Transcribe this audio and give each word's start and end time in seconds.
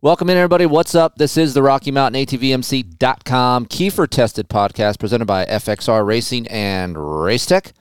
Welcome 0.00 0.30
in, 0.30 0.36
everybody. 0.36 0.64
What's 0.64 0.94
up? 0.94 1.16
This 1.16 1.36
is 1.36 1.54
the 1.54 1.62
Rocky 1.64 1.90
Mountain 1.90 2.24
ATVMC.com 2.24 3.66
Keefer 3.66 4.08
Tested 4.08 4.48
Podcast 4.48 5.00
presented 5.00 5.24
by 5.24 5.44
FXR 5.44 6.06
Racing 6.06 6.46
and 6.46 6.94
Racetech. 6.94 7.72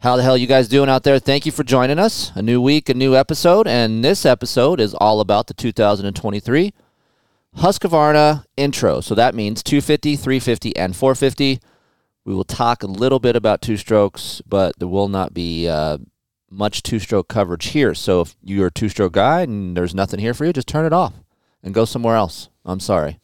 How 0.00 0.16
the 0.16 0.22
hell 0.22 0.36
you 0.36 0.46
guys 0.46 0.68
doing 0.68 0.90
out 0.90 1.04
there? 1.04 1.18
Thank 1.18 1.46
you 1.46 1.52
for 1.52 1.64
joining 1.64 1.98
us. 1.98 2.32
A 2.34 2.42
new 2.42 2.60
week, 2.60 2.90
a 2.90 2.94
new 2.94 3.16
episode, 3.16 3.66
and 3.66 4.04
this 4.04 4.26
episode 4.26 4.78
is 4.78 4.92
all 4.92 5.22
about 5.22 5.46
the 5.46 5.54
2023 5.54 6.74
Husqvarna 7.56 8.44
intro. 8.58 9.00
So 9.00 9.14
that 9.14 9.34
means 9.34 9.62
250, 9.62 10.16
350, 10.16 10.76
and 10.76 10.94
450. 10.94 11.60
We 12.26 12.34
will 12.34 12.44
talk 12.44 12.82
a 12.82 12.86
little 12.86 13.20
bit 13.20 13.36
about 13.36 13.62
two 13.62 13.78
strokes, 13.78 14.42
but 14.46 14.78
there 14.78 14.86
will 14.86 15.08
not 15.08 15.32
be 15.32 15.66
uh, 15.66 15.96
much 16.50 16.82
two 16.82 16.98
stroke 16.98 17.28
coverage 17.28 17.68
here. 17.68 17.94
So 17.94 18.20
if 18.20 18.36
you're 18.42 18.66
a 18.66 18.70
two 18.70 18.90
stroke 18.90 19.14
guy 19.14 19.40
and 19.40 19.74
there's 19.74 19.94
nothing 19.94 20.20
here 20.20 20.34
for 20.34 20.44
you, 20.44 20.52
just 20.52 20.68
turn 20.68 20.84
it 20.84 20.92
off 20.92 21.14
and 21.62 21.74
go 21.74 21.84
somewhere 21.84 22.16
else. 22.16 22.48
I'm 22.64 22.80
sorry. 22.80 23.18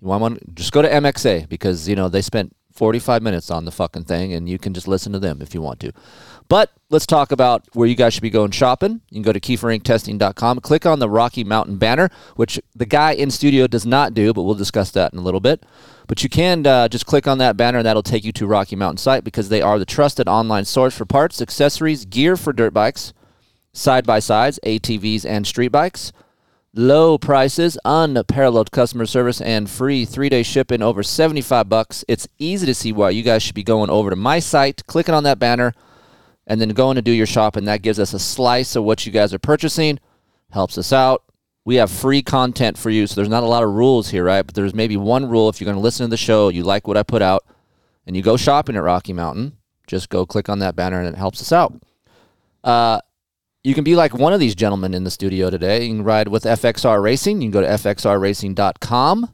You 0.00 0.08
want 0.08 0.54
just 0.54 0.72
go 0.72 0.82
to 0.82 0.88
MXA 0.88 1.48
because 1.48 1.88
you 1.88 1.96
know 1.96 2.08
they 2.08 2.22
spent 2.22 2.54
45 2.72 3.22
minutes 3.22 3.50
on 3.50 3.64
the 3.64 3.70
fucking 3.70 4.04
thing, 4.04 4.32
and 4.32 4.48
you 4.48 4.58
can 4.58 4.72
just 4.72 4.88
listen 4.88 5.12
to 5.12 5.18
them 5.18 5.42
if 5.42 5.54
you 5.54 5.60
want 5.60 5.80
to. 5.80 5.92
But 6.48 6.72
let's 6.88 7.06
talk 7.06 7.30
about 7.30 7.64
where 7.74 7.86
you 7.86 7.94
guys 7.94 8.14
should 8.14 8.22
be 8.22 8.30
going 8.30 8.50
shopping. 8.52 9.02
You 9.10 9.16
can 9.16 9.22
go 9.22 9.32
to 9.32 9.40
KeeferIncTesting.com, 9.40 10.60
click 10.60 10.86
on 10.86 10.98
the 10.98 11.08
Rocky 11.08 11.44
Mountain 11.44 11.76
banner, 11.76 12.08
which 12.36 12.60
the 12.74 12.86
guy 12.86 13.12
in 13.12 13.30
studio 13.30 13.66
does 13.66 13.84
not 13.84 14.14
do, 14.14 14.32
but 14.32 14.42
we'll 14.42 14.54
discuss 14.54 14.90
that 14.92 15.12
in 15.12 15.18
a 15.18 15.22
little 15.22 15.40
bit. 15.40 15.64
But 16.06 16.22
you 16.22 16.28
can 16.28 16.66
uh, 16.66 16.88
just 16.88 17.06
click 17.06 17.28
on 17.28 17.38
that 17.38 17.56
banner, 17.56 17.78
and 17.78 17.86
that'll 17.86 18.02
take 18.02 18.24
you 18.24 18.32
to 18.32 18.46
Rocky 18.46 18.76
Mountain 18.76 18.98
site 18.98 19.24
because 19.24 19.48
they 19.48 19.62
are 19.62 19.78
the 19.78 19.84
trusted 19.84 20.26
online 20.26 20.64
source 20.64 20.96
for 20.96 21.04
parts, 21.04 21.42
accessories, 21.42 22.04
gear 22.04 22.36
for 22.36 22.52
dirt 22.52 22.72
bikes, 22.72 23.12
side 23.72 24.06
by 24.06 24.18
sides, 24.18 24.58
ATVs, 24.64 25.24
and 25.24 25.46
street 25.46 25.68
bikes 25.68 26.12
low 26.74 27.18
prices, 27.18 27.78
unparalleled 27.84 28.70
customer 28.70 29.06
service, 29.06 29.40
and 29.40 29.68
free 29.68 30.04
three-day 30.04 30.42
shipping 30.42 30.82
over 30.82 31.02
75 31.02 31.68
bucks. 31.68 32.04
It's 32.08 32.28
easy 32.38 32.66
to 32.66 32.74
see 32.74 32.92
why 32.92 33.10
you 33.10 33.22
guys 33.22 33.42
should 33.42 33.54
be 33.54 33.62
going 33.62 33.90
over 33.90 34.10
to 34.10 34.16
my 34.16 34.38
site, 34.38 34.86
clicking 34.86 35.14
on 35.14 35.24
that 35.24 35.38
banner, 35.38 35.74
and 36.46 36.60
then 36.60 36.70
going 36.70 36.96
to 36.96 37.02
do 37.02 37.12
your 37.12 37.26
shopping. 37.26 37.64
That 37.64 37.82
gives 37.82 37.98
us 37.98 38.14
a 38.14 38.18
slice 38.18 38.76
of 38.76 38.84
what 38.84 39.06
you 39.06 39.12
guys 39.12 39.34
are 39.34 39.38
purchasing, 39.38 39.98
helps 40.50 40.78
us 40.78 40.92
out. 40.92 41.24
We 41.64 41.76
have 41.76 41.90
free 41.90 42.22
content 42.22 42.78
for 42.78 42.90
you, 42.90 43.06
so 43.06 43.14
there's 43.14 43.28
not 43.28 43.42
a 43.42 43.46
lot 43.46 43.62
of 43.62 43.70
rules 43.70 44.10
here, 44.10 44.24
right? 44.24 44.42
But 44.42 44.54
there's 44.54 44.74
maybe 44.74 44.96
one 44.96 45.28
rule 45.28 45.48
if 45.48 45.60
you're 45.60 45.66
going 45.66 45.76
to 45.76 45.82
listen 45.82 46.06
to 46.06 46.10
the 46.10 46.16
show, 46.16 46.48
you 46.48 46.62
like 46.62 46.88
what 46.88 46.96
I 46.96 47.02
put 47.02 47.22
out, 47.22 47.44
and 48.06 48.16
you 48.16 48.22
go 48.22 48.36
shopping 48.36 48.76
at 48.76 48.82
Rocky 48.82 49.12
Mountain, 49.12 49.56
just 49.86 50.08
go 50.08 50.24
click 50.24 50.48
on 50.48 50.60
that 50.60 50.76
banner 50.76 51.00
and 51.00 51.08
it 51.08 51.16
helps 51.16 51.40
us 51.40 51.52
out. 51.52 51.74
Uh, 52.64 53.00
you 53.62 53.74
can 53.74 53.84
be 53.84 53.94
like 53.94 54.14
one 54.14 54.32
of 54.32 54.40
these 54.40 54.54
gentlemen 54.54 54.94
in 54.94 55.04
the 55.04 55.10
studio 55.10 55.50
today. 55.50 55.84
You 55.84 55.96
can 55.96 56.04
ride 56.04 56.28
with 56.28 56.44
FXR 56.44 57.02
Racing. 57.02 57.42
You 57.42 57.50
can 57.50 57.60
go 57.60 57.60
to 57.60 57.68
fxrracing.com 57.68 59.30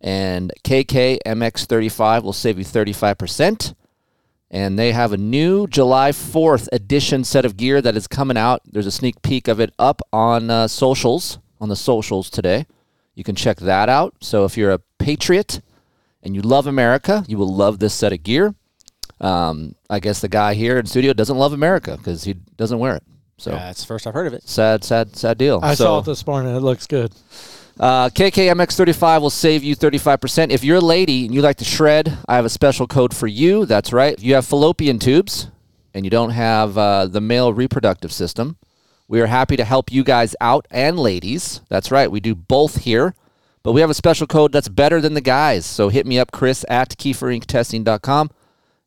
and 0.00 0.52
KKMX35 0.64 2.22
will 2.22 2.32
save 2.32 2.58
you 2.58 2.64
35%. 2.64 3.74
And 4.50 4.78
they 4.78 4.92
have 4.92 5.12
a 5.12 5.16
new 5.16 5.66
July 5.66 6.10
4th 6.10 6.68
edition 6.72 7.24
set 7.24 7.44
of 7.44 7.56
gear 7.56 7.80
that 7.80 7.96
is 7.96 8.06
coming 8.06 8.36
out. 8.36 8.60
There's 8.66 8.86
a 8.86 8.92
sneak 8.92 9.22
peek 9.22 9.48
of 9.48 9.60
it 9.60 9.72
up 9.78 10.02
on 10.12 10.50
uh, 10.50 10.68
socials, 10.68 11.38
on 11.60 11.68
the 11.68 11.76
socials 11.76 12.30
today. 12.30 12.66
You 13.14 13.24
can 13.24 13.34
check 13.34 13.58
that 13.58 13.88
out. 13.88 14.14
So 14.20 14.44
if 14.44 14.56
you're 14.56 14.72
a 14.72 14.80
patriot 14.98 15.60
and 16.22 16.34
you 16.34 16.42
love 16.42 16.66
America, 16.66 17.24
you 17.26 17.38
will 17.38 17.52
love 17.52 17.78
this 17.78 17.94
set 17.94 18.12
of 18.12 18.22
gear. 18.22 18.54
Um, 19.20 19.74
I 19.88 20.00
guess 20.00 20.20
the 20.20 20.28
guy 20.28 20.54
here 20.54 20.78
in 20.78 20.86
studio 20.86 21.12
doesn't 21.12 21.38
love 21.38 21.52
America 21.52 21.96
because 21.96 22.24
he 22.24 22.34
doesn't 22.34 22.78
wear 22.78 22.96
it. 22.96 23.02
So 23.36 23.52
yeah, 23.52 23.70
it's 23.70 23.80
the 23.80 23.86
first 23.86 24.06
I've 24.06 24.14
heard 24.14 24.26
of 24.26 24.32
it. 24.32 24.48
Sad, 24.48 24.84
sad, 24.84 25.16
sad 25.16 25.38
deal. 25.38 25.60
I 25.62 25.74
so, 25.74 25.84
saw 25.84 25.98
it 25.98 26.04
this 26.04 26.26
morning. 26.26 26.54
It 26.54 26.60
looks 26.60 26.86
good. 26.86 27.12
Uh, 27.78 28.08
KKMX35 28.10 29.20
will 29.20 29.30
save 29.30 29.64
you 29.64 29.74
35%. 29.74 30.50
If 30.50 30.62
you're 30.62 30.76
a 30.76 30.80
lady 30.80 31.24
and 31.24 31.34
you 31.34 31.42
like 31.42 31.56
to 31.56 31.64
shred, 31.64 32.16
I 32.28 32.36
have 32.36 32.44
a 32.44 32.50
special 32.50 32.86
code 32.86 33.14
for 33.14 33.26
you. 33.26 33.66
That's 33.66 33.92
right. 33.92 34.14
If 34.14 34.22
you 34.22 34.34
have 34.34 34.46
fallopian 34.46 35.00
tubes 35.00 35.48
and 35.92 36.04
you 36.04 36.10
don't 36.10 36.30
have 36.30 36.78
uh, 36.78 37.06
the 37.06 37.20
male 37.20 37.52
reproductive 37.52 38.12
system, 38.12 38.56
we 39.08 39.20
are 39.20 39.26
happy 39.26 39.56
to 39.56 39.64
help 39.64 39.90
you 39.90 40.04
guys 40.04 40.36
out 40.40 40.66
and 40.70 40.98
ladies. 40.98 41.60
That's 41.68 41.90
right. 41.90 42.10
We 42.10 42.20
do 42.20 42.34
both 42.34 42.82
here. 42.82 43.14
But 43.64 43.72
we 43.72 43.80
have 43.80 43.90
a 43.90 43.94
special 43.94 44.26
code 44.26 44.52
that's 44.52 44.68
better 44.68 45.00
than 45.00 45.14
the 45.14 45.22
guys. 45.22 45.64
So 45.64 45.88
hit 45.88 46.06
me 46.06 46.18
up, 46.18 46.30
Chris 46.30 46.66
at 46.68 46.90
KeeferIncTesting.com, 46.98 48.30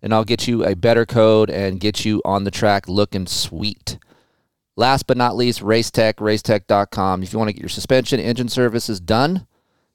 and 0.03 0.13
I'll 0.13 0.24
get 0.24 0.47
you 0.47 0.63
a 0.63 0.75
better 0.75 1.03
code 1.03 1.50
and 1.50 1.80
get 1.80 2.06
you 2.06 2.22
on 2.24 2.44
the 2.44 2.52
track 2.52 2.88
looking 2.88 3.25
sweet. 3.25 3.97
Last 4.77 5.07
but 5.07 5.17
not 5.17 5.35
least, 5.35 5.61
Racetech, 5.61 6.13
racetech.com. 6.15 7.23
If 7.23 7.33
you 7.33 7.39
want 7.39 7.49
to 7.49 7.53
get 7.53 7.61
your 7.61 7.67
suspension 7.67 8.19
engine 8.19 8.47
services 8.47 8.99
done, 8.99 9.47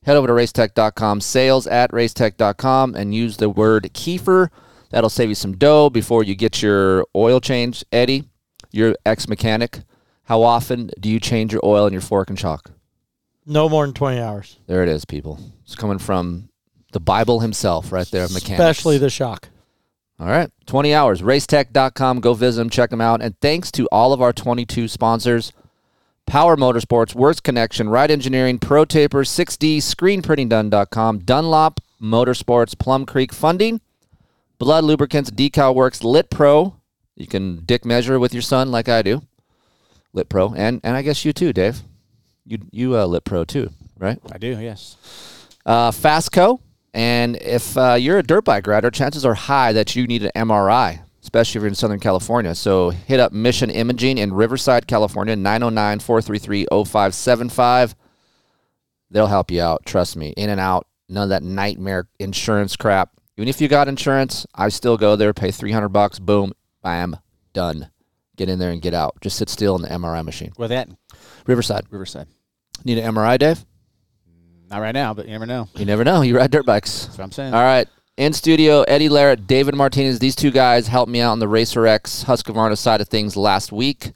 head 0.03 0.17
over 0.17 0.27
to 0.27 0.33
racetech.com, 0.33 1.21
sales 1.21 1.69
at 1.69 1.93
racetech.com, 1.93 2.97
and 2.97 3.15
use 3.15 3.37
the 3.37 3.49
word 3.49 3.89
Keefer. 3.95 4.51
That'll 4.91 5.09
save 5.09 5.29
you 5.29 5.37
some 5.37 5.57
dough 5.57 5.89
before 5.89 6.25
you 6.25 6.35
get 6.35 6.63
your 6.63 7.07
oil 7.15 7.41
change. 7.41 7.85
Eddie, 7.93 8.25
your 8.73 8.97
ex 9.07 9.29
mechanic, 9.29 9.83
how 10.25 10.43
often 10.43 10.91
do 10.99 11.09
you 11.09 11.21
change 11.21 11.53
your 11.53 11.63
oil 11.65 11.87
in 11.87 11.93
your 11.93 12.03
fork 12.03 12.29
and 12.29 12.39
shock? 12.39 12.73
No 13.47 13.69
more 13.69 13.87
than 13.87 13.95
20 13.95 14.21
hours. 14.21 14.59
There 14.67 14.83
it 14.83 14.89
is, 14.89 15.05
people. 15.05 15.39
It's 15.63 15.77
coming 15.77 15.99
from 15.99 16.49
the 16.93 17.01
Bible 17.01 17.39
himself 17.39 17.93
right 17.93 18.09
there, 18.11 18.29
mechanics. 18.29 18.51
Especially 18.51 18.99
the 18.99 19.11
shock. 19.11 19.49
All 20.23 20.29
right, 20.29 20.49
20 20.67 20.95
hours. 20.95 21.21
Racetech.com. 21.21 22.21
Go 22.21 22.33
visit 22.35 22.61
them, 22.61 22.71
check 22.71 22.91
them 22.91 23.01
out. 23.01 23.21
And 23.21 23.37
thanks 23.41 23.73
to 23.73 23.89
all 23.91 24.13
of 24.13 24.23
our 24.23 24.33
22 24.33 24.87
sponsors 24.87 25.53
Power 26.27 26.57
Motorsports, 26.57 27.13
Works 27.13 27.41
Connection, 27.41 27.89
Ride 27.89 28.13
Engineering, 28.13 28.61
Pro 28.61 28.85
Taper, 28.85 29.25
6D, 29.25 29.79
ScreenPrintingDone.com, 29.79 31.19
Dunlop 31.19 31.81
Motorsports, 32.01 32.79
Plum 32.79 33.05
Creek 33.05 33.33
Funding, 33.33 33.81
Blud 34.61 34.85
Lubricants, 34.85 35.33
Decal 35.33 35.75
Works, 35.75 36.05
Lit 36.05 36.31
Pro. 36.31 36.77
You 37.17 37.27
can 37.27 37.65
dick 37.65 37.85
measure 37.85 38.21
with 38.21 38.33
your 38.33 38.43
son 38.43 38.71
like 38.71 38.89
I 38.89 39.03
do. 39.03 39.23
Lit 40.13 40.29
Pro. 40.29 40.55
And, 40.55 40.81
and 40.85 40.97
I 40.97 41.03
guess 41.03 41.25
you 41.25 41.33
too, 41.33 41.53
Dave. 41.53 41.81
You, 42.47 42.59
you 42.71 42.97
uh, 42.97 43.07
Lit 43.07 43.25
Pro 43.25 43.43
too, 43.43 43.71
right? 43.99 44.21
I 44.31 44.39
do, 44.39 44.57
yes. 44.61 45.49
Uh, 45.67 45.91
Fastco. 45.91 46.61
And 46.95 47.37
if 47.37 47.77
uh, 47.77 47.95
you're 47.95 48.19
a 48.19 48.23
dirt 48.23 48.45
bike 48.45 48.67
rider, 48.67 48.91
chances 48.91 49.25
are 49.25 49.35
high 49.35 49.73
that 49.73 49.97
you 49.97 50.07
need 50.07 50.25
an 50.25 50.49
MRI, 50.49 51.03
especially 51.23 51.59
if 51.59 51.63
you're 51.63 51.69
in 51.69 51.75
Southern 51.75 52.01
California. 52.01 52.55
So 52.55 52.91
hit 52.91 53.21
up 53.21 53.33
Mission 53.33 53.71
Imaging 53.71 54.19
in 54.19 54.33
Riverside, 54.33 54.87
California, 54.87 55.35
909 55.35 56.01
433 56.01 56.67
0575. 56.71 57.95
They'll 59.11 59.27
help 59.27 59.51
you 59.51 59.63
out. 59.63 59.85
Trust 59.87 60.17
me. 60.17 60.35
In 60.37 60.51
and 60.51 60.61
out. 60.61 60.87
None 61.09 61.25
of 61.25 61.29
that 61.31 61.43
nightmare 61.43 62.09
insurance 62.19 62.77
crap. 62.77 63.11
Even 63.37 63.49
if 63.49 63.61
you 63.61 63.69
got 63.69 63.89
insurance, 63.89 64.47
I 64.55 64.69
still 64.69 64.97
go 64.97 65.17
there, 65.17 65.33
pay 65.33 65.51
300 65.51 65.89
bucks, 65.89 66.19
boom, 66.19 66.53
bam, 66.83 67.17
done. 67.53 67.91
Get 68.37 68.49
in 68.49 68.59
there 68.59 68.71
and 68.71 68.81
get 68.81 68.95
out. 68.95 69.17
Just 69.21 69.37
sit 69.37 69.49
still 69.49 69.77
in 69.77 69.83
the 69.83 69.89
MRI 69.89 70.25
machine. 70.25 70.53
Where 70.57 70.69
that? 70.69 70.89
Riverside. 71.47 71.87
Riverside. 71.91 72.29
Need 72.85 72.99
an 72.99 73.15
MRI, 73.15 73.39
Dave? 73.39 73.65
Not 74.73 74.81
right 74.81 74.95
now, 74.95 75.13
but 75.13 75.27
you 75.27 75.33
never 75.33 75.45
know. 75.45 75.69
You 75.77 75.85
never 75.85 76.03
know. 76.03 76.23
You 76.23 76.39
ride 76.39 76.51
dirt 76.51 76.65
bikes. 76.65 77.05
That's 77.05 77.19
what 77.19 77.25
I'm 77.25 77.33
saying. 77.33 77.53
All 77.53 77.61
right. 77.61 77.87
In 78.17 78.33
studio, 78.33 78.83
Eddie 78.85 79.11
Larrett, 79.11 79.47
David 79.47 79.75
Martinez. 79.75 80.19
These 80.19 80.35
two 80.35 80.51
guys 80.51 80.89
helped 80.89 81.13
me 81.13 81.21
out 81.21 81.33
on 81.33 81.41
the 81.41 81.49
Racer 81.49 81.87
X 81.87 82.25
Husqvarna 82.25 82.79
side 82.79 83.03
of 83.03 83.09
things 83.09 83.37
last 83.37 83.71
week. 83.71 84.13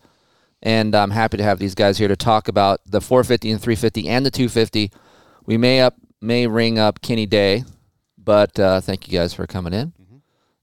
And 0.62 0.94
I'm 0.94 1.10
happy 1.10 1.36
to 1.36 1.42
have 1.42 1.58
these 1.58 1.74
guys 1.74 1.98
here 1.98 2.08
to 2.08 2.16
talk 2.16 2.48
about 2.48 2.80
the 2.86 3.02
450 3.02 3.50
and 3.50 3.60
350 3.60 4.08
and 4.08 4.24
the 4.24 4.30
250. 4.30 4.90
We 5.44 5.58
may 5.58 5.82
up 5.82 5.96
may 6.22 6.46
ring 6.46 6.78
up 6.78 7.02
Kenny 7.02 7.26
Day, 7.26 7.64
but 8.16 8.58
uh, 8.58 8.80
thank 8.80 9.06
you 9.06 9.18
guys 9.18 9.34
for 9.34 9.46
coming 9.46 9.74
in. 9.74 9.88
Mm-hmm. 9.88 10.16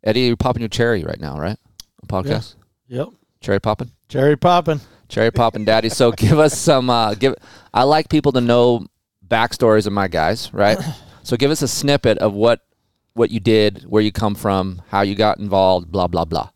Eddie, 0.03 0.21
you're 0.21 0.37
popping 0.37 0.63
your 0.63 0.69
cherry 0.69 1.03
right 1.03 1.19
now, 1.19 1.37
right? 1.39 1.57
On 2.01 2.23
podcast? 2.23 2.55
Yep. 2.87 3.09
Cherry 3.41 3.59
popping? 3.59 3.91
Cherry 4.09 4.37
popping. 4.37 4.81
Cherry 5.07 5.29
popping 5.29 5.65
daddy. 5.65 5.89
So 5.89 6.11
give 6.17 6.39
us 6.39 6.57
some 6.57 6.89
uh, 6.89 7.13
give 7.13 7.35
I 7.71 7.83
like 7.83 8.09
people 8.09 8.31
to 8.31 8.41
know 8.41 8.87
backstories 9.33 9.87
of 9.87 9.93
my 9.93 10.07
guys, 10.07 10.53
right? 10.53 10.77
So 11.25 11.37
give 11.37 11.51
us 11.51 11.61
a 11.61 11.69
snippet 11.69 12.17
of 12.17 12.33
what 12.33 12.59
what 13.13 13.31
you 13.31 13.39
did, 13.39 13.83
where 13.83 14.01
you 14.01 14.11
come 14.11 14.35
from, 14.35 14.81
how 14.89 15.03
you 15.03 15.15
got 15.15 15.39
involved, 15.39 15.89
blah 15.89 16.07
blah 16.07 16.25
blah. 16.25 16.49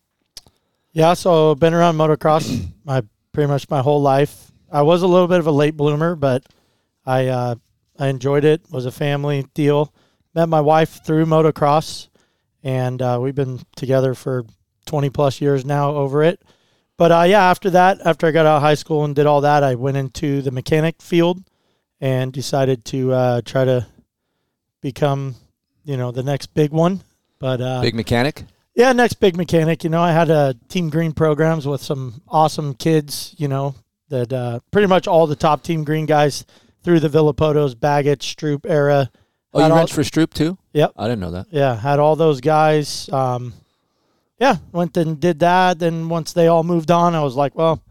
Yeah, 0.91 1.13
so 1.13 1.55
been 1.55 1.73
around 1.73 1.95
motocross 1.95 2.67
my 2.83 3.01
pretty 3.31 3.47
much 3.47 3.69
my 3.69 3.81
whole 3.81 4.01
life. 4.01 4.51
I 4.69 4.81
was 4.81 5.03
a 5.03 5.07
little 5.07 5.29
bit 5.29 5.39
of 5.39 5.47
a 5.47 5.51
late 5.51 5.77
bloomer, 5.77 6.17
but 6.17 6.43
I 7.05 7.27
uh, 7.27 7.55
I 7.97 8.07
enjoyed 8.09 8.43
it. 8.43 8.69
Was 8.69 8.85
a 8.85 8.91
family 8.91 9.45
deal. 9.53 9.93
Met 10.35 10.49
my 10.49 10.59
wife 10.59 11.01
through 11.05 11.27
motocross, 11.27 12.09
and 12.61 13.01
uh, 13.01 13.19
we've 13.21 13.35
been 13.35 13.61
together 13.77 14.13
for 14.13 14.43
twenty 14.85 15.09
plus 15.09 15.39
years 15.39 15.63
now 15.63 15.91
over 15.91 16.23
it. 16.23 16.41
But 16.97 17.13
uh, 17.13 17.23
yeah, 17.25 17.49
after 17.49 17.69
that, 17.69 18.05
after 18.05 18.27
I 18.27 18.31
got 18.31 18.45
out 18.45 18.57
of 18.57 18.63
high 18.63 18.75
school 18.75 19.05
and 19.05 19.15
did 19.15 19.27
all 19.27 19.39
that, 19.41 19.63
I 19.63 19.75
went 19.75 19.95
into 19.95 20.41
the 20.41 20.51
mechanic 20.51 21.01
field 21.01 21.41
and 22.01 22.31
decided 22.31 22.85
to 22.85 23.11
uh, 23.11 23.41
try 23.45 23.65
to 23.65 23.85
become, 24.81 25.35
you 25.83 25.97
know, 25.97 26.11
the 26.11 26.23
next 26.23 26.47
big 26.53 26.71
one. 26.71 27.01
But 27.39 27.61
uh, 27.61 27.81
Big 27.81 27.95
mechanic. 27.95 28.43
yeah, 28.75 28.91
next 28.93 29.15
big 29.15 29.35
mechanic. 29.37 29.83
You 29.83 29.89
know, 29.89 30.01
I 30.01 30.11
had 30.11 30.29
uh, 30.31 30.53
Team 30.69 30.89
Green 30.89 31.11
programs 31.13 31.67
with 31.67 31.81
some 31.81 32.21
awesome 32.27 32.73
kids. 32.73 33.35
You 33.37 33.47
know, 33.47 33.75
that 34.09 34.33
uh, 34.33 34.59
pretty 34.71 34.87
much 34.87 35.07
all 35.07 35.27
the 35.27 35.35
top 35.35 35.61
Team 35.63 35.83
Green 35.83 36.05
guys 36.05 36.45
through 36.83 36.99
the 36.99 37.09
Villopotos, 37.09 37.79
Baggett, 37.79 38.19
Stroop 38.19 38.65
era. 38.67 39.09
Oh, 39.53 39.59
you 39.59 39.65
all- 39.71 39.77
wrenched 39.77 39.93
for 39.93 40.01
Stroop 40.03 40.33
too? 40.33 40.57
Yep. 40.73 40.93
I 40.97 41.03
didn't 41.05 41.19
know 41.19 41.31
that. 41.31 41.47
Yeah, 41.51 41.75
had 41.75 41.99
all 41.99 42.15
those 42.15 42.41
guys. 42.41 43.09
Um, 43.09 43.53
yeah, 44.39 44.57
went 44.71 44.95
and 44.97 45.19
did 45.19 45.39
that. 45.39 45.79
Then 45.79 46.09
once 46.09 46.33
they 46.33 46.47
all 46.47 46.63
moved 46.63 46.91
on, 46.91 47.15
I 47.15 47.23
was 47.23 47.35
like, 47.35 47.55
well, 47.55 47.81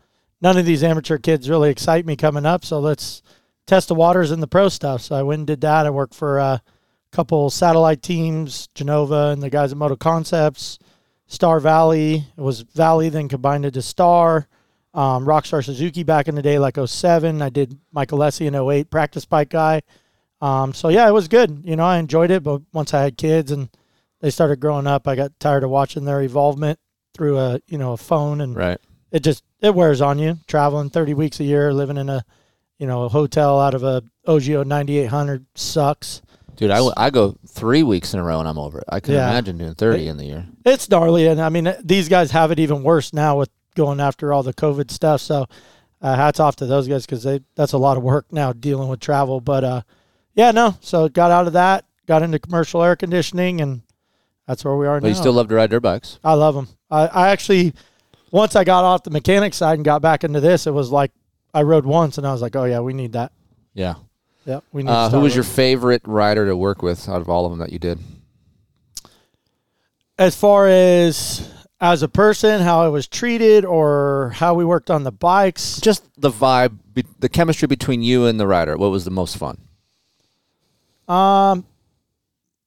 none 0.40 0.56
of 0.56 0.64
these 0.66 0.84
amateur 0.84 1.18
kids 1.18 1.50
really 1.50 1.70
excite 1.70 2.06
me 2.06 2.14
coming 2.16 2.46
up. 2.46 2.64
So 2.64 2.78
let's 2.78 3.22
test 3.66 3.88
the 3.88 3.94
waters 3.94 4.30
in 4.30 4.40
the 4.40 4.46
pro 4.46 4.68
stuff. 4.68 5.02
So 5.02 5.14
I 5.16 5.22
went 5.22 5.40
and 5.40 5.46
did 5.46 5.60
that. 5.62 5.86
I 5.86 5.90
worked 5.90 6.14
for 6.14 6.38
a 6.38 6.62
couple 7.12 7.50
satellite 7.50 8.02
teams, 8.02 8.68
Genova 8.74 9.28
and 9.28 9.42
the 9.42 9.50
guys 9.50 9.72
at 9.72 9.78
Moto 9.78 9.96
Concepts, 9.96 10.78
Star 11.26 11.60
Valley. 11.60 12.24
It 12.36 12.40
was 12.40 12.60
Valley, 12.62 13.08
then 13.08 13.28
combined 13.28 13.64
into 13.66 13.82
Star. 13.82 14.46
Um, 14.94 15.26
Rockstar 15.26 15.62
Suzuki 15.62 16.04
back 16.04 16.26
in 16.26 16.34
the 16.34 16.42
day, 16.42 16.58
like 16.58 16.78
07. 16.82 17.42
I 17.42 17.50
did 17.50 17.78
Mike 17.92 18.08
Alessi 18.10 18.46
in 18.46 18.54
08, 18.54 18.90
practice 18.90 19.26
bike 19.26 19.50
guy. 19.50 19.82
Um, 20.40 20.72
so 20.72 20.88
yeah, 20.88 21.06
it 21.08 21.12
was 21.12 21.28
good. 21.28 21.62
You 21.64 21.76
know, 21.76 21.84
I 21.84 21.98
enjoyed 21.98 22.30
it, 22.30 22.42
but 22.42 22.62
once 22.72 22.94
I 22.94 23.02
had 23.02 23.18
kids 23.18 23.50
and 23.50 23.68
they 24.20 24.30
started 24.30 24.58
growing 24.60 24.86
up, 24.86 25.06
I 25.06 25.14
got 25.14 25.38
tired 25.38 25.64
of 25.64 25.70
watching 25.70 26.04
their 26.06 26.22
evolvement 26.22 26.78
through 27.14 27.38
a 27.38 27.60
you 27.66 27.76
know 27.78 27.92
a 27.92 27.96
phone, 27.98 28.40
and 28.40 28.54
Right. 28.56 28.78
it 29.10 29.20
just 29.22 29.42
it 29.60 29.74
wears 29.74 30.00
on 30.00 30.18
you. 30.18 30.38
Traveling 30.46 30.90
thirty 30.90 31.12
weeks 31.14 31.40
a 31.40 31.44
year, 31.44 31.72
living 31.74 31.96
in 31.98 32.08
a 32.08 32.24
you 32.78 32.86
know 32.86 33.04
a 33.04 33.08
hotel 33.08 33.60
out 33.60 33.74
of 33.74 33.82
a 33.82 34.02
OGIO 34.26 34.64
ninety 34.66 34.98
eight 34.98 35.06
hundred 35.06 35.46
sucks. 35.54 36.22
Dude, 36.56 36.70
I, 36.70 36.80
I 36.96 37.10
go 37.10 37.36
three 37.46 37.82
weeks 37.82 38.14
in 38.14 38.20
a 38.20 38.22
row 38.24 38.40
and 38.40 38.48
I'm 38.48 38.58
over 38.58 38.78
it. 38.78 38.84
I 38.88 39.00
can 39.00 39.12
Yeah. 39.12 39.28
imagine 39.28 39.58
doing 39.58 39.74
30 39.74 40.08
in 40.08 40.16
the 40.16 40.24
year. 40.24 40.46
It's 40.64 40.88
gnarly, 40.88 41.26
and 41.26 41.38
I 41.40 41.50
mean 41.50 41.74
these 41.84 42.08
guys 42.08 42.30
have 42.30 42.50
it 42.50 42.58
even 42.58 42.82
worse 42.82 43.12
now 43.12 43.36
with 43.38 43.50
going 43.74 44.00
after 44.00 44.32
all 44.32 44.42
the 44.42 44.54
COVID 44.54 44.90
stuff. 44.90 45.20
So 45.20 45.44
uh, 46.00 46.16
hats 46.16 46.40
off 46.40 46.56
to 46.56 46.66
those 46.66 46.88
guys 46.88 47.04
because 47.04 47.22
they 47.24 47.40
that's 47.56 47.72
a 47.74 47.78
lot 47.78 47.96
of 47.98 48.02
work 48.02 48.26
now 48.32 48.52
dealing 48.54 48.88
with 48.88 49.00
travel. 49.00 49.40
But 49.42 49.64
uh, 49.64 49.82
yeah, 50.34 50.50
no. 50.50 50.76
So 50.80 51.08
got 51.10 51.30
out 51.30 51.46
of 51.46 51.52
that, 51.52 51.84
got 52.06 52.22
into 52.22 52.38
commercial 52.38 52.82
air 52.82 52.96
conditioning, 52.96 53.60
and 53.60 53.82
that's 54.46 54.64
where 54.64 54.76
we 54.76 54.86
are 54.86 54.98
But 54.98 55.08
now. 55.08 55.08
you 55.10 55.14
still 55.14 55.32
love 55.34 55.48
to 55.48 55.54
ride 55.56 55.70
dirt 55.70 55.80
bikes. 55.80 56.18
I 56.24 56.32
love 56.34 56.54
them. 56.54 56.68
I, 56.90 57.06
I 57.08 57.28
actually, 57.28 57.74
once 58.30 58.56
I 58.56 58.64
got 58.64 58.84
off 58.84 59.02
the 59.02 59.10
mechanic 59.10 59.52
side 59.52 59.74
and 59.74 59.84
got 59.84 60.00
back 60.00 60.24
into 60.24 60.40
this, 60.40 60.66
it 60.66 60.72
was 60.72 60.90
like 60.90 61.10
I 61.56 61.62
rode 61.62 61.86
once 61.86 62.18
and 62.18 62.26
I 62.26 62.32
was 62.32 62.42
like, 62.42 62.54
oh 62.54 62.64
yeah, 62.64 62.80
we 62.80 62.92
need 62.92 63.12
that. 63.12 63.32
Yeah. 63.72 63.94
Yep, 64.44 64.62
we 64.72 64.82
need. 64.82 64.90
Uh, 64.90 65.08
who 65.08 65.20
was 65.20 65.34
your 65.34 65.42
riding. 65.42 65.54
favorite 65.56 66.02
rider 66.04 66.46
to 66.46 66.56
work 66.56 66.82
with 66.82 67.08
out 67.08 67.20
of 67.22 67.28
all 67.30 67.46
of 67.46 67.50
them 67.52 67.58
that 67.60 67.72
you 67.72 67.78
did? 67.78 67.98
as 70.18 70.34
far 70.36 70.66
as 70.68 71.50
as 71.80 72.02
a 72.02 72.08
person, 72.08 72.60
how 72.62 72.80
I 72.80 72.88
was 72.88 73.06
treated, 73.06 73.64
or 73.64 74.32
how 74.36 74.54
we 74.54 74.64
worked 74.64 74.90
on 74.90 75.02
the 75.04 75.12
bikes? 75.12 75.78
Just 75.80 76.04
the 76.20 76.30
vibe, 76.30 76.78
be- 76.94 77.04
the 77.18 77.28
chemistry 77.28 77.68
between 77.68 78.02
you 78.02 78.24
and 78.26 78.40
the 78.40 78.46
rider. 78.46 78.76
What 78.78 78.90
was 78.90 79.04
the 79.04 79.10
most 79.10 79.36
fun? 79.36 79.58
Um, 81.06 81.66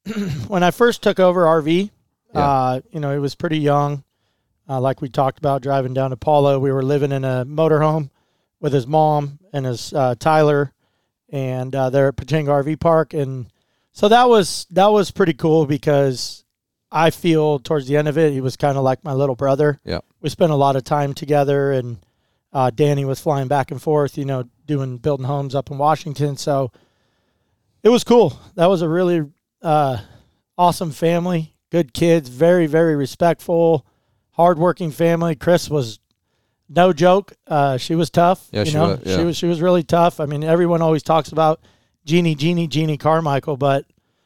when 0.47 0.63
I 0.63 0.69
first 0.71 1.01
took 1.01 1.19
over 1.19 1.43
RV, 1.45 1.89
Yeah. 2.33 2.39
uh, 2.39 2.81
you 2.91 2.99
know, 2.99 3.11
it 3.11 3.17
was 3.19 3.33
pretty 3.35 3.57
young. 3.59 4.03
Uh, 4.69 4.79
like 4.79 5.01
we 5.01 5.09
talked 5.09 5.39
about 5.39 5.63
driving 5.63 5.95
down 5.95 6.11
to 6.11 6.17
Pala, 6.17 6.59
we 6.59 6.71
were 6.71 6.83
living 6.83 7.11
in 7.11 7.23
a 7.25 7.43
motorhome 7.45 8.11
with 8.59 8.73
his 8.73 8.87
mom 8.87 9.39
and 9.53 9.65
his 9.65 9.93
uh, 9.93 10.15
Tyler, 10.19 10.73
and 11.29 11.73
uh, 11.75 11.89
they're 11.89 12.09
at 12.09 12.15
Pechanga 12.15 12.63
RV 12.63 12.79
Park, 12.79 13.13
and 13.13 13.47
so 13.91 14.07
that 14.07 14.29
was 14.29 14.65
that 14.71 14.87
was 14.87 15.11
pretty 15.11 15.33
cool 15.33 15.65
because 15.65 16.43
I 16.91 17.09
feel 17.11 17.59
towards 17.59 17.87
the 17.87 17.97
end 17.97 18.07
of 18.07 18.17
it, 18.17 18.33
he 18.33 18.41
was 18.41 18.55
kind 18.57 18.77
of 18.77 18.83
like 18.83 19.03
my 19.03 19.13
little 19.13 19.35
brother. 19.35 19.79
Yeah. 19.83 19.99
we 20.21 20.29
spent 20.29 20.51
a 20.51 20.55
lot 20.55 20.75
of 20.75 20.83
time 20.83 21.13
together, 21.13 21.71
and 21.71 21.97
uh, 22.51 22.71
Danny 22.71 23.05
was 23.05 23.19
flying 23.19 23.47
back 23.47 23.71
and 23.71 23.81
forth, 23.81 24.17
you 24.17 24.25
know, 24.25 24.45
doing 24.65 24.97
building 24.97 25.25
homes 25.25 25.55
up 25.55 25.71
in 25.71 25.77
Washington, 25.77 26.37
so 26.37 26.71
it 27.83 27.89
was 27.89 28.03
cool. 28.03 28.39
That 28.55 28.67
was 28.67 28.81
a 28.81 28.89
really 28.89 29.25
uh, 29.61 29.97
awesome 30.57 30.91
family, 30.91 31.55
good 31.71 31.93
kids, 31.93 32.29
very 32.29 32.67
very 32.67 32.95
respectful, 32.95 33.85
hardworking 34.31 34.91
family. 34.91 35.35
Chris 35.35 35.69
was 35.69 35.99
no 36.69 36.93
joke. 36.93 37.33
Uh, 37.47 37.77
she 37.77 37.95
was 37.95 38.09
tough. 38.09 38.47
Yeah, 38.51 38.61
you 38.61 38.65
she 38.67 38.73
know? 38.75 38.89
was, 38.89 38.99
yeah. 39.05 39.17
She 39.17 39.23
was 39.25 39.37
she 39.37 39.45
was 39.47 39.61
really 39.61 39.83
tough. 39.83 40.19
I 40.19 40.25
mean, 40.25 40.43
everyone 40.43 40.81
always 40.81 41.03
talks 41.03 41.31
about 41.31 41.59
Jeannie, 42.05 42.35
Jeannie, 42.35 42.67
Jeannie 42.67 42.97
Carmichael, 42.97 43.57
but 43.57 43.85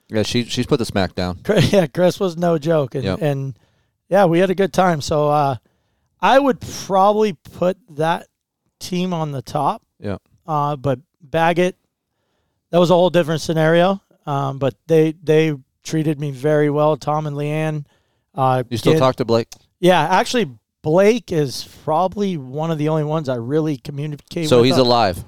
Yeah, 0.10 0.24
she 0.24 0.44
she's 0.46 0.66
put 0.66 0.78
the 0.78 0.86
smack 0.86 1.16
down. 1.16 1.40
yeah, 1.70 1.88
Chris 1.88 2.20
was 2.20 2.38
no 2.38 2.58
joke, 2.58 2.96
and 2.96 3.04
Yep. 3.04 3.22
and 3.22 3.58
yeah, 4.10 4.26
we 4.26 4.40
had 4.40 4.50
a 4.50 4.56
good 4.56 4.74
time. 4.74 5.02
So 5.02 5.30
uh, 5.30 5.56
I 6.22 6.38
would 6.40 6.60
probably 6.62 7.34
put 7.34 7.78
that 7.92 8.28
team 8.80 9.14
on 9.14 9.32
the 9.32 9.42
top. 9.42 9.82
Yeah. 10.00 10.18
Uh, 10.46 10.76
but 10.76 11.00
Baggett, 11.22 11.78
that 12.70 12.78
was 12.80 12.90
a 12.90 12.94
whole 12.94 13.10
different 13.10 13.42
scenario. 13.42 14.02
Um, 14.26 14.60
but 14.60 14.76
they 14.88 15.14
they 15.24 15.54
treated 15.84 16.20
me 16.20 16.32
very 16.32 16.70
well. 16.70 16.96
Tom 16.98 17.26
and 17.28 17.36
Leanne. 17.36 17.86
Uh, 18.36 18.64
You 18.70 18.78
still 18.78 18.98
talk 18.98 19.16
to 19.18 19.26
Blake? 19.26 19.48
Yeah, 19.80 20.02
actually, 20.02 20.50
Blake 20.84 21.32
is 21.32 21.68
probably 21.84 22.38
one 22.38 22.70
of 22.70 22.78
the 22.78 22.90
only 22.90 23.04
ones 23.06 23.30
I 23.30 23.36
really 23.36 23.78
communicate. 23.78 24.50
So 24.50 24.62
with. 24.62 24.70
So 24.70 24.76
he's 24.76 24.78
alive. 24.78 25.24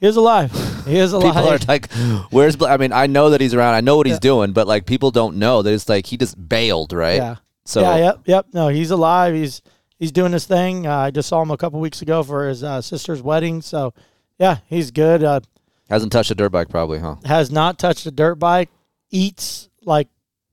He 0.00 0.06
is 0.06 0.16
alive. 0.16 0.50
He 0.86 0.96
is 0.96 1.12
alive. 1.12 1.34
People 1.34 1.48
are 1.50 1.58
like, 1.68 1.92
"Where's?" 2.32 2.56
Blake? 2.56 2.70
I 2.70 2.76
mean, 2.78 2.92
I 2.92 3.06
know 3.06 3.30
that 3.30 3.40
he's 3.40 3.52
around. 3.52 3.74
I 3.74 3.80
know 3.82 3.96
what 3.96 4.06
he's 4.06 4.14
Yeah. 4.16 4.20
doing, 4.20 4.52
but 4.52 4.66
like 4.66 4.86
people 4.86 5.10
don't 5.10 5.36
know 5.36 5.60
that 5.62 5.72
it's 5.72 5.88
like 5.88 6.06
he 6.06 6.16
just 6.16 6.48
bailed, 6.48 6.92
right? 6.92 7.16
Yeah. 7.16 7.36
So 7.64 7.80
yeah, 7.82 7.96
yep, 7.96 8.20
yep. 8.26 8.46
No, 8.52 8.68
he's 8.68 8.90
alive. 8.90 9.34
He's 9.34 9.60
he's 9.98 10.10
doing 10.12 10.32
his 10.32 10.46
thing. 10.46 10.86
Uh, 10.86 10.96
I 10.96 11.10
just 11.10 11.28
saw 11.28 11.42
him 11.42 11.50
a 11.50 11.56
couple 11.56 11.78
weeks 11.80 12.00
ago 12.02 12.22
for 12.22 12.48
his 12.48 12.64
uh, 12.64 12.80
sister's 12.80 13.22
wedding. 13.22 13.60
So, 13.62 13.94
yeah, 14.38 14.58
he's 14.66 14.90
good. 14.90 15.22
Uh, 15.22 15.40
hasn't 15.88 16.10
touched 16.10 16.30
a 16.30 16.34
dirt 16.34 16.50
bike, 16.50 16.68
probably, 16.68 16.98
huh? 16.98 17.16
has 17.24 17.50
not 17.52 17.78
touched 17.78 18.06
a 18.06 18.10
dirt 18.10 18.36
bike. 18.36 18.70
Eats 19.10 19.68
like 19.84 20.08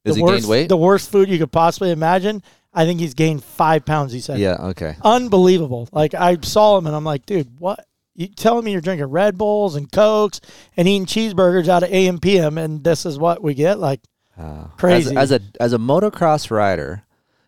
Has 0.06 0.16
the 0.16 0.20
he 0.20 0.24
worst, 0.24 0.70
the 0.70 0.78
worst 0.78 1.12
food 1.12 1.30
you 1.30 1.38
could 1.40 1.52
possibly 1.52 1.92
imagine. 1.92 2.44
I 2.74 2.86
think 2.86 3.00
he's 3.00 3.14
gained 3.14 3.44
five 3.44 3.86
pounds. 3.86 4.14
He 4.14 4.20
said, 4.20 4.40
yeah. 4.40 4.58
Okay. 4.60 4.96
unbelievable. 5.04 5.90
Like 5.92 6.14
I 6.14 6.38
saw 6.42 6.78
him 6.78 6.88
and 6.88 6.96
I'm 6.96 7.04
like, 7.04 7.26
dude, 7.26 7.60
what? 7.60 7.86
You 8.16 8.28
telling 8.28 8.66
me 8.66 8.72
you're 8.72 8.82
drinking 8.82 9.08
Red 9.08 9.38
Bulls 9.38 9.76
and 9.76 9.90
Cokes 9.92 10.42
and 10.76 10.88
eating 10.88 11.06
cheeseburgers 11.06 11.68
out 11.70 11.84
of 11.84 11.90
AM 11.92 12.20
PM 12.20 12.58
and 12.58 12.84
this 12.84 13.06
is 13.06 13.18
what 13.18 13.42
we 13.42 13.54
get? 13.54 13.80
Like 13.80 14.02
Uh, 14.38 14.66
Crazy. 14.78 15.16
As, 15.16 15.32
as 15.32 15.42
a 15.42 15.64
as 15.64 15.74
a 15.74 15.78
motocross 15.78 16.52
rider, 16.52 17.04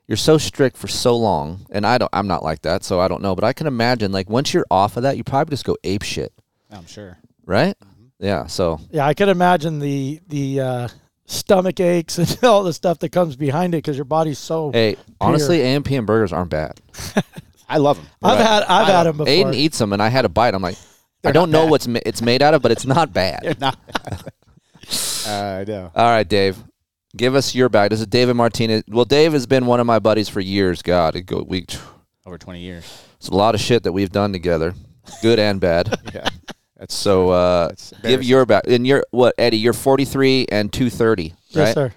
you're 0.07 0.17
so 0.17 0.37
strict 0.37 0.75
for 0.75 0.87
so 0.87 1.15
long, 1.15 1.65
and 1.69 1.85
I 1.85 1.97
don't. 1.97 2.09
I'm 2.11 2.27
not 2.27 2.43
like 2.43 2.63
that, 2.63 2.83
so 2.83 2.99
I 2.99 3.07
don't 3.07 3.21
know. 3.21 3.33
But 3.35 3.45
I 3.45 3.53
can 3.53 3.67
imagine, 3.67 4.11
like 4.11 4.29
once 4.29 4.53
you're 4.53 4.65
off 4.69 4.97
of 4.97 5.03
that, 5.03 5.15
you 5.15 5.23
probably 5.23 5.53
just 5.53 5.63
go 5.63 5.77
ape 5.85 6.03
shit, 6.03 6.33
I'm 6.69 6.85
sure. 6.85 7.17
right? 7.45 7.75
Yeah. 8.19 8.47
So 8.47 8.79
Yeah, 8.91 9.07
I 9.07 9.13
could 9.13 9.29
imagine 9.29 9.79
the 9.79 10.19
the 10.27 10.59
uh, 10.59 10.87
stomach 11.25 11.79
aches 11.79 12.17
and 12.17 12.37
all 12.43 12.63
the 12.63 12.73
stuff 12.73 12.99
that 12.99 13.09
comes 13.09 13.35
behind 13.35 13.73
it 13.73 13.79
because 13.79 13.97
your 13.97 14.05
body's 14.05 14.39
so. 14.39 14.71
hey, 14.71 14.95
honestly, 15.19 15.61
AMP 15.63 15.89
and 15.91 16.05
burgers 16.07 16.33
aren't 16.33 16.49
bad. 16.51 16.79
I 17.69 17.77
love 17.77 17.97
them. 17.97 18.05
I've 18.21 18.37
had 18.39 18.63
I've 18.63 18.87
had 18.87 19.03
them 19.03 19.17
before. 19.17 19.33
Aiden 19.33 19.53
eats 19.55 19.77
them, 19.77 19.93
and 19.93 20.01
I 20.01 20.09
had 20.09 20.25
a 20.25 20.29
bite. 20.29 20.53
I'm 20.53 20.61
like, 20.61 20.75
I 20.75 20.79
They're 21.23 21.33
don't 21.33 21.51
know 21.51 21.63
bad. 21.63 21.71
what's 21.71 21.87
ma- 21.87 21.99
it's 22.05 22.21
made 22.21 22.41
out 22.41 22.53
of, 22.53 22.61
but 22.61 22.71
it's 22.71 22.85
not 22.85 23.13
bad. 23.13 23.57
uh, 23.61 23.71
I 25.27 25.63
know. 25.67 25.91
All 25.95 26.05
right, 26.05 26.27
Dave. 26.27 26.57
Give 27.15 27.35
us 27.35 27.53
your 27.55 27.69
bag. 27.69 27.89
This 27.91 27.99
is 27.99 28.07
David 28.07 28.35
Martinez. 28.35 28.83
Well, 28.87 29.05
Dave 29.05 29.33
has 29.33 29.45
been 29.45 29.65
one 29.65 29.79
of 29.79 29.85
my 29.85 29.99
buddies 29.99 30.29
for 30.29 30.39
years. 30.39 30.81
God, 30.81 31.15
it 31.15 31.23
go 31.23 31.43
we. 31.47 31.65
Over 32.25 32.37
20 32.37 32.59
years. 32.61 32.85
It's 33.17 33.27
a 33.29 33.33
lot 33.35 33.53
of 33.55 33.61
shit 33.61 33.83
that 33.83 33.91
we've 33.91 34.11
done 34.11 34.31
together, 34.31 34.73
good 35.21 35.37
and 35.39 35.59
bad. 35.59 35.93
Yeah. 36.13 36.29
That's 36.81 36.95
So 36.95 37.29
uh, 37.29 37.67
That's 37.67 37.93
give 38.01 38.23
your 38.23 38.47
back. 38.47 38.63
And 38.67 38.87
you're 38.87 39.05
what, 39.11 39.35
Eddie? 39.37 39.57
You're 39.57 39.71
43 39.71 40.47
and 40.51 40.73
230, 40.73 41.29
right? 41.29 41.35
yes, 41.53 41.73
sir. 41.75 41.93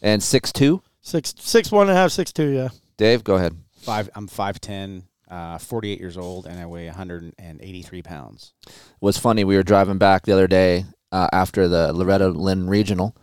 And 0.00 0.22
6'2". 0.22 0.80
Six 1.04 1.34
six 1.36 1.72
one 1.72 1.88
and 1.88 1.90
a 1.90 2.00
half, 2.00 2.12
six 2.12 2.32
two. 2.32 2.50
Yeah. 2.50 2.68
Dave, 2.96 3.24
go 3.24 3.34
ahead. 3.34 3.56
five. 3.80 4.08
I'm 4.14 4.28
5'10", 4.28 5.02
uh, 5.28 5.58
48 5.58 5.98
years 5.98 6.16
old, 6.16 6.46
and 6.46 6.60
I 6.60 6.66
weigh 6.66 6.86
183 6.86 8.02
pounds. 8.02 8.52
It 8.68 8.72
was 9.00 9.18
funny. 9.18 9.42
We 9.42 9.56
were 9.56 9.64
driving 9.64 9.98
back 9.98 10.24
the 10.24 10.32
other 10.32 10.46
day 10.46 10.84
uh, 11.10 11.26
after 11.32 11.66
the 11.66 11.92
Loretta 11.92 12.28
Lynn 12.28 12.68
Regional, 12.68 13.16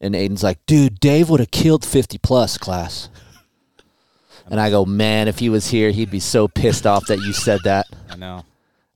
and 0.00 0.14
Aiden's 0.14 0.42
like, 0.42 0.64
"Dude, 0.64 0.98
Dave 0.98 1.28
would 1.28 1.40
have 1.40 1.50
killed 1.50 1.84
50 1.84 2.16
plus 2.16 2.56
class." 2.56 3.10
And 4.48 4.58
I 4.58 4.70
go, 4.70 4.86
man, 4.86 5.28
if 5.28 5.40
he 5.40 5.50
was 5.50 5.68
here, 5.68 5.90
he'd 5.90 6.10
be 6.10 6.20
so 6.20 6.48
pissed 6.48 6.86
off 6.86 7.06
that 7.08 7.18
you 7.18 7.32
said 7.34 7.60
that. 7.64 7.86
I 8.08 8.16
know. 8.16 8.44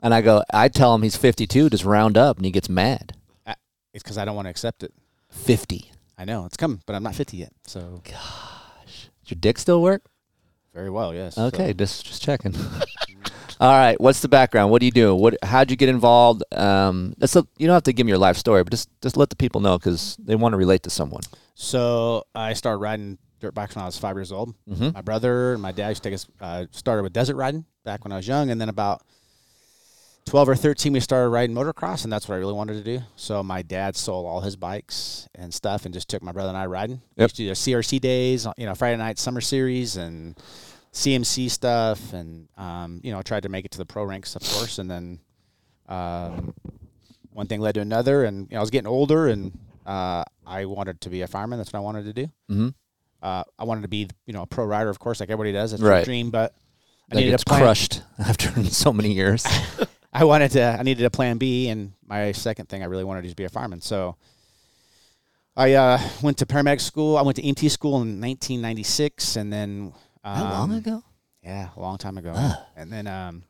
And 0.02 0.14
I 0.14 0.20
go, 0.22 0.42
I 0.52 0.68
tell 0.68 0.94
him 0.94 1.02
he's 1.02 1.16
52, 1.16 1.70
just 1.70 1.84
round 1.84 2.16
up, 2.16 2.36
and 2.36 2.44
he 2.46 2.50
gets 2.52 2.68
mad. 2.68 3.14
I, 3.46 3.54
it's 3.92 4.02
because 4.02 4.16
I 4.18 4.24
don't 4.24 4.34
want 4.36 4.46
to 4.46 4.50
accept 4.50 4.82
it. 4.82 4.92
50. 5.30 5.92
I 6.18 6.24
know 6.24 6.44
it's 6.46 6.56
coming, 6.56 6.82
but 6.86 6.94
I'm 6.96 7.02
not 7.02 7.14
50 7.14 7.36
yet. 7.36 7.52
So 7.66 8.02
Does 8.04 9.10
your 9.26 9.38
dick 9.40 9.58
still 9.58 9.82
work? 9.82 10.02
very 10.74 10.90
well, 10.90 11.12
yes. 11.14 11.36
Okay, 11.36 11.68
So, 11.68 11.72
just 11.72 12.06
just 12.06 12.22
checking. 12.22 12.54
All 13.60 13.72
right, 13.72 14.00
what's 14.00 14.20
the 14.20 14.28
background? 14.28 14.70
What 14.70 14.80
do 14.80 14.86
you 14.86 14.92
do? 14.92 15.14
What? 15.14 15.36
How'd 15.42 15.70
you 15.70 15.76
get 15.76 15.88
involved? 15.90 16.42
Um, 16.52 17.12
that's 17.18 17.36
a, 17.36 17.46
you 17.58 17.66
don't 17.66 17.74
have 17.74 17.82
to 17.82 17.92
give 17.92 18.06
me 18.06 18.10
your 18.10 18.18
life 18.18 18.36
story, 18.38 18.62
but 18.64 18.70
just 18.70 18.88
just 19.02 19.16
let 19.18 19.28
the 19.30 19.36
people 19.36 19.60
know 19.60 19.76
because 19.78 20.16
they 20.18 20.34
want 20.36 20.52
to 20.54 20.56
relate 20.56 20.82
to 20.84 20.90
someone. 20.90 21.20
so 21.54 22.24
I 22.34 22.54
started 22.54 22.78
riding 22.78 23.18
dirt 23.40 23.52
bikes 23.54 23.74
when 23.74 23.82
I 23.82 23.86
was 23.86 23.98
five 23.98 24.16
years 24.16 24.32
old. 24.32 24.54
Mhm. 24.70 24.94
My 24.94 25.02
brother 25.02 25.52
and 25.54 25.60
my 25.62 25.72
dad 25.72 25.88
used 25.90 26.02
to 26.04 26.08
take 26.08 26.14
us. 26.14 26.26
Uh, 26.40 26.66
started 26.70 27.02
with 27.02 27.12
desert 27.12 27.36
riding 27.36 27.64
back 27.84 28.04
when 28.04 28.12
I 28.12 28.16
was 28.16 28.26
young, 28.28 28.50
and 28.50 28.58
then 28.60 28.68
about 28.70 29.02
12 30.26 30.48
or 30.50 30.54
13 30.54 30.92
we 30.92 31.00
started 31.00 31.28
riding 31.30 31.54
motocross 31.56 32.04
and 32.04 32.12
that's 32.12 32.28
what 32.28 32.36
i 32.36 32.38
really 32.38 32.52
wanted 32.52 32.74
to 32.74 32.82
do 32.98 33.02
so 33.16 33.42
my 33.42 33.62
dad 33.62 33.96
sold 33.96 34.26
all 34.26 34.40
his 34.40 34.54
bikes 34.54 35.28
and 35.34 35.52
stuff 35.52 35.84
and 35.84 35.92
just 35.94 36.08
took 36.08 36.22
my 36.22 36.30
brother 36.30 36.48
and 36.50 36.58
i 36.58 36.66
riding 36.66 37.00
we 37.16 37.22
Yep. 37.22 37.24
used 37.30 37.36
to 37.36 37.42
do 37.46 37.50
crc 37.52 38.00
days 38.00 38.46
you 38.56 38.66
know 38.66 38.74
friday 38.74 38.96
night 38.96 39.18
summer 39.18 39.40
series 39.40 39.96
and 39.96 40.36
cmc 40.92 41.50
stuff 41.50 42.12
and 42.12 42.48
um, 42.56 43.00
you 43.02 43.12
know 43.12 43.22
tried 43.22 43.42
to 43.42 43.48
make 43.48 43.64
it 43.64 43.70
to 43.72 43.78
the 43.78 43.84
pro 43.84 44.04
ranks 44.04 44.36
of 44.36 44.42
course 44.42 44.78
and 44.78 44.90
then 44.90 45.18
um, 45.88 46.54
one 47.32 47.46
thing 47.46 47.60
led 47.60 47.74
to 47.74 47.80
another 47.80 48.24
and 48.24 48.48
you 48.50 48.54
know, 48.54 48.58
i 48.58 48.60
was 48.60 48.70
getting 48.70 48.86
older 48.88 49.26
and 49.28 49.52
uh, 49.86 50.22
i 50.46 50.64
wanted 50.64 51.00
to 51.00 51.08
be 51.10 51.22
a 51.22 51.26
fireman 51.26 51.58
that's 51.58 51.72
what 51.72 51.78
i 51.80 51.82
wanted 51.82 52.04
to 52.04 52.12
do 52.12 52.30
Mhm. 52.50 52.74
uh, 53.22 53.42
i 53.58 53.64
wanted 53.64 53.82
to 53.82 53.88
be 53.88 54.08
you 54.26 54.32
know 54.32 54.42
a 54.42 54.46
pro 54.46 54.64
rider 54.64 54.90
of 54.90 54.98
course 55.00 55.18
like 55.18 55.30
everybody 55.30 55.52
does 55.52 55.72
it's 55.72 55.82
Right. 55.82 55.96
your 55.98 56.04
dream 56.04 56.30
but 56.30 56.54
I 57.10 57.14
That 57.16 57.20
needed 57.22 57.30
gets 57.32 57.42
a 57.42 57.46
plan. 57.46 57.60
crushed 57.62 58.02
after 58.20 58.62
so 58.70 58.92
many 58.92 59.12
years. 59.12 59.44
I 60.12 60.24
wanted 60.24 60.50
to. 60.52 60.62
I 60.62 60.82
needed 60.82 61.04
a 61.04 61.10
plan 61.10 61.38
B, 61.38 61.68
and 61.68 61.92
my 62.06 62.32
second 62.32 62.68
thing 62.68 62.82
I 62.82 62.86
really 62.86 63.04
wanted 63.04 63.22
to 63.22 63.28
do 63.28 63.28
is 63.28 63.34
be 63.34 63.44
a 63.44 63.48
fireman. 63.48 63.80
So 63.80 64.16
I 65.56 65.74
uh, 65.74 66.00
went 66.22 66.38
to 66.38 66.46
paramedic 66.46 66.80
school. 66.80 67.16
I 67.16 67.22
went 67.22 67.36
to 67.36 67.42
EMT 67.42 67.70
school 67.70 68.02
in 68.02 68.20
1996, 68.20 69.36
and 69.36 69.52
then 69.52 69.92
um, 70.24 70.36
How 70.36 70.50
long 70.50 70.72
ago? 70.74 71.04
Yeah, 71.42 71.68
a 71.76 71.80
long 71.80 71.96
time 71.98 72.18
ago. 72.18 72.32
Ah. 72.34 72.66
And 72.76 72.92
then 72.92 73.06
um, 73.06 73.44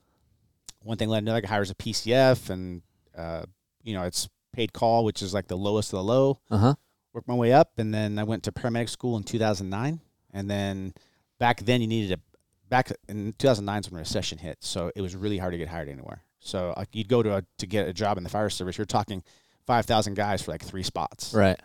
one 0.83 0.97
thing 0.97 1.09
led 1.09 1.21
to 1.21 1.25
another. 1.25 1.39
I 1.39 1.41
got 1.41 1.51
hired 1.51 1.63
as 1.63 1.71
a 1.71 1.75
PCF, 1.75 2.51
and 2.51 2.83
uh, 3.17 3.45
you 3.83 3.95
know 3.95 4.05
it's 4.05 4.29
paid 4.53 4.73
call, 4.73 5.05
which 5.05 5.23
is 5.23 5.33
like 5.33 5.49
the 5.49 5.57
lowest 5.57 5.93
of 5.93 5.99
the 5.99 6.05
low. 6.05 6.41
Uh 6.51 6.59
huh. 6.59 6.75
Worked 7.13 7.29
my 7.29 7.35
way 7.35 7.53
up, 7.53 7.79
and 7.79 7.93
then 7.93 8.19
I 8.19 8.25
went 8.25 8.45
to 8.45 8.53
paramedic 8.53 8.89
school 8.89 9.17
in 9.17 9.25
2009. 9.25 10.01
And 10.33 10.49
then 10.49 10.95
back 11.41 11.61
then 11.65 11.81
you 11.81 11.89
needed 11.89 12.19
a 12.19 12.21
back 12.69 12.93
in 13.09 13.35
2009 13.39 13.81
is 13.81 13.91
when 13.91 13.97
the 13.97 14.01
recession 14.01 14.39
hit, 14.39 14.59
so 14.61 14.93
it 14.95 15.01
was 15.01 15.17
really 15.17 15.39
hard 15.39 15.53
to 15.53 15.59
get 15.59 15.69
hired 15.69 15.89
anywhere. 15.89 16.23
So 16.41 16.75
like 16.77 16.89
you'd 16.93 17.09
go 17.09 17.23
to 17.23 17.37
a, 17.37 17.43
to 17.59 17.67
get 17.67 17.89
a 17.89 17.93
job 17.93 18.19
in 18.19 18.25
the 18.25 18.31
fire 18.31 18.51
service, 18.51 18.77
you're 18.79 18.85
talking 18.87 19.23
5,000 19.67 20.15
guys 20.15 20.43
for 20.43 20.51
like 20.51 20.65
three 20.65 20.83
spots. 20.83 21.33
Right. 21.35 21.61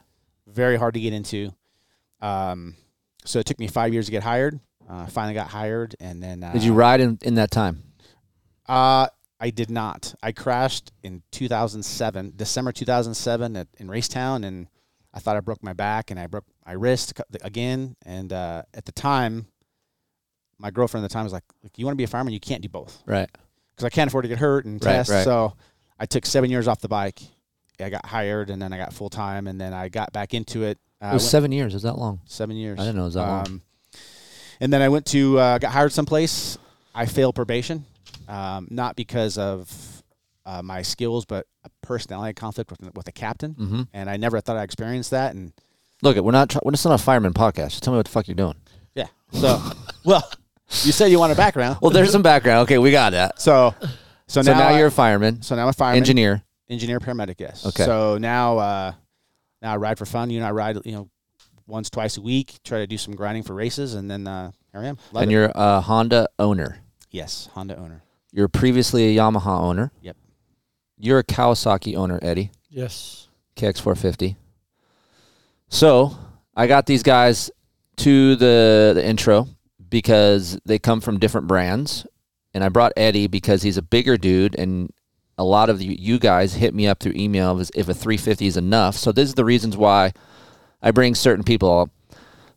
Very 0.48 0.78
hard 0.78 0.94
to 0.94 1.00
get 1.00 1.14
into. 1.14 1.52
Um, 2.22 2.76
so 3.26 3.40
it 3.40 3.46
took 3.46 3.60
me 3.60 3.68
five 3.68 3.94
years 3.94 4.06
to 4.06 4.12
get 4.12 4.24
hired. 4.24 4.60
Uh, 4.88 5.08
finally 5.08 5.34
got 5.34 5.48
hired, 5.48 5.96
and 6.00 6.22
then 6.22 6.44
uh, 6.44 6.54
Did 6.54 6.64
you 6.64 6.74
ride 6.74 7.02
in, 7.02 7.18
in 7.24 7.36
that 7.36 7.50
time? 7.50 7.82
Uh, 8.68 9.08
I 9.40 9.50
did 9.50 9.72
not. 9.72 10.14
I 10.22 10.32
crashed 10.32 10.92
in 11.02 11.24
2007, 11.32 12.34
December 12.36 12.72
2007 12.72 13.56
at, 13.56 13.68
in 13.80 13.88
Racetown, 13.88 14.46
and 14.46 14.68
I 15.12 15.20
thought 15.20 15.38
I 15.38 15.40
broke 15.40 15.64
my 15.64 15.74
back 15.74 16.12
and 16.12 16.20
I 16.20 16.28
broke 16.28 16.46
my 16.68 16.74
wrist 16.74 17.14
again. 17.42 17.96
And 18.06 18.32
uh, 18.32 18.62
at 18.76 18.86
the 18.86 18.92
time, 18.92 19.48
my 20.60 20.70
girlfriend 20.70 21.04
at 21.04 21.10
the 21.10 21.14
time 21.14 21.24
was 21.24 21.34
like, 21.34 21.44
"Look, 21.64 21.74
you 21.78 21.86
want 21.86 21.94
to 21.94 21.98
be 21.98 22.04
a 22.04 22.08
fireman? 22.08 22.34
You 22.34 22.40
can't 22.40 22.62
do 22.62 22.70
both 22.70 23.02
Right. 23.06 23.30
Because 23.76 23.86
I 23.86 23.90
can't 23.90 24.08
afford 24.10 24.24
to 24.24 24.30
get 24.30 24.38
hurt 24.40 24.66
and 24.66 24.84
Right, 24.84 24.92
test." 24.94 25.10
right. 25.12 25.24
So 25.24 25.54
I 26.00 26.06
took 26.06 26.26
seven 26.26 26.50
years 26.50 26.68
off 26.68 26.80
the 26.82 26.88
bike. 26.88 27.20
I 27.80 27.90
got 27.90 28.06
hired, 28.06 28.50
and 28.50 28.62
then 28.62 28.72
I 28.72 28.78
got 28.78 28.94
full 28.94 29.10
time, 29.10 29.48
and 29.48 29.60
then 29.60 29.74
I 29.74 29.90
got 29.90 30.14
back 30.14 30.34
into 30.34 30.64
it. 30.64 30.78
Uh, 31.02 31.08
It 31.08 31.14
was 31.16 31.24
went- 31.24 31.32
seven 31.32 31.52
years. 31.52 31.76
Is 31.76 31.82
that 31.84 31.98
long? 31.98 32.22
seven 32.26 32.56
years. 32.56 32.80
I 32.80 32.84
didn't 32.84 32.96
know 32.96 33.02
it 33.04 33.06
was 33.06 33.14
that 33.16 33.28
long. 33.28 33.46
Um, 33.48 33.62
and 34.62 34.72
then 34.72 34.82
I 34.82 34.88
went 34.90 35.06
to 35.08 35.38
uh, 35.40 35.58
got 35.58 35.72
hired 35.72 35.92
someplace. 35.92 36.58
I 36.94 37.06
failed 37.06 37.36
probation, 37.36 37.84
um, 38.30 38.68
not 38.72 38.96
because 38.96 39.38
of 39.38 40.04
uh, 40.46 40.62
my 40.62 40.82
skills, 40.82 41.26
but 41.26 41.48
a 41.66 41.70
personality 41.82 42.34
conflict 42.34 42.72
with 42.72 42.94
with 42.96 43.08
a 43.10 43.12
captain. 43.12 43.54
Mm-hmm. 43.56 43.82
And 43.94 44.10
I 44.10 44.16
never 44.16 44.40
thought 44.40 44.56
I 44.56 44.64
experienced 44.64 45.12
that. 45.12 45.36
And 45.36 45.52
Look, 46.02 46.16
we're 46.18 46.32
not. 46.32 46.50
Try- 46.50 46.62
we're 46.64 46.72
just 46.72 46.86
not 46.86 46.98
a 47.00 47.04
fireman 47.04 47.34
podcast. 47.34 47.72
Just 47.72 47.84
tell 47.84 47.92
me 47.92 47.98
what 47.98 48.06
the 48.06 48.12
fuck 48.12 48.28
you're 48.30 48.36
doing. 48.36 48.56
yeah, 48.96 49.08
so 49.34 49.62
well, 50.06 50.24
you 50.84 50.92
said 50.92 51.08
you 51.12 51.20
want 51.20 51.32
a 51.32 51.36
background. 51.36 51.78
Well, 51.82 51.92
there's 51.92 52.12
some 52.12 52.22
background. 52.24 52.64
Okay, 52.64 52.78
we 52.78 52.92
got 52.92 53.12
that. 53.12 53.40
So, 53.42 53.74
so, 54.28 54.42
So 54.42 54.54
now, 54.54 54.70
I- 54.70 54.78
you're 54.80 54.88
a 54.88 54.92
fireman, 54.92 55.42
so 55.42 55.56
now 55.56 55.64
I'm 55.64 55.70
a 55.70 55.74
fireman, 55.74 55.98
engineer. 55.98 56.44
engineer, 56.70 57.00
paramedic. 57.00 57.36
Yes. 57.40 57.66
Okay. 57.66 57.86
So 57.86 58.18
now, 58.18 58.58
uh, 58.58 58.94
now 59.62 59.74
I 59.74 59.78
ride 59.78 59.98
for 59.98 60.06
fun. 60.06 60.30
You 60.30 60.38
and 60.40 60.46
I 60.46 60.52
ride, 60.52 60.78
you 60.86 60.92
know, 60.94 61.10
once 61.68 61.90
twice 61.90 62.18
a 62.18 62.22
week. 62.22 62.56
Try 62.64 62.80
to 62.80 62.88
do 62.88 62.98
some 62.98 63.16
grinding 63.16 63.44
for 63.44 63.54
races, 63.54 63.94
and 63.94 64.10
then 64.10 64.28
uh, 64.28 64.52
here 64.72 64.82
I 64.82 64.86
am. 64.86 64.98
Love 65.12 65.24
and 65.24 65.32
it. 65.32 65.34
you're 65.34 65.52
a 65.56 65.82
Honda 65.82 66.28
owner. 66.40 66.80
yes, 67.12 67.50
Honda 67.54 67.78
owner. 67.78 68.02
You're 68.32 68.48
previously 68.50 69.16
a 69.18 69.22
Yamaha 69.22 69.62
owner. 69.62 69.92
Yep. 70.02 70.18
You're 70.98 71.20
a 71.20 71.24
Kawasaki 71.24 71.96
owner, 71.96 72.20
Eddie. 72.22 72.52
Yes. 72.70 73.28
KX450. 73.56 74.36
So 75.70 76.18
I 76.56 76.68
got 76.68 76.86
these 76.86 77.04
guys 77.04 77.50
to 77.98 78.36
the, 78.36 78.92
the 78.96 79.06
intro 79.06 79.48
because 79.90 80.60
they 80.66 80.80
come 80.80 81.02
from 81.02 81.20
different 81.20 81.48
brands. 81.48 82.06
And 82.54 82.64
I 82.64 82.70
brought 82.70 82.94
Eddie 82.96 83.28
because 83.28 83.64
he's 83.64 83.78
a 83.78 83.82
bigger 83.82 84.18
dude. 84.18 84.56
And 84.58 84.92
a 85.38 85.44
lot 85.44 85.70
of 85.70 85.82
you, 85.82 86.18
guys 86.20 86.54
hit 86.54 86.74
me 86.74 86.88
up 86.88 87.00
through 87.00 87.14
email 87.16 87.60
if, 87.60 87.70
if 87.76 87.90
a 87.90 87.94
350 87.94 88.48
is 88.48 88.58
enough. 88.58 88.96
So 88.96 89.12
this 89.12 89.28
is 89.28 89.36
the 89.36 89.46
reasons 89.46 89.76
why 89.76 90.14
I 90.82 90.92
bring 90.92 91.16
certain 91.16 91.44
people 91.44 91.80
up. 91.80 91.90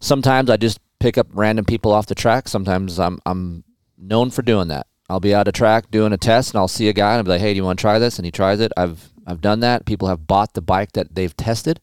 Sometimes 0.00 0.48
I 0.48 0.56
just 0.56 0.78
pick 1.00 1.18
up 1.18 1.26
random 1.32 1.64
people 1.64 1.92
off 1.92 2.06
the 2.06 2.14
track. 2.14 2.48
Sometimes 2.48 3.00
I'm, 3.00 3.18
I'm 3.26 3.64
known 3.96 4.30
for 4.30 4.42
doing 4.42 4.68
that. 4.68 4.86
I'll 5.10 5.20
be 5.20 5.34
out 5.34 5.48
of 5.48 5.54
track 5.54 5.90
doing 5.90 6.12
a 6.12 6.18
test 6.18 6.52
and 6.52 6.58
I'll 6.58 6.68
see 6.68 6.88
a 6.88 6.92
guy 6.92 7.12
and 7.12 7.18
I'll 7.18 7.24
be 7.24 7.30
like, 7.30 7.40
hey, 7.40 7.52
do 7.52 7.56
you 7.56 7.64
want 7.64 7.78
to 7.78 7.82
try 7.82 7.98
this? 7.98 8.18
And 8.18 8.26
he 8.26 8.30
tries 8.30 8.60
it. 8.60 8.72
I've 8.76 9.10
I've 9.26 9.40
done 9.40 9.60
that. 9.60 9.84
People 9.84 10.08
have 10.08 10.26
bought 10.26 10.54
the 10.54 10.62
bike 10.62 10.92
that 10.92 11.14
they've 11.14 11.36
tested. 11.36 11.80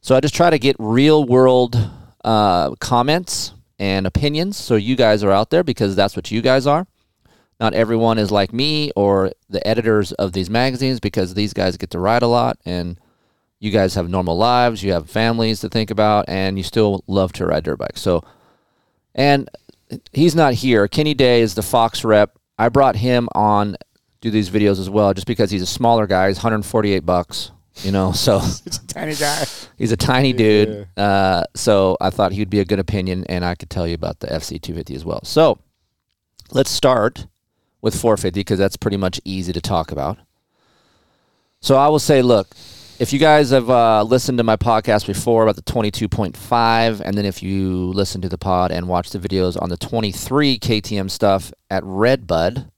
So 0.00 0.14
I 0.14 0.20
just 0.20 0.34
try 0.34 0.50
to 0.50 0.58
get 0.58 0.76
real 0.78 1.24
world 1.24 1.76
uh, 2.24 2.74
comments 2.76 3.52
and 3.78 4.06
opinions. 4.06 4.56
So 4.56 4.76
you 4.76 4.96
guys 4.96 5.22
are 5.22 5.32
out 5.32 5.50
there 5.50 5.64
because 5.64 5.96
that's 5.96 6.16
what 6.16 6.30
you 6.30 6.42
guys 6.42 6.66
are. 6.66 6.86
Not 7.60 7.74
everyone 7.74 8.18
is 8.18 8.30
like 8.30 8.52
me 8.52 8.90
or 8.96 9.32
the 9.48 9.66
editors 9.66 10.12
of 10.12 10.32
these 10.32 10.50
magazines 10.50 11.00
because 11.00 11.34
these 11.34 11.52
guys 11.52 11.76
get 11.76 11.90
to 11.90 11.98
ride 11.98 12.22
a 12.22 12.28
lot 12.28 12.58
and 12.64 12.98
you 13.60 13.70
guys 13.70 13.94
have 13.94 14.08
normal 14.08 14.36
lives, 14.36 14.82
you 14.82 14.92
have 14.92 15.08
families 15.08 15.60
to 15.60 15.68
think 15.68 15.90
about, 15.90 16.26
and 16.28 16.58
you 16.58 16.62
still 16.62 17.02
love 17.06 17.32
to 17.32 17.46
ride 17.46 17.64
dirt 17.64 17.78
bikes. 17.78 18.00
So, 18.00 18.22
and 19.14 19.48
he's 20.12 20.34
not 20.34 20.54
here. 20.54 20.86
Kenny 20.88 21.14
Day 21.14 21.40
is 21.40 21.54
the 21.54 21.62
Fox 21.62 22.04
rep. 22.04 22.36
I 22.58 22.68
brought 22.68 22.96
him 22.96 23.28
on 23.34 23.76
do 24.20 24.30
these 24.30 24.50
videos 24.50 24.78
as 24.78 24.90
well, 24.90 25.14
just 25.14 25.26
because 25.26 25.50
he's 25.50 25.62
a 25.62 25.66
smaller 25.66 26.06
guy. 26.06 26.28
He's 26.28 26.38
148 26.38 27.06
bucks, 27.06 27.52
you 27.82 27.92
know. 27.92 28.12
So 28.12 28.40
It's 28.66 28.78
a 28.78 28.86
tiny 28.86 29.14
guy. 29.14 29.44
he's 29.76 29.92
a 29.92 29.96
tiny 29.96 30.32
dude. 30.32 30.88
Uh, 30.96 31.44
so 31.54 31.96
I 32.00 32.10
thought 32.10 32.32
he'd 32.32 32.50
be 32.50 32.60
a 32.60 32.64
good 32.64 32.78
opinion, 32.78 33.24
and 33.28 33.44
I 33.44 33.54
could 33.54 33.70
tell 33.70 33.86
you 33.86 33.94
about 33.94 34.20
the 34.20 34.28
FC 34.28 34.60
250 34.60 34.94
as 34.94 35.04
well. 35.04 35.24
So 35.24 35.58
let's 36.52 36.70
start 36.70 37.26
with 37.80 37.94
450 37.94 38.40
because 38.40 38.58
that's 38.58 38.76
pretty 38.76 38.96
much 38.96 39.20
easy 39.24 39.52
to 39.52 39.60
talk 39.60 39.92
about. 39.92 40.18
So 41.60 41.76
I 41.76 41.88
will 41.88 41.98
say, 41.98 42.22
look, 42.22 42.48
if 42.98 43.12
you 43.12 43.18
guys 43.18 43.50
have 43.50 43.68
uh, 43.70 44.02
listened 44.04 44.38
to 44.38 44.44
my 44.44 44.56
podcast 44.56 45.06
before 45.06 45.42
about 45.42 45.56
the 45.56 45.62
22.5, 45.62 47.00
and 47.00 47.16
then 47.18 47.24
if 47.24 47.42
you 47.42 47.86
listen 47.86 48.20
to 48.20 48.28
the 48.28 48.38
pod 48.38 48.70
and 48.70 48.86
watch 48.86 49.10
the 49.10 49.18
videos 49.18 49.60
on 49.60 49.68
the 49.68 49.76
23 49.76 50.58
KTM 50.58 51.10
stuff 51.10 51.52
at 51.70 51.82
Redbud, 51.84 52.70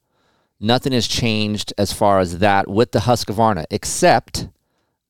nothing 0.59 0.93
has 0.93 1.07
changed 1.07 1.73
as 1.77 1.93
far 1.93 2.19
as 2.19 2.39
that 2.39 2.67
with 2.67 2.93
the 2.93 2.99
Husqvarna, 2.99 3.65
except 3.69 4.47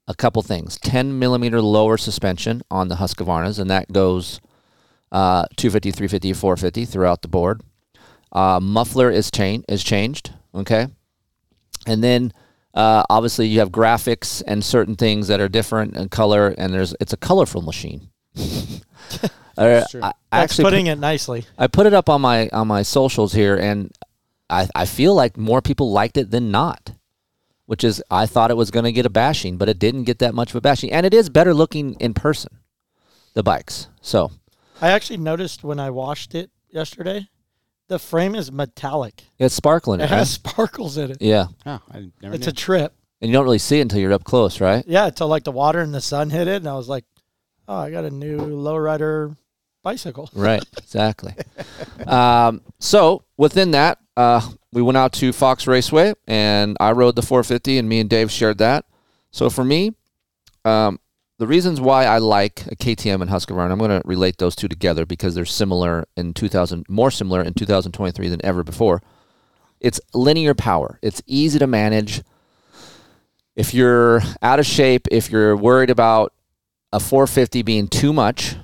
a 0.08 0.16
couple 0.16 0.42
things 0.42 0.78
10 0.80 1.18
millimeter 1.20 1.62
lower 1.62 1.98
suspension 1.98 2.62
on 2.72 2.88
the 2.88 2.96
Husqvarnas, 2.96 3.60
and 3.60 3.70
that 3.70 3.92
goes 3.92 4.40
uh, 5.12 5.46
250, 5.58 5.92
350, 5.92 6.34
450 6.34 6.86
throughout 6.86 7.22
the 7.22 7.28
board. 7.28 7.62
Uh, 8.32 8.60
muffler 8.62 9.10
is, 9.10 9.32
chain, 9.32 9.64
is 9.68 9.84
changed, 9.84 10.34
okay? 10.54 10.88
And 11.86 12.04
then 12.04 12.34
uh, 12.74 13.04
obviously 13.10 13.48
you 13.48 13.60
have 13.60 13.72
graphics 13.72 14.44
and 14.46 14.64
certain 14.64 14.96
things 14.96 15.28
that 15.30 15.40
are 15.40 15.50
different 15.50 15.96
in 15.96 16.10
color, 16.10 16.54
and 16.58 16.74
there's 16.74 16.94
it's 17.00 17.14
a 17.14 17.18
colorful 17.18 17.62
machine. 17.62 18.10
Uh, 19.58 19.84
true. 19.90 20.02
I, 20.04 20.08
I 20.32 20.42
That's 20.42 20.52
actually 20.52 20.64
putting 20.66 20.86
it 20.86 21.00
nicely. 21.00 21.44
I 21.58 21.66
put 21.66 21.88
it 21.88 21.94
up 21.96 22.10
on 22.10 22.22
my 22.22 22.48
on 22.50 22.68
my 22.68 22.84
socials 22.84 23.34
here, 23.34 23.56
and 23.56 23.92
I 24.52 24.68
I 24.76 24.86
feel 24.86 25.16
like 25.16 25.36
more 25.36 25.64
people 25.64 25.92
liked 25.92 26.16
it 26.16 26.30
than 26.30 26.52
not, 26.52 26.92
which 27.68 27.84
is 27.84 28.04
I 28.10 28.26
thought 28.26 28.50
it 28.52 28.58
was 28.58 28.72
going 28.72 28.86
to 28.86 28.92
get 28.92 29.06
a 29.06 29.10
bashing, 29.10 29.58
but 29.58 29.70
it 29.70 29.78
didn't 29.80 30.04
get 30.06 30.20
that 30.20 30.34
much 30.34 30.50
of 30.50 30.56
a 30.56 30.62
bashing, 30.62 30.92
and 30.92 31.06
it 31.06 31.14
is 31.14 31.30
better 31.30 31.54
looking 31.54 31.94
in 32.00 32.14
person, 32.16 32.58
the 33.36 33.44
bikes. 33.44 33.88
So 34.02 34.32
I 34.82 34.90
actually 34.90 35.18
noticed 35.18 35.64
when 35.64 35.80
I 35.80 35.90
washed 35.92 36.34
it 36.36 36.50
yesterday. 36.70 37.30
The 37.90 38.00
frame 38.00 38.36
is 38.36 38.52
metallic. 38.52 39.24
It's 39.40 39.56
sparkling. 39.56 40.02
It 40.02 40.06
It, 40.06 40.10
has 40.10 40.30
sparkles 40.32 40.98
in 40.98 41.12
it. 41.12 41.22
Yeah, 41.22 41.46
Oh, 41.66 41.80
I 41.90 42.10
never 42.22 42.36
It's 42.36 42.46
knew. 42.46 42.50
a 42.50 42.54
trip. 42.54 42.94
and 43.22 43.30
you 43.30 43.34
don't 43.34 43.46
really 43.46 43.60
see 43.60 43.80
it 43.80 43.84
until 43.84 44.00
you're 44.00 44.12
up 44.12 44.26
close, 44.26 44.60
right? 44.60 44.84
Yeah, 44.88 45.06
until 45.06 45.28
like 45.30 45.46
the 45.46 45.54
water 45.54 45.80
and 45.80 45.94
the 45.94 46.02
sun 46.02 46.30
hit 46.30 46.48
it, 46.50 46.58
and 46.58 46.68
I 46.68 46.74
was 46.76 46.90
like, 46.90 47.06
"Oh, 47.68 47.78
I 47.78 47.90
got 47.92 48.04
a 48.04 48.10
new 48.12 48.40
lowrider 48.40 49.38
bicycle." 49.84 50.30
Right, 50.34 50.62
exactly. 50.78 51.34
um, 52.08 52.62
so 52.80 53.24
within 53.38 53.72
that, 53.72 54.00
uh, 54.18 54.42
we 54.78 54.84
went 54.84 54.96
out 54.96 55.12
to 55.12 55.34
Fox 55.34 55.66
Raceway, 55.66 56.14
and 56.28 56.78
I 56.80 56.92
rode 56.92 57.16
the 57.16 57.24
450, 57.24 57.80
and 57.80 57.90
me 57.90 58.00
and 58.00 58.08
Dave 58.08 58.30
shared 58.30 58.60
that. 58.60 58.86
So 59.32 59.50
for 59.50 59.64
me, 59.64 59.96
um, 60.66 61.00
the 61.40 61.48
reasons 61.48 61.82
why 61.82 62.06
I 62.06 62.20
like 62.20 62.64
a 62.68 62.76
KTM 62.76 63.24
and 63.24 63.32
Husqvarna, 63.32 63.72
I'm 63.72 63.80
going 63.80 63.90
to 63.90 64.04
relate 64.06 64.38
those 64.38 64.56
two 64.56 64.68
together 64.68 65.08
because 65.08 65.34
they're 65.34 65.46
similar 65.46 66.08
in 66.16 66.36
2000, 66.36 66.86
more 66.88 67.10
similar 67.10 67.42
in 67.42 67.56
2023 67.56 68.28
than 68.28 68.46
ever 68.46 68.64
before. 68.64 69.02
It's 69.80 70.00
linear 70.14 70.54
power. 70.54 71.00
It's 71.02 71.24
easy 71.26 71.58
to 71.58 71.66
manage. 71.66 72.22
If 73.56 73.74
you're 73.74 74.22
out 74.44 74.60
of 74.60 74.68
shape, 74.68 75.08
if 75.10 75.32
you're 75.32 75.58
worried 75.58 75.90
about 75.90 76.34
a 76.94 77.00
450 77.00 77.64
being 77.64 77.88
too 77.88 78.14
much, 78.14 78.58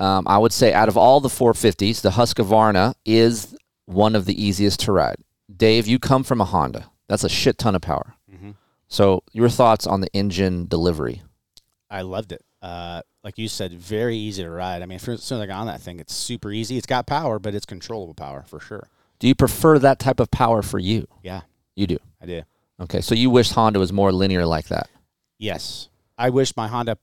um, 0.00 0.26
I 0.26 0.36
would 0.38 0.52
say 0.52 0.72
out 0.72 0.88
of 0.88 0.96
all 0.96 1.20
the 1.20 1.28
450s, 1.28 2.00
the 2.00 2.10
Husqvarna 2.10 2.94
is 3.04 3.56
one 3.86 4.16
of 4.16 4.24
the 4.24 4.44
easiest 4.44 4.80
to 4.80 4.90
ride. 4.90 5.18
Dave, 5.60 5.86
you 5.86 5.98
come 5.98 6.24
from 6.24 6.40
a 6.40 6.44
Honda. 6.46 6.90
That's 7.06 7.22
a 7.22 7.28
shit 7.28 7.58
ton 7.58 7.74
of 7.74 7.82
power. 7.82 8.14
Mhm. 8.32 8.54
So 8.88 9.22
your 9.32 9.50
thoughts 9.50 9.86
on 9.86 10.00
the 10.00 10.08
engine 10.14 10.66
delivery? 10.66 11.20
I 11.90 12.00
loved 12.00 12.32
it. 12.32 12.42
Uh, 12.62 13.02
like 13.22 13.36
you 13.36 13.46
said, 13.46 13.74
very 13.74 14.16
easy 14.16 14.42
to 14.42 14.48
ride. 14.48 14.80
I 14.80 14.86
mean, 14.86 14.96
as 14.96 15.02
soon 15.02 15.12
as 15.38 15.42
I 15.42 15.46
got 15.46 15.60
on 15.60 15.66
that 15.66 15.82
thing, 15.82 16.00
it's 16.00 16.14
super 16.14 16.50
easy. 16.50 16.78
It's 16.78 16.86
got 16.86 17.06
power, 17.06 17.38
but 17.38 17.54
it's 17.54 17.66
controllable 17.66 18.14
power 18.14 18.42
for 18.46 18.58
sure. 18.58 18.88
Do 19.18 19.28
you 19.28 19.34
prefer 19.34 19.78
that 19.80 19.98
type 19.98 20.18
of 20.18 20.30
power 20.30 20.62
for 20.62 20.78
you? 20.78 21.06
Yeah, 21.22 21.42
You 21.76 21.86
do. 21.86 21.98
I 22.22 22.26
do. 22.26 22.42
Okay, 22.80 23.02
so 23.02 23.14
you 23.14 23.28
wish 23.28 23.50
Honda 23.50 23.78
was 23.78 23.92
more 23.92 24.12
linear 24.12 24.46
like 24.46 24.68
that. 24.68 24.88
Yes, 25.38 25.90
I 26.16 26.30
wish 26.30 26.56
my 26.56 26.68
Honda 26.68 26.96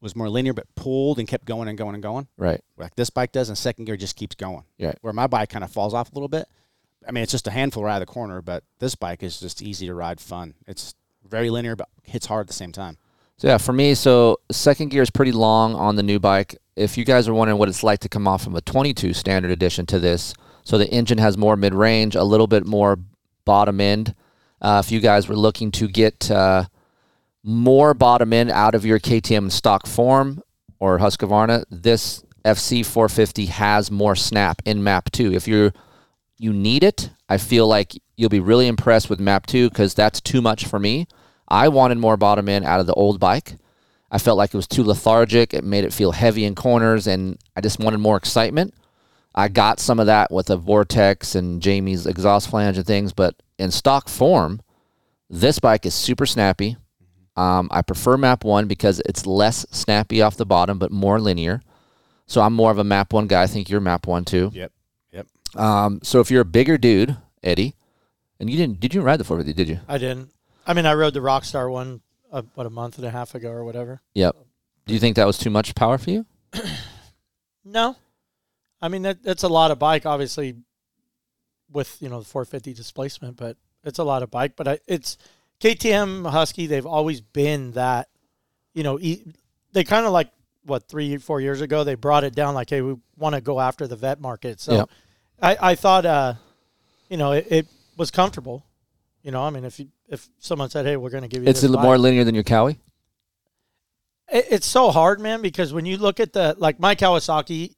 was 0.00 0.14
more 0.14 0.28
linear, 0.30 0.52
but 0.52 0.72
pulled 0.76 1.18
and 1.18 1.26
kept 1.26 1.44
going 1.46 1.66
and 1.68 1.76
going 1.76 1.94
and 1.94 2.02
going. 2.02 2.28
Right. 2.36 2.60
Like 2.76 2.94
this 2.94 3.10
bike 3.10 3.32
does, 3.32 3.48
and 3.48 3.58
second 3.58 3.86
gear 3.86 3.96
just 3.96 4.14
keeps 4.14 4.36
going. 4.36 4.62
Yeah. 4.78 4.92
Where 5.00 5.12
my 5.12 5.26
bike 5.26 5.48
kind 5.48 5.64
of 5.64 5.72
falls 5.72 5.94
off 5.94 6.12
a 6.12 6.14
little 6.14 6.28
bit. 6.28 6.46
I 7.08 7.12
mean, 7.12 7.22
it's 7.22 7.32
just 7.32 7.46
a 7.46 7.50
handful 7.50 7.84
right 7.84 7.94
out 7.94 8.02
of 8.02 8.08
the 8.08 8.12
corner, 8.12 8.42
but 8.42 8.64
this 8.80 8.94
bike 8.94 9.22
is 9.22 9.40
just 9.40 9.62
easy 9.62 9.86
to 9.86 9.94
ride, 9.94 10.20
fun. 10.20 10.54
It's 10.66 10.94
very 11.26 11.48
linear, 11.48 11.74
but 11.74 11.88
hits 12.02 12.26
hard 12.26 12.42
at 12.42 12.46
the 12.48 12.52
same 12.52 12.70
time. 12.70 12.98
So 13.38 13.48
yeah, 13.48 13.58
for 13.58 13.72
me, 13.72 13.94
so 13.94 14.40
second 14.50 14.90
gear 14.90 15.02
is 15.02 15.10
pretty 15.10 15.32
long 15.32 15.74
on 15.74 15.96
the 15.96 16.02
new 16.02 16.18
bike. 16.18 16.56
If 16.76 16.98
you 16.98 17.04
guys 17.04 17.26
are 17.26 17.34
wondering 17.34 17.58
what 17.58 17.68
it's 17.68 17.82
like 17.82 18.00
to 18.00 18.08
come 18.08 18.28
off 18.28 18.42
from 18.44 18.56
a 18.56 18.60
22 18.60 19.14
standard 19.14 19.50
edition 19.50 19.86
to 19.86 19.98
this, 19.98 20.34
so 20.64 20.76
the 20.76 20.88
engine 20.88 21.18
has 21.18 21.38
more 21.38 21.56
mid 21.56 21.72
range, 21.72 22.14
a 22.14 22.24
little 22.24 22.46
bit 22.46 22.66
more 22.66 22.98
bottom 23.44 23.80
end. 23.80 24.14
Uh, 24.60 24.82
if 24.84 24.92
you 24.92 25.00
guys 25.00 25.28
were 25.28 25.36
looking 25.36 25.70
to 25.70 25.88
get 25.88 26.30
uh, 26.30 26.64
more 27.42 27.94
bottom 27.94 28.32
end 28.32 28.50
out 28.50 28.74
of 28.74 28.84
your 28.84 28.98
KTM 28.98 29.50
stock 29.50 29.86
form 29.86 30.42
or 30.78 30.98
Husqvarna, 30.98 31.64
this 31.70 32.22
FC 32.44 32.84
450 32.84 33.46
has 33.46 33.90
more 33.90 34.14
snap 34.14 34.60
in 34.64 34.82
Map 34.82 35.10
2. 35.12 35.32
If 35.32 35.48
you're 35.48 35.72
you 36.38 36.52
need 36.52 36.84
it, 36.84 37.10
I 37.28 37.36
feel 37.36 37.66
like 37.66 37.92
you'll 38.16 38.28
be 38.28 38.40
really 38.40 38.66
impressed 38.66 39.10
with 39.10 39.20
Map 39.20 39.46
2 39.46 39.68
because 39.68 39.94
that's 39.94 40.20
too 40.20 40.40
much 40.40 40.66
for 40.66 40.78
me. 40.78 41.06
I 41.48 41.68
wanted 41.68 41.98
more 41.98 42.16
bottom 42.16 42.48
end 42.48 42.64
out 42.64 42.80
of 42.80 42.86
the 42.86 42.94
old 42.94 43.18
bike. 43.20 43.56
I 44.10 44.18
felt 44.18 44.38
like 44.38 44.54
it 44.54 44.56
was 44.56 44.66
too 44.66 44.84
lethargic. 44.84 45.52
It 45.52 45.64
made 45.64 45.84
it 45.84 45.92
feel 45.92 46.12
heavy 46.12 46.44
in 46.44 46.54
corners, 46.54 47.06
and 47.06 47.38
I 47.56 47.60
just 47.60 47.78
wanted 47.78 47.98
more 47.98 48.16
excitement. 48.16 48.74
I 49.34 49.48
got 49.48 49.80
some 49.80 50.00
of 50.00 50.06
that 50.06 50.30
with 50.30 50.46
the 50.46 50.56
Vortex 50.56 51.34
and 51.34 51.60
Jamie's 51.60 52.06
exhaust 52.06 52.48
flange 52.48 52.78
and 52.78 52.86
things, 52.86 53.12
but 53.12 53.34
in 53.58 53.70
stock 53.70 54.08
form, 54.08 54.62
this 55.28 55.58
bike 55.58 55.84
is 55.84 55.94
super 55.94 56.26
snappy. 56.26 56.76
Um, 57.36 57.68
I 57.70 57.82
prefer 57.82 58.16
Map 58.16 58.44
1 58.44 58.66
because 58.66 59.00
it's 59.06 59.26
less 59.26 59.64
snappy 59.70 60.22
off 60.22 60.36
the 60.36 60.46
bottom, 60.46 60.78
but 60.78 60.90
more 60.90 61.20
linear. 61.20 61.60
So 62.26 62.40
I'm 62.40 62.52
more 62.52 62.70
of 62.70 62.78
a 62.78 62.84
Map 62.84 63.12
1 63.12 63.26
guy. 63.26 63.42
I 63.42 63.46
think 63.46 63.70
you're 63.70 63.80
Map 63.80 64.06
1 64.06 64.24
too. 64.24 64.50
Yep. 64.52 64.72
Um, 65.56 66.00
so 66.02 66.20
if 66.20 66.30
you're 66.30 66.42
a 66.42 66.44
bigger 66.46 66.78
dude, 66.78 67.16
Eddie, 67.42 67.74
and 68.40 68.48
you 68.50 68.56
didn't, 68.56 68.80
did 68.80 68.94
you 68.94 69.00
ride 69.02 69.18
the 69.18 69.24
450? 69.24 69.52
Did 69.64 69.68
you? 69.68 69.80
I 69.88 69.98
didn't. 69.98 70.30
I 70.66 70.74
mean, 70.74 70.86
I 70.86 70.94
rode 70.94 71.14
the 71.14 71.20
Rockstar 71.20 71.70
one 71.70 72.00
uh, 72.30 72.42
what 72.54 72.66
a 72.66 72.70
month 72.70 72.98
and 72.98 73.06
a 73.06 73.10
half 73.10 73.34
ago 73.34 73.50
or 73.50 73.64
whatever. 73.64 74.00
Yep. 74.14 74.36
Do 74.86 74.94
you 74.94 75.00
think 75.00 75.16
that 75.16 75.26
was 75.26 75.38
too 75.38 75.50
much 75.50 75.74
power 75.74 75.98
for 75.98 76.10
you? 76.10 76.26
No, 77.64 77.96
I 78.80 78.88
mean 78.88 79.02
that 79.02 79.22
that's 79.22 79.42
a 79.42 79.48
lot 79.48 79.70
of 79.70 79.78
bike, 79.78 80.06
obviously, 80.06 80.56
with 81.70 81.98
you 82.00 82.08
know 82.08 82.20
the 82.20 82.24
450 82.24 82.72
displacement, 82.72 83.36
but 83.36 83.58
it's 83.84 83.98
a 83.98 84.04
lot 84.04 84.22
of 84.22 84.30
bike. 84.30 84.54
But 84.56 84.68
I, 84.68 84.78
it's 84.86 85.18
KTM 85.60 86.30
Husky. 86.30 86.66
They've 86.66 86.86
always 86.86 87.20
been 87.20 87.72
that. 87.72 88.08
You 88.72 88.84
know, 88.84 88.98
e- 89.00 89.22
they 89.72 89.84
kind 89.84 90.06
of 90.06 90.12
like 90.12 90.30
what 90.64 90.88
three 90.88 91.18
four 91.18 91.40
years 91.42 91.60
ago 91.60 91.84
they 91.84 91.94
brought 91.94 92.24
it 92.24 92.34
down 92.34 92.54
like, 92.54 92.70
hey, 92.70 92.80
we 92.80 92.96
want 93.18 93.34
to 93.34 93.40
go 93.42 93.60
after 93.60 93.86
the 93.86 93.96
vet 93.96 94.18
market. 94.20 94.60
So, 94.60 94.72
Yep. 94.72 94.90
I 95.40 95.56
I 95.60 95.74
thought, 95.74 96.06
uh, 96.06 96.34
you 97.08 97.16
know, 97.16 97.32
it, 97.32 97.46
it 97.50 97.66
was 97.96 98.10
comfortable. 98.10 98.64
You 99.22 99.32
know, 99.32 99.42
I 99.42 99.50
mean, 99.50 99.64
if 99.64 99.78
you 99.80 99.88
if 100.08 100.28
someone 100.38 100.70
said, 100.70 100.86
hey, 100.86 100.96
we're 100.96 101.10
going 101.10 101.22
to 101.22 101.28
give 101.28 101.42
you 101.42 101.48
It's 101.48 101.60
a 101.60 101.62
this 101.62 101.70
little 101.70 101.84
more 101.84 101.98
linear 101.98 102.24
than 102.24 102.34
your 102.34 102.44
Kawi. 102.44 102.78
it, 104.30 104.46
it's 104.50 104.66
so 104.66 104.90
hard, 104.90 105.20
man, 105.20 105.42
because 105.42 105.72
when 105.72 105.86
you 105.86 105.96
look 105.98 106.20
at 106.20 106.32
the 106.32 106.54
like 106.58 106.80
my 106.80 106.94
Kawasaki 106.94 107.74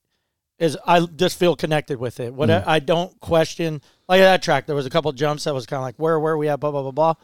is 0.58 0.76
I 0.86 1.00
just 1.06 1.38
feel 1.38 1.56
connected 1.56 1.98
with 1.98 2.20
it. 2.20 2.34
What 2.34 2.50
I, 2.50 2.62
I 2.66 2.78
don't 2.80 3.18
question 3.20 3.80
like 4.08 4.20
that 4.20 4.42
track, 4.42 4.66
there 4.66 4.76
was 4.76 4.86
a 4.86 4.90
couple 4.90 5.10
jumps 5.12 5.44
that 5.44 5.54
was 5.54 5.66
kind 5.66 5.78
of 5.78 5.84
like 5.84 5.96
where 5.96 6.20
where 6.20 6.36
we 6.36 6.48
at, 6.48 6.60
blah 6.60 6.70
blah 6.70 6.82
blah 6.82 6.90
blah. 6.90 7.14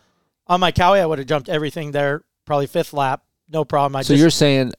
On 0.48 0.60
my 0.60 0.72
Kawi, 0.72 1.00
I 1.00 1.06
would 1.06 1.18
have 1.18 1.28
jumped 1.28 1.48
everything 1.48 1.90
there, 1.90 2.22
probably 2.44 2.66
fifth 2.66 2.92
lap, 2.92 3.22
no 3.48 3.64
problem. 3.64 3.96
I 3.96 4.02
So 4.02 4.14
just, 4.14 4.20
you're 4.20 4.30
saying 4.30 4.72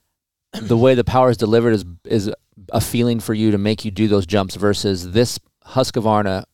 the 0.52 0.76
way 0.76 0.94
the 0.94 1.04
power 1.04 1.30
is 1.30 1.36
delivered 1.36 1.74
is 1.74 1.84
is 2.04 2.32
a 2.70 2.80
feeling 2.80 3.20
for 3.20 3.32
you 3.34 3.52
to 3.52 3.58
make 3.58 3.84
you 3.84 3.90
do 3.90 4.08
those 4.08 4.26
jumps 4.26 4.56
versus 4.56 5.12
this 5.12 5.38
Husqvarna 5.68 6.44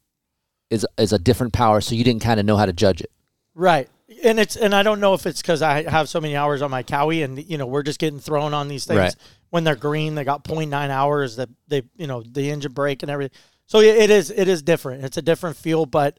is 0.70 0.86
is 0.98 1.12
a 1.12 1.18
different 1.18 1.52
power, 1.52 1.80
so 1.80 1.94
you 1.94 2.04
didn't 2.04 2.22
kind 2.22 2.40
of 2.40 2.46
know 2.46 2.56
how 2.56 2.66
to 2.66 2.72
judge 2.72 3.00
it. 3.00 3.10
right, 3.54 3.88
and 4.22 4.38
it's 4.40 4.56
and 4.56 4.74
I 4.74 4.82
don't 4.82 5.00
know 5.00 5.14
if 5.14 5.26
it's 5.26 5.40
because 5.40 5.62
I 5.62 5.88
have 5.88 6.08
so 6.08 6.20
many 6.20 6.36
hours 6.36 6.62
on 6.62 6.70
my 6.70 6.82
Kawi, 6.82 7.22
and 7.24 7.42
you 7.48 7.58
know 7.58 7.66
we're 7.66 7.82
just 7.82 7.98
getting 7.98 8.18
thrown 8.20 8.52
on 8.54 8.68
these 8.68 8.84
things 8.84 8.98
Right. 8.98 9.16
when 9.50 9.64
they're 9.64 9.76
green. 9.76 10.14
They 10.14 10.24
got 10.24 10.44
0.9 10.44 10.72
hours 10.90 11.36
that 11.36 11.48
they 11.68 11.82
you 11.96 12.06
know 12.06 12.22
the 12.22 12.50
engine 12.50 12.72
brake 12.72 13.02
and 13.02 13.10
everything. 13.10 13.36
So 13.66 13.78
it 13.80 14.10
is 14.10 14.30
it 14.30 14.48
is 14.48 14.62
different. 14.62 15.04
It's 15.04 15.16
a 15.16 15.22
different 15.22 15.56
feel, 15.56 15.86
but 15.86 16.18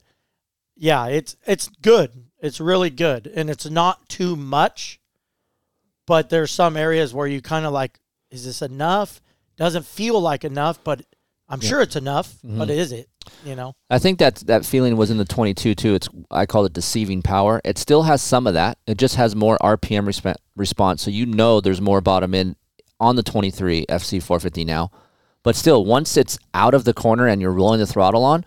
yeah, 0.75 1.07
it's 1.07 1.35
it's 1.45 1.67
good. 1.81 2.11
It's 2.41 2.59
really 2.59 2.89
good, 2.89 3.27
and 3.27 3.49
it's 3.49 3.69
not 3.69 4.07
too 4.09 4.35
much. 4.35 4.99
But 6.07 6.29
there's 6.29 6.51
some 6.51 6.77
areas 6.77 7.13
where 7.15 7.25
you 7.25 7.41
kind 7.41 7.65
of 7.65 7.73
like, 7.73 7.99
is 8.29 8.45
this 8.45 8.61
enough? 8.61 9.21
Doesn't 9.57 9.85
feel 9.85 10.19
like 10.21 10.43
enough, 10.43 10.83
but 10.83 11.01
I'm 11.47 11.61
sure 11.61 11.81
it's 11.81 11.95
enough. 11.95 12.35
But 12.43 12.69
mm-hmm. 12.69 12.71
is 12.71 12.91
it? 12.91 13.09
You 13.43 13.55
know, 13.55 13.73
I 13.89 13.99
think 13.99 14.19
that 14.19 14.35
that 14.47 14.65
feeling 14.65 14.97
was 14.97 15.09
in 15.09 15.17
the 15.17 15.25
22 15.25 15.75
too. 15.75 15.95
It's 15.95 16.09
I 16.29 16.45
call 16.45 16.65
it 16.65 16.73
deceiving 16.73 17.21
power. 17.21 17.61
It 17.63 17.77
still 17.77 18.03
has 18.03 18.21
some 18.21 18.47
of 18.47 18.53
that. 18.53 18.77
It 18.87 18.97
just 18.97 19.15
has 19.15 19.35
more 19.35 19.57
RPM 19.61 20.05
resp- 20.05 20.35
response, 20.55 21.01
so 21.01 21.11
you 21.11 21.25
know 21.25 21.59
there's 21.61 21.81
more 21.81 22.01
bottom 22.01 22.33
end 22.33 22.55
on 22.99 23.15
the 23.15 23.23
23 23.23 23.85
FC 23.87 24.21
450 24.21 24.65
now. 24.65 24.91
But 25.43 25.55
still, 25.55 25.85
once 25.85 26.17
it's 26.17 26.39
out 26.53 26.73
of 26.73 26.85
the 26.85 26.93
corner 26.93 27.27
and 27.27 27.41
you're 27.41 27.51
rolling 27.51 27.79
the 27.79 27.85
throttle 27.85 28.23
on, 28.23 28.45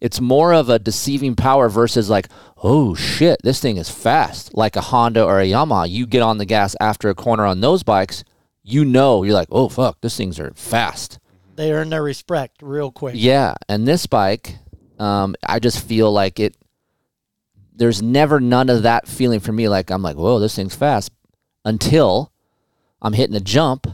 it's 0.00 0.20
more 0.20 0.52
of 0.52 0.68
a 0.68 0.78
deceiving 0.78 1.34
power 1.34 1.70
versus 1.70 2.10
like, 2.10 2.28
oh 2.62 2.94
shit, 2.94 3.40
this 3.42 3.60
thing 3.60 3.78
is 3.78 3.88
fast. 3.88 4.54
Like 4.54 4.76
a 4.76 4.82
Honda 4.82 5.24
or 5.24 5.40
a 5.40 5.46
Yamaha, 5.46 5.88
you 5.88 6.06
get 6.06 6.20
on 6.20 6.38
the 6.38 6.44
gas 6.44 6.76
after 6.80 7.08
a 7.08 7.14
corner 7.14 7.46
on 7.46 7.60
those 7.60 7.82
bikes, 7.82 8.24
you 8.62 8.84
know 8.84 9.22
you're 9.22 9.34
like, 9.34 9.48
oh 9.50 9.68
fuck, 9.68 9.98
these 10.02 10.16
things 10.16 10.38
are 10.38 10.52
fast. 10.54 11.18
They 11.56 11.72
earn 11.72 11.90
their 11.90 12.02
respect 12.02 12.62
real 12.62 12.90
quick. 12.90 13.14
Yeah, 13.16 13.54
and 13.68 13.86
this 13.86 14.06
bike, 14.06 14.56
um, 14.98 15.34
I 15.46 15.58
just 15.58 15.86
feel 15.86 16.12
like 16.12 16.40
it. 16.40 16.56
There's 17.76 18.00
never 18.00 18.38
none 18.38 18.70
of 18.70 18.84
that 18.84 19.08
feeling 19.08 19.40
for 19.40 19.52
me. 19.52 19.68
Like 19.68 19.90
I'm 19.90 20.02
like, 20.02 20.16
whoa, 20.16 20.38
this 20.38 20.54
thing's 20.54 20.74
fast, 20.74 21.10
until 21.64 22.32
I'm 23.02 23.12
hitting 23.12 23.36
a 23.36 23.40
jump, 23.40 23.86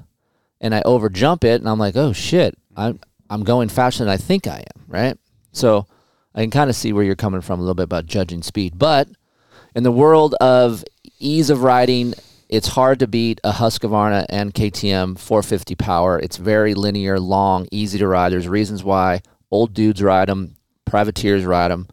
and 0.60 0.74
I 0.74 0.82
over 0.82 1.08
jump 1.08 1.44
it, 1.44 1.60
and 1.60 1.68
I'm 1.68 1.78
like, 1.78 1.96
oh 1.96 2.12
shit, 2.12 2.56
I'm 2.76 3.00
I'm 3.28 3.44
going 3.44 3.68
faster 3.68 4.04
than 4.04 4.12
I 4.12 4.16
think 4.16 4.46
I 4.46 4.58
am, 4.58 4.84
right? 4.88 5.18
So 5.52 5.86
I 6.34 6.42
can 6.42 6.50
kind 6.50 6.70
of 6.70 6.76
see 6.76 6.92
where 6.92 7.04
you're 7.04 7.16
coming 7.16 7.40
from 7.40 7.58
a 7.58 7.62
little 7.62 7.74
bit 7.74 7.84
about 7.84 8.06
judging 8.06 8.42
speed, 8.42 8.78
but 8.78 9.08
in 9.74 9.82
the 9.82 9.92
world 9.92 10.34
of 10.40 10.84
ease 11.18 11.50
of 11.50 11.62
riding, 11.62 12.14
it's 12.50 12.66
hard 12.66 12.98
to 12.98 13.06
beat 13.06 13.40
a 13.44 13.52
Husqvarna 13.52 14.26
and 14.28 14.52
KTM 14.52 15.18
450 15.18 15.76
power. 15.76 16.18
It's 16.18 16.36
very 16.36 16.74
linear, 16.74 17.20
long, 17.20 17.68
easy 17.70 17.96
to 17.98 18.08
ride. 18.08 18.32
There's 18.32 18.48
reasons 18.48 18.82
why 18.82 19.22
old 19.52 19.72
dudes 19.72 20.02
ride 20.02 20.28
them, 20.28 20.56
privateers 20.84 21.44
ride 21.44 21.70
them. 21.70 21.86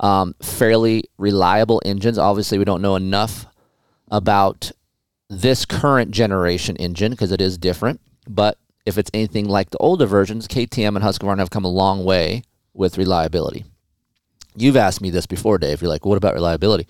Um, 0.00 0.34
fairly 0.42 1.04
reliable 1.16 1.80
engines. 1.86 2.18
Obviously, 2.18 2.58
we 2.58 2.66
don't 2.66 2.82
know 2.82 2.96
enough 2.96 3.46
about 4.10 4.70
this 5.30 5.64
current 5.64 6.10
generation 6.10 6.76
engine 6.76 7.12
because 7.12 7.32
it 7.32 7.40
is 7.40 7.56
different, 7.56 8.00
but 8.28 8.58
if 8.84 8.98
it's 8.98 9.10
anything 9.14 9.48
like 9.48 9.70
the 9.70 9.78
older 9.78 10.06
versions, 10.06 10.46
KTM 10.46 10.96
and 10.96 11.04
Husqvarna 11.04 11.38
have 11.38 11.50
come 11.50 11.64
a 11.64 11.68
long 11.68 12.04
way 12.04 12.42
with 12.74 12.98
reliability. 12.98 13.64
You've 14.54 14.76
asked 14.76 15.00
me 15.00 15.08
this 15.08 15.26
before, 15.26 15.56
Dave. 15.56 15.80
You're 15.80 15.90
like, 15.90 16.04
what 16.04 16.18
about 16.18 16.34
reliability? 16.34 16.86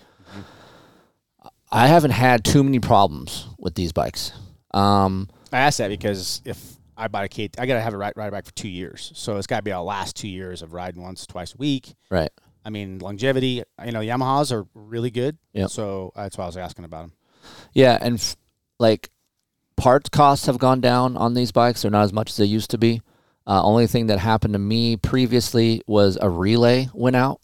I 1.71 1.87
haven't 1.87 2.11
had 2.11 2.43
too 2.43 2.63
many 2.63 2.79
problems 2.79 3.47
with 3.57 3.75
these 3.75 3.91
bikes. 3.91 4.31
Um, 4.73 5.29
I 5.51 5.59
asked 5.59 5.77
that 5.77 5.89
because 5.89 6.41
if 6.45 6.77
I 6.97 7.07
bought 7.07 7.25
a 7.25 7.27
K, 7.27 7.49
I 7.57 7.65
got 7.65 7.75
to 7.75 7.81
have 7.81 7.93
a 7.93 7.97
ride, 7.97 8.13
ride 8.15 8.31
bike 8.31 8.45
for 8.45 8.53
two 8.53 8.67
years. 8.69 9.11
So 9.15 9.37
it's 9.37 9.47
got 9.47 9.57
to 9.57 9.63
be 9.63 9.71
our 9.71 9.83
last 9.83 10.15
two 10.15 10.27
years 10.27 10.61
of 10.61 10.73
riding 10.73 11.01
once, 11.01 11.25
twice 11.25 11.53
a 11.53 11.57
week. 11.57 11.95
right. 12.09 12.31
I 12.65 12.71
mean, 12.71 12.99
longevity, 12.99 13.63
you 13.85 13.91
know, 13.93 14.01
Yamahas 14.01 14.51
are 14.51 14.67
really 14.73 15.09
good. 15.09 15.37
Yep. 15.53 15.69
So 15.69 16.11
that's 16.13 16.37
why 16.37 16.43
I 16.43 16.47
was 16.47 16.57
asking 16.57 16.83
about 16.83 17.03
them. 17.03 17.13
Yeah, 17.73 17.97
and 17.99 18.15
f- 18.15 18.35
like 18.79 19.09
parts 19.77 20.09
costs 20.09 20.45
have 20.45 20.59
gone 20.59 20.81
down 20.81 21.15
on 21.15 21.33
these 21.33 21.53
bikes. 21.53 21.81
They're 21.81 21.89
not 21.89 22.03
as 22.03 22.11
much 22.11 22.31
as 22.31 22.37
they 22.37 22.45
used 22.45 22.69
to 22.71 22.77
be. 22.77 23.01
Uh, 23.47 23.63
only 23.63 23.87
thing 23.87 24.07
that 24.07 24.19
happened 24.19 24.53
to 24.53 24.59
me 24.59 24.97
previously 24.97 25.81
was 25.87 26.17
a 26.21 26.29
relay 26.29 26.89
went 26.93 27.15
out 27.15 27.39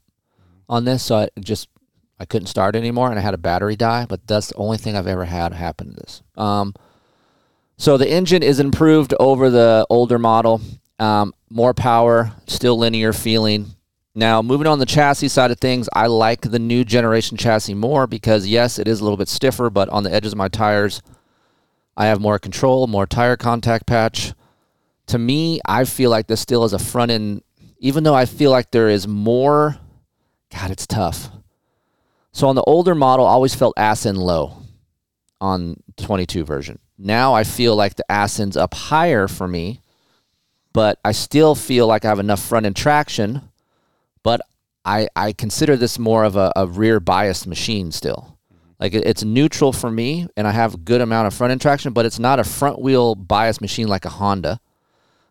on 0.68 0.84
this, 0.84 1.02
so 1.02 1.16
I 1.16 1.30
just 1.40 1.70
I 2.20 2.26
couldn't 2.26 2.48
start 2.48 2.76
anymore, 2.76 3.10
and 3.10 3.20
I 3.20 3.22
had 3.22 3.34
a 3.34 3.38
battery 3.38 3.76
die. 3.76 4.06
But 4.08 4.26
that's 4.28 4.48
the 4.48 4.56
only 4.56 4.78
thing 4.78 4.96
I've 4.96 5.08
ever 5.08 5.26
had 5.26 5.54
happen 5.54 5.90
to 5.90 5.94
this. 5.94 6.22
Um, 6.36 6.74
so 7.78 7.98
the 7.98 8.10
engine 8.10 8.42
is 8.42 8.60
improved 8.60 9.14
over 9.20 9.50
the 9.50 9.86
older 9.90 10.18
model. 10.18 10.62
Um, 10.98 11.34
more 11.50 11.74
power, 11.74 12.32
still 12.48 12.78
linear 12.78 13.12
feeling. 13.12 13.76
Now, 14.18 14.42
moving 14.42 14.66
on 14.66 14.80
the 14.80 14.86
chassis 14.86 15.28
side 15.28 15.52
of 15.52 15.60
things, 15.60 15.90
I 15.94 16.08
like 16.08 16.40
the 16.40 16.60
new 16.60 16.86
generation 16.86 17.36
chassis 17.36 17.74
more 17.74 18.08
because, 18.08 18.48
yes, 18.48 18.80
it 18.80 18.88
is 18.88 19.02
a 19.02 19.04
little 19.04 19.18
bit 19.18 19.28
stiffer, 19.28 19.70
but 19.70 19.90
on 19.90 20.04
the 20.04 20.14
edges 20.14 20.32
of 20.32 20.38
my 20.38 20.48
tires, 20.48 21.02
I 21.98 22.06
have 22.06 22.22
more 22.22 22.40
control, 22.40 22.88
more 22.88 23.06
tire 23.06 23.36
contact 23.36 23.86
patch. 23.86 24.34
To 25.08 25.18
me, 25.18 25.60
I 25.66 25.84
feel 25.84 26.10
like 26.10 26.28
this 26.28 26.40
still 26.40 26.64
is 26.64 26.72
a 26.72 26.80
front 26.80 27.12
end, 27.12 27.44
even 27.80 28.06
though 28.06 28.16
I 28.16 28.26
feel 28.26 28.52
like 28.52 28.72
there 28.72 28.88
is 28.88 29.06
more. 29.06 29.78
God, 30.50 30.72
it's 30.72 30.88
tough. 30.88 31.30
So 32.36 32.50
on 32.50 32.56
the 32.56 32.64
older 32.64 32.94
model, 32.94 33.26
I 33.26 33.32
always 33.32 33.56
felt 33.56 33.74
ass 33.78 34.06
end 34.06 34.18
low 34.18 34.58
on 35.40 35.82
22 35.96 36.44
version. 36.44 36.80
Now 36.98 37.34
I 37.34 37.46
feel 37.46 37.78
like 37.78 37.96
the 37.96 38.12
ass 38.12 38.42
end's 38.42 38.58
up 38.58 38.74
higher 38.74 39.30
for 39.30 39.48
me, 39.48 39.80
but 40.74 41.00
I 41.06 41.14
still 41.14 41.56
feel 41.56 41.88
like 41.88 42.04
I 42.04 42.10
have 42.10 42.20
enough 42.20 42.42
front 42.42 42.66
end 42.66 42.76
traction 42.76 43.42
but 44.22 44.42
I, 44.84 45.08
I 45.16 45.32
consider 45.32 45.78
this 45.78 45.98
more 45.98 46.26
of 46.26 46.36
a, 46.36 46.52
a 46.56 46.66
rear 46.68 47.00
biased 47.00 47.46
machine 47.46 47.92
still. 47.92 48.38
Like 48.80 48.94
it, 48.96 49.06
it's 49.06 49.24
neutral 49.24 49.72
for 49.72 49.90
me, 49.90 50.28
and 50.36 50.46
I 50.46 50.52
have 50.52 50.74
a 50.74 50.78
good 50.78 51.00
amount 51.00 51.28
of 51.28 51.34
front 51.34 51.52
end 51.52 51.62
traction, 51.62 51.94
but 51.94 52.06
it's 52.06 52.20
not 52.20 52.40
a 52.40 52.44
front 52.44 52.82
wheel 52.82 53.16
bias 53.16 53.62
machine 53.62 53.88
like 53.88 54.04
a 54.04 54.10
Honda. 54.10 54.60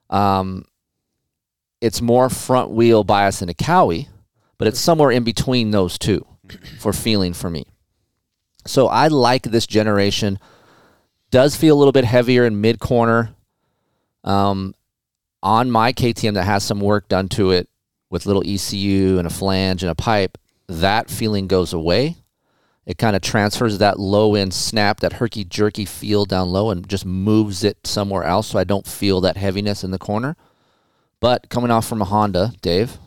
Um, 0.09 0.65
it's 1.83 2.01
more 2.01 2.31
front 2.31 2.71
wheel 2.71 3.05
bias 3.05 3.41
than 3.41 3.49
a 3.49 3.55
Kawi, 3.55 4.09
but 4.57 4.69
it's 4.69 4.81
somewhere 4.81 5.11
in 5.11 5.25
between 5.25 5.73
those 5.73 5.99
two 5.99 6.25
for 6.79 6.93
feeling 6.93 7.33
for 7.33 7.51
me. 7.51 7.67
So 8.67 8.89
I 8.89 9.09
like 9.09 9.45
this 9.45 9.67
generation. 9.67 10.39
Does 11.31 11.57
feel 11.57 11.77
a 11.77 11.79
little 11.79 11.93
bit 11.93 12.05
heavier 12.05 12.45
in 12.45 12.61
mid 12.61 12.79
corner. 12.79 13.35
Um, 14.23 14.75
on 15.43 15.71
my 15.71 15.93
KTM 15.93 16.35
that 16.35 16.45
has 16.45 16.65
some 16.65 16.81
work 16.81 17.09
done 17.09 17.29
to 17.29 17.51
it 17.51 17.69
with 18.09 18.25
little 18.25 18.43
ECU 18.47 19.19
and 19.19 19.27
a 19.27 19.31
flange 19.31 19.83
and 19.83 19.91
a 19.91 19.95
pipe, 19.95 20.39
that 20.69 21.11
feeling 21.11 21.47
goes 21.47 21.75
away. 21.75 22.17
It 22.87 22.99
kind 22.99 23.17
of 23.17 23.23
transfers 23.23 23.79
that 23.79 23.99
low 23.99 24.35
end 24.35 24.55
snap, 24.55 25.01
that 25.01 25.15
herky 25.15 25.45
jerky 25.45 25.85
feel 25.85 26.25
down 26.25 26.49
low, 26.49 26.71
and 26.71 26.89
just 26.89 27.05
moves 27.05 27.65
it 27.65 27.87
somewhere 27.87 28.25
else 28.25 28.49
so 28.49 28.59
I 28.59 28.65
don't 28.65 28.87
feel 28.87 29.21
that 29.23 29.37
heaviness 29.37 29.85
in 29.85 29.91
the 29.91 29.99
corner. 29.99 30.37
But 31.21 31.49
coming 31.49 31.71
off 31.71 31.87
from 31.87 32.03
a 32.03 32.07
Honda, 32.07 32.53
Dave, 32.61 32.99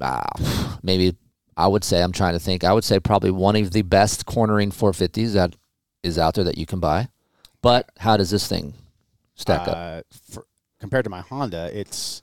ah, 0.00 0.78
maybe 0.82 1.16
I 1.60 1.66
would 1.66 1.84
say, 1.84 2.02
I'm 2.02 2.12
trying 2.12 2.32
to 2.32 2.38
think, 2.38 2.64
I 2.64 2.72
would 2.72 2.84
say 2.84 2.98
probably 2.98 3.30
one 3.30 3.54
of 3.56 3.70
the 3.72 3.82
best 3.82 4.24
cornering 4.24 4.70
450s 4.70 5.34
that 5.34 5.54
is 6.02 6.18
out 6.18 6.34
there 6.34 6.44
that 6.44 6.56
you 6.56 6.64
can 6.64 6.80
buy. 6.80 7.08
But 7.60 7.90
how 7.98 8.16
does 8.16 8.30
this 8.30 8.46
thing 8.48 8.72
stack 9.34 9.68
up? 9.68 9.76
Uh, 9.76 10.02
for, 10.30 10.46
compared 10.80 11.04
to 11.04 11.10
my 11.10 11.20
Honda, 11.20 11.70
it's 11.78 12.22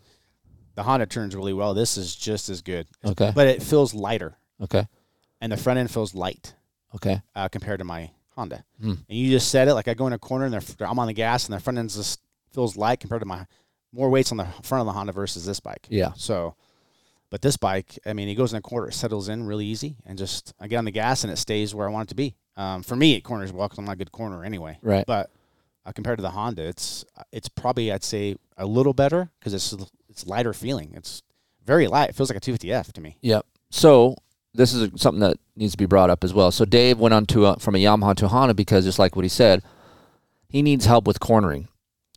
the 0.74 0.82
Honda 0.84 1.06
turns 1.06 1.36
really 1.36 1.54
well. 1.54 1.76
This 1.76 1.98
is 1.98 2.16
just 2.16 2.50
as 2.50 2.62
good, 2.64 2.88
Okay. 3.06 3.32
but 3.36 3.48
it 3.48 3.62
feels 3.62 3.94
lighter, 3.94 4.38
Okay. 4.62 4.88
and 5.40 5.52
the 5.52 5.58
front 5.58 5.78
end 5.80 5.92
feels 5.92 6.16
light 6.16 6.56
Okay. 6.96 7.22
uh, 7.36 7.48
compared 7.48 7.78
to 7.80 7.86
my 7.86 8.10
Honda. 8.36 8.64
Hmm. 8.82 8.90
And 9.08 9.18
you 9.18 9.30
just 9.30 9.50
said 9.50 9.68
it 9.68 9.76
like 9.76 9.88
I 9.88 9.94
go 9.94 10.08
in 10.08 10.14
a 10.14 10.20
corner 10.20 10.46
and 10.46 10.54
they're, 10.54 10.88
I'm 10.88 10.98
on 10.98 11.08
the 11.08 11.14
gas, 11.14 11.46
and 11.46 11.54
the 11.56 11.60
front 11.60 11.78
end 11.78 11.92
just 11.92 12.20
feels 12.54 12.76
light 12.76 13.00
compared 13.00 13.22
to 13.22 13.28
my 13.28 13.46
more 13.94 14.10
weights 14.10 14.32
on 14.32 14.38
the 14.38 14.48
front 14.64 14.82
of 14.82 14.86
the 14.88 14.94
Honda 14.94 15.12
versus 15.14 15.46
this 15.46 15.60
bike. 15.60 15.86
Yeah. 15.90 16.12
So, 16.16 16.56
but 17.30 17.42
this 17.42 17.58
bike, 17.58 18.00
I 18.06 18.14
mean, 18.14 18.30
it 18.30 18.36
goes 18.36 18.54
in 18.54 18.58
a 18.58 18.62
corner, 18.62 18.88
it 18.88 18.94
settles 18.94 19.30
in 19.30 19.44
really 19.44 19.66
easy, 19.66 19.98
and 20.06 20.18
just 20.18 20.54
I 20.60 20.68
get 20.68 20.78
on 20.78 20.86
the 20.86 20.92
gas 20.92 21.24
and 21.24 21.32
it 21.32 21.38
stays 21.38 21.76
where 21.76 21.88
I 21.88 21.92
want 21.92 22.08
it 22.08 22.10
to 22.10 22.16
be. 22.16 22.36
Um, 22.56 22.84
for 22.84 22.96
me, 22.96 23.16
it 23.16 23.22
corners 23.22 23.52
well 23.52 23.68
because 23.68 23.78
I'm 23.78 23.86
not 23.86 23.94
a 23.94 23.98
good 23.98 24.12
corner 24.12 24.44
anyway. 24.44 24.80
Right. 24.82 25.06
But 25.06 25.30
uh, 25.86 25.92
compared 25.92 26.18
to 26.18 26.22
the 26.22 26.32
Honda, 26.32 26.64
it's 26.64 27.06
it's 27.32 27.50
probably 27.50 27.92
I'd 27.92 28.04
say 28.04 28.36
a 28.58 28.66
little 28.66 28.94
better 28.94 29.30
because 29.40 29.54
it's 29.54 29.76
it's 30.10 30.26
lighter 30.26 30.54
feeling. 30.54 30.94
It's 30.96 31.22
very 31.66 31.88
light. 31.88 32.10
It 32.10 32.16
feels 32.16 32.30
like 32.32 32.38
a 32.38 32.42
250F 32.52 32.94
to 32.94 33.02
me. 33.02 33.18
Yep. 33.22 33.46
So 33.70 34.16
this 34.54 34.74
is 34.74 34.90
something 35.00 35.20
that 35.20 35.38
needs 35.56 35.74
to 35.74 35.78
be 35.78 35.86
brought 35.86 36.10
up 36.10 36.24
as 36.24 36.34
well. 36.34 36.52
So 36.52 36.66
Dave 36.66 36.98
went 36.98 37.14
on 37.14 37.26
to 37.28 37.46
a, 37.46 37.60
from 37.60 37.76
a 37.76 37.78
Yamaha 37.78 38.16
to 38.16 38.26
a 38.26 38.30
Honda 38.30 38.54
because 38.54 38.86
just 38.86 38.98
like 38.98 39.16
what 39.16 39.24
he 39.26 39.30
said, 39.30 39.62
he 40.50 40.62
needs 40.62 40.86
help 40.86 41.06
with 41.06 41.20
cornering. 41.20 41.68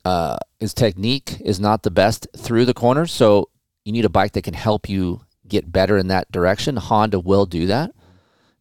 Uh, 0.04 0.38
his 0.58 0.72
technique 0.72 1.36
is 1.40 1.60
not 1.60 1.82
the 1.82 1.90
best 1.90 2.26
through 2.34 2.64
the 2.64 2.72
corners, 2.72 3.12
so 3.12 3.49
you 3.90 3.92
need 3.92 4.04
a 4.04 4.08
bike 4.08 4.32
that 4.32 4.42
can 4.42 4.54
help 4.54 4.88
you 4.88 5.22
get 5.48 5.72
better 5.72 5.98
in 5.98 6.06
that 6.06 6.30
direction. 6.30 6.76
Honda 6.76 7.18
will 7.18 7.44
do 7.44 7.66
that. 7.66 7.90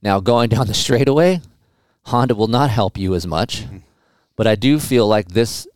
Now 0.01 0.19
going 0.19 0.49
down 0.49 0.65
the 0.65 0.73
straightaway, 0.73 1.41
Honda 2.05 2.33
will 2.33 2.47
not 2.47 2.71
help 2.71 2.97
you 2.97 3.13
as 3.13 3.27
much, 3.27 3.65
but 4.35 4.47
I 4.47 4.55
do 4.55 4.79
feel 4.79 5.07
like 5.07 5.29
this 5.29 5.67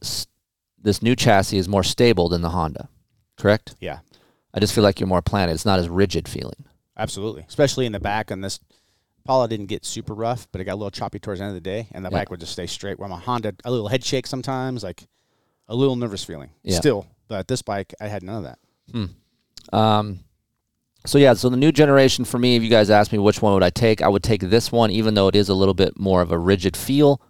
this 0.81 1.01
new 1.03 1.15
chassis 1.15 1.57
is 1.57 1.69
more 1.69 1.83
stable 1.83 2.29
than 2.29 2.41
the 2.41 2.49
Honda. 2.49 2.89
Correct? 3.37 3.75
Yeah, 3.79 3.99
I 4.55 4.59
just 4.59 4.73
feel 4.73 4.83
like 4.83 4.99
you're 4.99 5.07
more 5.07 5.21
planted. 5.21 5.53
It's 5.53 5.65
not 5.65 5.77
as 5.79 5.87
rigid 5.87 6.27
feeling. 6.27 6.65
absolutely. 6.97 7.45
Especially 7.47 7.85
in 7.85 7.91
the 7.91 7.99
back 7.99 8.31
on 8.31 8.41
this. 8.41 8.59
Pala 9.25 9.47
didn't 9.47 9.67
get 9.67 9.85
super 9.85 10.13
rough, 10.13 10.47
but 10.51 10.59
it 10.61 10.65
got 10.65 10.73
a 10.73 10.75
little 10.81 10.91
choppy 10.91 11.17
towards 11.19 11.39
the 11.39 11.45
end 11.45 11.51
of 11.55 11.63
the 11.63 11.69
day, 11.69 11.87
and 11.91 12.03
the 12.03 12.09
Yeah. 12.09 12.17
bike 12.19 12.29
would 12.31 12.39
just 12.41 12.51
stay 12.53 12.65
straight. 12.67 12.99
Where 12.99 13.07
my 13.07 13.19
Honda, 13.19 13.53
a 13.63 13.71
little 13.71 13.87
head 13.87 14.03
shake 14.03 14.27
sometimes, 14.27 14.83
like 14.83 15.07
a 15.69 15.75
little 15.75 15.95
nervous 15.95 16.23
feeling. 16.25 16.49
Yeah. 16.63 16.77
Still, 16.77 17.05
but 17.29 17.47
this 17.47 17.61
bike, 17.61 17.93
I 18.01 18.07
had 18.07 18.21
none 18.23 18.37
of 18.37 18.43
that. 18.43 18.59
Hmm. 18.91 19.05
Um, 19.71 20.19
so 21.05 21.17
yeah, 21.17 21.33
so 21.33 21.49
the 21.49 21.57
new 21.57 21.71
generation 21.71 22.25
for 22.25 22.39
me, 22.39 22.55
if 22.55 22.63
you 22.63 22.69
guys 22.69 22.89
ask 22.89 23.11
me 23.11 23.19
which 23.19 23.41
one 23.41 23.53
would 23.53 23.63
I 23.63 23.69
take, 23.69 24.01
I 24.01 24.07
would 24.07 24.23
take 24.23 24.41
this 24.41 24.71
one, 24.71 24.91
even 24.91 25.13
though 25.13 25.27
it 25.27 25.35
is 25.35 25.49
a 25.49 25.53
little 25.53 25.73
bit 25.73 25.99
more 25.99 26.21
of 26.21 26.31
a 26.31 26.37
rigid 26.37 26.77
feel. 26.77 27.21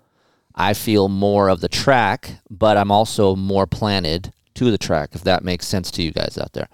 I 0.55 0.73
feel 0.73 1.09
more 1.09 1.49
of 1.49 1.61
the 1.61 1.67
track, 1.67 2.39
but 2.49 2.77
I'm 2.77 2.91
also 2.91 3.35
more 3.35 3.65
planted 3.65 4.31
to 4.55 4.69
the 4.69 4.77
track, 4.77 5.09
if 5.13 5.23
that 5.23 5.43
makes 5.43 5.67
sense 5.67 5.89
to 5.91 6.03
you 6.03 6.11
guys 6.11 6.37
out 6.37 6.53
there. 6.53 6.67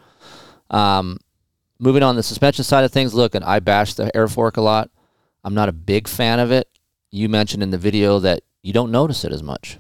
Um, 0.70 1.20
moving 1.80 2.04
on 2.04 2.18
the 2.18 2.24
suspension 2.24 2.66
side 2.66 2.84
of 2.84 2.92
things, 2.92 3.14
look, 3.14 3.36
and 3.36 3.46
I 3.46 3.60
bash 3.60 3.94
the 3.94 4.16
air 4.16 4.28
fork 4.28 4.58
a 4.58 4.62
lot. 4.62 4.90
I'm 5.46 5.54
not 5.54 5.70
a 5.70 5.74
big 5.74 6.10
fan 6.10 6.40
of 6.40 6.52
it. 6.52 6.68
You 7.12 7.30
mentioned 7.30 7.64
in 7.64 7.72
the 7.72 7.78
video 7.78 8.20
that 8.20 8.44
you 8.62 8.74
don't 8.74 8.92
notice 8.92 9.24
it 9.24 9.32
as 9.32 9.42
much. 9.42 9.78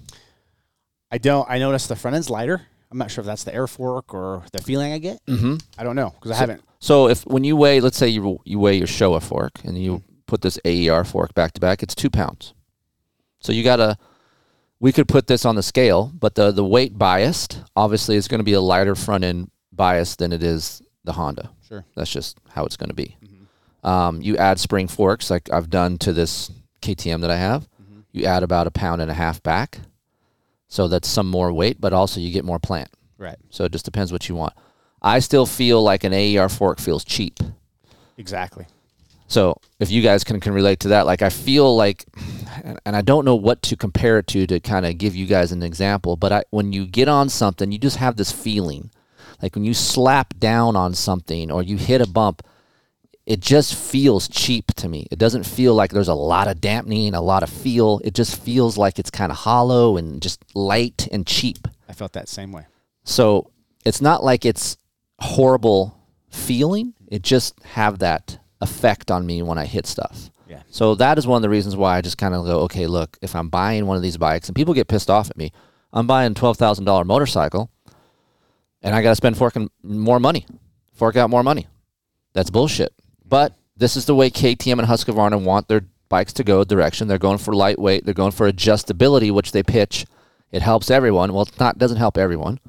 I 1.11 1.17
don't. 1.17 1.49
I 1.49 1.59
notice 1.59 1.87
the 1.87 1.95
front 1.97 2.15
end's 2.15 2.29
lighter. 2.29 2.61
I'm 2.91 2.97
not 2.97 3.11
sure 3.11 3.21
if 3.21 3.25
that's 3.25 3.43
the 3.43 3.53
air 3.53 3.67
fork 3.67 4.13
or 4.13 4.43
the 4.51 4.61
feeling 4.61 4.93
I 4.93 4.97
get. 4.97 5.23
Mm-hmm. 5.25 5.55
I 5.77 5.83
don't 5.83 5.95
know 5.95 6.11
because 6.11 6.31
I 6.31 6.35
haven't. 6.35 6.63
So 6.79 7.07
if 7.07 7.25
when 7.25 7.43
you 7.43 7.55
weigh, 7.55 7.81
let's 7.81 7.97
say 7.97 8.07
you 8.07 8.39
you 8.45 8.59
weigh 8.59 8.77
your 8.77 8.87
Showa 8.87 9.21
fork 9.21 9.59
and 9.63 9.77
you 9.77 10.03
put 10.25 10.41
this 10.41 10.59
AER 10.65 11.03
fork 11.03 11.33
back 11.33 11.53
to 11.53 11.61
back, 11.61 11.83
it's 11.83 11.95
two 11.95 12.09
pounds. 12.09 12.53
So 13.41 13.51
you 13.51 13.63
gotta. 13.63 13.97
We 14.81 14.93
could 14.93 15.09
put 15.09 15.27
this 15.27 15.43
on 15.43 15.55
the 15.55 15.63
scale, 15.63 16.11
but 16.17 16.35
the 16.35 16.51
the 16.51 16.63
weight 16.63 16.97
biased 16.97 17.61
obviously 17.75 18.15
is 18.15 18.29
going 18.29 18.39
to 18.39 18.45
be 18.45 18.53
a 18.53 18.61
lighter 18.61 18.95
front 18.95 19.25
end 19.25 19.51
bias 19.73 20.15
than 20.15 20.31
it 20.31 20.41
is 20.41 20.81
the 21.03 21.11
Honda. 21.13 21.49
Sure. 21.67 21.83
That's 21.95 22.11
just 22.11 22.37
how 22.49 22.65
it's 22.65 22.77
going 22.77 22.89
to 22.89 22.95
be. 22.95 23.17
Um, 23.83 24.21
you 24.21 24.37
add 24.37 24.59
spring 24.59 24.87
forks 24.87 25.29
like 25.29 25.51
I've 25.51 25.69
done 25.69 25.97
to 25.99 26.13
this 26.13 26.51
KTM 26.81 27.21
that 27.21 27.31
I 27.31 27.37
have. 27.37 27.67
You 28.11 28.25
add 28.25 28.43
about 28.43 28.67
a 28.67 28.71
pound 28.71 29.01
and 29.01 29.11
a 29.11 29.13
half 29.13 29.41
back, 29.43 29.79
so 30.69 30.87
that's 30.87 31.09
some 31.09 31.27
more 31.27 31.51
weight, 31.51 31.81
but 31.81 31.91
also 31.91 32.21
you 32.21 32.31
get 32.31 32.45
more 32.45 32.59
plant. 32.59 32.87
Right. 33.17 33.37
So 33.49 33.65
it 33.65 33.73
just 33.73 33.83
depends 33.85 34.11
what 34.13 34.29
you 34.29 34.35
want. 34.35 34.53
I 35.01 35.19
still 35.19 35.45
feel 35.45 35.83
like 35.83 36.03
an 36.05 36.13
AER 36.13 36.47
fork 36.47 36.79
feels 36.79 37.03
cheap. 37.03 37.39
Exactly. 38.17 38.65
So 39.27 39.57
if 39.79 39.91
you 39.91 40.01
guys 40.01 40.23
can, 40.23 40.39
can 40.39 40.53
relate 40.53 40.79
to 40.81 40.87
that, 40.89 41.05
like 41.05 41.21
I 41.21 41.29
feel 41.29 41.75
like, 41.75 42.05
and- 42.63 42.79
and 42.85 42.95
I 42.95 43.01
don't 43.01 43.25
know 43.25 43.35
what 43.35 43.61
to 43.63 43.75
compare 43.75 44.17
it 44.19 44.27
to 44.27 44.47
to 44.47 44.59
kind 44.59 44.85
of 44.85 44.97
give 44.97 45.15
you 45.15 45.25
guys 45.25 45.51
an 45.51 45.61
example, 45.63 46.15
but 46.15 46.31
I, 46.31 46.43
when 46.49 46.73
you 46.73 46.85
get 46.87 47.07
on 47.07 47.29
something, 47.29 47.71
you 47.71 47.77
just 47.77 47.97
have 47.97 48.15
this 48.15 48.31
feeling, 48.31 48.89
like 49.41 49.55
when 49.55 49.65
you 49.65 49.73
slap 49.73 50.33
down 50.39 50.75
on 50.75 50.93
something 50.95 51.51
or 51.51 51.61
you 51.61 51.77
hit 51.77 52.01
a 52.01 52.07
bump, 52.07 52.41
it 53.29 53.41
just 53.41 53.75
feels 53.75 54.27
cheap 54.27 54.73
to 54.73 54.89
me. 54.89 55.05
It 55.11 55.19
doesn't 55.19 55.45
feel 55.45 55.75
like 55.75 55.91
there's 55.91 56.07
a 56.07 56.15
lot 56.15 56.47
of 56.47 56.59
dampening, 56.59 57.13
a 57.13 57.21
lot 57.21 57.43
of 57.43 57.49
feel. 57.49 58.01
It 58.03 58.15
just 58.15 58.41
feels 58.41 58.75
like 58.75 58.97
it's 58.97 59.11
kind 59.11 59.31
of 59.31 59.37
hollow 59.37 59.97
and 59.97 60.19
just 60.19 60.43
light 60.55 61.07
and 61.11 61.27
cheap. 61.27 61.67
I 61.87 61.93
felt 61.93 62.13
that 62.13 62.27
same 62.27 62.51
way. 62.51 62.65
So 63.03 63.51
it's 63.85 64.01
not 64.01 64.23
like 64.23 64.45
it's 64.45 64.77
horrible 65.19 65.95
feeling. 66.31 66.95
It 67.07 67.21
just 67.21 67.61
have 67.63 67.99
that 67.99 68.39
effect 68.61 69.11
on 69.11 69.27
me 69.27 69.43
when 69.43 69.59
I 69.59 69.65
hit 69.65 69.85
stuff. 69.85 70.31
Yeah. 70.47 70.63
So 70.71 70.95
that 70.95 71.19
is 71.19 71.27
one 71.27 71.37
of 71.37 71.43
the 71.43 71.49
reasons 71.49 71.75
why 71.75 71.97
I 71.97 72.01
just 72.01 72.17
kind 72.17 72.33
of 72.33 72.47
go, 72.47 72.61
okay, 72.61 72.87
look, 72.87 73.15
if 73.21 73.35
I'm 73.35 73.49
buying 73.49 73.85
one 73.85 73.95
of 73.95 74.01
these 74.01 74.17
bikes, 74.17 74.49
and 74.49 74.55
people 74.55 74.73
get 74.73 74.87
pissed 74.87 75.11
off 75.11 75.29
at 75.29 75.37
me, 75.37 75.51
I'm 75.93 76.07
buying 76.07 76.33
twelve 76.33 76.57
thousand 76.57 76.85
dollar 76.85 77.05
motorcycle, 77.05 77.69
and 78.81 78.95
I 78.95 79.03
got 79.03 79.09
to 79.09 79.15
spend 79.15 79.37
forking 79.37 79.69
more 79.83 80.19
money, 80.19 80.47
fork 80.93 81.15
out 81.15 81.29
more 81.29 81.43
money. 81.43 81.67
That's 82.33 82.49
bullshit. 82.49 82.91
But 83.29 83.55
this 83.77 83.95
is 83.95 84.05
the 84.05 84.15
way 84.15 84.29
KTM 84.29 84.79
and 84.79 84.87
Husqvarna 84.87 85.41
want 85.41 85.67
their 85.67 85.85
bikes 86.09 86.33
to 86.33 86.43
go 86.43 86.63
direction. 86.63 87.07
They're 87.07 87.17
going 87.17 87.37
for 87.37 87.53
lightweight. 87.53 88.03
They're 88.03 88.13
going 88.13 88.31
for 88.31 88.51
adjustability, 88.51 89.31
which 89.31 89.51
they 89.51 89.63
pitch. 89.63 90.05
It 90.51 90.63
helps 90.63 90.89
everyone. 90.89 91.31
Well, 91.31 91.43
it's 91.43 91.59
not 91.59 91.77
doesn't 91.77 91.97
help 91.97 92.17
everyone. 92.17 92.59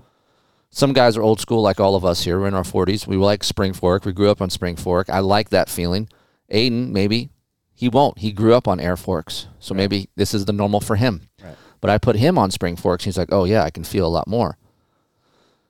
Some 0.69 0.93
guys 0.93 1.17
are 1.17 1.23
old 1.23 1.41
school, 1.41 1.63
like 1.63 1.81
all 1.81 1.97
of 1.97 2.05
us 2.05 2.23
here. 2.23 2.39
We're 2.39 2.49
in 2.49 2.55
our 2.55 2.63
40s. 2.63 3.07
We 3.07 3.17
like 3.17 3.43
spring 3.43 3.73
fork. 3.73 4.05
We 4.05 4.13
grew 4.13 4.31
up 4.31 4.41
on 4.41 4.51
spring 4.51 4.77
fork. 4.77 5.11
I 5.11 5.19
like 5.19 5.49
that 5.49 5.69
feeling. 5.69 6.09
Aiden, 6.53 6.91
maybe 6.91 7.31
he 7.73 7.89
won't. 7.89 8.19
He 8.19 8.31
grew 8.31 8.55
up 8.55 8.69
on 8.69 8.79
air 8.79 8.97
forks, 8.97 9.47
so 9.59 9.75
maybe 9.75 10.11
this 10.15 10.35
is 10.35 10.45
the 10.45 10.53
normal 10.53 10.81
for 10.81 10.97
him. 10.97 11.29
Right. 11.43 11.57
But 11.81 11.91
I 11.91 11.99
put 11.99 12.17
him 12.17 12.37
on 12.39 12.51
spring 12.51 12.77
forks. 12.77 13.05
He's 13.05 13.17
like, 13.17 13.33
oh 13.33 13.45
yeah, 13.45 13.65
I 13.65 13.71
can 13.71 13.85
feel 13.85 14.07
a 14.07 14.09
lot 14.09 14.29
more. 14.29 14.59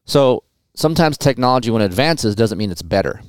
So 0.04 0.42
sometimes 0.74 1.16
technology, 1.16 1.70
when 1.70 1.82
it 1.82 1.86
advances, 1.86 2.34
doesn't 2.34 2.58
mean 2.58 2.72
it's 2.72 2.82
better. 2.82 3.22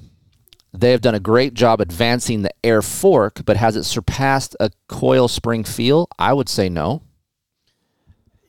They 0.74 0.92
have 0.92 1.02
done 1.02 1.16
a 1.16 1.20
great 1.20 1.54
job 1.54 1.82
advancing 1.82 2.42
the 2.44 2.52
air 2.64 2.82
fork, 2.82 3.42
but 3.46 3.58
has 3.58 3.76
it 3.76 3.84
surpassed 3.84 4.56
a 4.60 4.72
coil 4.88 5.28
spring 5.28 5.64
feel? 5.64 6.08
I 6.18 6.32
would 6.34 6.48
say 6.48 6.70
no. 6.70 7.02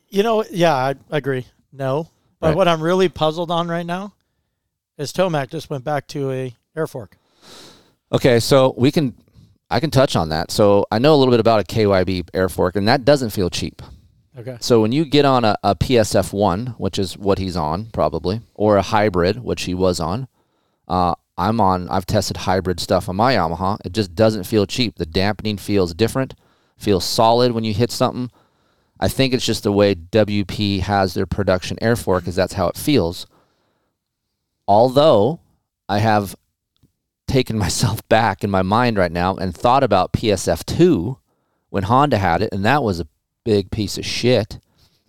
You 0.08 0.22
know, 0.22 0.44
yeah, 0.50 0.74
I 0.76 0.94
agree. 1.10 1.46
No, 1.72 2.10
but 2.38 2.48
Right. 2.48 2.56
what 2.56 2.68
I'm 2.68 2.82
really 2.82 3.08
puzzled 3.08 3.50
on 3.50 3.68
right 3.68 3.86
now 3.86 4.12
is 4.98 5.12
Tomac 5.12 5.50
just 5.50 5.70
went 5.70 5.84
back 5.84 6.06
to 6.08 6.30
a 6.30 6.54
air 6.76 6.86
fork. 6.86 7.16
Okay, 8.12 8.38
so 8.38 8.74
we 8.76 8.92
can, 8.92 9.14
I 9.70 9.80
can 9.80 9.90
touch 9.90 10.14
on 10.16 10.28
that. 10.28 10.50
So 10.50 10.86
I 10.92 10.98
know 10.98 11.14
a 11.14 11.16
little 11.16 11.32
bit 11.32 11.40
about 11.40 11.60
a 11.60 11.64
KYB 11.64 12.28
air 12.34 12.50
fork, 12.50 12.76
and 12.76 12.86
that 12.88 13.04
doesn't 13.06 13.30
feel 13.30 13.48
cheap. 13.48 13.80
Okay. 14.38 14.58
So 14.60 14.80
when 14.82 14.92
you 14.92 15.04
get 15.06 15.24
on 15.24 15.44
a, 15.44 15.56
a 15.62 15.74
PSF 15.74 16.32
one, 16.32 16.68
which 16.78 16.98
is 16.98 17.16
what 17.16 17.38
he's 17.38 17.56
on 17.56 17.86
probably, 17.86 18.42
or 18.54 18.76
a 18.76 18.82
hybrid, 18.82 19.42
which 19.42 19.62
he 19.62 19.74
was 19.74 19.98
on, 19.98 20.28
uh, 20.88 21.14
I'm 21.36 21.60
on. 21.60 21.88
I've 21.88 22.06
tested 22.06 22.38
hybrid 22.38 22.80
stuff 22.80 23.08
on 23.08 23.16
my 23.16 23.34
Yamaha. 23.34 23.78
It 23.84 23.92
just 23.92 24.14
doesn't 24.14 24.44
feel 24.44 24.66
cheap. 24.66 24.96
The 24.96 25.06
dampening 25.06 25.56
feels 25.56 25.94
different, 25.94 26.34
feels 26.76 27.04
solid 27.04 27.52
when 27.52 27.64
you 27.64 27.72
hit 27.72 27.90
something. 27.90 28.30
I 29.00 29.08
think 29.08 29.34
it's 29.34 29.46
just 29.46 29.64
the 29.64 29.72
way 29.72 29.94
WP 29.94 30.80
has 30.80 31.14
their 31.14 31.26
production 31.26 31.76
air 31.80 31.96
fork, 31.96 32.22
because 32.22 32.36
that's 32.36 32.52
how 32.52 32.68
it 32.68 32.76
feels. 32.76 33.26
Although 34.68 35.40
I 35.88 35.98
have 35.98 36.36
taken 37.26 37.58
myself 37.66 38.06
back 38.08 38.44
in 38.44 38.50
my 38.50 38.62
mind 38.62 38.96
right 38.96 39.12
now 39.12 39.34
and 39.36 39.54
thought 39.54 39.82
about 39.82 40.12
PSF 40.12 40.64
two 40.64 41.18
when 41.70 41.84
Honda 41.84 42.18
had 42.18 42.42
it, 42.42 42.52
and 42.52 42.64
that 42.64 42.82
was 42.82 43.00
a 43.00 43.08
big 43.44 43.70
piece 43.70 43.96
of 43.96 44.04
shit. 44.04 44.58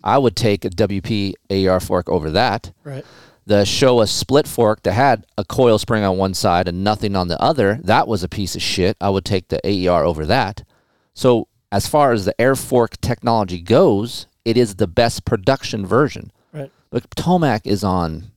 I 0.02 0.18
would 0.18 0.36
take 0.36 0.64
a 0.64 0.70
WP 0.70 1.34
AR 1.50 1.80
fork 1.80 2.08
over 2.08 2.30
that. 2.30 2.72
Right. 2.82 3.04
The 3.46 3.62
Showa 3.64 4.08
split 4.08 4.48
fork 4.48 4.82
that 4.84 4.92
had 4.92 5.26
a 5.36 5.44
coil 5.44 5.78
spring 5.78 6.02
on 6.02 6.16
one 6.16 6.32
side 6.34 6.66
and 6.66 6.82
nothing 6.82 7.14
on 7.14 7.28
the 7.28 7.40
other, 7.42 7.78
that 7.84 8.08
was 8.08 8.22
a 8.22 8.28
piece 8.28 8.54
of 8.56 8.62
shit. 8.62 8.96
I 9.00 9.10
would 9.10 9.24
take 9.26 9.48
the 9.48 9.60
AER 9.66 10.02
over 10.04 10.24
that. 10.26 10.64
So, 11.12 11.48
as 11.70 11.86
far 11.86 12.12
as 12.12 12.24
the 12.24 12.40
air 12.40 12.54
fork 12.56 12.98
technology 13.00 13.60
goes, 13.60 14.26
it 14.44 14.56
is 14.56 14.76
the 14.76 14.86
best 14.86 15.24
production 15.24 15.84
version. 15.84 16.30
Right. 16.52 16.70
But 16.90 17.10
Tomac 17.10 17.62
is 17.66 17.84
on 17.84 18.30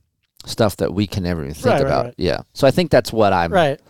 stuff 0.44 0.76
that 0.76 0.92
we 0.92 1.06
can 1.06 1.22
never 1.22 1.42
even 1.42 1.54
think 1.54 1.66
Right, 1.66 1.72
right, 1.74 1.86
about. 1.86 2.04
right. 2.06 2.14
Yeah. 2.18 2.40
So 2.52 2.66
I 2.66 2.70
think 2.70 2.90
that's 2.90 3.12
what 3.12 3.32
I'm 3.32 3.52
Right. 3.52 3.80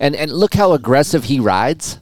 and 0.00 0.14
and 0.14 0.30
look 0.32 0.54
how 0.54 0.72
aggressive 0.74 1.24
he 1.24 1.40
rides. 1.40 1.98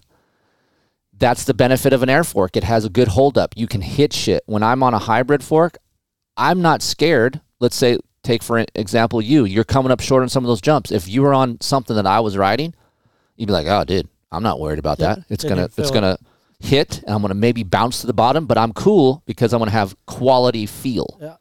That's 1.18 1.44
the 1.44 1.54
benefit 1.54 1.92
of 1.92 2.02
an 2.02 2.10
air 2.10 2.24
fork. 2.24 2.56
It 2.56 2.64
has 2.64 2.84
a 2.84 2.90
good 2.90 3.08
holdup. 3.08 3.54
You 3.56 3.66
can 3.66 3.80
hit 3.80 4.12
shit. 4.12 4.42
When 4.46 4.62
I'm 4.62 4.82
on 4.82 4.92
a 4.92 4.98
hybrid 4.98 5.42
fork, 5.42 5.78
I'm 6.36 6.60
not 6.60 6.82
scared. 6.82 7.40
Let's 7.58 7.76
say, 7.76 7.98
take 8.26 8.42
for 8.42 8.64
example, 8.74 9.22
you. 9.22 9.44
You're 9.44 9.64
coming 9.64 9.92
up 9.92 10.00
short 10.00 10.22
on 10.22 10.28
some 10.28 10.44
of 10.44 10.48
those 10.48 10.60
jumps. 10.60 10.90
If 10.90 11.08
you 11.08 11.22
were 11.22 11.32
on 11.34 11.60
something 11.60 11.96
that 11.96 12.06
I 12.06 12.20
was 12.20 12.36
riding, 12.36 12.74
you'd 13.36 13.46
be 13.46 13.52
like, 13.52 13.66
"Oh, 13.66 13.84
dude, 13.84 14.08
I'm 14.30 14.42
not 14.42 14.60
worried 14.60 14.78
about 14.78 14.98
Yeah, 14.98 15.14
that. 15.16 15.24
It's 15.30 15.44
gonna, 15.44 15.68
it's 15.76 15.90
gonna 15.90 16.18
hit, 16.60 17.02
and 17.04 17.14
I'm 17.14 17.22
gonna 17.22 17.34
maybe 17.34 17.62
bounce 17.62 18.00
to 18.00 18.06
the 18.06 18.12
bottom, 18.12 18.46
but 18.46 18.58
I'm 18.58 18.72
cool 18.72 19.22
because 19.26 19.52
I'm 19.52 19.58
gonna 19.60 19.70
have 19.70 19.96
quality 20.06 20.66
feel. 20.66 21.18
Yeah. 21.20 21.36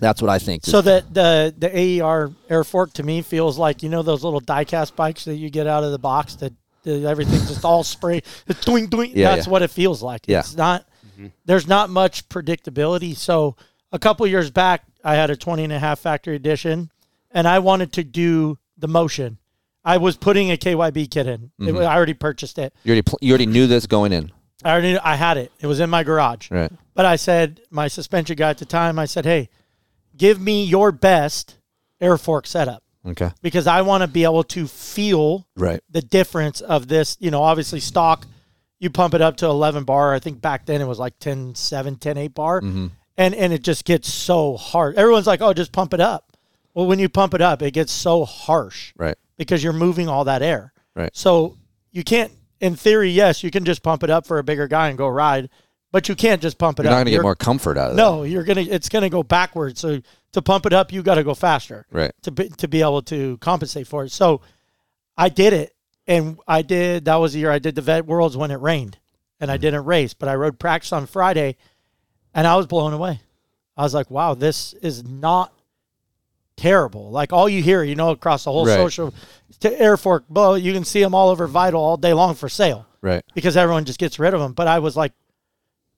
That's 0.00 0.20
what 0.20 0.30
I 0.30 0.38
think. 0.38 0.64
So 0.64 0.80
the 0.80 1.04
the 1.12 1.54
the 1.56 1.70
AER 2.02 2.32
air 2.50 2.64
fork 2.64 2.92
to 2.94 3.02
me 3.02 3.22
feels 3.22 3.58
like 3.58 3.82
you 3.82 3.88
know 3.88 4.02
those 4.02 4.24
little 4.24 4.40
diecast 4.40 4.96
bikes 4.96 5.24
that 5.26 5.36
you 5.36 5.50
get 5.50 5.66
out 5.66 5.84
of 5.84 5.92
the 5.92 5.98
box 5.98 6.34
that, 6.36 6.52
that 6.82 7.04
everything's 7.04 7.48
just 7.48 7.64
all 7.64 7.84
spray. 7.84 8.22
Doing 8.62 8.88
doing. 8.88 9.12
Yeah, 9.14 9.34
That's 9.34 9.46
yeah. 9.46 9.52
what 9.52 9.62
it 9.62 9.70
feels 9.70 10.02
like. 10.02 10.22
Yeah. 10.26 10.40
It's 10.40 10.56
not. 10.56 10.86
Mm-hmm. 11.12 11.28
There's 11.44 11.68
not 11.68 11.90
much 11.90 12.28
predictability. 12.28 13.16
So 13.16 13.56
a 13.92 13.98
couple 13.98 14.26
years 14.26 14.50
back, 14.50 14.84
I 15.04 15.14
had 15.14 15.30
a 15.30 15.36
20 15.36 15.64
and 15.64 15.72
a 15.72 15.78
half 15.78 15.98
factory 16.00 16.34
edition, 16.34 16.90
and 17.30 17.46
I 17.46 17.58
wanted 17.60 17.92
to 17.94 18.04
do 18.04 18.58
the 18.78 18.88
motion. 18.88 19.38
I 19.84 19.98
was 19.98 20.16
putting 20.16 20.50
a 20.50 20.56
KYB 20.56 21.10
kit 21.10 21.26
in. 21.26 21.50
Mm-hmm. 21.60 21.76
was- 21.76 21.86
I 21.86 21.94
already 21.94 22.14
purchased 22.14 22.58
it. 22.58 22.74
you 22.84 22.90
already, 22.90 23.02
pl- 23.02 23.18
you 23.20 23.32
already 23.32 23.46
knew 23.46 23.66
this 23.66 23.86
going 23.86 24.12
in, 24.12 24.32
I 24.64 24.70
already 24.72 24.92
knew, 24.94 24.98
I 25.04 25.16
had 25.16 25.36
it. 25.36 25.52
It 25.60 25.66
was 25.66 25.78
in 25.80 25.90
my 25.90 26.02
garage. 26.04 26.50
right? 26.50 26.72
But 26.94 27.04
I 27.04 27.16
said, 27.16 27.60
my 27.70 27.86
suspension 27.88 28.36
guy 28.36 28.48
at 28.50 28.58
the 28.58 28.64
time, 28.64 28.98
I 28.98 29.04
said, 29.04 29.26
hey, 29.26 29.50
give 30.16 30.40
me 30.40 30.64
your 30.64 30.90
best 30.90 31.58
air 32.00 32.16
fork 32.16 32.46
setup 32.46 32.82
Okay, 33.06 33.30
because 33.42 33.66
I 33.66 33.82
want 33.82 34.00
to 34.02 34.06
be 34.08 34.24
able 34.24 34.44
to 34.44 34.66
feel 34.66 35.46
right. 35.56 35.80
the 35.90 36.00
difference 36.00 36.62
of 36.62 36.88
this. 36.88 37.18
You 37.20 37.30
know, 37.30 37.42
obviously, 37.42 37.80
stock, 37.80 38.26
you 38.78 38.88
pump 38.88 39.12
it 39.12 39.20
up 39.20 39.36
to 39.38 39.46
11 39.46 39.84
bar. 39.84 40.14
I 40.14 40.18
think 40.18 40.40
back 40.40 40.64
then 40.64 40.80
it 40.80 40.86
was 40.86 40.98
like 40.98 41.18
10 41.18 41.54
7, 41.56 41.96
10 41.96 42.16
8 42.16 42.28
bar. 42.34 42.60
Mm-hmm. 42.62 42.86
And, 43.16 43.34
and 43.34 43.52
it 43.52 43.62
just 43.62 43.84
gets 43.84 44.12
so 44.12 44.56
hard. 44.56 44.96
Everyone's 44.96 45.26
like, 45.26 45.40
oh, 45.40 45.52
just 45.52 45.72
pump 45.72 45.94
it 45.94 46.00
up. 46.00 46.36
Well, 46.74 46.86
when 46.86 46.98
you 46.98 47.08
pump 47.08 47.34
it 47.34 47.40
up, 47.40 47.62
it 47.62 47.70
gets 47.70 47.92
so 47.92 48.24
harsh 48.24 48.92
Right. 48.96 49.16
because 49.36 49.62
you're 49.62 49.72
moving 49.72 50.08
all 50.08 50.24
that 50.24 50.42
air. 50.42 50.72
Right. 50.96 51.10
So 51.12 51.56
you 51.92 52.02
can't, 52.02 52.32
in 52.60 52.74
theory, 52.74 53.10
yes, 53.10 53.44
you 53.44 53.50
can 53.50 53.64
just 53.64 53.82
pump 53.82 54.02
it 54.02 54.10
up 54.10 54.26
for 54.26 54.38
a 54.38 54.44
bigger 54.44 54.66
guy 54.66 54.88
and 54.88 54.98
go 54.98 55.06
ride, 55.06 55.48
but 55.92 56.08
you 56.08 56.16
can't 56.16 56.42
just 56.42 56.58
pump 56.58 56.80
it 56.80 56.82
up. 56.82 56.84
You're 56.86 56.92
up. 56.92 56.96
not 56.96 57.00
gonna 57.00 57.10
get 57.10 57.14
You're- 57.14 57.22
more 57.22 57.36
comfort 57.36 57.78
out 57.78 57.90
of 57.90 57.92
it. 57.92 57.96
No, 57.96 58.24
you're 58.24 58.42
gonna. 58.42 58.62
It's 58.62 58.88
gonna 58.88 59.08
go 59.08 59.22
backwards. 59.22 59.78
So 59.78 60.00
to 60.32 60.42
pump 60.42 60.66
it 60.66 60.72
up, 60.72 60.92
you 60.92 61.02
got 61.04 61.14
to 61.14 61.22
go 61.22 61.34
faster 61.34 61.86
Right. 61.92 62.10
to 62.22 62.32
be, 62.32 62.48
to 62.48 62.66
be 62.66 62.80
able 62.80 63.02
to 63.02 63.38
compensate 63.38 63.86
for 63.86 64.04
it. 64.04 64.10
So 64.10 64.40
I 65.16 65.28
did 65.28 65.52
it, 65.52 65.76
and 66.08 66.38
I 66.48 66.62
did. 66.62 67.04
That 67.04 67.16
was 67.16 67.32
the 67.34 67.38
year 67.38 67.52
I 67.52 67.60
did 67.60 67.76
the 67.76 67.82
Vet 67.82 68.06
Worlds 68.06 68.36
when 68.36 68.50
it 68.50 68.60
rained, 68.60 68.98
and 69.38 69.50
I 69.50 69.58
mm. 69.58 69.60
didn't 69.60 69.84
race, 69.84 70.12
but 70.14 70.28
I 70.28 70.34
rode 70.34 70.58
practice 70.58 70.92
on 70.92 71.06
Friday, 71.06 71.56
and 72.34 72.46
I 72.46 72.56
was 72.56 72.66
blown 72.66 72.92
away. 72.92 73.20
I 73.76 73.82
was 73.82 73.94
like, 73.94 74.10
wow, 74.10 74.34
this 74.34 74.72
is 74.74 75.04
not 75.04 75.52
terrible. 76.56 77.10
Like 77.10 77.32
all 77.32 77.48
you 77.48 77.62
hear, 77.62 77.82
you 77.82 77.94
know, 77.94 78.10
across 78.10 78.44
the 78.44 78.52
whole 78.52 78.66
Right. 78.66 78.74
social 78.76 79.12
to 79.60 79.80
air 79.80 79.96
fork, 79.96 80.24
well, 80.28 80.56
you 80.56 80.72
can 80.72 80.84
see 80.84 81.00
them 81.02 81.14
all 81.14 81.30
over 81.30 81.46
Vital 81.46 81.80
all 81.82 81.96
day 81.96 82.12
long 82.12 82.34
for 82.34 82.48
sale 82.48 82.86
Right. 83.00 83.22
because 83.34 83.56
everyone 83.56 83.84
just 83.84 83.98
gets 83.98 84.18
rid 84.18 84.34
of 84.34 84.40
them. 84.40 84.52
But 84.52 84.68
I 84.68 84.78
was 84.78 84.96
like, 84.96 85.12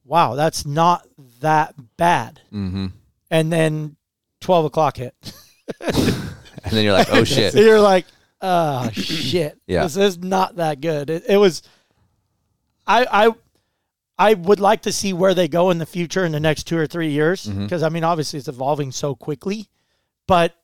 wow, 0.05 0.35
that's 0.35 0.65
not 0.65 1.07
that 1.41 1.75
bad. 1.97 2.41
Mm-hmm. 2.53 2.87
And 3.31 3.53
then 3.53 3.97
12 4.41 4.67
o'clock 4.67 4.97
hit. 4.97 5.15
And 6.67 6.73
then 6.75 6.83
you're 6.85 6.95
like, 6.95 7.13
oh 7.13 7.23
shit. 7.23 7.53
So 7.53 7.61
you're 7.69 7.81
like, 7.81 8.07
oh, 8.41 8.91
shit. 8.91 9.57
Yeah. 9.69 9.85
This 9.85 9.97
is 9.97 10.19
not 10.19 10.57
that 10.57 10.81
good. 10.81 11.11
It, 11.11 11.25
it 11.29 11.37
was, 11.37 11.63
I, 12.85 13.07
I, 13.29 13.35
I 14.19 14.35
would 14.35 14.61
like 14.61 14.83
to 14.83 14.93
see 14.93 15.13
where 15.13 15.35
they 15.35 15.47
go 15.49 15.71
in 15.71 15.79
the 15.79 15.87
future 15.87 16.25
in 16.25 16.33
the 16.33 16.41
next 16.41 16.65
two 16.65 16.79
or 16.79 16.87
three 16.87 17.11
years 17.11 17.47
Mm-hmm. 17.47 17.65
because 17.65 17.83
I 17.83 17.89
mean 17.91 18.05
obviously 18.05 18.39
it's 18.39 18.49
evolving 18.49 18.93
so 18.93 19.15
quickly, 19.15 19.69
but 20.27 20.55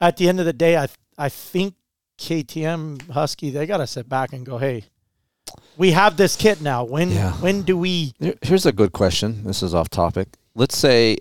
at 0.00 0.16
the 0.18 0.28
end 0.28 0.38
of 0.40 0.46
the 0.46 0.52
day, 0.52 0.76
I 0.76 0.88
I 1.18 1.28
think 1.28 1.74
KTM 2.18 3.10
Husky 3.10 3.50
they 3.50 3.66
got 3.66 3.78
to 3.78 3.86
sit 3.86 4.08
back 4.08 4.32
and 4.32 4.44
go, 4.46 4.58
hey, 4.58 4.84
we 5.76 5.92
have 5.92 6.16
this 6.16 6.36
kit 6.36 6.60
now. 6.60 6.84
When 6.84 7.10
Yeah. 7.10 7.32
when 7.34 7.62
do 7.62 7.76
we? 7.78 8.14
Here's 8.42 8.66
a 8.66 8.72
good 8.72 8.92
question. 8.92 9.44
This 9.44 9.62
is 9.62 9.74
off 9.74 9.88
topic. 9.88 10.28
Let's 10.54 10.76
say 10.76 11.18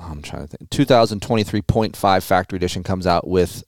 I'm 0.00 0.22
trying 0.22 0.48
to 0.48 0.56
think. 0.56 0.70
2023.5 0.70 2.22
factory 2.22 2.56
edition 2.56 2.82
comes 2.82 3.06
out 3.06 3.28
with 3.28 3.62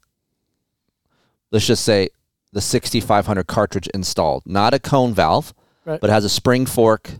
let's 1.53 1.67
just 1.67 1.85
say 1.85 2.09
the 2.53 2.61
6500 2.61 3.47
cartridge 3.47 3.89
installed, 3.89 4.43
not 4.47 4.73
a 4.75 4.79
cone 4.79 5.13
valve, 5.15 5.53
Right. 5.85 6.01
but 6.01 6.11
has 6.11 6.25
a 6.25 6.31
spring 6.31 6.67
fork 6.67 7.11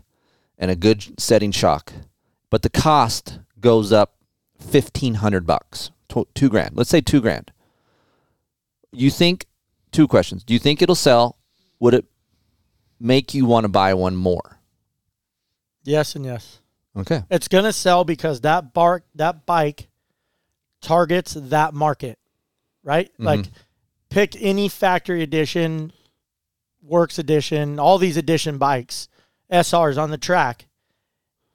and 0.57 0.71
a 0.71 0.75
good 0.75 1.19
setting 1.19 1.51
shock. 1.51 1.93
But 2.49 2.61
the 2.61 2.69
cost 2.69 3.39
goes 3.59 3.91
up 3.91 4.15
1500 4.57 5.45
bucks, 5.45 5.91
tw- 6.09 6.33
2 6.33 6.49
grand. 6.49 6.75
Let's 6.75 6.89
say 6.89 7.01
2 7.01 7.21
grand. 7.21 7.51
You 8.91 9.11
think 9.11 9.45
two 9.91 10.07
questions. 10.07 10.43
Do 10.43 10.53
you 10.53 10.59
think 10.59 10.81
it'll 10.81 10.95
sell? 10.95 11.37
Would 11.79 11.93
it 11.93 12.05
make 12.99 13.33
you 13.33 13.45
want 13.45 13.65
to 13.65 13.69
buy 13.69 13.93
one 13.93 14.15
more? 14.15 14.59
Yes 15.83 16.15
and 16.15 16.25
yes. 16.25 16.59
Okay. 16.97 17.23
It's 17.29 17.47
gonna 17.47 17.73
sell 17.73 18.03
because 18.03 18.41
that 18.41 18.73
bark 18.73 19.03
that 19.15 19.45
bike 19.45 19.89
targets 20.81 21.33
that 21.33 21.73
market, 21.73 22.17
right? 22.83 23.11
Mm-hmm. 23.13 23.25
Like 23.25 23.45
pick 24.09 24.35
any 24.39 24.69
factory 24.69 25.21
edition, 25.21 25.91
works 26.85 27.19
edition, 27.19 27.79
all 27.79 27.97
these 27.97 28.17
edition 28.17 28.57
bikes, 28.57 29.07
SRs 29.51 29.97
on 30.01 30.11
the 30.11 30.17
track. 30.17 30.67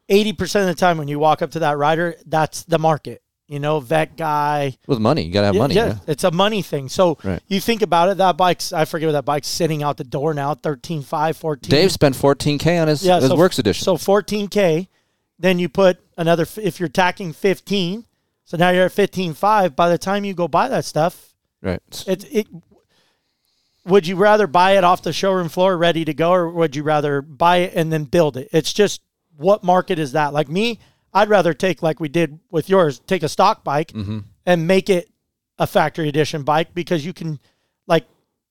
Eighty 0.08 0.32
percent 0.32 0.68
of 0.68 0.74
the 0.74 0.80
time 0.80 0.98
when 0.98 1.06
you 1.08 1.18
walk 1.18 1.40
up 1.40 1.52
to 1.52 1.60
that 1.60 1.78
rider, 1.78 2.16
that's 2.26 2.64
the 2.64 2.78
market. 2.78 3.22
You 3.46 3.58
know, 3.60 3.80
vet 3.80 4.16
guy. 4.16 4.76
With 4.86 4.98
money, 5.00 5.22
you 5.22 5.32
got 5.32 5.40
to 5.40 5.46
have 5.46 5.54
Yeah, 5.54 5.60
money. 5.60 5.74
yeah, 5.74 5.86
yeah. 5.86 5.98
it's 6.06 6.22
a 6.24 6.30
money 6.30 6.62
thing. 6.62 6.88
So 6.88 7.18
Right. 7.24 7.42
you 7.48 7.60
think 7.60 7.82
about 7.82 8.08
it, 8.08 8.16
that 8.18 8.36
bike's 8.36 8.72
I 8.72 8.84
forget 8.84 9.06
what 9.08 9.12
that 9.12 9.24
bike's 9.24 9.48
sitting 9.48 9.82
out 9.82 9.96
the 9.96 10.04
door 10.04 10.34
now, 10.34 10.54
13.5, 10.54 11.36
14. 11.36 11.70
Dave 11.70 11.90
spent 11.92 12.14
14k 12.16 12.80
on 12.80 12.88
his, 12.88 13.04
yeah, 13.04 13.18
his 13.20 13.28
so, 13.28 13.36
works 13.36 13.58
edition. 13.58 13.84
So 13.84 13.96
14k, 13.96 14.86
then 15.38 15.58
you 15.58 15.68
put 15.68 15.98
another 16.16 16.46
if 16.62 16.78
you're 16.78 16.88
tacking 16.88 17.32
15, 17.32 18.04
so 18.44 18.56
now 18.56 18.70
you're 18.70 18.84
at 18.86 18.92
15.5. 18.92 19.74
By 19.76 19.88
the 19.88 19.98
time 19.98 20.24
you 20.24 20.34
go 20.34 20.46
buy 20.48 20.68
that 20.68 20.84
stuff, 20.84 21.34
right. 21.62 21.80
it 22.06 22.24
it 22.32 22.46
would 23.90 24.06
you 24.06 24.16
rather 24.16 24.46
buy 24.46 24.76
it 24.78 24.84
off 24.84 25.02
the 25.02 25.12
showroom 25.12 25.48
floor 25.48 25.76
ready 25.76 26.04
to 26.04 26.14
go, 26.14 26.32
or 26.32 26.48
would 26.50 26.74
you 26.76 26.82
rather 26.82 27.20
buy 27.22 27.58
it 27.58 27.74
and 27.74 27.92
then 27.92 28.04
build 28.04 28.36
it? 28.36 28.48
It's 28.52 28.72
just 28.72 29.02
what 29.36 29.62
market 29.62 29.98
is 29.98 30.12
that? 30.12 30.32
Like 30.32 30.48
me, 30.48 30.78
I'd 31.12 31.28
rather 31.28 31.52
take 31.52 31.82
like 31.82 32.00
we 32.00 32.08
did 32.08 32.38
with 32.50 32.68
yours, 32.68 33.00
take 33.06 33.22
a 33.22 33.28
stock 33.28 33.64
bike 33.64 33.92
Mm-hmm. 33.92 34.18
and 34.46 34.66
make 34.66 34.88
it 34.88 35.10
a 35.58 35.66
factory 35.66 36.08
edition 36.08 36.42
bike 36.42 36.72
because 36.72 37.04
you 37.04 37.12
can, 37.12 37.38
like, 37.86 38.06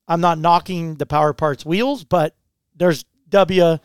I'm 0.07 0.21
not 0.21 0.37
knocking 0.39 0.95
the 0.95 1.05
Power 1.05 1.33
Parts 1.33 1.65
wheels, 1.65 2.03
but 2.03 2.35
there's 2.75 3.05
W 3.29 3.77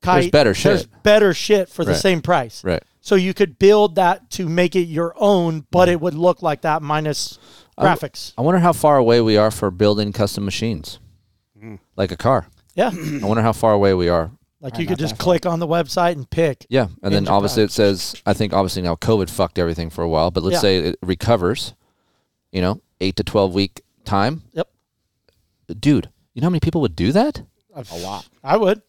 kite. 0.00 0.20
There's 0.22 0.30
better 0.30 0.52
There's 0.52 0.80
shit. 0.82 1.02
better 1.02 1.34
shit 1.34 1.68
for 1.68 1.84
the 1.84 1.94
same 1.94 2.22
price. 2.22 2.64
Right. 2.64 2.82
So 3.00 3.16
you 3.16 3.34
could 3.34 3.58
build 3.58 3.96
that 3.96 4.30
to 4.32 4.48
make 4.48 4.76
it 4.76 4.82
your 4.84 5.12
own, 5.16 5.66
but 5.72 5.88
it 5.88 6.00
would 6.00 6.14
look 6.14 6.40
like 6.42 6.62
that 6.62 6.82
minus 6.82 7.38
graphics. 7.78 8.32
I 8.38 8.42
wonder 8.42 8.60
how 8.60 8.72
far 8.72 8.96
away 8.96 9.20
we 9.20 9.36
are 9.36 9.50
for 9.50 9.70
building 9.72 10.12
custom 10.12 10.44
machines, 10.44 11.00
like 11.96 12.12
a 12.12 12.16
car. 12.16 12.46
Yeah. 12.74 12.90
I 12.92 13.24
wonder 13.26 13.42
how 13.42 13.52
far 13.52 13.72
away 13.72 13.94
we 13.94 14.08
are. 14.08 14.30
Like 14.60 14.74
Probably 14.74 14.84
you 14.84 14.88
could 14.88 14.98
just 14.98 15.14
that 15.14 15.18
far. 15.18 15.24
click 15.24 15.46
on 15.46 15.58
the 15.58 15.66
website 15.66 16.12
and 16.12 16.28
pick. 16.30 16.66
Yeah, 16.68 16.84
and 17.02 17.12
then 17.12 17.24
Engine 17.24 17.34
obviously 17.34 17.62
it 17.64 17.72
says 17.72 18.14
I 18.24 18.32
think 18.32 18.52
obviously 18.52 18.82
now 18.82 18.94
COVID 18.94 19.28
fucked 19.28 19.58
everything 19.58 19.90
for 19.90 20.02
a 20.02 20.08
while, 20.08 20.30
but 20.30 20.42
let's 20.44 20.54
Yeah. 20.54 20.60
say 20.60 20.78
it 20.78 20.98
recovers. 21.02 21.74
You 22.52 22.60
know, 22.60 22.80
eight 23.00 23.16
to 23.16 23.24
twelve 23.24 23.54
week 23.54 23.82
time. 24.04 24.42
Yep. 24.52 24.68
Dude, 25.80 26.10
you 26.34 26.40
know 26.42 26.46
how 26.46 26.50
many 26.50 26.60
people 26.60 26.80
would 26.82 26.94
do 26.96 27.12
that? 27.12 27.42
A 27.74 27.98
lot, 27.98 28.28
I 28.44 28.56
would. 28.56 28.82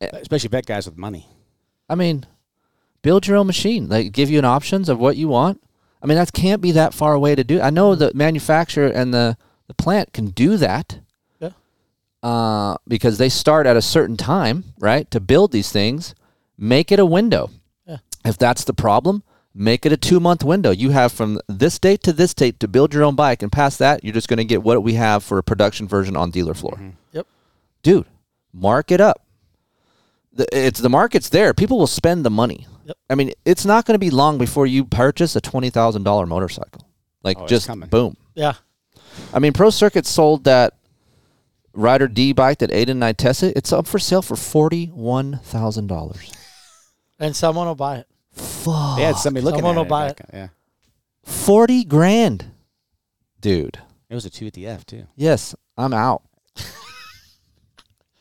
Eh. 0.00 0.10
especially 0.12 0.48
vet 0.48 0.66
guys 0.66 0.84
with 0.86 0.98
money. 0.98 1.26
I 1.88 1.94
mean, 1.94 2.26
build 3.00 3.26
your 3.26 3.36
own 3.38 3.46
machine. 3.46 3.88
Like 3.88 4.12
give 4.12 4.28
you 4.28 4.38
an 4.38 4.44
options 4.44 4.88
of 4.88 4.98
what 4.98 5.16
you 5.16 5.28
want. 5.28 5.62
I 6.02 6.06
mean, 6.06 6.18
that 6.18 6.32
can't 6.32 6.60
be 6.60 6.72
that 6.72 6.92
far 6.92 7.14
away 7.14 7.34
to 7.34 7.44
do. 7.44 7.60
I 7.60 7.70
know 7.70 7.94
the 7.94 8.12
manufacturer 8.14 8.88
and 8.88 9.14
the 9.14 9.38
the 9.68 9.74
plant 9.74 10.12
can 10.12 10.26
do 10.26 10.56
that. 10.58 10.98
Yeah. 12.26 12.32
Uh, 12.32 12.76
because 12.88 13.18
they 13.18 13.28
start 13.28 13.66
at 13.66 13.76
a 13.76 13.82
certain 13.82 14.16
time, 14.16 14.64
right, 14.78 15.10
to 15.10 15.20
build 15.20 15.52
these 15.52 15.70
things. 15.70 16.14
Make 16.58 16.90
it 16.90 16.98
a 16.98 17.06
window. 17.06 17.50
Yeah. 17.86 17.98
If 18.24 18.38
that's 18.38 18.64
the 18.64 18.72
problem, 18.74 19.22
make 19.54 19.86
it 19.86 19.92
a 19.92 19.96
two 19.96 20.18
month 20.20 20.42
window. 20.42 20.70
You 20.70 20.90
have 20.90 21.12
from 21.12 21.40
this 21.48 21.78
date 21.78 22.02
to 22.04 22.12
this 22.12 22.34
date 22.34 22.58
to 22.60 22.68
build 22.68 22.94
your 22.94 23.04
own 23.04 23.14
bike, 23.14 23.42
and 23.42 23.52
past 23.52 23.78
that, 23.78 24.02
you're 24.02 24.14
just 24.14 24.28
going 24.28 24.38
to 24.38 24.44
get 24.44 24.62
what 24.62 24.82
we 24.82 24.94
have 24.94 25.22
for 25.22 25.38
a 25.38 25.42
production 25.42 25.86
version 25.86 26.16
on 26.16 26.30
dealer 26.30 26.54
floor. 26.54 26.78
Yep. 27.12 27.26
Dude, 27.82 28.06
mark 28.52 28.90
it 28.90 29.00
up. 29.00 29.22
The, 30.32 30.46
it's 30.52 30.80
the 30.80 30.90
market's 30.90 31.28
there. 31.28 31.54
People 31.54 31.78
will 31.78 31.86
spend 31.86 32.24
the 32.24 32.30
money. 32.30 32.66
Yep. 32.86 32.96
I 33.10 33.14
mean, 33.14 33.32
it's 33.44 33.64
not 33.64 33.84
going 33.84 33.94
to 33.94 33.98
be 33.98 34.10
long 34.10 34.38
before 34.38 34.66
you 34.66 34.84
purchase 34.84 35.36
a 35.36 35.40
twenty 35.40 35.70
thousand 35.70 36.02
dollar 36.04 36.26
motorcycle. 36.26 36.88
Like 37.22 37.38
Oh, 37.38 37.46
just 37.46 37.68
boom. 37.90 38.16
Yeah. 38.34 38.54
I 39.32 39.38
mean, 39.38 39.52
Pro 39.52 39.70
Circuit 39.70 40.06
sold 40.06 40.44
that 40.44 40.74
Rider 41.76 42.08
D 42.08 42.32
bike 42.32 42.58
that 42.58 42.70
Aiden 42.70 42.90
and 42.90 43.04
I 43.04 43.12
tested. 43.12 43.52
It's 43.56 43.72
up 43.72 43.86
for 43.86 43.98
sale 43.98 44.22
for 44.22 44.36
forty 44.36 44.86
one 44.86 45.40
thousand 45.44 45.86
dollars. 45.86 46.32
And 47.18 47.34
someone 47.36 47.66
will 47.66 47.74
buy 47.74 47.98
it. 47.98 48.06
Fuck. 48.32 48.96
They 48.98 49.04
had 49.04 49.16
somebody 49.16 49.44
looking 49.44 49.58
Someone 49.60 49.76
at 49.76 49.78
will 49.78 49.86
it. 49.86 49.88
buy 49.88 50.06
back- 50.08 50.20
Yeah, 50.32 50.48
Forty 51.24 51.84
grand, 51.84 52.46
dude. 53.40 53.78
it 54.10 54.14
was 54.14 54.24
a 54.26 54.30
two 54.30 54.46
at 54.46 54.52
the 54.52 54.66
F 54.66 54.84
too. 54.84 55.06
Yes, 55.16 55.54
I'm 55.78 55.94
out. 55.94 56.22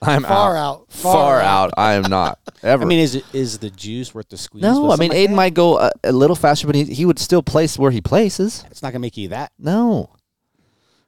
I'm 0.01 0.23
out. 0.25 0.29
Far 0.29 0.57
out. 0.57 0.85
Far 0.91 1.13
out. 1.13 1.13
Far, 1.13 1.41
out. 1.41 1.71
I 1.77 1.93
am 1.93 2.03
not 2.03 2.37
ever. 2.63 2.83
I 2.83 2.85
mean, 2.85 2.99
is 2.99 3.15
it 3.15 3.25
is 3.33 3.57
the 3.57 3.69
juice 3.71 4.13
worth 4.13 4.29
the 4.29 4.37
squeeze? 4.37 4.61
no, 4.61 4.83
with 4.83 4.91
I 4.91 5.01
mean 5.01 5.09
something 5.09 5.09
like 5.09 5.17
Aiden 5.17 5.31
that? 5.31 5.35
might 5.35 5.53
go 5.53 5.79
a, 5.79 5.91
a 6.03 6.11
little 6.11 6.35
faster, 6.35 6.67
but 6.67 6.75
he, 6.75 6.83
he 6.85 7.05
would 7.05 7.17
still 7.17 7.41
place 7.41 7.79
where 7.79 7.91
he 7.91 8.01
places. 8.01 8.63
It's 8.69 8.83
not 8.83 8.91
gonna 8.91 8.99
make 8.99 9.17
you 9.17 9.29
that 9.29 9.51
No, 9.57 10.11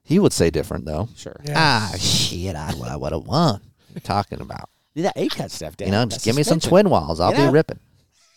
he 0.08 0.20
would 0.20 0.34
say 0.34 0.50
different 0.50 0.86
though. 0.86 1.10
sure. 1.16 1.36
Yeah. 1.44 1.54
Ah, 1.58 1.94
shit! 2.00 2.56
I, 2.56 2.72
I 2.88 2.96
would 2.96 3.12
have 3.12 3.24
won. 3.28 3.62
You're 3.94 4.02
talking 4.02 4.42
about 4.42 4.70
Do 4.96 5.02
that 5.04 5.14
A 5.18 5.28
cut 5.28 5.52
stuff, 5.52 5.76
Dan. 5.78 5.88
you 5.88 5.92
know, 5.92 6.00
That 6.06 6.10
just 6.14 6.26
give 6.26 6.36
me 6.36 6.44
some 6.44 6.62
suspension. 6.62 6.70
twin 6.70 6.90
walls. 6.90 7.20
I'll 7.20 7.32
Yeah. 7.34 7.48
be 7.48 7.52
ripping. 7.54 7.80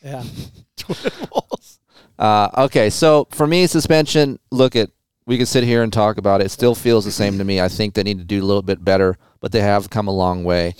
Yeah. 0.02 0.24
Twin 0.76 1.12
walls. 1.32 1.78
Uh, 2.18 2.48
okay, 2.64 2.90
so 2.90 3.26
for 3.30 3.46
me, 3.46 3.66
suspension. 3.66 4.38
Look 4.50 4.74
at 4.76 4.90
we 5.26 5.38
could 5.38 5.48
sit 5.48 5.62
here 5.64 5.82
and 5.82 5.92
talk 5.92 6.18
about 6.18 6.40
it. 6.40 6.46
It 6.46 6.50
still 6.50 6.74
feels 6.74 7.04
the 7.04 7.12
same 7.12 7.38
to 7.38 7.44
me. 7.44 7.60
I 7.60 7.68
think 7.68 7.94
they 7.94 8.02
need 8.02 8.18
to 8.18 8.24
do 8.24 8.42
a 8.42 8.46
little 8.46 8.62
bit 8.62 8.84
better, 8.84 9.16
but 9.40 9.52
they 9.52 9.60
have 9.60 9.88
come 9.90 10.08
a 10.08 10.12
long 10.12 10.42
way. 10.44 10.74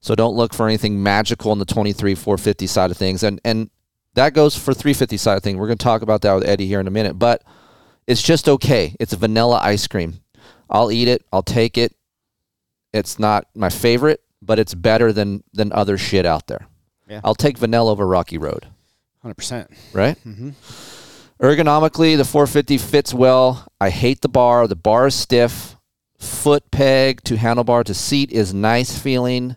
So 0.00 0.14
don't 0.14 0.34
look 0.34 0.52
for 0.52 0.66
anything 0.66 1.02
magical 1.02 1.52
in 1.52 1.58
the 1.58 1.64
23 1.64 2.14
450 2.14 2.66
side 2.66 2.90
of 2.90 2.96
things, 2.96 3.22
and 3.22 3.40
and 3.44 3.70
that 4.14 4.32
goes 4.34 4.56
for 4.56 4.72
350 4.74 5.16
side 5.16 5.36
of 5.36 5.42
things. 5.42 5.58
We're 5.58 5.66
going 5.66 5.78
to 5.78 5.84
talk 5.84 6.02
about 6.02 6.22
that 6.22 6.32
with 6.34 6.46
Eddie 6.48 6.66
here 6.66 6.80
in 6.80 6.86
a 6.86 6.90
minute, 6.90 7.18
but 7.18 7.42
it's 8.06 8.22
just 8.22 8.48
okay. 8.48 8.94
It's 9.00 9.12
vanilla 9.12 9.60
ice 9.62 9.86
cream. 9.86 10.20
I'll 10.74 10.90
eat 10.92 11.08
it. 11.08 11.24
I'll 11.32 11.42
take 11.42 11.78
it. 11.78 11.94
It's 12.92 13.18
not 13.18 13.46
my 13.54 13.70
favorite, 13.70 14.20
but 14.42 14.58
it's 14.58 14.74
better 14.74 15.12
than 15.12 15.42
than 15.52 15.72
other 15.72 15.96
shit 15.96 16.26
out 16.26 16.46
there. 16.48 16.66
Yeah. 17.08 17.20
I'll 17.24 17.34
take 17.34 17.56
vanilla 17.58 17.90
over 17.92 18.06
Rocky 18.06 18.38
Road, 18.38 18.66
Hundred 19.22 19.36
percent. 19.36 19.70
right? 19.92 20.16
Mm-hmm. 20.24 20.50
Ergonomically, 21.42 22.16
the 22.16 22.24
450 22.24 22.78
fits 22.78 23.12
well. 23.12 23.66
I 23.80 23.90
hate 23.90 24.20
the 24.20 24.28
bar. 24.28 24.66
The 24.68 24.76
bar 24.76 25.08
is 25.08 25.14
stiff. 25.14 25.76
Foot 26.18 26.70
peg 26.70 27.22
to 27.24 27.34
handlebar 27.36 27.84
to 27.84 27.94
seat 27.94 28.30
is 28.30 28.54
nice 28.54 28.96
feeling. 28.98 29.56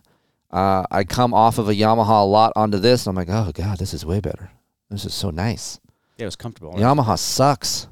Uh, 0.50 0.84
I 0.90 1.04
come 1.04 1.32
off 1.32 1.58
of 1.58 1.68
a 1.68 1.74
Yamaha 1.74 2.22
a 2.22 2.26
lot 2.26 2.52
onto 2.56 2.78
this. 2.78 3.06
And 3.06 3.16
I'm 3.16 3.26
like, 3.26 3.34
oh 3.34 3.52
god, 3.52 3.78
this 3.78 3.94
is 3.94 4.04
way 4.04 4.20
better. 4.20 4.50
This 4.90 5.04
is 5.04 5.14
so 5.14 5.30
nice. 5.30 5.78
Yeah, 6.16 6.24
it 6.24 6.26
was 6.26 6.36
comfortable. 6.36 6.74
Yamaha 6.74 7.16
sucks. 7.18 7.86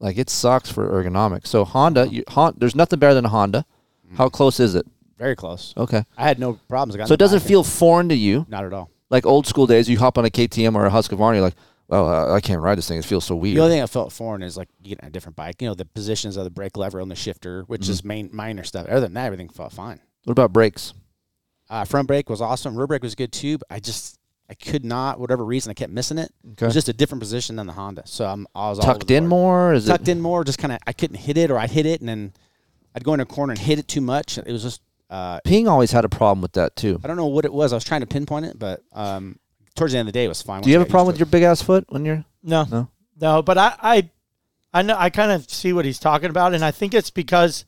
Like 0.00 0.16
it 0.18 0.30
sucks 0.30 0.70
for 0.70 0.88
ergonomics. 0.90 1.48
So 1.48 1.64
Honda, 1.64 2.08
you, 2.08 2.22
Hon, 2.28 2.54
there's 2.58 2.74
nothing 2.76 2.98
better 2.98 3.14
than 3.14 3.24
a 3.24 3.28
Honda. 3.30 3.64
How 4.16 4.28
close 4.28 4.58
is 4.60 4.74
it? 4.74 4.86
Very 5.18 5.34
close. 5.36 5.74
Okay. 5.76 6.04
I 6.16 6.22
had 6.28 6.38
no 6.38 6.54
problems. 6.68 6.94
I 6.94 6.98
got 6.98 7.08
So 7.08 7.12
in 7.12 7.14
it 7.14 7.18
the 7.18 7.24
doesn't 7.24 7.40
back. 7.40 7.48
feel 7.48 7.64
foreign 7.64 8.08
to 8.10 8.14
you, 8.14 8.46
not 8.48 8.64
at 8.64 8.72
all. 8.72 8.90
like 9.10 9.26
old 9.26 9.46
school 9.46 9.66
days. 9.66 9.88
You 9.88 9.98
hop 9.98 10.16
on 10.16 10.24
a 10.24 10.30
KTM 10.30 10.74
or 10.76 10.86
a 10.86 10.90
Husqvarna, 10.90 11.34
you're 11.34 11.42
like, 11.42 11.56
well, 11.88 12.06
uh, 12.08 12.34
I 12.34 12.40
can't 12.40 12.60
ride 12.60 12.78
this 12.78 12.86
thing. 12.86 12.98
It 12.98 13.04
feels 13.04 13.24
so 13.24 13.34
weird. 13.34 13.56
The 13.56 13.62
only 13.62 13.74
thing 13.74 13.82
I 13.82 13.86
felt 13.86 14.12
foreign 14.12 14.42
is 14.42 14.56
like 14.56 14.68
getting 14.82 15.04
a 15.04 15.10
different 15.10 15.36
bike. 15.36 15.60
You 15.60 15.68
know, 15.68 15.74
the 15.74 15.84
positions 15.86 16.36
of 16.36 16.44
the 16.44 16.50
brake 16.50 16.76
lever 16.76 17.00
on 17.00 17.08
the 17.08 17.14
shifter, 17.16 17.62
which 17.66 17.82
Mm-hmm. 17.82 17.90
is 17.92 18.04
main 18.04 18.30
minor 18.32 18.62
stuff. 18.62 18.86
Other 18.86 19.00
than 19.00 19.14
that, 19.14 19.24
everything 19.26 19.48
felt 19.48 19.72
fine. 19.72 19.98
what 20.24 20.32
about 20.32 20.52
brakes? 20.52 20.92
Uh, 21.70 21.84
front 21.84 22.06
brake 22.06 22.30
was 22.30 22.40
awesome. 22.40 22.76
Rear 22.76 22.86
brake 22.86 23.02
was 23.02 23.14
good 23.14 23.32
too. 23.32 23.58
But 23.58 23.66
I 23.70 23.80
just 23.80 24.17
I 24.50 24.54
could 24.54 24.84
not, 24.84 25.20
whatever 25.20 25.44
reason, 25.44 25.70
I 25.70 25.74
kept 25.74 25.92
missing 25.92 26.16
it. 26.18 26.32
It 26.42 26.52
Okay. 26.52 26.64
was 26.66 26.74
just 26.74 26.88
a 26.88 26.92
different 26.94 27.20
position 27.20 27.56
than 27.56 27.66
the 27.66 27.74
Honda. 27.74 28.02
So 28.06 28.24
I'm 28.24 28.46
I 28.54 28.70
was 28.70 28.78
all 28.78 28.86
Tucked 28.86 29.10
in 29.10 29.26
more? 29.26 29.74
Is 29.74 29.86
tucked 29.86 30.08
it 30.08 30.12
in 30.12 30.20
more. 30.20 30.42
Just 30.44 30.58
kind 30.58 30.72
of 30.72 30.78
I 30.86 30.92
couldn't 30.92 31.16
hit 31.16 31.36
it, 31.36 31.50
or 31.50 31.58
I 31.58 31.66
hit 31.66 31.84
it 31.86 32.00
and 32.00 32.08
then 32.08 32.32
I'd 32.94 33.04
go 33.04 33.12
in 33.14 33.20
a 33.20 33.26
corner 33.26 33.52
and 33.52 33.60
hit 33.60 33.78
it 33.78 33.86
too 33.88 34.00
much. 34.00 34.38
It 34.38 34.50
was 34.50 34.62
just 34.62 34.80
uh, 35.10 35.40
Ping 35.44 35.68
always 35.68 35.92
had 35.92 36.04
a 36.04 36.08
problem 36.08 36.40
with 36.42 36.52
that 36.52 36.76
too. 36.76 36.98
I 37.04 37.06
don't 37.08 37.16
know 37.16 37.26
what 37.26 37.44
it 37.44 37.52
was. 37.52 37.72
I 37.72 37.76
was 37.76 37.84
trying 37.84 38.00
to 38.00 38.06
pinpoint 38.06 38.46
it, 38.46 38.58
but 38.58 38.82
um, 38.92 39.38
towards 39.74 39.92
the 39.92 39.98
end 39.98 40.08
of 40.08 40.12
the 40.12 40.18
day, 40.18 40.24
it 40.24 40.28
was 40.28 40.42
fine. 40.42 40.62
Do 40.62 40.70
you 40.70 40.74
have 40.78 40.80
once 40.80 40.88
a 40.88 40.88
I 40.88 40.92
got 40.92 40.92
problem 40.92 41.12
used 41.14 41.20
with 41.20 41.28
your 41.32 41.40
big 41.40 41.42
ass 41.44 41.62
foot 41.62 41.84
when 41.88 42.04
you're 42.04 42.24
No, 42.42 42.64
No? 42.64 42.88
no, 43.20 43.42
But 43.42 43.56
I, 43.58 43.74
I, 43.80 44.10
I 44.74 44.82
know 44.82 44.96
I 44.98 45.08
kind 45.10 45.32
of 45.32 45.48
see 45.50 45.72
what 45.72 45.84
he's 45.84 45.98
talking 45.98 46.28
about, 46.30 46.52
and 46.54 46.62
I 46.64 46.70
think 46.72 46.92
it's 46.94 47.10
because, 47.10 47.64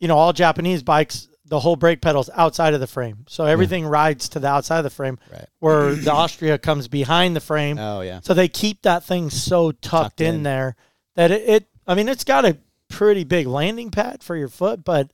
you 0.00 0.08
know, 0.08 0.16
all 0.16 0.32
Japanese 0.32 0.82
bikes, 0.82 1.28
the 1.46 1.60
whole 1.60 1.76
brake 1.76 2.00
pedal's 2.00 2.30
outside 2.34 2.72
of 2.74 2.80
the 2.80 2.86
frame, 2.86 3.24
so 3.28 3.44
everything 3.44 3.84
rides 3.84 4.28
to 4.30 4.40
the 4.40 4.48
outside 4.48 4.78
of 4.78 4.84
the 4.84 4.90
frame. 4.90 5.18
Right. 5.30 5.46
Where 5.58 5.94
the 5.94 6.12
Austria 6.12 6.56
comes 6.58 6.88
behind 6.88 7.36
the 7.36 7.40
frame. 7.40 7.78
Oh 7.78 8.00
yeah. 8.00 8.20
so 8.22 8.32
they 8.34 8.48
keep 8.48 8.82
that 8.82 9.04
thing 9.04 9.28
so 9.30 9.70
tucked, 9.72 9.82
Tucked 9.82 10.20
in. 10.22 10.36
in. 10.36 10.42
there 10.42 10.76
that 11.16 11.30
it, 11.30 11.48
it. 11.48 11.66
I 11.86 11.94
mean, 11.94 12.08
it's 12.08 12.24
got 12.24 12.44
a 12.46 12.56
pretty 12.88 13.24
big 13.24 13.46
landing 13.46 13.90
pad 13.90 14.22
for 14.22 14.36
your 14.36 14.48
foot, 14.48 14.84
but 14.84 15.12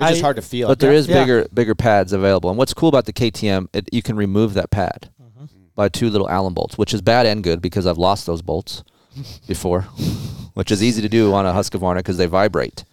It's 0.00 0.10
just 0.10 0.20
I- 0.20 0.24
hard 0.24 0.36
to 0.36 0.42
feel. 0.42 0.68
But 0.68 0.78
there 0.78 0.92
is 0.92 1.06
Yeah. 1.06 1.20
bigger 1.20 1.46
bigger 1.52 1.74
pads 1.74 2.12
available. 2.14 2.48
And 2.50 2.58
what's 2.58 2.72
cool 2.72 2.88
about 2.88 3.04
the 3.04 3.12
KTM, 3.12 3.68
it, 3.74 3.88
you 3.92 4.00
can 4.02 4.16
remove 4.16 4.54
that 4.54 4.70
pad 4.70 5.10
Mm-hmm. 5.22 5.44
by 5.74 5.90
two 5.90 6.08
little 6.08 6.28
Allen 6.30 6.54
bolts, 6.54 6.78
which 6.78 6.94
is 6.94 7.02
bad 7.02 7.26
and 7.26 7.44
good 7.44 7.60
because 7.60 7.86
I've 7.86 7.98
lost 7.98 8.24
those 8.26 8.40
bolts 8.40 8.82
before, 9.46 9.82
which 10.54 10.70
is 10.70 10.82
easy 10.82 11.02
to 11.02 11.08
do 11.08 11.34
on 11.34 11.44
a 11.44 11.52
Husqvarna 11.52 11.96
because 11.98 12.16
they 12.16 12.26
vibrate. 12.26 12.84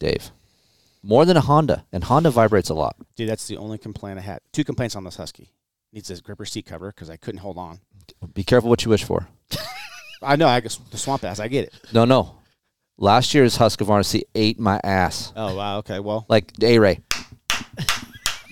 Dave, 0.00 0.30
more 1.06 1.24
than 1.24 1.36
a 1.36 1.40
Honda, 1.40 1.84
and 1.92 2.02
Honda 2.04 2.30
vibrates 2.30 2.68
a 2.68 2.74
lot. 2.74 2.96
Dude, 3.14 3.28
that's 3.28 3.46
the 3.46 3.56
only 3.56 3.78
complaint 3.78 4.18
I 4.18 4.22
had. 4.22 4.40
Two 4.52 4.64
complaints 4.64 4.96
on 4.96 5.04
this 5.04 5.16
Husky. 5.16 5.52
needs 5.92 6.10
a 6.10 6.20
gripper 6.20 6.44
seat 6.44 6.66
cover 6.66 6.90
because 6.90 7.08
I 7.08 7.16
couldn't 7.16 7.40
hold 7.40 7.56
on. 7.58 7.78
Be 8.34 8.44
careful 8.44 8.68
what 8.70 8.84
you 8.84 8.90
wish 8.90 9.04
for. 9.04 9.28
I 10.22 10.36
know 10.36 10.48
I 10.48 10.60
guess 10.60 10.76
the 10.90 10.98
swamp 10.98 11.24
ass. 11.24 11.38
I 11.40 11.48
get 11.48 11.66
it. 11.66 11.74
No, 11.92 12.04
no. 12.04 12.36
Last 12.98 13.34
year's 13.34 13.58
Husqvarna 13.58 14.04
seat 14.04 14.28
ate 14.34 14.58
my 14.58 14.80
ass. 14.82 15.32
Oh 15.36 15.54
wow. 15.54 15.78
Okay. 15.78 16.00
Well, 16.00 16.24
Like 16.28 16.52
A 16.62 16.78
Ray. 16.78 17.00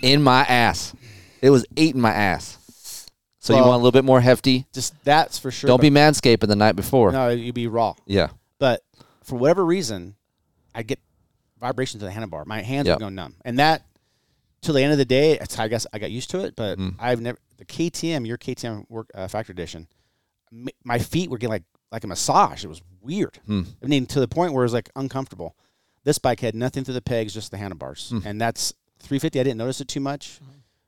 in 0.03 0.23
my 0.23 0.43
ass. 0.43 0.95
It 1.41 1.51
was 1.51 1.65
eating 1.77 2.01
my 2.01 2.13
ass. 2.13 3.07
So 3.41 3.53
you 3.53 3.59
Well- 3.61 3.69
want 3.71 3.75
a 3.81 3.83
little 3.85 3.93
bit 3.93 4.05
more 4.05 4.21
hefty? 4.21 4.67
just 4.73 4.95
that's 5.05 5.39
for 5.39 5.51
sure. 5.51 5.69
Don't 5.69 5.81
be 5.81 5.91
manscaping 5.91 6.49
the 6.49 6.57
night 6.57 6.77
before. 6.77 7.13
No, 7.13 7.29
you'd 7.31 7.55
be 7.55 7.67
raw. 7.67 7.95
Yeah. 8.07 8.29
But 8.59 8.83
for 9.23 9.37
whatever 9.37 9.65
reason, 9.65 10.17
I 10.75 10.83
get 10.83 10.99
vibrations 11.59 12.03
of 12.03 12.09
the 12.13 12.19
handlebar. 12.19 12.47
My 12.47 12.63
hands 12.63 12.87
Yep. 12.87 12.99
would 12.99 13.05
go 13.05 13.09
numb, 13.09 13.35
and 13.45 13.59
that 13.59 13.85
till 14.63 14.75
the 14.75 14.83
end 14.83 14.93
of 14.93 14.99
the 14.99 15.05
day, 15.05 15.33
it's, 15.39 15.59
I 15.59 15.69
guess 15.69 15.87
I 15.93 15.99
got 15.99 16.11
used 16.11 16.31
to 16.31 16.41
it. 16.41 16.57
But 16.57 16.79
Mm. 16.79 16.95
I've 16.99 17.21
never 17.21 17.39
the 17.59 17.65
KTM, 17.65 18.27
your 18.27 18.37
KTM 18.39 18.87
work 18.89 19.11
uh, 19.15 19.29
factory 19.29 19.53
edition. 19.53 19.87
m- 20.53 20.69
My 20.85 20.99
feet 20.99 21.31
were 21.31 21.39
getting 21.39 21.51
like 21.53 21.65
like 21.93 22.03
a 22.05 22.07
massage. 22.09 22.65
It 22.65 22.69
was 22.69 22.83
weird. 23.01 23.39
Hmm. 23.47 23.63
I 23.83 23.87
mean, 23.87 24.07
to 24.07 24.19
the 24.21 24.27
point 24.27 24.53
where 24.53 24.65
it 24.65 24.67
was 24.67 24.73
like 24.73 24.91
uncomfortable. 24.97 25.55
This 26.03 26.19
bike 26.19 26.41
had 26.41 26.55
nothing 26.57 26.83
through 26.85 26.95
the 26.95 27.01
pegs, 27.03 27.33
just 27.33 27.51
the 27.53 27.57
handlebars, 27.57 28.11
Hmm. 28.11 28.19
and 28.27 28.41
that's 28.41 28.73
350. 28.99 29.39
I 29.39 29.43
didn't 29.45 29.59
notice 29.59 29.81
it 29.81 29.87
too 29.89 30.01
much, 30.01 30.41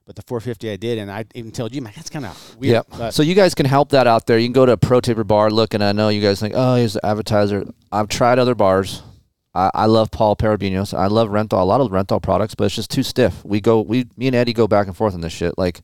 but 0.04 0.16
the 0.16 0.22
450 0.22 0.68
I 0.70 0.76
did, 0.76 0.98
and 0.98 1.10
I 1.10 1.24
even 1.34 1.52
told 1.52 1.74
you, 1.74 1.80
man, 1.80 1.92
that's 1.94 2.10
kind 2.10 2.26
of 2.26 2.56
weird. 2.58 2.72
Yep. 2.72 2.86
But 2.98 3.14
So 3.14 3.22
you 3.22 3.34
guys 3.34 3.54
can 3.54 3.66
help 3.66 3.90
that 3.90 4.06
out 4.08 4.26
there. 4.26 4.36
You 4.38 4.46
can 4.48 4.52
go 4.52 4.66
to 4.66 4.72
a 4.72 4.76
Pro 4.76 5.00
Taper 5.00 5.22
bar, 5.24 5.48
look, 5.50 5.74
and 5.74 5.82
I 5.84 5.92
know 5.92 6.08
you 6.08 6.20
guys 6.20 6.40
think, 6.40 6.54
oh, 6.56 6.74
here's 6.74 6.94
the 6.94 7.06
advertiser. 7.06 7.66
I've 7.92 8.08
tried 8.08 8.38
other 8.40 8.54
bars. 8.56 9.02
I, 9.56 9.70
I 9.72 9.86
love 9.86 10.10
Paul 10.10 10.36
Parabinos. 10.36 10.96
I 10.96 11.06
love 11.06 11.30
Renthal, 11.30 11.62
a 11.62 11.64
lot 11.64 11.80
of 11.80 11.90
Renthal 11.90 12.22
products, 12.22 12.54
but 12.54 12.64
it's 12.64 12.74
just 12.74 12.90
too 12.90 13.02
stiff. 13.02 13.42
We 13.42 13.62
go, 13.62 13.80
we, 13.80 14.06
me 14.16 14.26
and 14.26 14.36
Eddie 14.36 14.52
go 14.52 14.68
back 14.68 14.86
and 14.86 14.94
forth 14.94 15.14
on 15.14 15.22
this 15.22 15.32
shit. 15.32 15.56
Like, 15.56 15.80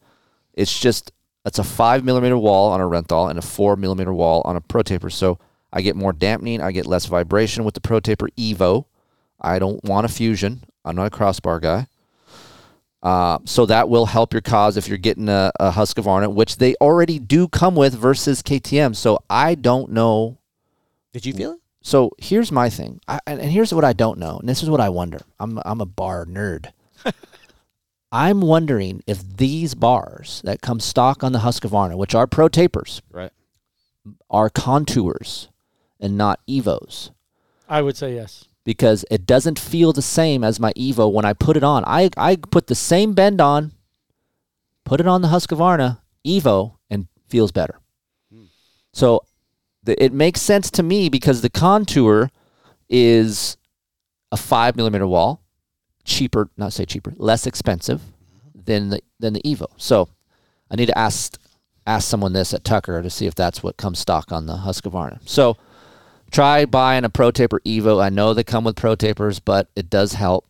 it's 0.52 0.78
just, 0.78 1.10
it's 1.46 1.58
a 1.58 1.64
five 1.64 2.04
millimeter 2.04 2.36
wall 2.36 2.70
on 2.70 2.82
a 2.82 2.84
Renthal 2.84 3.30
and 3.30 3.38
a 3.38 3.42
four 3.42 3.76
millimeter 3.76 4.12
wall 4.12 4.42
on 4.44 4.56
a 4.56 4.60
Pro 4.60 4.82
Taper. 4.82 5.08
So 5.08 5.38
I 5.72 5.80
get 5.80 5.96
more 5.96 6.12
dampening. 6.12 6.60
I 6.60 6.70
get 6.70 6.84
less 6.84 7.06
vibration 7.06 7.64
with 7.64 7.72
the 7.72 7.80
Pro 7.80 7.98
Taper 7.98 8.28
Evo. 8.38 8.84
I 9.40 9.58
don't 9.58 9.82
want 9.84 10.04
a 10.04 10.08
fusion. 10.10 10.64
I'm 10.84 10.94
not 10.94 11.06
a 11.06 11.10
crossbar 11.10 11.58
guy. 11.58 11.86
Uh, 13.02 13.38
so 13.44 13.64
that 13.66 13.88
will 13.88 14.06
help 14.06 14.34
your 14.34 14.42
cause 14.42 14.76
if 14.76 14.86
you're 14.86 14.98
getting 14.98 15.28
a, 15.30 15.50
a 15.58 15.72
Husqvarna, 15.72 16.32
which 16.32 16.58
they 16.58 16.74
already 16.74 17.18
do 17.18 17.48
come 17.48 17.74
with 17.74 17.94
versus 17.94 18.42
KTM. 18.42 18.94
So 18.94 19.18
I 19.30 19.54
don't 19.54 19.90
know. 19.90 20.38
did 21.12 21.24
you 21.24 21.32
feel 21.32 21.52
it? 21.52 21.61
So 21.82 22.12
here's 22.18 22.52
my 22.52 22.70
thing, 22.70 23.00
I, 23.08 23.18
and 23.26 23.40
and 23.40 23.50
here's 23.50 23.74
what 23.74 23.84
I 23.84 23.92
don't 23.92 24.18
know, 24.18 24.38
and 24.38 24.48
this 24.48 24.62
is 24.62 24.70
what 24.70 24.80
I 24.80 24.88
wonder. 24.88 25.20
I'm 25.40 25.58
I'm 25.64 25.80
a 25.80 25.86
bar 25.86 26.24
nerd. 26.26 26.72
I'm 28.12 28.40
wondering 28.42 29.02
if 29.06 29.36
these 29.36 29.74
bars 29.74 30.42
that 30.44 30.60
come 30.60 30.80
stock 30.80 31.24
on 31.24 31.32
the 31.32 31.38
Husqvarna, 31.40 31.96
which 31.96 32.14
are 32.14 32.26
Pro 32.26 32.48
Tapers, 32.48 33.00
Right. 33.10 33.32
are 34.30 34.50
contours 34.50 35.48
and 35.98 36.18
not 36.18 36.40
Evos. 36.46 37.10
I 37.68 37.80
would 37.80 37.96
say 37.96 38.14
yes. 38.14 38.44
because 38.64 39.04
it 39.10 39.24
doesn't 39.24 39.58
feel 39.58 39.92
the 39.94 40.02
same 40.02 40.44
as 40.44 40.60
my 40.60 40.72
Evo 40.74 41.10
when 41.10 41.24
I 41.24 41.32
put 41.32 41.56
it 41.56 41.64
on. 41.64 41.84
I, 41.86 42.10
I 42.18 42.36
put 42.36 42.66
the 42.66 42.74
same 42.74 43.14
bend 43.14 43.40
on, 43.40 43.72
put 44.84 45.00
it 45.00 45.06
on 45.08 45.22
the 45.22 45.28
Husqvarna 45.28 45.98
Evo, 46.26 46.74
and 46.90 47.08
feels 47.28 47.50
better. 47.50 47.80
Hmm. 48.30 48.44
So 48.92 49.22
the, 49.22 49.31
it 49.86 50.12
makes 50.12 50.40
sense 50.40 50.70
to 50.72 50.82
me 50.82 51.08
because 51.08 51.40
the 51.40 51.50
contour 51.50 52.30
is 52.88 53.56
a 54.30 54.36
five 54.36 54.76
millimeter 54.76 55.06
wall, 55.06 55.42
cheaper, 56.04 56.48
not 56.56 56.72
say 56.72 56.84
cheaper, 56.84 57.14
less 57.16 57.46
expensive 57.46 58.00
than 58.54 58.90
the 58.90 59.00
than 59.18 59.32
the 59.32 59.42
Evo. 59.42 59.66
So 59.76 60.08
I 60.70 60.76
need 60.76 60.86
to 60.86 60.98
ask 60.98 61.38
ask 61.86 62.08
someone 62.08 62.32
this 62.32 62.54
at 62.54 62.64
Tucker 62.64 63.02
to 63.02 63.10
see 63.10 63.26
if 63.26 63.34
that's 63.34 63.62
what 63.62 63.76
comes 63.76 63.98
stock 63.98 64.30
on 64.32 64.46
the 64.46 64.58
Husqvarna. 64.58 65.18
So 65.24 65.56
try 66.30 66.64
buying 66.64 67.04
a 67.04 67.10
Pro 67.10 67.30
Taper 67.30 67.60
Evo. 67.60 68.02
I 68.02 68.08
know 68.08 68.34
they 68.34 68.44
come 68.44 68.64
with 68.64 68.76
Pro 68.76 68.94
Tapers, 68.94 69.40
but 69.40 69.68
it 69.74 69.90
does 69.90 70.12
help. 70.12 70.46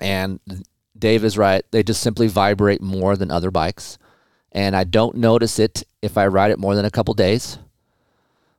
And 0.00 0.40
Dave 0.98 1.24
is 1.24 1.38
right. 1.38 1.64
They 1.70 1.82
just 1.82 2.02
simply 2.02 2.26
vibrate 2.26 2.82
more 2.82 3.16
than 3.16 3.30
other 3.30 3.50
bikes. 3.50 3.98
And 4.52 4.74
I 4.74 4.84
don't 4.84 5.16
notice 5.16 5.58
it 5.58 5.84
if 6.02 6.18
I 6.18 6.26
ride 6.26 6.50
it 6.50 6.58
more 6.58 6.74
than 6.74 6.84
a 6.84 6.90
couple 6.90 7.14
days. 7.14 7.58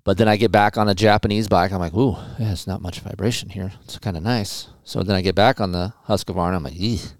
But 0.03 0.17
then 0.17 0.27
I 0.27 0.35
get 0.35 0.51
back 0.51 0.77
on 0.77 0.89
a 0.89 0.95
Japanese 0.95 1.47
bike. 1.47 1.71
I'm 1.71 1.79
like, 1.79 1.93
ooh, 1.93 2.17
yeah, 2.39 2.51
it's 2.51 2.65
not 2.65 2.81
much 2.81 3.01
vibration 3.01 3.49
here. 3.49 3.71
It's 3.83 3.99
kind 3.99 4.17
of 4.17 4.23
nice. 4.23 4.67
So 4.83 5.03
then 5.03 5.15
I 5.15 5.21
get 5.21 5.35
back 5.35 5.61
on 5.61 5.71
the 5.71 5.93
Husqvarna. 6.07 6.55
I'm 6.55 6.63
like, 6.63 6.73
eeh, 6.73 7.13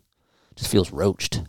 just 0.56 0.72
feels 0.72 0.92
roached, 0.92 1.44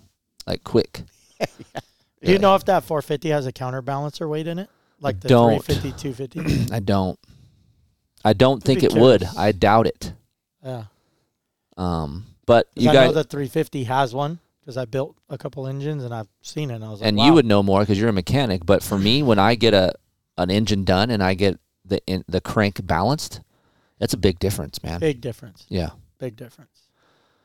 like 0.46 0.62
quick. 0.62 1.02
Do 1.40 2.30
you 2.30 2.38
know 2.38 2.54
if 2.54 2.64
that 2.66 2.84
450 2.84 3.30
has 3.30 3.46
a 3.46 3.52
counterbalancer 3.52 4.28
weight 4.28 4.46
in 4.46 4.58
it? 4.58 4.68
Like 5.00 5.20
the 5.20 5.28
don't. 5.28 5.64
350, 5.64 6.36
250? 6.36 6.74
I 6.74 6.80
don't. 6.80 7.18
I 8.24 8.34
don't 8.34 8.62
think 8.62 8.84
it 8.84 8.92
would. 8.92 9.24
I 9.36 9.52
doubt 9.52 9.86
it. 9.86 10.12
yeah. 10.62 10.84
Um, 11.76 12.26
but 12.46 12.68
you 12.76 12.90
I 12.90 12.92
know 12.92 13.06
guys, 13.06 13.14
the 13.14 13.24
350 13.24 13.84
has 13.84 14.14
one 14.14 14.38
because 14.60 14.76
I 14.76 14.84
built 14.84 15.16
a 15.28 15.38
couple 15.38 15.66
engines 15.66 16.04
and 16.04 16.14
I've 16.14 16.28
seen 16.42 16.70
it. 16.70 16.76
And 16.76 16.84
I 16.84 16.90
was 16.90 17.00
like, 17.00 17.08
and 17.08 17.16
wow. 17.16 17.26
you 17.26 17.32
would 17.32 17.46
know 17.46 17.62
more 17.62 17.80
because 17.80 17.98
you're 17.98 18.10
a 18.10 18.12
mechanic. 18.12 18.64
But 18.64 18.82
for 18.82 18.98
me, 18.98 19.22
when 19.22 19.38
I 19.38 19.54
get 19.56 19.74
a 19.74 19.94
an 20.38 20.50
engine 20.50 20.84
done 20.84 21.10
and 21.10 21.22
I 21.22 21.34
get 21.34 21.58
the 21.84 22.00
in, 22.06 22.24
the 22.28 22.40
crank 22.40 22.84
balanced, 22.86 23.40
that's 23.98 24.14
a 24.14 24.18
big 24.18 24.38
difference, 24.38 24.82
man. 24.82 25.00
big 25.00 25.20
difference. 25.20 25.66
Yeah. 25.68 25.90
Big 26.18 26.36
difference. 26.36 26.88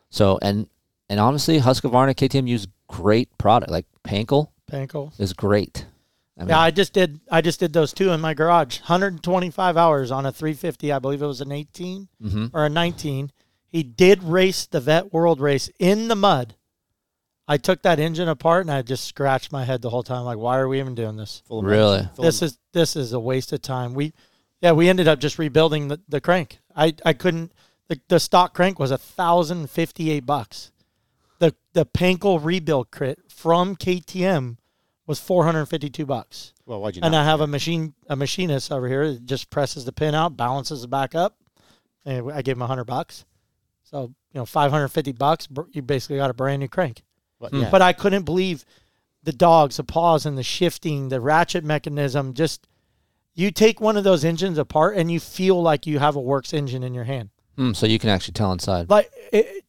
So 0.09 0.39
and 0.41 0.67
and 1.09 1.19
honestly, 1.19 1.59
Husqvarna 1.59 2.15
KTM 2.15 2.47
use 2.47 2.67
great 2.87 3.35
product. 3.37 3.71
Like 3.71 3.85
Pankl 4.03 4.49
Panko. 4.71 5.17
is 5.19 5.33
great. 5.33 5.85
I 6.37 6.41
mean, 6.41 6.49
Yeah, 6.49 6.59
I 6.59 6.71
just 6.71 6.93
did. 6.93 7.19
I 7.31 7.41
just 7.41 7.59
did 7.59 7.73
those 7.73 7.93
two 7.93 8.11
in 8.11 8.21
my 8.21 8.33
garage. 8.33 8.79
125 8.81 9.77
hours 9.77 10.11
on 10.11 10.25
a 10.25 10.31
350. 10.31 10.91
I 10.91 10.99
believe 10.99 11.21
it 11.21 11.27
was 11.27 11.41
an 11.41 11.51
18 11.51 12.07
mhm. 12.21 12.51
or 12.53 12.65
a 12.65 12.69
19. 12.69 13.31
He 13.67 13.83
did 13.83 14.23
race 14.23 14.65
the 14.65 14.79
Vet 14.79 15.11
World 15.11 15.39
Race 15.41 15.69
in 15.79 16.07
the 16.07 16.15
mud. 16.15 16.55
I 17.47 17.57
took 17.57 17.81
that 17.83 17.99
engine 17.99 18.27
apart 18.27 18.65
and 18.65 18.71
I 18.71 18.81
just 18.81 19.05
scratched 19.05 19.51
my 19.51 19.63
head 19.63 19.81
the 19.81 19.89
whole 19.89 20.03
time. 20.03 20.23
Like, 20.25 20.37
why 20.37 20.57
are 20.57 20.67
we 20.67 20.79
even 20.79 20.95
doing 20.95 21.15
this? 21.15 21.43
Full 21.47 21.61
Really? 21.63 22.07
full 22.15 22.25
This 22.25 22.41
is 22.41 22.57
this 22.73 22.95
is 22.95 23.13
a 23.13 23.19
waste 23.19 23.53
of 23.53 23.61
time. 23.61 23.93
We, 23.93 24.13
yeah, 24.61 24.73
we 24.73 24.89
ended 24.89 25.07
up 25.07 25.19
just 25.19 25.39
rebuilding 25.39 25.87
the, 25.87 26.01
the 26.09 26.19
crank. 26.19 26.59
I, 26.75 26.93
I 27.05 27.13
couldn't. 27.13 27.53
The, 27.87 27.99
the 28.09 28.19
stock 28.19 28.53
crank 28.53 28.79
was 28.79 28.91
a 28.91 28.97
thousand 28.97 29.69
fifty 29.69 30.11
eight 30.11 30.25
bucks. 30.25 30.71
The 31.39 31.55
the 31.73 31.85
Pankl 31.85 32.43
rebuild 32.43 32.91
kit 32.91 33.19
from 33.29 33.75
KTM 33.77 34.57
was 35.05 35.19
four 35.19 35.45
hundred 35.45 35.67
fifty 35.67 35.89
two 35.89 36.05
bucks. 36.05 36.53
well, 36.65 36.81
why'd 36.81 36.97
you 36.97 37.01
And 37.01 37.13
not? 37.13 37.21
I 37.21 37.23
have 37.23 37.39
a 37.39 37.47
machine 37.47 37.93
a 38.09 38.15
machinist 38.17 38.71
over 38.73 38.89
here 38.89 39.13
that 39.13 39.25
just 39.25 39.49
presses 39.49 39.85
the 39.85 39.93
pin 39.93 40.13
out, 40.15 40.35
balances 40.35 40.83
it 40.83 40.89
back 40.89 41.15
up. 41.15 41.37
And 42.05 42.29
I 42.31 42.41
gave 42.41 42.57
him 42.57 42.61
a 42.61 42.67
hundred 42.67 42.85
bucks. 42.85 43.23
So 43.83 44.13
you 44.33 44.39
know, 44.41 44.45
five 44.45 44.71
hundred 44.71 44.89
fifty 44.89 45.13
bucks. 45.13 45.47
You 45.71 45.81
basically 45.81 46.17
got 46.17 46.29
a 46.29 46.33
brand 46.33 46.59
new 46.59 46.67
crank. 46.67 47.03
But, 47.39 47.51
Hmm. 47.51 47.61
yeah. 47.61 47.69
But 47.69 47.81
I 47.81 47.93
couldn't 47.93 48.23
believe 48.23 48.65
the 49.23 49.31
dogs, 49.33 49.77
the 49.77 49.83
paws, 49.83 50.25
and 50.25 50.37
the 50.37 50.43
shifting, 50.43 51.09
the 51.09 51.19
ratchet 51.21 51.63
mechanism. 51.63 52.33
Just 52.33 52.67
you 53.33 53.51
take 53.51 53.79
one 53.81 53.97
of 53.97 54.03
those 54.03 54.23
engines 54.25 54.57
apart, 54.57 54.95
and 54.97 55.11
you 55.11 55.19
feel 55.19 55.61
like 55.61 55.85
you 55.85 55.99
have 55.99 56.15
a 56.15 56.21
works 56.21 56.53
engine 56.53 56.83
in 56.83 56.93
your 56.93 57.03
hand. 57.03 57.29
Mm, 57.57 57.75
so 57.75 57.85
you 57.85 57.99
can 57.99 58.09
actually 58.09 58.33
tell 58.33 58.51
inside. 58.51 58.89
Like 58.89 59.11
it, 59.31 59.63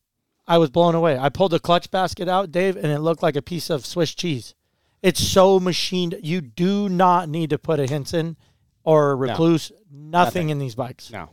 I 0.46 0.58
was 0.58 0.70
blown 0.70 0.94
away. 0.94 1.18
I 1.18 1.28
pulled 1.28 1.52
the 1.52 1.58
clutch 1.58 1.90
basket 1.90 2.28
out, 2.28 2.50
Dave, 2.52 2.76
and 2.76 2.86
it 2.86 3.00
looked 3.00 3.22
like 3.22 3.36
a 3.36 3.42
piece 3.42 3.68
of 3.70 3.84
Swiss 3.84 4.14
cheese. 4.14 4.54
It's 5.02 5.20
so 5.22 5.60
machined. 5.60 6.16
You 6.22 6.40
do 6.40 6.88
not 6.88 7.28
need 7.28 7.50
to 7.50 7.58
put 7.58 7.78
a 7.80 7.86
Hinson 7.86 8.36
or 8.84 9.10
a 9.10 9.14
Recluse, 9.14 9.70
nothing, 9.90 10.10
Nothing. 10.10 10.48
in 10.50 10.58
these 10.58 10.74
bikes. 10.74 11.10
no. 11.10 11.28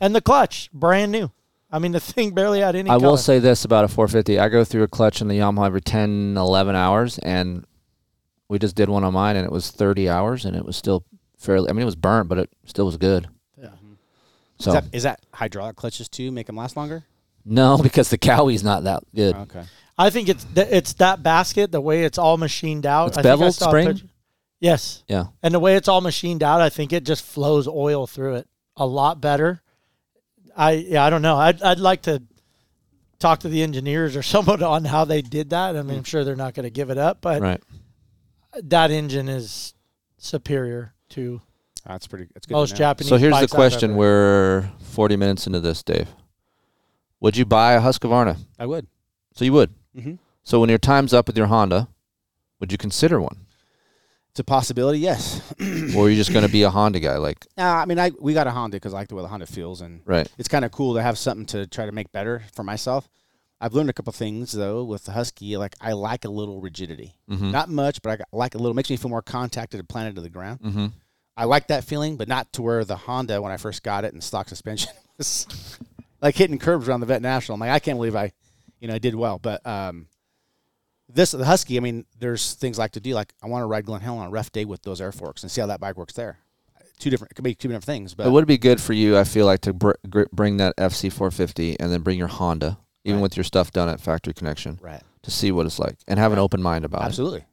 And 0.00 0.14
the 0.14 0.20
clutch, 0.20 0.68
brand 0.72 1.12
new. 1.12 1.30
I 1.70 1.78
mean, 1.78 1.92
the 1.92 2.00
thing 2.00 2.30
barely 2.32 2.60
had 2.60 2.76
any. 2.76 2.88
I 2.88 2.96
will 2.96 3.16
say 3.16 3.38
this 3.38 3.64
about 3.64 3.84
a 3.84 3.88
450. 3.88 4.38
I 4.38 4.48
go 4.48 4.64
through 4.64 4.84
a 4.84 4.88
clutch 4.88 5.20
in 5.20 5.28
the 5.28 5.38
Yamaha 5.38 5.66
every 5.66 5.80
10, 5.80 6.36
11 6.36 6.76
hours, 6.76 7.18
and 7.18 7.64
we 8.48 8.58
just 8.58 8.76
did 8.76 8.88
one 8.88 9.02
on 9.04 9.12
mine, 9.14 9.36
and 9.36 9.44
it 9.44 9.50
was 9.52 9.70
30 9.70 10.08
hours, 10.08 10.44
and 10.44 10.56
it 10.56 10.64
was 10.64 10.76
still 10.76 11.04
fairly. 11.38 11.68
I 11.68 11.72
mean, 11.72 11.82
it 11.82 11.86
was 11.86 11.96
burnt, 11.96 12.28
but 12.28 12.38
it 12.38 12.50
still 12.64 12.86
was 12.86 12.96
good. 12.96 13.26
Yeah. 13.58 13.66
Mm-hmm. 13.68 13.92
So 14.60 14.70
Is 14.70 14.74
that, 14.74 14.84
is 14.94 15.02
that 15.02 15.20
hydraulic 15.34 15.76
clutches 15.76 16.08
too? 16.08 16.30
Make 16.30 16.46
them 16.46 16.56
last 16.56 16.76
longer? 16.76 17.04
no, 17.44 17.78
because 17.82 18.10
the 18.10 18.18
Kawi's 18.18 18.64
not 18.64 18.84
that 18.84 19.02
good. 19.14 19.34
Oh, 19.36 19.42
okay. 19.42 19.64
I 19.98 20.10
think 20.10 20.28
it's 20.28 20.44
th- 20.44 20.68
it's 20.70 20.92
that 20.94 21.22
basket, 21.22 21.72
the 21.72 21.80
way 21.80 22.04
it's 22.04 22.18
all 22.18 22.36
machined 22.36 22.84
out. 22.86 23.08
It's 23.08 23.18
I 23.18 23.22
think 23.22 23.32
I 23.32 23.36
beveled 23.36 23.54
spring? 23.54 23.86
picture- 23.88 24.06
Yes, 24.60 25.02
Yeah. 25.08 25.26
and 25.42 25.52
the 25.54 25.60
way 25.60 25.76
it's 25.76 25.86
all 25.88 26.00
machined 26.00 26.42
out, 26.42 26.60
I 26.62 26.70
think 26.70 26.92
it 26.92 27.04
just 27.04 27.24
flows 27.24 27.66
oil 27.68 28.06
through 28.06 28.36
it 28.36 28.48
a 28.76 28.86
lot 28.86 29.20
better. 29.20 29.62
I 30.56 30.72
yeah, 30.72 31.04
I 31.04 31.10
don't 31.10 31.22
know. 31.22 31.36
I'd 31.36 31.62
I'd 31.62 31.78
like 31.80 32.02
to 32.02 32.22
talk 33.18 33.40
to 33.40 33.48
the 33.48 33.62
engineers 33.62 34.16
or 34.16 34.22
someone 34.34 34.62
on 34.62 34.84
how 34.84 35.04
they 35.04 35.22
did 35.22 35.50
that. 35.50 35.76
I 35.76 35.82
mean, 35.82 35.98
I'm 35.98 36.04
sure 36.04 36.24
they're 36.24 36.36
not 36.36 36.54
going 36.54 36.64
to 36.64 36.70
give 36.70 36.90
it 36.90 36.98
up, 36.98 37.18
but 37.20 37.40
Right. 37.42 37.62
that 38.62 38.90
engine 38.90 39.28
is 39.28 39.74
superior 40.18 40.94
to 41.10 41.40
That's 41.86 42.06
pretty. 42.06 42.28
That's 42.34 42.46
good. 42.46 42.54
most. 42.54 42.74
Japanese. 42.76 43.08
So 43.08 43.16
here's 43.16 43.32
the 43.34 43.40
bikes 43.42 43.52
I've 43.52 43.56
question: 43.56 43.96
We're 43.96 44.70
40 44.80 45.16
minutes 45.16 45.46
into 45.46 45.60
this, 45.60 45.82
Dave. 45.82 46.08
Would 47.20 47.36
you 47.36 47.44
buy 47.44 47.72
a 47.74 47.80
Husqvarna? 47.80 48.38
I 48.58 48.66
would. 48.66 48.86
So 49.34 49.44
you 49.44 49.52
would. 49.52 49.70
Mm-hmm. 49.96 50.14
So 50.42 50.60
when 50.60 50.68
your 50.68 50.78
time's 50.78 51.12
up 51.14 51.26
with 51.26 51.36
your 51.36 51.46
Honda, 51.46 51.88
Would 52.60 52.72
you 52.72 52.78
consider 52.78 53.20
one? 53.20 53.45
It's 54.36 54.40
a 54.42 54.44
possibility, 54.44 54.98
yes. 54.98 55.40
or 55.60 55.64
you're 55.64 56.10
you 56.10 56.16
just 56.16 56.30
going 56.30 56.44
to 56.44 56.52
be 56.52 56.62
a 56.62 56.68
Honda 56.68 57.00
guy? 57.00 57.16
Like, 57.16 57.46
Nah, 57.56 57.80
I 57.80 57.86
mean, 57.86 57.98
I 57.98 58.10
we 58.20 58.34
got 58.34 58.46
a 58.46 58.50
Honda 58.50 58.76
because 58.76 58.92
I 58.92 58.98
like 58.98 59.08
the 59.08 59.14
way 59.14 59.22
the 59.22 59.28
Honda 59.28 59.46
feels, 59.46 59.80
and 59.80 60.02
right. 60.04 60.30
it's 60.36 60.46
kind 60.46 60.62
of 60.62 60.70
cool 60.72 60.92
to 60.96 61.00
have 61.00 61.16
something 61.16 61.46
to 61.46 61.66
try 61.66 61.86
to 61.86 61.92
make 61.92 62.12
better 62.12 62.42
for 62.52 62.62
myself. 62.62 63.08
I've 63.62 63.72
learned 63.72 63.88
a 63.88 63.94
couple 63.94 64.12
things 64.12 64.52
though 64.52 64.84
with 64.84 65.06
the 65.06 65.12
Husky. 65.12 65.56
Like 65.56 65.74
I 65.80 65.92
like 65.92 66.26
a 66.26 66.28
little 66.28 66.60
rigidity, 66.60 67.14
Mhm. 67.30 67.50
not 67.50 67.70
much, 67.70 68.02
but 68.02 68.20
I 68.20 68.24
like 68.36 68.54
a 68.54 68.58
little. 68.58 68.74
Makes 68.74 68.90
me 68.90 68.98
feel 68.98 69.08
more 69.08 69.22
contacted 69.22 69.80
and 69.80 69.88
planted 69.88 70.16
to 70.16 70.20
the 70.20 70.28
ground. 70.28 70.60
Mm-hmm. 70.60 70.86
I 71.38 71.44
like 71.46 71.68
that 71.68 71.84
feeling, 71.84 72.18
but 72.18 72.28
not 72.28 72.52
to 72.52 72.60
where 72.62 72.84
the 72.84 72.96
Honda 72.96 73.40
when 73.40 73.52
I 73.52 73.56
first 73.56 73.82
got 73.82 74.04
it 74.04 74.12
and 74.12 74.22
stock 74.22 74.50
suspension 74.50 74.92
was 75.16 75.46
like 76.20 76.34
hitting 76.34 76.58
curbs 76.58 76.90
around 76.90 77.00
the 77.00 77.06
Vet 77.06 77.22
National. 77.22 77.54
I'm 77.54 77.60
like, 77.60 77.70
I 77.70 77.78
can't 77.78 77.96
believe 77.96 78.14
I, 78.14 78.32
you 78.80 78.88
know, 78.88 78.94
I 78.96 78.98
did 78.98 79.14
well. 79.14 79.38
But 79.38 79.66
um, 79.66 80.08
this 81.16 81.32
the 81.32 81.44
Husky, 81.44 81.76
I 81.76 81.80
mean, 81.80 82.04
there's 82.18 82.54
things 82.54 82.78
I 82.78 82.84
like 82.84 82.92
to 82.92 83.00
do. 83.00 83.12
Like 83.14 83.32
I 83.42 83.46
want 83.48 83.62
to 83.62 83.66
ride 83.66 83.84
Glen 83.86 84.00
Helen 84.00 84.20
on 84.20 84.26
a 84.28 84.30
rough 84.30 84.52
day 84.52 84.64
with 84.64 84.82
those 84.82 85.00
air 85.00 85.12
forks 85.12 85.42
and 85.42 85.50
see 85.50 85.60
how 85.60 85.66
that 85.66 85.80
bike 85.80 85.96
works 85.96 86.12
there. 86.14 86.38
Two 86.98 87.10
different, 87.10 87.32
it 87.32 87.34
could 87.34 87.44
be 87.44 87.54
two 87.54 87.68
different 87.68 87.84
things, 87.84 88.14
but 88.14 88.26
it 88.26 88.30
would 88.30 88.46
be 88.46 88.56
good 88.56 88.80
for 88.80 88.94
you, 88.94 89.18
I 89.18 89.24
feel 89.24 89.44
like, 89.44 89.60
to 89.62 89.74
br- 89.74 89.92
bring 90.32 90.56
that 90.58 90.74
FC450 90.78 91.76
and 91.78 91.92
then 91.92 92.00
bring 92.00 92.18
your 92.18 92.28
Honda, 92.28 92.78
even 93.04 93.16
Right. 93.18 93.22
with 93.22 93.36
your 93.36 93.44
stuff 93.44 93.70
done 93.70 93.88
at 93.90 94.00
Factory 94.00 94.32
Connection, 94.32 94.78
right, 94.80 95.02
to 95.22 95.30
see 95.30 95.52
what 95.52 95.66
it's 95.66 95.78
like 95.78 95.96
and 96.08 96.18
have 96.18 96.32
an 96.32 96.38
open 96.38 96.62
mind 96.62 96.86
about 96.86 97.02
it. 97.02 97.04
absolutely. 97.06 97.44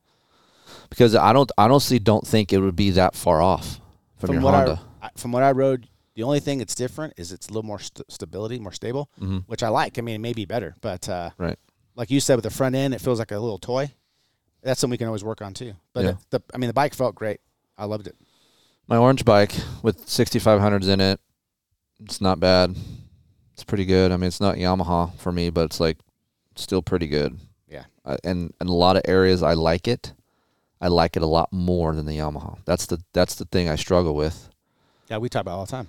Because 0.90 1.14
I 1.16 1.34
don't, 1.34 1.52
I 1.58 1.66
honestly 1.66 2.00
don't 2.00 2.26
think 2.26 2.54
it 2.54 2.60
would 2.60 2.76
be 2.78 2.92
that 2.92 3.16
far 3.16 3.42
off 3.42 3.82
from, 4.18 4.34
your 4.34 4.42
what 4.44 4.54
Honda. 4.54 4.82
I, 5.02 5.08
I- 5.08 5.10
from 5.18 5.32
what 5.34 5.44
I 5.44 5.52
rode, 5.52 5.88
the 6.16 6.24
only 6.24 6.40
thing 6.40 6.60
that's 6.60 6.76
different 6.76 7.14
is 7.18 7.32
it's 7.34 7.48
a 7.48 7.50
little 7.50 7.64
more 7.68 7.80
st- 7.80 8.10
stability, 8.12 8.60
more 8.60 8.72
stable, 8.72 9.10
mm-hmm. 9.20 9.40
which 9.48 9.64
I 9.64 9.68
like. 9.70 9.98
I 9.98 10.02
mean, 10.02 10.16
it 10.16 10.20
may 10.20 10.32
be 10.34 10.46
better, 10.46 10.76
but 10.80 11.10
uh, 11.10 11.32
Right. 11.38 11.58
Like 11.96 12.10
you 12.12 12.20
said, 12.20 12.36
with 12.36 12.44
the 12.44 12.50
front 12.50 12.76
end, 12.76 12.94
it 12.94 13.02
feels 13.02 13.20
like 13.20 13.32
a 13.32 13.40
little 13.40 13.58
toy. 13.60 13.92
That's 14.62 14.80
something 14.80 14.92
we 14.92 14.98
can 14.98 15.08
always 15.08 15.24
work 15.24 15.42
on 15.42 15.54
too. 15.54 15.74
But 15.94 16.04
Yeah. 16.06 16.14
the, 16.30 16.42
I 16.54 16.58
mean, 16.58 16.68
the 16.68 16.74
bike 16.74 16.94
felt 16.94 17.16
great. 17.16 17.40
I 17.78 17.86
loved 17.86 18.08
it. 18.08 18.16
My 18.88 18.98
orange 18.98 19.26
bike 19.26 19.54
with 19.82 20.06
6500s 20.06 20.88
in 20.88 21.00
it, 21.02 21.20
it's 22.04 22.22
not 22.22 22.40
bad. 22.40 22.76
It's 23.54 23.64
pretty 23.64 23.86
good. 23.86 24.12
I 24.12 24.18
mean, 24.18 24.28
it's 24.28 24.42
not 24.42 24.56
Yamaha 24.56 25.16
for 25.18 25.32
me, 25.32 25.50
but 25.50 25.66
it's 25.66 25.80
like 25.80 25.98
still 26.56 26.82
pretty 26.82 27.08
good. 27.08 27.40
Yeah. 27.68 27.86
Uh, 28.06 28.18
and 28.24 28.54
in 28.60 28.68
a 28.68 28.74
lot 28.74 28.96
of 28.96 29.04
areas, 29.06 29.44
I 29.44 29.54
like 29.54 29.88
it. 29.88 30.14
I 30.82 30.88
like 30.88 31.16
it 31.16 31.24
a 31.24 31.28
lot 31.28 31.54
more 31.54 31.96
than 31.96 32.06
the 32.06 32.18
Yamaha. 32.18 32.58
That's 32.66 32.86
the 32.88 33.02
that's 33.14 33.36
the 33.36 33.46
thing 33.46 33.70
I 33.70 33.76
struggle 33.76 34.16
with. 34.16 34.50
Yeah, 35.10 35.18
we 35.18 35.30
talk 35.30 35.42
about 35.42 35.52
it 35.52 35.60
all 35.60 35.66
the 35.66 35.72
time. 35.72 35.88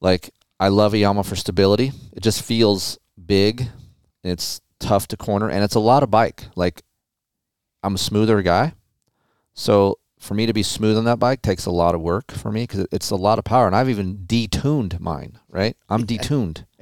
Like 0.00 0.30
I 0.58 0.68
love 0.68 0.94
a 0.94 0.96
Yamaha 0.96 1.24
for 1.24 1.36
stability. 1.36 1.92
It 2.12 2.22
just 2.24 2.42
feels 2.42 2.98
big. 3.24 3.68
It's 4.24 4.60
tough 4.82 5.08
to 5.08 5.16
corner, 5.16 5.48
and 5.48 5.62
it's 5.64 5.74
a 5.74 5.80
lot 5.80 6.02
of 6.02 6.10
bike. 6.10 6.44
Like 6.56 6.82
I'm 7.82 7.94
a 7.94 7.98
smoother 7.98 8.42
guy, 8.42 8.74
so 9.54 9.98
for 10.18 10.34
me 10.34 10.46
to 10.46 10.52
be 10.52 10.62
smooth 10.62 10.96
on 10.96 11.04
that 11.06 11.18
bike 11.18 11.42
takes 11.42 11.66
a 11.66 11.70
lot 11.70 11.94
of 11.94 12.00
work 12.00 12.30
for 12.30 12.52
me 12.52 12.62
because 12.64 12.86
it's 12.92 13.10
a 13.10 13.16
lot 13.16 13.38
of 13.38 13.44
power, 13.44 13.66
and 13.66 13.74
I've 13.74 13.88
even 13.88 14.18
detuned 14.18 15.00
mine. 15.00 15.38
Right, 15.48 15.76
I'm 15.88 16.04
detuned. 16.06 16.64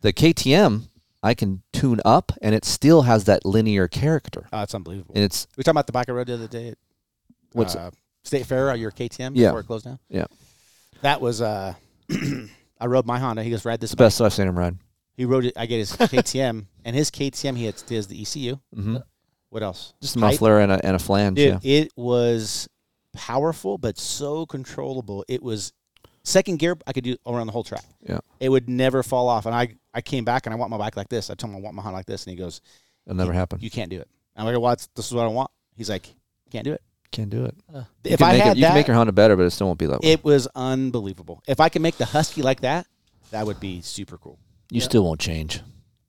The 0.00 0.12
KTM 0.12 0.88
I 1.22 1.32
can 1.32 1.62
tune 1.72 2.00
up, 2.04 2.30
and 2.42 2.54
it 2.54 2.66
still 2.66 3.02
has 3.02 3.24
that 3.24 3.46
linear 3.46 3.88
character, 3.88 4.46
Oh, 4.52 4.60
it's 4.62 4.74
unbelievable. 4.74 5.14
and 5.14 5.24
it's 5.24 5.46
we 5.56 5.62
talking 5.64 5.70
about 5.78 5.86
the 5.86 5.92
bike 5.92 6.10
I 6.10 6.12
rode 6.12 6.26
the 6.26 6.34
other 6.34 6.46
day. 6.48 6.68
At, 6.68 6.78
What's- 7.52 7.74
uh, 7.74 7.90
State 8.22 8.44
Fair? 8.44 8.68
uh, 8.70 8.74
Your 8.74 8.90
KTM 8.90 9.32
Yeah. 9.34 9.48
before 9.48 9.60
it 9.60 9.66
closed 9.66 9.84
down. 9.86 9.98
Yeah. 10.10 10.26
that 11.00 11.20
was. 11.22 11.40
Uh, 11.40 11.72
I 12.80 12.86
rode 12.86 13.06
my 13.06 13.18
Honda. 13.18 13.42
He 13.42 13.48
goes 13.50 13.64
ride 13.64 13.80
this. 13.80 13.94
best 13.94 14.20
I've 14.20 14.34
seen 14.34 14.46
him 14.48 14.58
ride. 14.58 14.76
He 15.16 15.24
rode 15.24 15.44
it. 15.46 15.54
I 15.56 15.66
get 15.66 15.78
his 15.78 15.92
KTM, 15.96 16.66
and 16.84 16.96
his 16.96 17.10
KTM. 17.10 17.56
He 17.56 17.66
has, 17.66 17.84
he 17.88 17.94
has 17.94 18.06
the 18.06 18.20
ECU. 18.20 18.56
hmm 18.74 18.96
What 19.50 19.62
else? 19.62 19.94
Just 20.00 20.16
a 20.16 20.18
muffler 20.18 20.60
and 20.60 20.72
a 20.72 20.84
and 20.84 20.96
a 20.96 20.98
flange. 20.98 21.36
Dude, 21.36 21.58
yeah, 21.62 21.82
it 21.82 21.92
was 21.96 22.68
powerful, 23.12 23.78
but 23.78 23.98
so 23.98 24.46
controllable. 24.46 25.24
It 25.28 25.42
was 25.42 25.72
second 26.24 26.58
gear. 26.58 26.76
I 26.86 26.92
could 26.92 27.04
do 27.04 27.16
around 27.26 27.46
the 27.46 27.52
whole 27.52 27.64
track. 27.64 27.84
Yeah. 28.02 28.18
it 28.40 28.48
would 28.48 28.68
never 28.68 29.02
fall 29.02 29.28
off. 29.28 29.46
And 29.46 29.54
I, 29.54 29.74
I 29.94 30.00
came 30.00 30.24
back 30.24 30.46
and 30.46 30.52
I 30.54 30.56
want 30.56 30.70
my 30.70 30.78
bike 30.78 30.96
like 30.96 31.08
this. 31.08 31.30
I 31.30 31.34
told 31.34 31.52
him 31.52 31.58
I 31.58 31.60
want 31.60 31.76
my 31.76 31.82
Honda 31.82 31.96
like 31.98 32.06
this, 32.06 32.24
and 32.26 32.30
he 32.32 32.36
goes, 32.36 32.60
it'll 33.06 33.16
never 33.16 33.32
happen. 33.32 33.60
"You 33.60 33.70
can't 33.70 33.90
do 33.90 34.00
it." 34.00 34.08
I'm 34.36 34.44
like, 34.46 34.58
"Well, 34.58 34.74
this 34.74 35.06
is 35.06 35.12
what 35.14 35.24
I 35.24 35.28
want." 35.28 35.50
He's 35.76 35.88
like, 35.88 36.12
"Can't 36.50 36.64
do 36.64 36.72
it." 36.72 36.82
Can't 37.12 37.30
do 37.30 37.44
it. 37.44 37.54
You 37.72 37.84
if 38.02 38.20
I 38.20 38.32
make 38.32 38.42
had 38.42 38.56
it, 38.56 38.56
you 38.56 38.62
that, 38.62 38.68
can 38.70 38.74
make 38.74 38.86
your 38.88 38.96
Honda 38.96 39.12
better, 39.12 39.36
but 39.36 39.44
it 39.44 39.50
still 39.50 39.68
won't 39.68 39.78
be 39.78 39.86
that 39.86 40.00
way. 40.00 40.10
it 40.10 40.24
was 40.24 40.48
unbelievable. 40.56 41.40
If 41.46 41.60
I 41.60 41.68
could 41.68 41.80
make 41.82 41.96
the 41.96 42.06
Husky 42.06 42.42
like 42.42 42.62
that, 42.62 42.88
that 43.30 43.46
would 43.46 43.60
be 43.60 43.82
super 43.82 44.18
cool. 44.18 44.40
You 44.70 44.80
still 44.80 45.04
won't 45.04 45.20
change. 45.20 45.60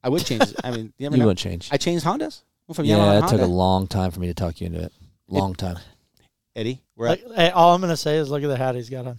I 0.02 0.08
would 0.08 0.24
change. 0.24 0.42
it. 0.42 0.56
I 0.64 0.70
mean, 0.70 0.92
you 0.98 1.04
never 1.06 1.16
You 1.16 1.20
know. 1.20 1.26
won't 1.26 1.38
change. 1.38 1.68
I 1.72 1.76
changed 1.76 2.04
Hondas 2.04 2.42
Went 2.66 2.76
from 2.76 2.84
Yamaha 2.86 2.88
yeah, 2.88 3.12
to 3.12 3.18
it 3.18 3.20
took 3.22 3.32
a 3.32 3.42
Honda. 3.42 3.46
long 3.46 3.86
time 3.86 4.10
for 4.10 4.20
me 4.20 4.26
to 4.28 4.34
talk 4.34 4.60
you 4.60 4.66
into 4.68 4.82
it. 4.82 4.92
Long 5.28 5.54
time. 5.54 5.78
Eddie, 6.56 6.80
we're 6.96 7.08
at, 7.08 7.26
Like, 7.28 7.36
hey, 7.36 7.50
all 7.50 7.74
I'm 7.74 7.80
gonna 7.80 7.96
say 7.96 8.16
is 8.16 8.30
look 8.30 8.42
at 8.42 8.48
the 8.48 8.56
hat 8.56 8.74
he's 8.76 8.88
got 8.90 9.06
on. 9.06 9.18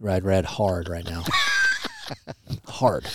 Ride 0.00 0.24
red 0.24 0.44
hard 0.44 0.88
right 0.88 1.04
now. 1.04 1.22
hard. 2.66 3.06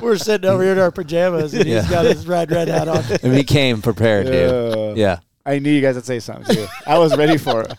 We're 0.00 0.16
sitting 0.16 0.48
over 0.48 0.62
here 0.62 0.72
in 0.72 0.78
our 0.78 0.90
pajamas, 0.90 1.52
and 1.54 1.66
Yeah. 1.66 1.82
he's 1.82 1.90
got 1.90 2.04
his 2.06 2.26
red 2.26 2.50
red 2.50 2.68
hat 2.68 2.88
on. 2.88 3.04
And 3.22 3.34
he 3.34 3.44
came 3.44 3.82
prepared, 3.82 4.26
dude. 4.26 4.50
Uh, 4.50 4.94
Yeah. 4.96 5.18
I 5.44 5.58
knew 5.58 5.70
you 5.70 5.80
guys 5.82 5.96
would 5.96 6.04
say 6.04 6.20
something 6.20 6.54
too. 6.54 6.66
I 6.86 6.98
was 6.98 7.16
ready 7.16 7.36
for 7.36 7.62
it. 7.62 7.74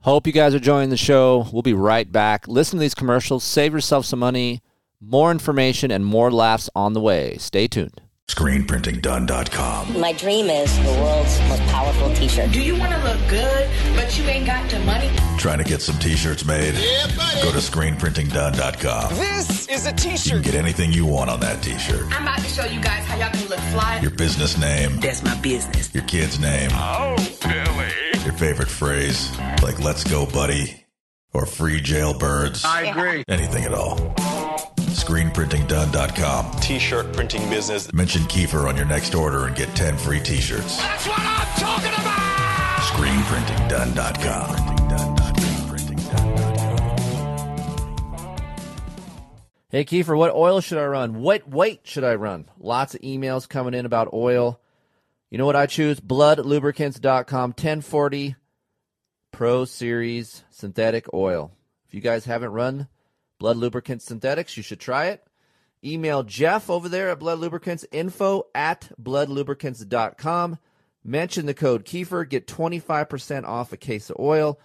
Hope 0.00 0.26
you 0.26 0.32
guys 0.32 0.54
are 0.54 0.58
enjoying 0.58 0.90
the 0.90 0.96
show. 0.96 1.46
We'll 1.52 1.62
be 1.62 1.74
right 1.74 2.10
back. 2.10 2.46
Listen 2.48 2.78
to 2.78 2.80
these 2.80 2.94
commercials. 2.94 3.44
Save 3.44 3.72
yourself 3.74 4.06
some 4.06 4.18
money. 4.20 4.62
More 5.00 5.30
information 5.30 5.90
and 5.90 6.04
more 6.04 6.30
laughs 6.30 6.70
on 6.74 6.94
the 6.94 7.00
way. 7.00 7.36
Stay 7.38 7.68
tuned. 7.68 8.00
ScreenPrintingDone.com. 8.28 10.00
My 10.00 10.12
dream 10.14 10.46
is 10.50 10.74
the 10.78 10.90
world's 11.00 11.38
most 11.48 11.62
powerful 11.66 12.12
t-shirt. 12.14 12.50
Do 12.50 12.60
you 12.60 12.76
want 12.76 12.90
to 12.92 12.98
look 13.04 13.18
good, 13.28 13.68
but 13.94 14.18
you 14.18 14.24
ain't 14.24 14.46
got 14.46 14.68
the 14.68 14.80
money? 14.80 15.08
Trying 15.38 15.58
to 15.58 15.64
get 15.64 15.80
some 15.80 15.96
t-shirts 15.98 16.44
made? 16.44 16.72
Go 16.74 17.52
to 17.52 17.58
ScreenPrintingDone.com. 17.58 19.14
This 19.16 19.68
is 19.68 19.86
a 19.86 19.92
t 19.92 20.16
shirt. 20.16 20.26
You 20.26 20.32
can 20.32 20.42
get 20.42 20.54
anything 20.54 20.92
you 20.92 21.06
want 21.06 21.30
on 21.30 21.38
that 21.40 21.62
t-shirt. 21.62 22.04
I'm 22.10 22.22
about 22.22 22.38
to 22.38 22.48
show 22.48 22.64
you 22.64 22.80
guys 22.80 23.04
how 23.04 23.16
y'all 23.16 23.30
can 23.30 23.48
look 23.48 23.60
fly. 23.60 24.00
Your 24.02 24.10
business 24.10 24.58
name, 24.58 24.96
That's 25.00 25.22
my 25.22 25.36
business. 25.40 25.94
your 25.94 26.04
kid's 26.04 26.40
name, 26.40 26.70
Oh, 26.72 27.14
Billy. 27.42 28.24
your 28.24 28.34
favorite 28.34 28.68
phrase, 28.68 29.30
like 29.62 29.78
let's 29.78 30.02
go 30.02 30.26
buddy, 30.26 30.84
or 31.32 31.46
free 31.46 31.80
jailbirds, 31.80 32.64
I 32.64 32.82
agree. 32.86 33.22
anything 33.28 33.64
at 33.64 33.72
all. 33.74 33.96
ScreenPrintingDone.com. 34.96 36.50
T-shirt 36.60 37.12
printing 37.12 37.48
business. 37.50 37.92
Mention 37.92 38.22
Keefer 38.22 38.66
on 38.66 38.76
your 38.76 38.86
next 38.86 39.14
order 39.14 39.46
and 39.46 39.54
get 39.54 39.68
10 39.76 39.98
free 39.98 40.20
t-shirts. 40.20 40.78
That's 40.78 41.06
what 41.06 41.20
I'm 41.20 41.60
talking 41.60 41.92
about. 41.92 42.16
ScreenPrintingDone.com. 42.80 44.76
Hey, 49.68 49.84
Keefer, 49.84 50.16
what 50.16 50.34
oil 50.34 50.60
should 50.60 50.78
I 50.78 50.86
run? 50.86 51.20
What 51.20 51.46
weight 51.48 51.80
should 51.84 52.04
I 52.04 52.14
run? 52.14 52.48
Lots 52.58 52.94
of 52.94 53.02
emails 53.02 53.46
coming 53.48 53.74
in 53.74 53.84
about 53.84 54.14
oil. 54.14 54.58
You 55.28 55.36
know 55.36 55.44
what 55.44 55.56
I 55.56 55.66
choose? 55.66 56.00
BludLubricants.com 56.00 57.50
1040 57.50 58.36
Pro 59.32 59.64
Series 59.66 60.44
synthetic 60.50 61.12
oil. 61.12 61.52
If 61.86 61.92
you 61.92 62.00
guys 62.00 62.24
haven't 62.24 62.52
run 62.52 62.88
Blud 63.38 63.56
Lubricants 63.56 64.04
Synthetics, 64.04 64.56
you 64.56 64.62
should 64.62 64.80
try 64.80 65.06
it. 65.06 65.26
Email 65.84 66.22
Jeff 66.22 66.70
over 66.70 66.88
there 66.88 67.10
at 67.10 67.20
Blud 67.20 67.38
Lubricants, 67.38 67.84
info 67.92 68.44
at 68.54 68.90
bludlubricants.com. 69.00 70.58
Mention 71.04 71.46
the 71.46 71.54
code 71.54 71.84
Keefer, 71.84 72.28
get 72.28 72.46
25% 72.46 73.44
off 73.44 73.72
a 73.72 73.76
case 73.76 74.10
of 74.10 74.16
oil. 74.18 74.58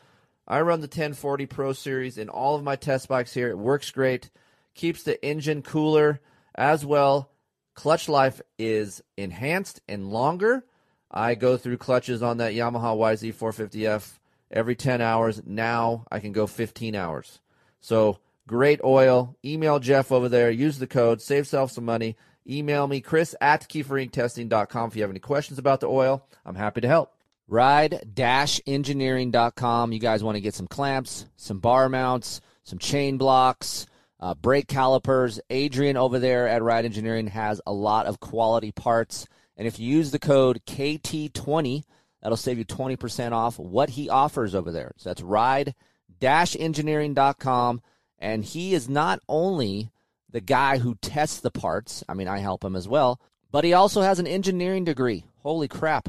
I 0.47 0.61
run 0.61 0.81
the 0.81 0.85
1040 0.85 1.45
Pro 1.45 1.73
Series 1.73 2.17
in 2.17 2.29
all 2.29 2.55
of 2.55 2.63
my 2.63 2.75
test 2.75 3.07
bikes 3.07 3.33
here. 3.33 3.49
It 3.49 3.57
works 3.57 3.91
great, 3.91 4.29
keeps 4.73 5.03
the 5.03 5.23
engine 5.23 5.61
cooler 5.61 6.19
as 6.55 6.85
well. 6.85 7.29
Clutch 7.75 8.09
life 8.09 8.41
is 8.57 9.03
enhanced 9.17 9.81
and 9.87 10.11
longer. 10.11 10.65
I 11.11 11.35
go 11.35 11.57
through 11.57 11.77
clutches 11.77 12.23
on 12.23 12.37
that 12.37 12.53
Yamaha 12.53 12.97
YZ450F 12.97 14.19
every 14.49 14.75
10 14.75 15.01
hours. 15.01 15.41
Now 15.45 16.05
I 16.11 16.19
can 16.19 16.31
go 16.31 16.47
15 16.47 16.95
hours. 16.95 17.39
So 17.79 18.19
great 18.51 18.81
oil. 18.83 19.35
Email 19.45 19.79
Jeff 19.79 20.11
over 20.11 20.27
there. 20.27 20.51
Use 20.51 20.77
the 20.77 20.85
code. 20.85 21.21
Save 21.21 21.47
self 21.47 21.71
some 21.71 21.85
money. 21.85 22.17
Email 22.47 22.85
me, 22.85 22.99
Chris 22.99 23.33
at 23.39 23.69
KeeferIncTesting.com 23.69 24.89
if 24.89 24.97
you 24.97 25.03
have 25.03 25.09
any 25.09 25.21
questions 25.21 25.57
about 25.57 25.79
the 25.79 25.87
oil. 25.87 26.27
I'm 26.45 26.55
happy 26.55 26.81
to 26.81 26.87
help. 26.87 27.13
Ride-engineering.com. 27.47 29.93
You 29.93 29.99
guys 29.99 30.23
want 30.23 30.35
to 30.35 30.41
get 30.41 30.53
some 30.53 30.67
clamps, 30.67 31.27
some 31.37 31.59
bar 31.59 31.87
mounts, 31.87 32.41
some 32.63 32.79
chain 32.79 33.17
blocks, 33.17 33.85
uh, 34.19 34.33
brake 34.33 34.67
calipers. 34.67 35.39
Adrian 35.49 35.95
over 35.95 36.19
there 36.19 36.45
at 36.47 36.61
Ride 36.61 36.83
Engineering 36.83 37.27
has 37.27 37.61
a 37.65 37.71
lot 37.71 38.05
of 38.05 38.19
quality 38.19 38.73
parts. 38.73 39.27
And 39.55 39.65
if 39.65 39.79
you 39.79 39.87
use 39.87 40.11
the 40.11 40.19
code 40.19 40.59
KT20, 40.65 41.83
that'll 42.21 42.35
save 42.35 42.57
you 42.57 42.65
20% 42.65 43.31
off 43.31 43.57
what 43.59 43.91
he 43.91 44.09
offers 44.09 44.53
over 44.55 44.73
there. 44.73 44.91
So 44.97 45.09
that's 45.09 45.21
ride-engineering.com. 45.21 47.81
And 48.21 48.45
he 48.45 48.73
is 48.75 48.87
not 48.87 49.19
only 49.27 49.91
the 50.29 50.39
guy 50.39 50.77
who 50.77 50.95
tests 51.01 51.39
the 51.39 51.51
parts, 51.51 52.03
I 52.07 52.13
mean, 52.13 52.27
I 52.27 52.37
help 52.37 52.63
him 52.63 52.75
as 52.75 52.87
well, 52.87 53.19
but 53.51 53.63
he 53.65 53.73
also 53.73 54.01
has 54.01 54.19
an 54.19 54.27
engineering 54.27 54.85
degree. 54.85 55.25
Holy 55.39 55.67
crap. 55.67 56.07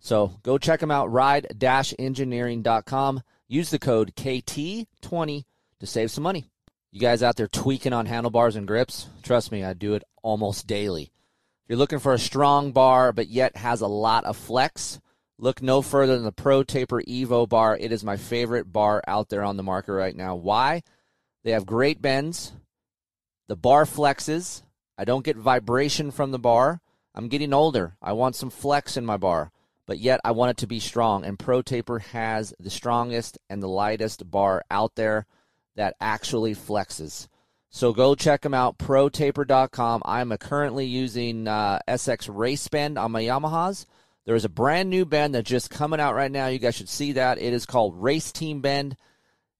So 0.00 0.32
go 0.42 0.56
check 0.58 0.82
him 0.82 0.90
out, 0.90 1.12
ride-engineering.com. 1.12 3.22
Use 3.48 3.70
the 3.70 3.78
code 3.78 4.12
KT20 4.16 5.44
to 5.78 5.86
save 5.86 6.10
some 6.10 6.24
money. 6.24 6.46
You 6.90 7.00
guys 7.00 7.22
out 7.22 7.36
there 7.36 7.48
tweaking 7.48 7.92
on 7.92 8.06
handlebars 8.06 8.56
and 8.56 8.66
grips? 8.66 9.08
Trust 9.22 9.52
me, 9.52 9.62
I 9.62 9.74
do 9.74 9.92
it 9.94 10.02
almost 10.22 10.66
daily. 10.66 11.02
If 11.02 11.10
you're 11.68 11.78
looking 11.78 11.98
for 11.98 12.14
a 12.14 12.18
strong 12.18 12.72
bar 12.72 13.12
but 13.12 13.28
yet 13.28 13.56
has 13.56 13.82
a 13.82 13.86
lot 13.86 14.24
of 14.24 14.36
flex, 14.36 15.00
look 15.38 15.60
no 15.60 15.82
further 15.82 16.14
than 16.14 16.24
the 16.24 16.32
Pro 16.32 16.62
Taper 16.62 17.02
Evo 17.02 17.46
bar. 17.48 17.76
It 17.76 17.92
is 17.92 18.02
my 18.02 18.16
favorite 18.16 18.72
bar 18.72 19.02
out 19.06 19.28
there 19.28 19.42
on 19.42 19.58
the 19.58 19.62
market 19.62 19.92
right 19.92 20.16
now. 20.16 20.36
Why? 20.36 20.82
They 21.46 21.52
have 21.52 21.64
great 21.64 22.02
bends. 22.02 22.54
The 23.46 23.54
bar 23.54 23.84
flexes. 23.84 24.62
I 24.98 25.04
don't 25.04 25.24
get 25.24 25.36
vibration 25.36 26.10
from 26.10 26.32
the 26.32 26.40
bar. 26.40 26.80
I'm 27.14 27.28
getting 27.28 27.54
older. 27.54 27.94
I 28.02 28.14
want 28.14 28.34
some 28.34 28.50
flex 28.50 28.96
in 28.96 29.06
my 29.06 29.16
bar, 29.16 29.52
but 29.86 30.00
yet 30.00 30.20
I 30.24 30.32
want 30.32 30.50
it 30.50 30.56
to 30.56 30.66
be 30.66 30.80
strong. 30.80 31.24
And 31.24 31.38
Pro 31.38 31.62
Taper 31.62 32.00
has 32.00 32.52
the 32.58 32.68
strongest 32.68 33.38
and 33.48 33.62
the 33.62 33.68
lightest 33.68 34.28
bar 34.28 34.64
out 34.72 34.96
there 34.96 35.24
that 35.76 35.94
actually 36.00 36.56
flexes. 36.56 37.28
So 37.70 37.92
go 37.92 38.16
check 38.16 38.40
them 38.40 38.52
out, 38.52 38.76
protaper.com. 38.76 40.02
I'm 40.04 40.36
currently 40.38 40.86
using 40.86 41.46
uh, 41.46 41.78
SX 41.86 42.28
Race 42.28 42.66
Bend 42.66 42.98
on 42.98 43.12
my 43.12 43.22
Yamahas. 43.22 43.86
There 44.24 44.34
is 44.34 44.44
a 44.44 44.48
brand 44.48 44.90
new 44.90 45.04
bend 45.04 45.36
that's 45.36 45.48
just 45.48 45.70
coming 45.70 46.00
out 46.00 46.16
right 46.16 46.32
now. 46.32 46.48
You 46.48 46.58
guys 46.58 46.74
should 46.74 46.88
see 46.88 47.12
that. 47.12 47.38
It 47.38 47.52
is 47.52 47.66
called 47.66 48.02
Race 48.02 48.32
Team 48.32 48.62
Bend, 48.62 48.96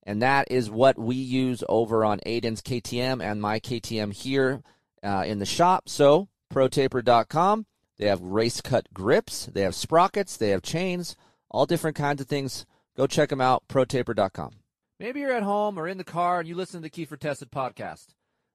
and 0.07 0.21
that 0.21 0.49
is 0.49 0.71
what 0.71 0.97
we 0.97 1.15
use 1.15 1.65
over 1.67 2.05
on 2.05 2.21
Aiden's 2.25 2.61
KTM 2.61 3.21
and 3.21 3.41
my 3.41 3.59
KTM 3.59 4.13
here 4.13 4.63
uh, 5.03 5.25
in 5.27 5.39
the 5.39 5.45
shop. 5.45 5.89
So 5.89 6.29
protaper.com. 6.49 7.65
They 7.97 8.07
have 8.07 8.21
race 8.21 8.61
cut 8.61 8.93
grips, 8.93 9.47
they 9.47 9.61
have 9.61 9.75
sprockets, 9.75 10.37
they 10.37 10.49
have 10.49 10.61
chains, 10.61 11.15
all 11.51 11.65
different 11.65 11.97
kinds 11.97 12.21
of 12.21 12.27
things. 12.27 12.65
Go 12.95 13.05
check 13.07 13.29
them 13.29 13.41
out, 13.41 13.67
protaper.com. 13.67 14.51
Maybe 14.99 15.19
you're 15.19 15.33
at 15.33 15.43
home 15.43 15.77
or 15.77 15.87
in 15.87 15.97
the 15.97 16.03
car 16.03 16.39
and 16.39 16.47
you 16.47 16.55
listen 16.55 16.81
to 16.81 16.83
the 16.83 16.89
Keefer 16.89 17.19
Tested 17.19 17.51
podcast. 17.51 18.07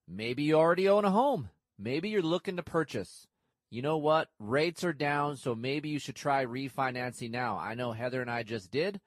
Maybe 0.09 0.45
you 0.45 0.55
already 0.55 0.89
own 0.89 1.05
a 1.05 1.11
home. 1.11 1.51
Maybe 1.79 2.09
you're 2.09 2.23
looking 2.23 2.57
to 2.57 2.63
purchase. 2.63 3.27
You 3.71 3.83
know 3.83 3.99
what? 3.99 4.29
Rates 4.39 4.85
are 4.85 4.93
down, 4.93 5.37
so 5.37 5.55
maybe 5.55 5.89
you 5.89 5.99
should 5.99 6.17
try 6.17 6.47
refinancing 6.47 7.31
now. 7.31 7.59
I 7.59 7.75
know 7.75 7.93
Heather 7.93 8.21
and 8.21 8.31
I 8.31 8.43
just 8.43 8.71
did. 8.71 9.01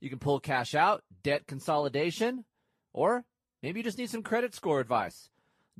You 0.00 0.08
can 0.08 0.18
pull 0.18 0.40
cash 0.40 0.74
out, 0.74 1.04
debt 1.22 1.46
consolidation, 1.46 2.44
or 2.92 3.24
maybe 3.62 3.80
you 3.80 3.84
just 3.84 3.98
need 3.98 4.10
some 4.10 4.22
credit 4.22 4.54
score 4.54 4.80
advice. 4.80 5.28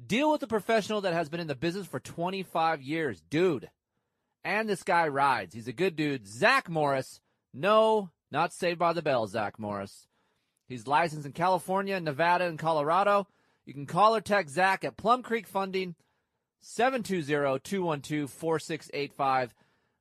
Deal 0.06 0.30
with 0.30 0.42
a 0.42 0.46
professional 0.46 1.00
that 1.02 1.12
has 1.12 1.28
been 1.28 1.40
in 1.40 1.46
the 1.46 1.54
business 1.54 1.86
for 1.86 2.00
25 2.00 2.82
years, 2.82 3.22
dude. 3.28 3.70
And 4.44 4.68
this 4.68 4.82
guy 4.82 5.08
rides. 5.08 5.54
He's 5.54 5.68
a 5.68 5.72
good 5.72 5.96
dude. 5.96 6.26
Zach 6.26 6.68
Morris. 6.68 7.20
No, 7.52 8.10
not 8.30 8.52
Saved 8.52 8.78
by 8.78 8.92
the 8.92 9.02
Bell, 9.02 9.26
Zach 9.26 9.58
Morris. 9.58 10.06
He's 10.68 10.86
licensed 10.86 11.26
in 11.26 11.32
California, 11.32 11.98
Nevada, 11.98 12.46
and 12.46 12.58
Colorado. 12.58 13.26
You 13.66 13.74
can 13.74 13.86
call 13.86 14.16
or 14.16 14.20
text 14.20 14.54
Zach 14.54 14.84
at 14.84 14.96
Plum 14.96 15.22
Creek 15.22 15.46
Funding, 15.46 15.94
720-212-4685. 16.62 19.44
If 19.44 19.50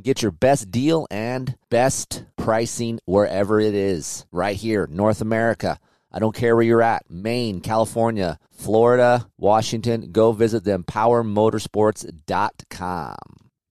Get 0.00 0.22
your 0.22 0.30
best 0.30 0.70
deal 0.70 1.08
and 1.10 1.56
best 1.68 2.24
pricing 2.36 3.00
wherever 3.06 3.58
it 3.58 3.74
is. 3.74 4.24
Right 4.30 4.56
here, 4.56 4.86
North 4.88 5.20
America. 5.20 5.80
I 6.12 6.20
don't 6.20 6.34
care 6.34 6.56
where 6.56 6.64
you're 6.64 6.82
at 6.82 7.10
Maine, 7.10 7.60
California, 7.60 8.38
Florida, 8.50 9.28
Washington. 9.36 10.12
Go 10.12 10.32
visit 10.32 10.64
them, 10.64 10.84
powermotorsports.com. 10.84 13.16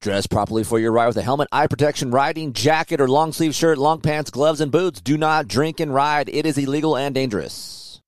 Dress 0.02 0.28
properly 0.28 0.64
for 0.64 0.80
your 0.80 0.94
ride 0.94 1.08
with 1.08 1.18
a 1.18 1.22
helmet, 1.22 1.50
eye 1.52 1.68
protection, 1.68 2.12
riding 2.12 2.54
jacket, 2.54 3.02
or 3.02 3.10
long 3.10 3.34
sleeve 3.34 3.54
shirt, 3.54 3.78
long 3.78 4.00
pants, 4.00 4.30
gloves, 4.30 4.62
and 4.62 4.72
boots. 4.72 5.02
Do 5.02 5.18
not 5.18 5.50
drink 5.50 5.82
and 5.82 5.94
ride. 5.94 6.30
It 6.30 6.46
is 6.46 6.58
illegal 6.58 6.96
and 6.96 7.14
dangerous. 7.14 8.02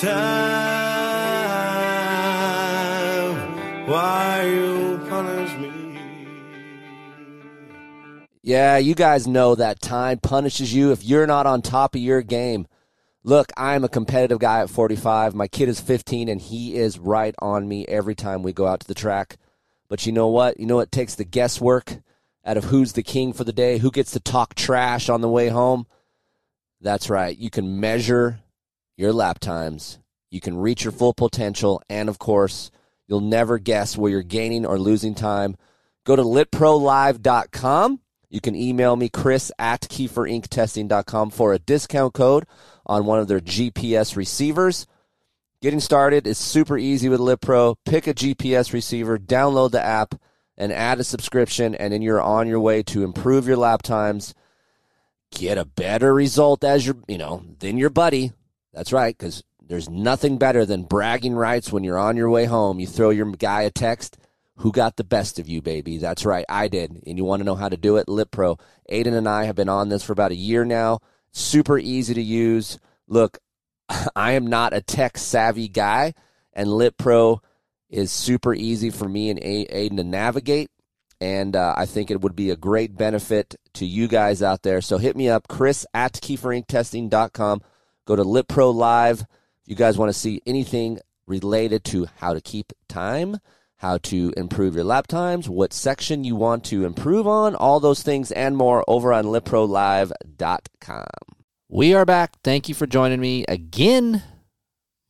Time, 0.00 0.16
why 3.86 4.44
you 4.46 4.98
punish 5.10 5.52
me? 5.58 5.98
Yeah, 8.42 8.78
you 8.78 8.94
guys 8.94 9.26
know 9.26 9.54
that 9.54 9.82
time 9.82 10.16
punishes 10.16 10.72
you 10.72 10.92
if 10.92 11.04
you're 11.04 11.26
not 11.26 11.46
on 11.46 11.60
top 11.60 11.94
of 11.94 12.00
your 12.00 12.22
game. 12.22 12.66
Look, 13.24 13.52
I'm 13.58 13.84
a 13.84 13.90
competitive 13.90 14.38
guy 14.38 14.62
at 14.62 14.70
45. 14.70 15.34
My 15.34 15.48
kid 15.48 15.68
is 15.68 15.80
15, 15.80 16.30
and 16.30 16.40
he 16.40 16.76
is 16.76 16.98
right 16.98 17.34
on 17.38 17.68
me 17.68 17.84
every 17.86 18.14
time 18.14 18.42
we 18.42 18.54
go 18.54 18.66
out 18.66 18.80
to 18.80 18.88
the 18.88 18.94
track. 18.94 19.36
But 19.90 20.06
you 20.06 20.12
know 20.12 20.28
what? 20.28 20.58
You 20.58 20.64
know 20.64 20.76
what 20.76 20.90
takes 20.90 21.14
the 21.14 21.24
guesswork 21.24 21.98
out 22.46 22.56
of 22.56 22.64
who's 22.64 22.94
the 22.94 23.02
king 23.02 23.34
for 23.34 23.44
the 23.44 23.52
day, 23.52 23.76
who 23.76 23.90
gets 23.90 24.12
to 24.12 24.20
talk 24.20 24.54
trash 24.54 25.10
on 25.10 25.20
the 25.20 25.28
way 25.28 25.48
home? 25.48 25.86
That's 26.80 27.10
right. 27.10 27.36
You 27.36 27.50
can 27.50 27.80
measure 27.80 28.40
your 28.96 29.12
lap 29.12 29.38
times, 29.38 29.98
you 30.30 30.40
can 30.40 30.56
reach 30.56 30.84
your 30.84 30.92
full 30.92 31.12
potential, 31.14 31.82
and 31.88 32.08
of 32.08 32.18
course, 32.18 32.70
you'll 33.06 33.20
never 33.20 33.58
guess 33.58 33.96
where 33.96 34.10
you're 34.10 34.22
gaining 34.22 34.64
or 34.64 34.78
losing 34.78 35.14
time. 35.14 35.56
Go 36.04 36.16
to 36.16 36.22
litprolive.com. 36.22 38.00
You 38.28 38.40
can 38.40 38.54
email 38.54 38.94
me, 38.94 39.08
Chris 39.08 39.50
at 39.58 39.82
KeeferIncTesting.com 39.82 41.30
for 41.30 41.52
a 41.52 41.58
discount 41.58 42.14
code 42.14 42.46
on 42.86 43.04
one 43.04 43.18
of 43.18 43.26
their 43.26 43.40
GPS 43.40 44.16
receivers. 44.16 44.86
Getting 45.60 45.80
started 45.80 46.26
is 46.26 46.38
super 46.38 46.78
easy 46.78 47.08
with 47.08 47.20
LitPro. 47.20 47.76
Pick 47.84 48.06
a 48.06 48.14
GPS 48.14 48.72
receiver, 48.72 49.18
download 49.18 49.72
the 49.72 49.82
app, 49.82 50.14
and 50.56 50.72
add 50.72 51.00
a 51.00 51.04
subscription, 51.04 51.74
and 51.74 51.92
then 51.92 52.02
you're 52.02 52.20
on 52.20 52.46
your 52.46 52.60
way 52.60 52.82
to 52.84 53.02
improve 53.02 53.48
your 53.48 53.56
lap 53.56 53.82
times, 53.82 54.34
get 55.32 55.58
a 55.58 55.64
better 55.64 56.14
result 56.14 56.62
as 56.62 56.86
your, 56.86 56.96
you 57.08 57.18
know, 57.18 57.42
than 57.58 57.78
your 57.78 57.90
buddy. 57.90 58.32
That's 58.72 58.92
right, 58.92 59.16
because 59.16 59.42
there's 59.60 59.88
nothing 59.88 60.38
better 60.38 60.64
than 60.66 60.82
bragging 60.82 61.34
rights 61.34 61.72
when 61.72 61.84
you're 61.84 61.98
on 61.98 62.16
your 62.16 62.30
way 62.30 62.44
home. 62.44 62.80
You 62.80 62.86
throw 62.86 63.10
your 63.10 63.30
guy 63.32 63.62
a 63.62 63.70
text. 63.70 64.16
Who 64.56 64.72
got 64.72 64.96
the 64.96 65.04
best 65.04 65.38
of 65.38 65.48
you, 65.48 65.62
baby? 65.62 65.96
That's 65.96 66.26
right, 66.26 66.44
I 66.48 66.68
did. 66.68 67.02
And 67.06 67.16
you 67.16 67.24
want 67.24 67.40
to 67.40 67.44
know 67.44 67.54
how 67.54 67.68
to 67.68 67.76
do 67.76 67.96
it? 67.96 68.08
LitPro. 68.08 68.60
Aiden 68.90 69.14
and 69.14 69.28
I 69.28 69.44
have 69.44 69.56
been 69.56 69.68
on 69.68 69.88
this 69.88 70.02
for 70.02 70.12
about 70.12 70.32
a 70.32 70.36
year 70.36 70.64
now. 70.64 70.98
Super 71.32 71.78
easy 71.78 72.12
to 72.14 72.22
use. 72.22 72.78
Look, 73.06 73.38
I 74.16 74.32
am 74.32 74.46
not 74.46 74.74
a 74.74 74.80
tech 74.80 75.16
savvy 75.18 75.68
guy, 75.68 76.14
and 76.52 76.68
LitPro 76.68 77.38
is 77.88 78.12
super 78.12 78.54
easy 78.54 78.90
for 78.90 79.08
me 79.08 79.30
and 79.30 79.40
Aiden 79.40 79.96
to 79.96 80.04
navigate. 80.04 80.70
And 81.20 81.54
uh, 81.54 81.74
I 81.76 81.86
think 81.86 82.10
it 82.10 82.20
would 82.20 82.34
be 82.34 82.50
a 82.50 82.56
great 82.56 82.96
benefit 82.96 83.54
to 83.74 83.84
you 83.84 84.08
guys 84.08 84.42
out 84.42 84.62
there. 84.62 84.80
So 84.80 84.96
hit 84.98 85.16
me 85.16 85.28
up, 85.28 85.48
Chris 85.48 85.86
at 85.92 86.14
KeeferIncTesting.com. 86.14 87.62
Go 88.10 88.16
to 88.16 88.24
LitPro 88.24 88.74
Live. 88.74 89.20
If 89.20 89.68
you 89.68 89.76
guys 89.76 89.96
want 89.96 90.08
to 90.12 90.18
see 90.18 90.42
anything 90.44 90.98
related 91.28 91.84
to 91.84 92.08
how 92.16 92.34
to 92.34 92.40
keep 92.40 92.72
time, 92.88 93.36
how 93.76 93.98
to 93.98 94.34
improve 94.36 94.74
your 94.74 94.82
lap 94.82 95.06
times, 95.06 95.48
what 95.48 95.72
section 95.72 96.24
you 96.24 96.34
want 96.34 96.64
to 96.64 96.84
improve 96.84 97.28
on, 97.28 97.54
all 97.54 97.78
those 97.78 98.02
things 98.02 98.32
and 98.32 98.56
more 98.56 98.82
over 98.88 99.12
on 99.12 99.26
litprolive.com. 99.26 101.06
We 101.68 101.94
are 101.94 102.04
back. 102.04 102.32
Thank 102.42 102.68
you 102.68 102.74
for 102.74 102.88
joining 102.88 103.20
me 103.20 103.44
again. 103.46 104.24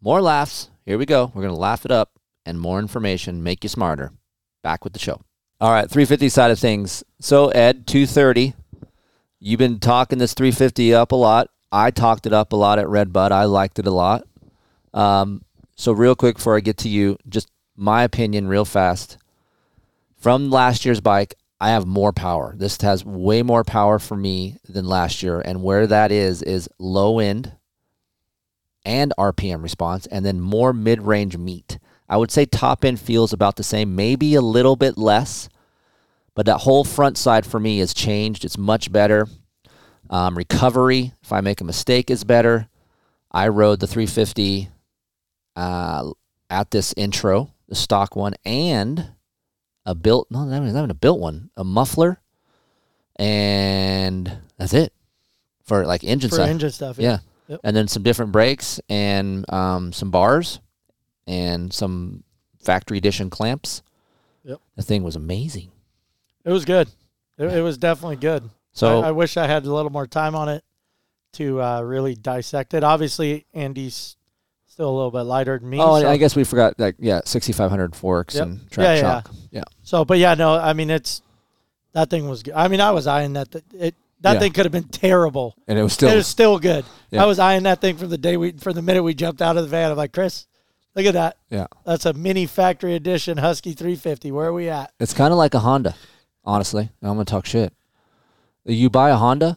More 0.03 0.21
laughs. 0.21 0.69
Here 0.85 0.99
we 0.99 1.07
go. 1.07 1.33
We're 1.35 1.41
going 1.41 1.55
to 1.55 1.59
laugh 1.59 1.87
it 1.87 1.91
up 1.91 2.11
and 2.45 2.61
more 2.61 2.79
information, 2.79 3.43
make 3.43 3.65
you 3.65 3.71
smarter. 3.71 4.13
Back 4.63 4.85
with 4.85 4.93
the 4.93 4.99
show. 4.99 5.23
All 5.59 5.73
right, 5.73 5.91
350 5.91 6.29
side 6.29 6.51
of 6.51 6.59
things. 6.59 7.03
So, 7.19 7.49
Ed, 7.49 7.87
230. 7.87 8.53
You've 9.39 9.57
been 9.57 9.79
talking 9.79 10.19
this 10.19 10.35
350 10.35 10.93
up 10.93 11.13
a 11.13 11.17
lot. 11.17 11.49
I 11.73 11.91
talked 11.91 12.27
it 12.27 12.33
up 12.33 12.53
a 12.53 12.57
lot 12.57 12.79
at 12.79 12.89
Red 12.89 13.13
Bud. 13.13 13.33
I 13.33 13.45
liked 13.45 13.79
it 13.79 13.87
a 13.87 13.93
lot. 13.93 14.27
Um, 14.93 15.43
so, 15.77 15.93
real 15.93 16.15
quick 16.15 16.37
before 16.37 16.57
I 16.57 16.61
get 16.61 16.79
to 16.79 16.89
you, 16.89 17.17
just 17.29 17.49
my 17.77 18.03
opinion, 18.03 18.49
real 18.49 18.65
fast. 18.65 19.17
From 20.17 20.51
last 20.51 20.85
year's 20.85 21.01
bike, 21.01 21.35
I 21.61 21.71
have 21.71 21.87
more 21.87 22.13
power. 22.13 22.55
This 22.57 22.81
has 22.81 23.05
way 23.05 23.43
more 23.43 23.65
power 23.65 23.99
for 23.99 24.17
me 24.17 24.57
than 24.69 24.87
last 24.87 25.23
year. 25.23 25.41
And 25.41 25.63
where 25.63 25.87
that 25.87 26.11
is, 26.11 26.43
is 26.43 26.69
low 26.79 27.19
end 27.19 27.53
and 28.85 29.13
RPM 29.19 29.63
response, 29.63 30.07
and 30.07 30.25
then 30.25 30.41
more 30.41 30.73
mid 30.73 31.03
range 31.03 31.37
meat. 31.37 31.79
I 32.09 32.17
would 32.17 32.31
say 32.31 32.45
top 32.45 32.85
end 32.85 32.99
feels 32.99 33.33
about 33.33 33.57
the 33.57 33.63
same, 33.63 33.95
maybe 33.95 34.35
a 34.35 34.41
little 34.41 34.75
bit 34.75 34.99
less, 34.99 35.49
but 36.35 36.47
that 36.47 36.59
whole 36.59 36.83
front 36.83 37.17
side 37.19 37.47
for 37.47 37.61
me 37.61 37.79
has 37.79 37.95
changed. 37.95 38.45
It's 38.45 38.59
much 38.59 38.91
better. 38.91 39.29
Um, 40.09 40.37
recovery, 40.37 41.13
if 41.31 41.33
I 41.33 41.41
make 41.43 41.61
a 41.61 41.65
mistake, 41.65 42.11
is 42.11 42.25
better. 42.25 42.69
I 43.31 43.47
rode 43.47 43.79
the 43.79 43.87
350 43.87 44.69
uh, 45.55 46.11
at 46.51 46.73
this 46.73 46.93
intro, 46.97 47.53
the 47.69 47.77
stock 47.77 48.17
one, 48.17 48.35
and 48.45 49.13
a 49.87 49.95
built, 49.95 50.27
no, 50.29 50.45
not 50.45 50.67
even 50.67 50.91
a 50.91 50.95
built 50.95 51.21
one, 51.21 51.51
a 51.57 51.63
muffler, 51.63 52.21
and 53.15 54.39
that's 54.59 54.75
it 54.75 54.93
for 55.63 55.87
like 55.87 56.03
engine 56.03 56.31
For 56.31 56.37
side. 56.37 56.49
engine 56.49 56.71
stuff, 56.73 56.99
Yeah. 56.99 57.11
yeah. 57.11 57.19
Yep. 57.49 57.61
And 57.65 57.77
then 57.77 57.87
some 57.89 58.03
different 58.05 58.33
brakes 58.33 58.81
and 58.89 59.45
um, 59.53 59.93
some 59.93 60.11
bars 60.13 60.59
and 61.27 61.73
some 61.73 62.23
factory 62.63 62.99
edition 62.99 63.29
clamps. 63.31 63.83
Yep. 64.45 64.61
The 64.77 64.83
thing 64.83 65.03
was 65.05 65.15
amazing. 65.17 65.71
It 66.45 66.51
was 66.51 66.65
good. 66.65 66.89
It, 67.39 67.47
it 67.47 67.63
was 67.63 67.77
definitely 67.79 68.17
good. 68.17 68.49
So- 68.73 69.03
I, 69.03 69.09
I 69.09 69.11
wish 69.13 69.37
I 69.37 69.47
had 69.47 69.65
a 69.65 69.73
little 69.73 69.91
more 69.93 70.07
time 70.09 70.35
on 70.35 70.49
it 70.49 70.65
to 71.35 71.61
uh, 71.63 71.81
really 71.83 72.15
dissect 72.15 72.75
it. 72.75 72.83
Obviously, 72.85 73.47
Andy's 73.55 74.17
still 74.67 74.89
a 74.91 74.95
little 74.97 75.11
bit 75.11 75.23
lighter 75.23 75.59
than 75.59 75.69
me. 75.71 75.79
oh, 75.81 76.01
so- 76.01 76.09
I 76.09 76.17
guess 76.17 76.35
we 76.37 76.45
forgot 76.45 76.75
like 76.79 76.97
yeah, 76.99 77.21
6500 77.25 77.95
forks 77.95 78.35
Yep. 78.35 78.47
and 78.47 78.71
track 78.71 78.85
Yeah, 78.85 78.95
yeah, 78.95 79.01
shock. 79.01 79.31
Yeah. 79.51 79.63
So, 79.83 80.05
but 80.05 80.19
yeah, 80.19 80.35
no, 80.35 80.55
I 80.57 80.73
mean 80.73 80.91
it's 80.91 81.23
that 81.93 82.09
thing 82.11 82.29
was 82.29 82.43
good. 82.43 82.55
I 82.55 82.69
mean, 82.69 82.81
I 82.81 82.91
was 82.93 83.07
eyeing 83.07 83.33
that. 83.35 83.51
th- 83.53 83.65
It 83.75 83.95
that 84.23 84.35
Yeah. 84.35 84.39
thing 84.41 84.53
could 84.53 84.65
have 84.67 84.73
been 84.73 84.85
terrible, 84.89 85.55
And 85.67 85.79
it 85.79 85.83
was 85.83 85.93
still 85.95 86.11
it 86.11 86.15
was 86.17 86.27
still 86.27 86.59
good. 86.59 86.85
Yeah. 87.11 87.23
I 87.23 87.27
was 87.27 87.39
eyeing 87.39 87.63
that 87.65 87.81
thing 87.81 87.97
from 87.97 88.11
the 88.11 88.19
day 88.19 88.37
we, 88.37 88.53
from 88.53 88.75
the 88.75 88.83
minute 88.83 89.03
we 89.03 89.15
jumped 89.15 89.41
out 89.43 89.57
of 89.57 89.63
the 89.63 89.69
van. 89.69 89.91
I'm 89.91 89.97
like, 89.97 90.13
Chris, 90.13 90.47
look 90.95 91.07
at 91.07 91.15
that. 91.15 91.37
yeah. 91.49 91.67
That's 91.87 92.05
a 92.07 92.13
mini 92.13 92.45
factory 92.47 92.95
edition 92.95 93.39
Husky 93.39 93.73
350. 93.73 94.31
Where 94.31 94.49
are 94.49 94.53
we 94.53 94.69
at? 94.69 94.93
It's 95.01 95.15
kind 95.15 95.33
of 95.33 95.39
like 95.39 95.55
a 95.55 95.61
Honda, 95.61 95.95
honestly. 96.45 96.91
I'm 97.03 97.09
gonna 97.15 97.25
talk 97.25 97.47
shit. 97.47 97.73
You 98.67 98.91
buy 98.91 99.09
a 99.11 99.17
Honda, 99.17 99.57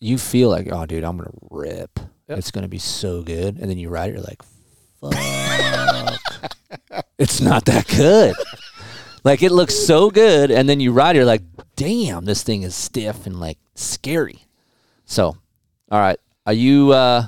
you 0.00 0.18
feel 0.18 0.48
like, 0.48 0.68
oh, 0.72 0.86
dude, 0.86 1.04
I'm 1.04 1.16
gonna 1.18 1.30
rip. 1.50 1.98
Yep. 2.28 2.38
It's 2.38 2.50
gonna 2.50 2.68
be 2.68 2.78
so 2.78 3.22
good, 3.22 3.58
and 3.58 3.70
then 3.70 3.78
you 3.78 3.88
ride 3.90 4.10
it, 4.10 4.14
you're 4.14 4.22
like, 4.22 4.42
fuck. 5.00 5.14
it's 7.18 7.40
not 7.40 7.64
that 7.66 7.86
good. 7.88 8.34
like 9.24 9.42
it 9.42 9.52
looks 9.52 9.74
so 9.74 10.10
good, 10.10 10.50
and 10.50 10.68
then 10.68 10.80
you 10.80 10.92
ride 10.92 11.16
it, 11.16 11.18
you're 11.20 11.26
like, 11.26 11.42
damn, 11.76 12.24
this 12.24 12.42
thing 12.42 12.62
is 12.62 12.74
stiff 12.74 13.26
and 13.26 13.38
like 13.40 13.58
scary. 13.74 14.44
So, 15.04 15.36
all 15.90 15.98
right, 16.00 16.18
are 16.46 16.52
you 16.52 16.92
uh, 16.92 17.26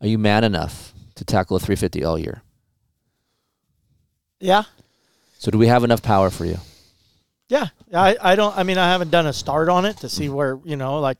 are 0.00 0.06
you 0.06 0.18
man 0.18 0.44
enough 0.44 0.92
to 1.16 1.24
tackle 1.24 1.56
a 1.56 1.60
350 1.60 2.04
all 2.04 2.18
year? 2.18 2.42
Yeah, 4.38 4.64
So, 5.38 5.50
do 5.50 5.56
we 5.58 5.66
have 5.68 5.82
enough 5.84 6.02
power 6.02 6.28
for 6.30 6.44
you? 6.44 6.58
yeah. 7.48 7.68
I, 7.94 8.16
I 8.20 8.34
don't. 8.36 8.56
I 8.56 8.64
mean, 8.64 8.76
I 8.76 8.88
haven't 8.90 9.10
done 9.10 9.26
a 9.26 9.32
start 9.32 9.68
on 9.68 9.84
it 9.86 9.96
to 9.98 10.08
see 10.08 10.28
where 10.28 10.58
you 10.64 10.76
know, 10.76 10.98
like 11.00 11.16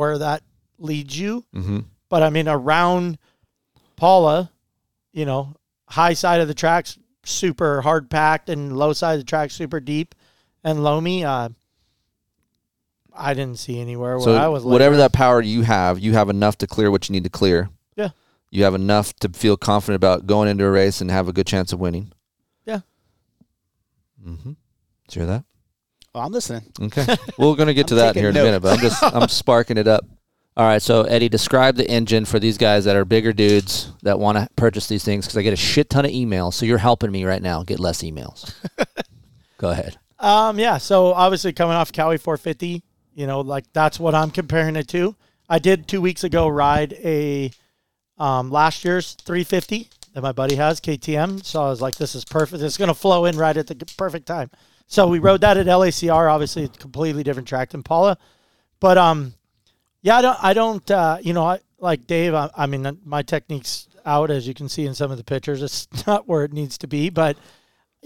where 0.00 0.16
that 0.16 0.42
leads 0.78 1.18
you. 1.18 1.44
Mm-hmm. 1.54 1.80
But 2.08 2.22
I 2.22 2.30
mean, 2.30 2.48
around 2.48 3.18
Pala, 3.96 4.50
you 5.12 5.26
know, 5.26 5.54
high 5.90 6.14
side 6.14 6.40
of 6.40 6.48
the 6.48 6.54
tracks 6.54 6.98
super 7.22 7.82
hard 7.82 8.08
packed, 8.08 8.48
and 8.48 8.74
low 8.78 8.94
side 8.94 9.12
of 9.12 9.20
the 9.20 9.24
track 9.24 9.50
super 9.50 9.78
deep 9.78 10.14
and 10.64 10.82
loamy. 10.82 11.22
Uh, 11.22 11.50
I 13.14 13.34
didn't 13.34 13.58
see 13.58 13.78
anywhere 13.78 14.16
where 14.16 14.24
So 14.24 14.34
I 14.34 14.48
was. 14.48 14.64
whatever 14.64 14.94
later. 14.94 15.02
that 15.02 15.12
power 15.12 15.42
you 15.42 15.62
have, 15.62 15.98
you 15.98 16.14
have 16.14 16.30
enough 16.30 16.56
to 16.58 16.66
clear 16.66 16.90
what 16.90 17.08
you 17.08 17.12
need 17.12 17.24
to 17.24 17.30
clear. 17.30 17.68
Yeah. 17.94 18.10
You 18.50 18.64
have 18.64 18.74
enough 18.74 19.12
to 19.16 19.28
feel 19.28 19.58
confident 19.58 19.96
about 19.96 20.26
going 20.26 20.48
into 20.48 20.64
a 20.64 20.70
race 20.70 21.02
and 21.02 21.10
have 21.10 21.28
a 21.28 21.32
good 21.32 21.46
chance 21.46 21.74
of 21.74 21.78
winning. 21.80 22.10
Yeah. 22.64 22.80
Mm-hmm. 24.26 24.52
Did 25.08 25.14
you 25.14 25.20
hear 25.22 25.26
that? 25.26 25.44
Oh, 26.14 26.20
I'm 26.20 26.32
listening. 26.32 26.62
Okay. 26.80 27.06
We're 27.38 27.54
going 27.54 27.66
to 27.68 27.74
get 27.74 27.88
to 27.88 27.96
that 27.96 28.16
here 28.16 28.30
in 28.30 28.36
a 28.36 28.42
minute, 28.42 28.60
but 28.60 28.74
I'm 28.74 28.80
just 28.80 29.02
I'm 29.02 29.28
sparking 29.28 29.76
it 29.76 29.86
up. 29.86 30.04
All 30.56 30.66
right, 30.66 30.82
so 30.82 31.04
Eddie, 31.04 31.28
describe 31.28 31.76
the 31.76 31.88
engine 31.88 32.24
for 32.24 32.40
these 32.40 32.58
guys 32.58 32.84
that 32.84 32.96
are 32.96 33.04
bigger 33.04 33.32
dudes 33.32 33.92
that 34.02 34.18
want 34.18 34.36
to 34.36 34.48
purchase 34.56 34.88
these 34.88 35.04
things 35.04 35.24
because 35.24 35.38
I 35.38 35.42
get 35.42 35.52
a 35.52 35.56
shit 35.56 35.88
ton 35.88 36.04
of 36.04 36.10
emails. 36.10 36.54
So 36.54 36.66
you're 36.66 36.76
helping 36.76 37.10
me 37.12 37.24
right 37.24 37.40
now 37.40 37.62
get 37.62 37.78
less 37.78 38.02
emails. 38.02 38.52
Go 39.58 39.70
ahead. 39.70 39.96
Um, 40.18 40.58
yeah. 40.58 40.78
So 40.78 41.14
obviously 41.14 41.52
coming 41.52 41.76
off 41.76 41.92
Kawi 41.92 42.18
450, 42.18 42.82
you 43.14 43.26
know, 43.26 43.40
like 43.40 43.64
that's 43.72 44.00
what 44.00 44.14
I'm 44.14 44.30
comparing 44.30 44.74
it 44.76 44.88
to. 44.88 45.14
I 45.48 45.60
did 45.60 45.86
two 45.86 46.00
weeks 46.00 46.24
ago 46.24 46.48
ride 46.48 46.94
a 46.94 47.52
um, 48.18 48.50
last 48.50 48.84
year's 48.84 49.14
350 49.14 49.88
that 50.14 50.20
my 50.20 50.32
buddy 50.32 50.56
has 50.56 50.80
KTM. 50.80 51.44
So 51.44 51.62
I 51.62 51.70
was 51.70 51.80
like, 51.80 51.94
this 51.94 52.14
is 52.14 52.24
perfect. 52.24 52.62
It's 52.62 52.76
going 52.76 52.88
to 52.88 52.94
flow 52.94 53.24
in 53.24 53.38
right 53.38 53.56
at 53.56 53.68
the 53.68 53.76
perfect 53.96 54.26
time. 54.26 54.50
So 54.90 55.06
we 55.06 55.20
rode 55.20 55.42
that 55.42 55.56
at 55.56 55.66
LACR. 55.66 56.32
Obviously, 56.32 56.64
a 56.64 56.68
completely 56.68 57.22
different 57.22 57.46
track 57.46 57.70
than 57.70 57.84
Pala, 57.84 58.18
but 58.80 58.98
um, 58.98 59.34
yeah, 60.02 60.16
I 60.16 60.22
don't, 60.22 60.38
I 60.44 60.52
don't, 60.52 60.90
uh, 60.90 61.18
you 61.22 61.32
know, 61.32 61.44
I 61.44 61.60
like 61.78 62.08
Dave. 62.08 62.34
I, 62.34 62.50
I 62.56 62.66
mean, 62.66 62.98
my 63.04 63.22
technique's 63.22 63.88
out 64.04 64.32
as 64.32 64.48
you 64.48 64.52
can 64.52 64.68
see 64.68 64.86
in 64.86 64.94
some 64.94 65.12
of 65.12 65.16
the 65.16 65.22
pictures. 65.22 65.62
It's 65.62 65.86
not 66.08 66.26
where 66.26 66.42
it 66.42 66.52
needs 66.52 66.76
to 66.78 66.88
be, 66.88 67.08
but 67.08 67.36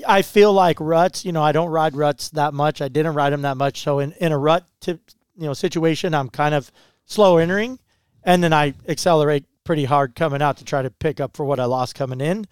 I 0.07 0.21
feel 0.21 0.53
like 0.53 0.79
ruts. 0.79 1.25
You 1.25 1.33
know, 1.33 1.43
I 1.43 1.53
don't 1.53 1.71
ride 1.71 1.97
ruts 1.97 2.29
that 2.31 2.53
much. 2.53 2.83
I 2.83 2.89
didn't 2.89 3.15
ride 3.15 3.33
them 3.33 3.43
that 3.43 3.57
much. 3.57 3.81
So 3.81 4.01
in, 4.01 4.13
in 4.21 4.31
a 4.31 4.39
rut 4.39 4.67
you 4.87 4.99
know 5.37 5.55
situation, 5.55 6.15
I'm 6.15 6.29
kind 6.29 6.55
of 6.55 6.71
slow 7.07 7.39
entering, 7.39 7.79
and 8.25 8.45
then 8.45 8.53
I 8.53 8.75
accelerate 8.87 9.47
pretty 9.65 9.87
hard 9.87 10.15
coming 10.15 10.43
out 10.43 10.59
to 10.59 10.67
try 10.67 10.83
to 10.83 10.91
pick 10.91 11.19
up 11.19 11.35
for 11.35 11.47
what 11.47 11.59
I 11.59 11.65
lost 11.65 11.95
coming 11.95 12.21
in. 12.21 12.47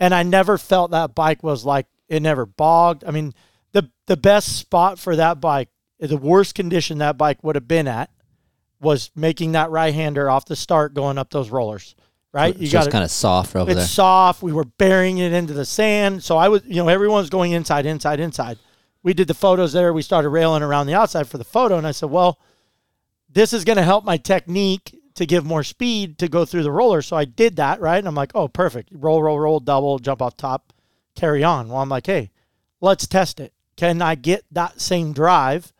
And 0.00 0.12
I 0.12 0.24
never 0.24 0.58
felt 0.58 0.90
that 0.90 1.14
bike 1.14 1.44
was 1.44 1.64
like 1.64 1.86
it 2.08 2.22
never 2.22 2.44
bogged. 2.44 3.04
I 3.04 3.12
mean, 3.12 3.34
the 3.72 3.90
the 4.06 4.16
best 4.16 4.56
spot 4.56 4.98
for 4.98 5.16
that 5.16 5.40
bike, 5.40 5.68
the 5.98 6.16
worst 6.16 6.54
condition 6.54 6.98
that 6.98 7.16
bike 7.18 7.42
would 7.44 7.54
have 7.56 7.68
been 7.68 7.88
at, 7.88 8.10
was 8.80 9.10
making 9.14 9.52
that 9.52 9.70
right 9.70 9.94
hander 9.94 10.30
off 10.30 10.44
the 10.46 10.56
start 10.56 10.94
going 10.94 11.18
up 11.18 11.30
those 11.30 11.50
rollers. 11.50 11.94
Right, 12.30 12.54
It's 12.60 12.70
just 12.70 12.90
kind 12.90 13.02
of 13.02 13.10
soft 13.10 13.56
over 13.56 13.70
it's 13.70 13.78
there. 13.80 13.86
soft. 13.86 14.42
We 14.42 14.52
were 14.52 14.64
burying 14.66 15.16
it 15.16 15.32
into 15.32 15.54
the 15.54 15.64
sand. 15.64 16.22
So 16.22 16.36
I 16.36 16.48
was, 16.48 16.62
you 16.66 16.74
know, 16.76 16.88
everyone's 16.88 17.30
going 17.30 17.52
inside, 17.52 17.86
inside, 17.86 18.20
inside. 18.20 18.58
We 19.02 19.14
did 19.14 19.28
the 19.28 19.34
photos 19.34 19.72
there. 19.72 19.94
We 19.94 20.02
started 20.02 20.28
railing 20.28 20.62
around 20.62 20.88
the 20.88 20.94
outside 20.94 21.26
for 21.26 21.38
the 21.38 21.44
photo. 21.44 21.78
And 21.78 21.86
I 21.86 21.92
said, 21.92 22.10
well, 22.10 22.38
this 23.30 23.54
is 23.54 23.64
going 23.64 23.78
to 23.78 23.82
help 23.82 24.04
my 24.04 24.18
technique 24.18 24.94
to 25.14 25.24
give 25.24 25.46
more 25.46 25.64
speed 25.64 26.18
to 26.18 26.28
go 26.28 26.44
through 26.44 26.64
the 26.64 26.70
roller. 26.70 27.00
So 27.00 27.16
I 27.16 27.24
did 27.24 27.56
that, 27.56 27.80
right? 27.80 27.96
And 27.96 28.06
I'm 28.06 28.14
like, 28.14 28.32
oh, 28.34 28.46
perfect. 28.46 28.90
Roll, 28.92 29.22
roll, 29.22 29.40
roll, 29.40 29.58
double, 29.58 29.98
jump 29.98 30.20
off 30.20 30.36
top, 30.36 30.74
carry 31.16 31.42
on. 31.42 31.68
Well, 31.68 31.78
I'm 31.78 31.88
like, 31.88 32.06
hey, 32.06 32.30
let's 32.82 33.06
test 33.06 33.40
it. 33.40 33.54
Can 33.78 34.02
I 34.02 34.14
get 34.16 34.44
that 34.50 34.80
same 34.80 35.12
drive 35.14 35.72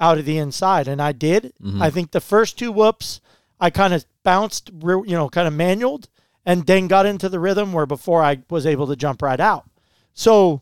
out 0.00 0.18
of 0.18 0.24
the 0.26 0.36
inside? 0.36 0.88
And 0.88 1.00
I 1.00 1.12
did. 1.12 1.54
Mhm. 1.62 1.80
I 1.80 1.88
think 1.88 2.10
the 2.10 2.20
first 2.20 2.58
two 2.58 2.70
whoops, 2.72 3.20
I 3.58 3.70
kind 3.70 3.94
of 3.94 4.04
bounced, 4.24 4.70
you 4.82 5.04
know, 5.06 5.28
kind 5.30 5.48
of 5.48 5.54
manualed 5.54 6.08
and 6.44 6.66
then 6.66 6.88
got 6.88 7.06
into 7.06 7.28
the 7.28 7.38
rhythm 7.40 7.72
where 7.72 7.86
before 7.86 8.22
I 8.22 8.42
was 8.50 8.66
able 8.66 8.88
to 8.88 8.96
jump 8.96 9.22
right 9.22 9.38
out. 9.40 9.64
So 10.12 10.60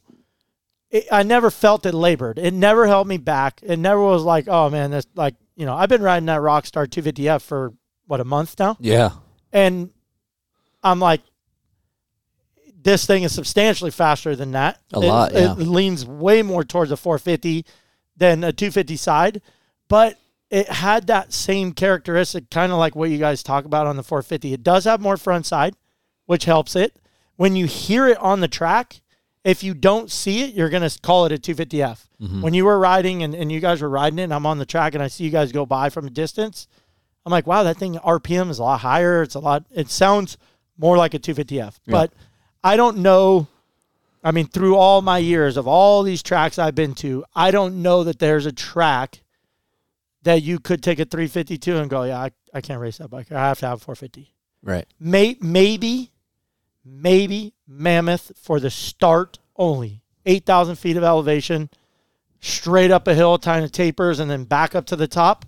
it, 0.91 1.07
I 1.11 1.22
never 1.22 1.51
felt 1.51 1.87
it 1.87 1.95
labored. 1.95 2.39
It 2.39 2.53
never 2.53 2.87
held 2.87 3.09
me 3.09 3.16
back. 3.16 3.61
It 3.62 3.78
never 3.78 4.01
was 4.03 4.22
like, 4.22 4.47
oh 4.47 4.68
man, 4.68 4.91
that's 4.91 5.07
like, 5.16 5.35
you 5.57 5.64
know, 5.66 5.74
I've 5.74 5.89
been 5.89 6.03
riding 6.03 6.26
that 6.26 6.41
Rockstar 6.41 6.87
250F 6.87 7.41
for 7.43 7.72
what, 8.07 8.20
a 8.20 8.24
month 8.24 8.57
now? 8.59 8.76
yeah. 8.78 9.11
And 9.53 9.91
I'm 10.82 11.01
like, 11.01 11.22
this 12.85 13.07
thing 13.07 13.22
is 13.24 13.32
substantially 13.32 13.91
faster 13.91 14.37
than 14.37 14.53
that. 14.53 14.78
A 14.93 15.01
It- 15.01 15.07
lot, 15.07 15.32
yeah. 15.32 15.53
It 15.53 15.59
leans 15.59 16.07
way 16.07 16.43
more 16.43 16.62
towards 16.64 16.91
a 16.91 16.97
450 16.97 17.64
than 18.16 18.45
a 18.45 18.53
250 18.53 18.97
side, 18.97 19.43
but 19.89 20.18
it 20.51 20.68
had 20.68 21.07
that 21.09 21.32
same 21.32 21.72
characteristic, 21.72 22.49
kind 22.51 22.70
of 22.70 22.78
like 22.78 22.95
what 22.95 23.11
you 23.11 23.18
guys 23.18 23.43
talk 23.43 23.64
about 23.64 23.87
on 23.87 23.97
the 23.97 24.03
450. 24.05 24.53
It 24.53 24.62
does 24.62 24.85
have 24.85 25.01
more 25.01 25.16
front 25.16 25.47
side, 25.47 25.74
which 26.26 26.45
helps 26.45 26.76
it. 26.76 26.97
When 27.37 27.57
you 27.57 27.66
hear 27.66 28.07
it 28.07 28.18
on 28.18 28.41
the 28.41 28.47
track, 28.49 29.01
if 29.43 29.64
you 29.64 29.74
don't 29.74 30.11
see 30.11 30.43
it, 30.43 30.55
you're 30.55 30.68
gonna 30.70 30.91
call 31.03 31.26
it 31.26 31.32
a 31.32 31.39
250F. 31.39 32.07
Mm-hmm. 32.22 32.43
When 32.43 32.55
you 32.55 32.64
were 32.64 32.78
riding 32.78 33.22
and, 33.22 33.35
and 33.35 33.51
you 33.51 33.61
guys 33.61 33.82
were 33.82 33.89
riding 33.89 34.18
it, 34.20 34.24
and 34.24 34.35
I'm 34.35 34.47
on 34.47 34.59
the 34.59 34.64
track 34.66 34.95
and 34.95 35.03
I 35.03 35.09
see 35.09 35.24
you 35.24 35.30
guys 35.30 35.51
go 35.53 35.66
by 35.66 35.91
from 35.91 36.07
a 36.07 36.11
distance, 36.11 36.68
I'm 37.26 37.30
like, 37.32 37.47
wow, 37.47 37.62
that 37.64 37.76
thing 37.78 37.95
RPM 37.97 38.51
is 38.51 38.59
a 38.59 38.62
lot 38.62 38.80
higher. 38.80 39.22
It's 39.22 39.35
a 39.35 39.41
lot. 39.41 39.64
It 39.74 39.91
sounds 39.91 40.37
more 40.78 40.97
like 40.97 41.14
a 41.14 41.18
250F, 41.18 41.80
but 41.87 42.12
I 42.64 42.76
don't 42.76 42.98
know. 42.98 43.46
I 44.24 44.30
mean, 44.32 44.46
through 44.46 44.76
all 44.76 45.02
my 45.02 45.18
years 45.18 45.58
of 45.58 45.68
all 45.68 46.02
these 46.02 46.22
tracks 46.22 46.58
I've 46.58 46.74
been 46.74 46.94
to, 46.96 47.24
I 47.34 47.50
don't 47.50 47.82
know 47.82 48.04
that 48.04 48.18
there's 48.18 48.46
a 48.46 48.52
track 48.52 49.20
that 50.22 50.42
you 50.42 50.58
could 50.58 50.82
take 50.82 50.98
a 50.98 51.04
352 51.04 51.76
and 51.76 51.90
go, 51.90 52.04
yeah, 52.04 52.18
I, 52.18 52.30
I 52.54 52.62
can't 52.62 52.80
race 52.80 52.96
that 52.98 53.08
bike. 53.08 53.30
I 53.30 53.48
have 53.48 53.58
to 53.58 53.66
have 53.66 53.82
450. 53.82 54.32
Right. 54.62 54.86
May, 54.98 55.36
maybe, 55.42 56.10
maybe 56.82 57.52
Mammoth 57.68 58.32
for 58.34 58.58
the 58.58 58.70
start 58.70 59.38
only. 59.56 60.00
8,000 60.24 60.76
feet 60.76 60.96
of 60.96 61.04
elevation, 61.04 61.68
straight 62.40 62.90
up 62.90 63.06
a 63.06 63.14
hill, 63.14 63.38
kind 63.38 63.62
of 63.62 63.72
tapers, 63.72 64.20
and 64.20 64.30
then 64.30 64.44
back 64.44 64.74
up 64.74 64.86
to 64.86 64.96
the 64.96 65.06
top. 65.06 65.44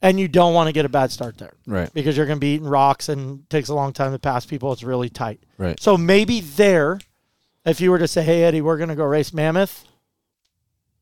And 0.00 0.20
you 0.20 0.28
don't 0.28 0.54
want 0.54 0.68
to 0.68 0.72
get 0.72 0.84
a 0.84 0.88
bad 0.88 1.10
start 1.10 1.38
there 1.38 1.54
Right. 1.66 1.92
because 1.92 2.16
you're 2.16 2.26
going 2.26 2.36
to 2.36 2.40
be 2.40 2.54
eating 2.54 2.68
rocks 2.68 3.08
and 3.08 3.40
it 3.40 3.50
takes 3.50 3.68
a 3.68 3.74
long 3.74 3.92
time 3.92 4.12
to 4.12 4.18
pass 4.18 4.46
people. 4.46 4.72
It's 4.72 4.82
really 4.84 5.08
tight. 5.08 5.42
Right. 5.58 5.80
So 5.80 5.96
maybe 5.96 6.40
there, 6.40 7.00
if 7.64 7.80
you 7.80 7.90
were 7.90 7.98
to 7.98 8.06
say, 8.08 8.22
hey, 8.22 8.44
Eddie, 8.44 8.60
we're 8.60 8.76
going 8.76 8.90
to 8.90 8.94
go 8.94 9.04
race 9.04 9.32
Mammoth, 9.32 9.84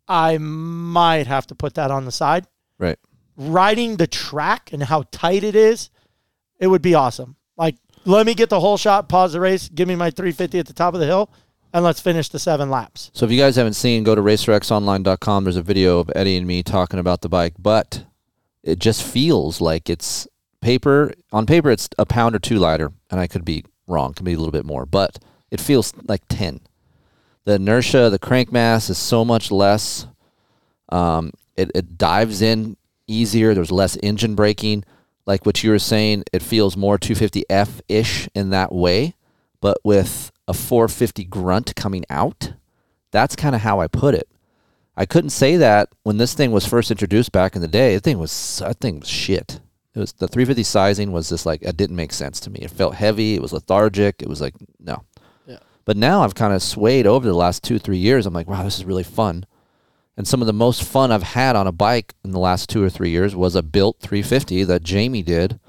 I 0.08 0.38
might 0.38 1.26
have 1.26 1.46
to 1.48 1.54
put 1.54 1.74
that 1.74 1.90
on 1.90 2.04
the 2.04 2.12
side. 2.12 2.46
Right. 2.78 2.98
Riding 3.36 3.96
the 3.96 4.06
track 4.06 4.72
and 4.72 4.82
how 4.82 5.04
tight 5.10 5.44
it 5.44 5.54
is, 5.56 5.90
it 6.58 6.68
would 6.68 6.82
be 6.82 6.94
awesome. 6.94 7.36
Like, 7.56 7.76
let 8.04 8.24
me 8.24 8.34
get 8.34 8.48
the 8.50 8.60
whole 8.60 8.76
shot, 8.78 9.08
pause 9.08 9.32
the 9.32 9.40
race, 9.40 9.68
give 9.68 9.88
me 9.88 9.94
my 9.96 10.10
350 10.10 10.58
at 10.58 10.66
the 10.66 10.72
top 10.72 10.94
of 10.94 11.00
the 11.00 11.06
hill, 11.06 11.30
and 11.72 11.84
let's 11.84 12.00
finish 12.00 12.28
the 12.28 12.38
seven 12.38 12.70
laps. 12.70 13.10
So 13.12 13.26
if 13.26 13.32
you 13.32 13.38
guys 13.38 13.56
haven't 13.56 13.74
seen, 13.74 14.04
go 14.04 14.14
to 14.14 14.22
racerxonline.com. 14.22 15.44
There's 15.44 15.56
a 15.56 15.62
video 15.62 15.98
of 15.98 16.10
Eddie 16.14 16.36
and 16.36 16.46
me 16.46 16.62
talking 16.62 16.98
about 17.00 17.20
the 17.22 17.28
bike, 17.28 17.54
but 17.58 18.04
it 18.66 18.80
just 18.80 19.02
feels 19.02 19.60
like 19.60 19.88
it's 19.88 20.26
paper. 20.60 21.12
On 21.32 21.46
paper, 21.46 21.70
it's 21.70 21.88
a 21.98 22.04
pound 22.04 22.34
or 22.34 22.38
two 22.38 22.58
lighter, 22.58 22.92
and 23.10 23.20
I 23.20 23.26
could 23.26 23.44
be 23.44 23.64
wrong. 23.86 24.12
Could 24.12 24.24
be 24.24 24.34
a 24.34 24.36
little 24.36 24.52
bit 24.52 24.66
more, 24.66 24.84
but 24.84 25.18
it 25.50 25.60
feels 25.60 25.94
like 26.08 26.22
10. 26.28 26.60
The 27.44 27.54
inertia, 27.54 28.10
the 28.10 28.18
crank 28.18 28.50
mass 28.50 28.90
is 28.90 28.98
so 28.98 29.24
much 29.24 29.52
less. 29.52 30.08
Um, 30.88 31.32
it, 31.56 31.70
it 31.74 31.96
dives 31.96 32.42
in 32.42 32.76
easier. 33.06 33.54
There's 33.54 33.70
less 33.70 33.96
engine 34.02 34.34
braking. 34.34 34.84
Like 35.26 35.46
what 35.46 35.62
you 35.62 35.70
were 35.70 35.78
saying, 35.78 36.24
it 36.32 36.42
feels 36.42 36.76
more 36.76 36.98
250F 36.98 37.80
ish 37.88 38.28
in 38.34 38.50
that 38.50 38.72
way, 38.72 39.14
but 39.60 39.78
with 39.84 40.32
a 40.48 40.54
450 40.54 41.24
grunt 41.24 41.74
coming 41.74 42.04
out, 42.10 42.52
that's 43.10 43.36
kind 43.36 43.54
of 43.54 43.62
how 43.62 43.80
I 43.80 43.86
put 43.86 44.14
it. 44.14 44.28
I 44.96 45.04
couldn't 45.06 45.30
say 45.30 45.56
that 45.56 45.88
when 46.04 46.16
this 46.16 46.34
thing 46.34 46.52
was 46.52 46.66
first 46.66 46.90
introduced 46.90 47.32
back 47.32 47.54
in 47.54 47.62
the 47.62 47.68
day. 47.68 47.94
The 47.94 48.00
thing 48.00 48.18
was 48.18 48.58
that 48.64 48.78
thing 48.78 49.00
was 49.00 49.08
shit. 49.08 49.60
It 49.94 49.98
was 50.00 50.12
the 50.12 50.28
350 50.28 50.62
sizing 50.62 51.12
was 51.12 51.28
just 51.28 51.46
like 51.46 51.62
it 51.62 51.76
didn't 51.76 51.96
make 51.96 52.12
sense 52.12 52.40
to 52.40 52.50
me. 52.50 52.60
It 52.60 52.70
felt 52.70 52.94
heavy. 52.94 53.34
It 53.34 53.42
was 53.42 53.52
lethargic. 53.52 54.22
It 54.22 54.28
was 54.28 54.40
like 54.40 54.54
no. 54.80 55.02
Yeah. 55.46 55.58
But 55.84 55.96
now 55.96 56.22
I've 56.22 56.34
kind 56.34 56.52
of 56.54 56.62
swayed 56.62 57.06
over 57.06 57.26
the 57.26 57.34
last 57.34 57.62
two 57.62 57.78
three 57.78 57.98
years. 57.98 58.26
I'm 58.26 58.34
like, 58.34 58.48
wow, 58.48 58.62
this 58.62 58.78
is 58.78 58.84
really 58.84 59.02
fun. 59.02 59.44
And 60.16 60.26
some 60.26 60.40
of 60.40 60.46
the 60.46 60.52
most 60.54 60.82
fun 60.82 61.12
I've 61.12 61.22
had 61.22 61.56
on 61.56 61.66
a 61.66 61.72
bike 61.72 62.14
in 62.24 62.30
the 62.30 62.38
last 62.38 62.70
two 62.70 62.82
or 62.82 62.88
three 62.88 63.10
years 63.10 63.36
was 63.36 63.54
a 63.54 63.62
built 63.62 64.00
350 64.00 64.64
that 64.64 64.82
Jamie 64.82 65.22
did. 65.22 65.60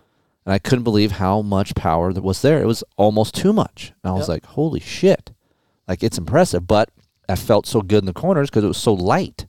And 0.46 0.54
I 0.54 0.60
couldn't 0.60 0.86
believe 0.86 1.12
how 1.12 1.42
much 1.42 1.76
power 1.76 2.14
that 2.14 2.24
was 2.24 2.42
there. 2.42 2.62
It 2.62 2.66
was 2.66 2.82
almost 2.96 3.36
too 3.36 3.52
much. 3.52 3.92
And 4.02 4.10
I 4.12 4.14
was 4.14 4.30
Yep. 4.30 4.30
like, 4.30 4.46
holy 4.46 4.80
shit. 4.80 5.32
Like, 5.86 6.02
it's 6.02 6.18
impressive. 6.18 6.66
But 6.66 6.90
I 7.30 7.36
felt 7.36 7.66
so 7.66 7.82
good 7.82 8.00
in 8.00 8.06
the 8.06 8.14
corners 8.14 8.50
because 8.50 8.64
it 8.64 8.68
was 8.68 8.78
so 8.78 8.94
light. 8.94 9.48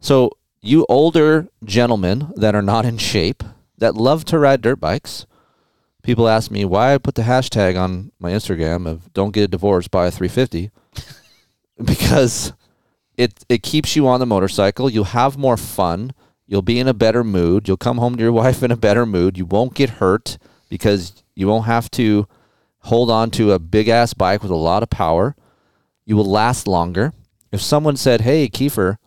So, 0.00 0.32
you 0.60 0.86
older 0.88 1.48
gentlemen 1.64 2.32
that 2.36 2.54
are 2.54 2.62
not 2.62 2.84
in 2.84 2.98
shape, 2.98 3.42
that 3.78 3.94
love 3.94 4.24
to 4.26 4.38
ride 4.38 4.62
dirt 4.62 4.80
bikes, 4.80 5.26
people 6.02 6.28
ask 6.28 6.50
me 6.50 6.64
why 6.64 6.94
I 6.94 6.98
put 6.98 7.14
the 7.14 7.22
hashtag 7.22 7.80
on 7.80 8.12
my 8.18 8.30
Instagram 8.30 8.86
of 8.86 9.12
don't 9.12 9.32
get 9.32 9.44
a 9.44 9.48
divorce, 9.48 9.88
buy 9.88 10.06
a 10.06 10.10
350. 10.10 10.70
because 11.84 12.52
it 13.16 13.44
it 13.48 13.62
keeps 13.62 13.96
you 13.96 14.06
on 14.06 14.20
the 14.20 14.26
motorcycle. 14.26 14.90
You'll 14.90 15.04
have 15.04 15.36
more 15.36 15.56
fun. 15.56 16.12
You'll 16.46 16.62
be 16.62 16.78
in 16.78 16.88
a 16.88 16.94
better 16.94 17.24
mood. 17.24 17.68
You'll 17.68 17.76
come 17.76 17.98
home 17.98 18.16
to 18.16 18.22
your 18.22 18.32
wife 18.42 18.62
in 18.62 18.70
a 18.70 18.76
better 18.76 19.06
mood. 19.06 19.38
You 19.38 19.46
won't 19.46 19.74
get 19.74 19.90
hurt 19.90 20.38
because 20.68 21.22
you 21.34 21.46
won't 21.46 21.66
have 21.66 21.90
to 21.92 22.26
hold 22.80 23.10
on 23.10 23.30
to 23.30 23.52
a 23.52 23.58
big 23.58 23.88
ass 23.88 24.12
bike 24.14 24.42
with 24.42 24.50
a 24.50 24.56
lot 24.56 24.82
of 24.82 24.90
power. 24.90 25.36
You 26.04 26.16
will 26.16 26.30
last 26.30 26.66
longer. 26.66 27.12
If 27.50 27.60
someone 27.60 27.96
said, 27.96 28.22
"Hey, 28.22 28.48
Keefer, 28.48 28.98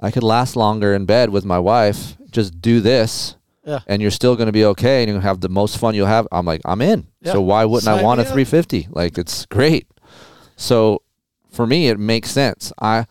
I 0.00 0.10
could 0.10 0.22
last 0.22 0.56
longer 0.56 0.94
in 0.94 1.06
bed 1.06 1.30
with 1.30 1.44
my 1.44 1.58
wife. 1.58 2.16
Just 2.30 2.60
do 2.60 2.80
this." 2.80 3.36
Yeah. 3.64 3.80
And 3.86 4.00
you're 4.00 4.10
still 4.10 4.36
going 4.36 4.46
to 4.46 4.52
be 4.52 4.64
okay, 4.64 5.02
and 5.02 5.10
you'll 5.10 5.20
have 5.20 5.40
the 5.40 5.48
most 5.48 5.78
fun 5.78 5.94
you'll 5.94 6.06
have. 6.06 6.26
I'm 6.32 6.46
like, 6.46 6.62
I'm 6.64 6.80
in. 6.80 7.06
Yeah. 7.20 7.32
So 7.32 7.42
why 7.42 7.66
wouldn't 7.66 7.88
I 7.88 8.02
want 8.02 8.18
a 8.18 8.24
me 8.24 8.28
up. 8.28 8.32
350? 8.32 8.88
Like, 8.90 9.18
it's 9.18 9.44
great. 9.46 9.86
So 10.56 11.02
for 11.50 11.66
me, 11.66 11.88
it 11.88 11.98
makes 11.98 12.30
sense. 12.30 12.72
I 12.80 13.06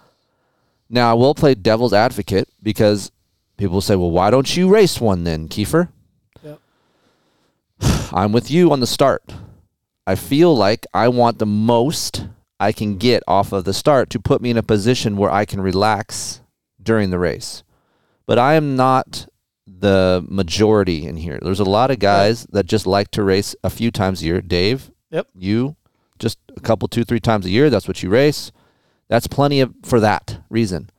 now 0.89 1.11
I 1.11 1.13
will 1.13 1.35
play 1.35 1.55
devil's 1.55 1.93
advocate 1.93 2.49
because 2.61 3.11
people 3.57 3.81
say, 3.81 3.95
"Well, 3.95 4.11
why 4.11 4.31
don't 4.31 4.55
you 4.55 4.69
race 4.69 4.99
one 4.99 5.23
then, 5.23 5.47
Keefer?" 5.47 5.89
Yep. 6.43 6.59
I'm 8.11 8.31
with 8.31 8.49
you 8.49 8.71
on 8.71 8.79
the 8.79 8.87
start. 8.87 9.23
I 10.07 10.15
feel 10.15 10.55
like 10.55 10.87
I 10.93 11.07
want 11.09 11.37
the 11.37 11.45
most 11.45 12.25
I 12.59 12.71
can 12.71 12.97
get 12.97 13.23
off 13.27 13.51
of 13.53 13.63
the 13.63 13.73
start 13.73 14.09
to 14.11 14.19
put 14.19 14.41
me 14.41 14.49
in 14.49 14.57
a 14.57 14.63
position 14.63 15.15
where 15.17 15.31
I 15.31 15.45
can 15.45 15.61
relax 15.61 16.41
during 16.81 17.09
the 17.09 17.19
race. 17.19 17.63
But 18.25 18.37
I 18.37 18.55
am 18.55 18.75
not 18.75 19.27
the 19.65 20.25
majority 20.27 21.05
in 21.05 21.15
here. 21.17 21.39
There's 21.41 21.59
a 21.59 21.63
lot 21.65 21.89
of 21.91 21.99
guys 21.99 22.45
that 22.51 22.65
just 22.65 22.85
like 22.85 23.11
to 23.11 23.23
race 23.23 23.55
a 23.63 23.69
few 23.69 23.91
times 23.91 24.21
a 24.21 24.25
year. 24.25 24.41
Dave, 24.41 24.91
Yep. 25.11 25.27
you 25.37 25.75
just 26.19 26.37
a 26.57 26.59
couple, 26.59 26.87
two, 26.87 27.03
three 27.05 27.19
times 27.21 27.45
a 27.45 27.49
year. 27.49 27.69
That's 27.69 27.87
what 27.87 28.03
you 28.03 28.09
race. 28.09 28.51
That's 29.07 29.27
plenty 29.27 29.61
of 29.61 29.73
for 29.83 29.99
that 30.01 30.41
reason. 30.49 30.89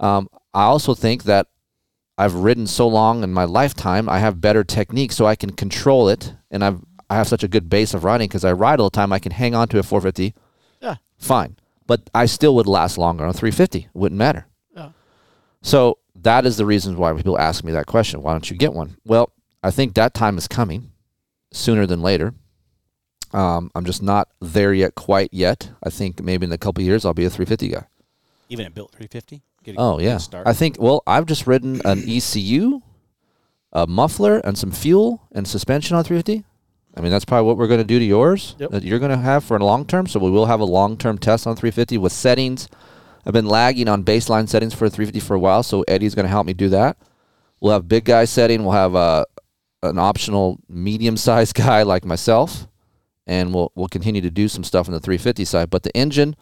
Um, 0.00 0.28
I 0.54 0.64
also 0.64 0.94
think 0.94 1.24
that 1.24 1.48
I've 2.18 2.34
ridden 2.34 2.66
so 2.66 2.88
long 2.88 3.22
in 3.22 3.32
my 3.34 3.44
lifetime, 3.44 4.08
I 4.08 4.18
have 4.20 4.40
better 4.40 4.64
technique, 4.64 5.12
so 5.12 5.26
I 5.26 5.36
can 5.36 5.52
control 5.52 6.08
it, 6.08 6.34
and 6.50 6.64
I've 6.64 6.80
I 7.10 7.16
have 7.16 7.28
such 7.28 7.44
a 7.44 7.48
good 7.48 7.68
base 7.68 7.94
of 7.94 8.02
riding 8.02 8.26
because 8.26 8.44
I 8.44 8.52
ride 8.52 8.80
all 8.80 8.86
the 8.90 8.96
time. 8.96 9.12
I 9.12 9.20
can 9.20 9.30
hang 9.32 9.54
on 9.54 9.68
to 9.68 9.78
a 9.78 9.82
450, 9.84 10.24
Yeah. 10.24 10.30
Fine, 11.18 11.56
but 11.86 12.08
I 12.14 12.26
still 12.26 12.54
would 12.56 12.66
last 12.66 12.98
longer 12.98 13.24
on 13.24 13.30
a 13.30 13.32
350. 13.32 13.78
It 13.78 13.88
wouldn't 13.94 14.18
matter. 14.18 14.46
Yeah. 14.74 14.90
So 15.62 15.98
that 16.22 16.46
is 16.46 16.56
the 16.56 16.66
reason 16.66 16.96
why 16.96 17.12
people 17.14 17.38
ask 17.38 17.64
me 17.64 17.72
that 17.72 17.86
question. 17.86 18.22
Why 18.22 18.32
don't 18.32 18.50
you 18.50 18.56
get 18.56 18.72
one? 18.72 18.96
Well, 19.04 19.32
I 19.62 19.70
think 19.70 19.94
that 19.94 20.14
time 20.14 20.38
is 20.38 20.48
coming 20.48 20.90
sooner 21.52 21.86
than 21.86 22.02
later. 22.02 22.34
Um, 23.32 23.70
I'm 23.74 23.84
just 23.84 24.02
not 24.02 24.28
there 24.40 24.72
yet, 24.72 24.94
quite 24.94 25.30
yet. 25.32 25.70
I 25.82 25.90
think 25.90 26.22
maybe 26.22 26.46
in 26.46 26.52
a 26.52 26.58
couple 26.58 26.82
of 26.82 26.86
years 26.86 27.04
I'll 27.04 27.14
be 27.14 27.24
a 27.24 27.30
350 27.30 27.68
guy. 27.68 27.86
Even 28.48 28.66
a 28.66 28.70
built 28.70 28.92
350. 28.92 29.42
Get 29.64 29.74
a 29.76 29.80
Oh 29.80 29.98
yeah, 29.98 30.18
start. 30.18 30.46
I 30.46 30.52
think. 30.52 30.76
Well, 30.78 31.02
I've 31.06 31.26
just 31.26 31.46
ridden 31.46 31.80
an 31.84 32.04
ECU, 32.08 32.80
a 33.72 33.86
muffler, 33.86 34.38
and 34.38 34.56
some 34.56 34.70
fuel 34.70 35.26
and 35.32 35.46
suspension 35.46 35.96
on 35.96 36.04
350. 36.04 36.44
I 36.96 37.02
mean, 37.02 37.10
that's 37.10 37.24
probably 37.24 37.46
what 37.46 37.58
we're 37.58 37.66
going 37.66 37.80
to 37.80 37.84
do 37.84 37.98
to 37.98 38.04
yours. 38.04 38.56
Yep. 38.58 38.70
That 38.70 38.82
you're 38.82 38.98
going 38.98 39.10
to 39.10 39.18
have 39.18 39.44
for 39.44 39.56
a 39.56 39.64
long 39.64 39.84
term. 39.84 40.06
So 40.06 40.18
we 40.18 40.30
will 40.30 40.46
have 40.46 40.60
a 40.60 40.64
long 40.64 40.96
term 40.96 41.18
test 41.18 41.46
on 41.46 41.54
350 41.54 41.98
with 41.98 42.12
settings. 42.12 42.68
I've 43.26 43.32
been 43.32 43.46
lagging 43.46 43.88
on 43.88 44.04
baseline 44.04 44.48
settings 44.48 44.72
for 44.72 44.88
350 44.88 45.20
for 45.20 45.34
a 45.34 45.38
while, 45.38 45.64
so 45.64 45.82
Eddie's 45.88 46.14
going 46.14 46.24
to 46.24 46.30
help 46.30 46.46
me 46.46 46.54
do 46.54 46.68
that. 46.68 46.96
We'll 47.60 47.72
have 47.72 47.88
big 47.88 48.04
guy 48.04 48.24
setting. 48.24 48.62
We'll 48.62 48.72
have 48.72 48.94
uh, 48.94 49.24
an 49.82 49.98
optional 49.98 50.60
medium 50.68 51.16
sized 51.16 51.54
guy 51.56 51.82
like 51.82 52.04
myself, 52.04 52.68
and 53.26 53.52
we'll 53.52 53.72
we'll 53.74 53.88
continue 53.88 54.20
to 54.22 54.30
do 54.30 54.46
some 54.46 54.62
stuff 54.62 54.88
on 54.88 54.94
the 54.94 55.00
350 55.00 55.44
side. 55.44 55.70
But 55.70 55.82
the 55.82 55.94
engine, 55.96 56.36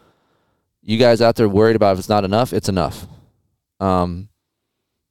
you 0.83 0.99
guys 0.99 1.23
out 1.23 1.37
there 1.37 1.49
worried 1.49 1.77
about 1.77 1.95
if 1.95 2.01
it's 2.01 2.09
not 2.09 2.25
enough, 2.25 2.53
it's 2.53 2.69
enough. 2.69 3.07
Um, 3.81 4.29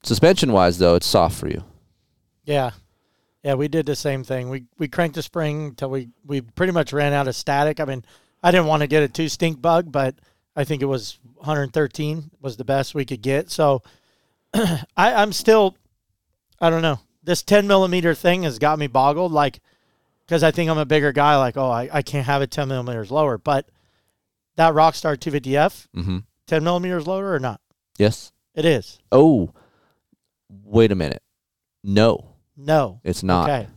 suspension 0.04 0.52
wise, 0.52 0.78
though, 0.78 0.96
it's 0.96 1.08
soft 1.08 1.40
for 1.40 1.48
you. 1.48 1.64
Yeah. 2.46 2.72
Yeah, 3.44 3.56
we 3.56 3.68
did 3.68 3.86
the 3.86 3.96
same 3.96 4.24
thing. 4.24 4.50
We 4.50 4.66
we 4.78 4.88
cranked 4.88 5.16
the 5.16 5.22
spring 5.22 5.66
until 5.66 5.90
we, 5.90 6.10
we 6.26 6.42
pretty 6.42 6.72
much 6.72 6.94
ran 6.94 7.12
out 7.14 7.28
of 7.28 7.36
static. 7.36 7.80
I 7.80 7.86
mean, 7.86 8.06
I 8.42 8.52
didn't 8.52 8.68
want 8.68 8.82
to 8.82 8.88
get 8.88 9.04
a 9.04 9.08
two 9.08 9.28
stink 9.28 9.62
bug, 9.62 9.92
but 9.92 10.16
I 10.56 10.64
think 10.64 10.82
it 10.82 10.86
was 10.86 11.20
113 11.36 12.32
was 12.42 12.56
the 12.58 12.64
best 12.64 12.96
we 12.96 13.06
could 13.06 13.22
get. 13.22 13.52
So 13.52 13.82
I, 14.54 14.78
I'm 14.96 15.34
still, 15.34 15.76
I 16.62 16.70
don't 16.70 16.82
know. 16.82 17.00
This 17.24 17.42
10 17.44 17.68
millimeter 17.68 18.14
thing 18.14 18.44
has 18.44 18.60
got 18.60 18.80
me 18.80 18.88
boggled, 18.88 19.32
like, 19.32 19.60
because 20.26 20.44
I 20.44 20.52
think 20.52 20.70
I'm 20.70 20.78
a 20.78 20.86
bigger 20.86 21.12
guy. 21.12 21.38
Like, 21.38 21.58
oh, 21.58 21.70
I, 21.70 21.90
I 21.92 22.02
can't 22.02 22.26
have 22.26 22.42
it 22.42 22.52
10 22.52 22.68
millimeters 22.68 23.12
lower. 23.12 23.38
But 23.38 23.68
that 24.56 24.74
Rockstar 24.74 25.18
250F, 25.18 25.88
Mm-hmm. 25.96 26.18
10 26.48 26.64
millimeters 26.64 27.08
lower 27.08 27.34
or 27.34 27.40
not? 27.40 27.62
Yes. 27.98 28.32
It 28.54 28.66
is. 28.66 29.00
Oh, 29.12 29.54
wait 30.50 30.92
a 30.92 30.96
minute. 30.96 31.24
No, 31.84 32.33
No. 32.58 33.00
it's 33.04 33.24
not. 33.24 33.50
Okay. 33.50 33.68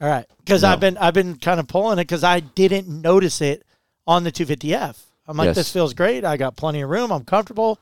All 0.00 0.08
right. 0.08 0.26
Because 0.38 0.62
No. 0.62 0.68
I've 0.70 0.80
been 0.80 0.96
I've 0.98 1.14
been 1.14 1.36
kind 1.36 1.60
of 1.60 1.66
pulling 1.68 1.98
it 1.98 2.02
because 2.02 2.24
I 2.24 2.40
didn't 2.40 2.88
notice 2.88 3.40
it 3.40 3.64
on 4.06 4.24
the 4.24 4.32
250F. 4.32 4.96
I'm 5.26 5.36
like, 5.36 5.46
Yes. 5.46 5.56
this 5.56 5.72
feels 5.72 5.94
great. 5.94 6.24
I 6.24 6.36
got 6.36 6.56
plenty 6.56 6.80
of 6.80 6.90
room. 6.90 7.10
I'm 7.12 7.24
comfortable. 7.24 7.78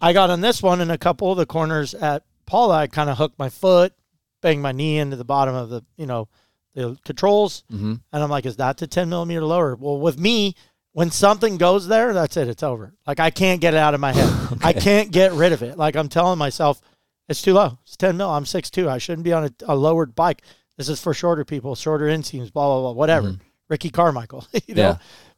I 0.00 0.12
got 0.12 0.30
on 0.30 0.40
this 0.40 0.62
one 0.62 0.80
in 0.80 0.90
a 0.90 0.98
couple 0.98 1.30
of 1.30 1.38
the 1.38 1.46
corners 1.46 1.94
at 1.94 2.22
Pala. 2.46 2.74
I 2.78 2.86
kind 2.86 3.08
of 3.08 3.18
hooked 3.18 3.38
my 3.38 3.48
foot, 3.48 3.94
banged 4.40 4.62
my 4.62 4.72
knee 4.72 4.98
into 4.98 5.16
the 5.16 5.24
bottom 5.24 5.54
of 5.54 5.70
the, 5.70 5.82
you 5.96 6.06
know, 6.06 6.28
the 6.74 6.96
controls. 7.04 7.64
Mhm. 7.72 8.00
And 8.12 8.22
I'm 8.22 8.30
like, 8.30 8.46
is 8.46 8.56
that 8.56 8.76
the 8.78 8.86
10 8.86 9.08
millimeter 9.08 9.44
lower? 9.44 9.76
Well, 9.76 9.98
with 9.98 10.18
me, 10.18 10.54
when 10.92 11.10
something 11.10 11.56
goes 11.56 11.86
there, 11.88 12.12
that's 12.12 12.36
it. 12.36 12.48
It's 12.48 12.62
over. 12.62 12.94
Like 13.06 13.20
I 13.20 13.30
can't 13.30 13.60
get 13.60 13.74
it 13.74 13.78
out 13.78 13.94
of 13.94 14.00
my 14.00 14.12
head. 14.12 14.58
I 14.62 14.72
can't 14.72 15.10
get 15.10 15.32
rid 15.32 15.52
of 15.52 15.62
it. 15.62 15.78
Like 15.78 15.96
I'm 15.96 16.08
telling 16.08 16.38
myself, 16.38 16.80
it's 17.28 17.42
too 17.42 17.54
low. 17.54 17.78
It's 17.84 17.96
10 17.96 18.16
mil. 18.16 18.28
I'm 18.30 18.44
6'2". 18.44 18.88
I 18.88 18.98
shouldn't 18.98 19.24
be 19.24 19.32
on 19.32 19.44
a, 19.44 19.50
a 19.66 19.76
lowered 19.76 20.14
bike. 20.14 20.42
This 20.76 20.88
is 20.88 21.00
for 21.00 21.14
shorter 21.14 21.44
people, 21.44 21.74
shorter 21.74 22.06
inseams, 22.06 22.52
blah, 22.52 22.66
blah, 22.66 22.80
blah, 22.80 22.92
whatever. 22.92 23.36
Ricky 23.68 23.90
Carmichael, 23.90 24.46
you 24.66 24.74
know? 24.74 24.82
Yeah. 24.82 24.96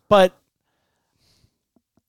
But 0.08 0.32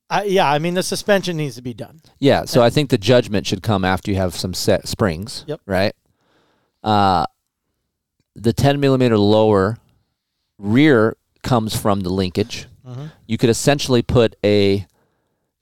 I, 0.09 0.23
yeah, 0.23 0.49
I 0.49 0.59
mean, 0.59 0.75
the 0.75 0.83
suspension 0.83 1.37
needs 1.37 1.55
to 1.55 1.61
be 1.61 1.73
done. 1.73 2.01
Yeah, 2.19 2.45
so 2.45 2.61
I 2.61 2.69
think 2.69 2.89
the 2.89 2.97
judgment 2.97 3.47
should 3.47 3.63
come 3.63 3.83
after 3.83 4.11
you 4.11 4.17
have 4.17 4.35
some 4.35 4.53
set 4.53 4.87
springs. 4.87 5.43
Yep. 5.47 5.61
Right. 5.65 5.93
Uh, 6.83 7.25
the 8.35 8.53
10 8.53 8.79
millimeter 8.79 9.17
lower 9.17 9.77
rear 10.57 11.17
comes 11.41 11.75
from 11.75 12.01
the 12.01 12.09
linkage. 12.09 12.67
Mhm. 12.87 13.11
You 13.25 13.37
could 13.37 13.49
essentially 13.49 14.01
put 14.01 14.35
a 14.43 14.85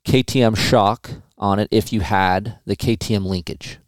KTM 0.06 0.58
shock 0.58 1.10
on 1.38 1.60
it 1.60 1.70
if 1.72 1.94
you 1.94 2.02
had 2.02 2.60
the 2.66 2.76
KTM 2.76 3.26
linkage. 3.26 3.80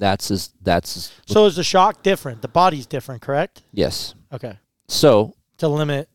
That's 0.00 0.30
as 0.30 0.52
that's 0.62 0.96
as, 0.96 1.12
So 1.26 1.44
is 1.46 1.54
the 1.56 1.62
shock 1.62 2.02
different? 2.02 2.42
The 2.42 2.48
body's 2.48 2.86
different, 2.86 3.22
correct? 3.22 3.62
yes. 3.72 4.14
Okay. 4.32 4.58
So 4.88 5.36
To 5.58 5.68
limit 5.68 6.08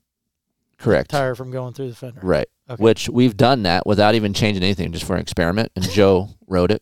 correct. 0.77 1.11
tire 1.11 1.35
from 1.35 1.51
going 1.51 1.73
through 1.73 1.89
the 1.89 1.95
fender. 1.95 2.19
Right. 2.23 2.47
Okay. 2.69 2.81
Which 2.83 3.07
we've 3.09 3.37
done 3.37 3.63
that 3.63 3.85
without 3.85 4.15
even 4.15 4.33
changing 4.33 4.63
anything, 4.63 4.91
just 4.91 5.05
for 5.05 5.15
an 5.15 5.21
experiment. 5.21 5.71
And 5.75 5.87
Joe 5.89 6.29
wrote 6.47 6.71
it. 6.71 6.81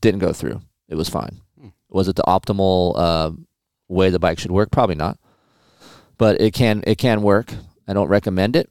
Didn't 0.00 0.18
go 0.20 0.32
through. 0.32 0.60
It 0.88 0.96
was 0.96 1.08
fine. 1.08 1.40
Was 1.88 2.08
it 2.08 2.16
the 2.16 2.22
optimal 2.24 2.94
uh, 2.96 3.30
way 3.88 4.10
the 4.10 4.18
bike 4.18 4.38
should 4.38 4.50
work? 4.50 4.70
Probably 4.70 4.96
not. 4.96 5.18
But 6.18 6.40
it 6.40 6.52
can 6.52 6.82
it 6.86 6.98
can 6.98 7.22
work. 7.22 7.54
I 7.86 7.92
don't 7.92 8.08
recommend 8.08 8.56
it. 8.56 8.70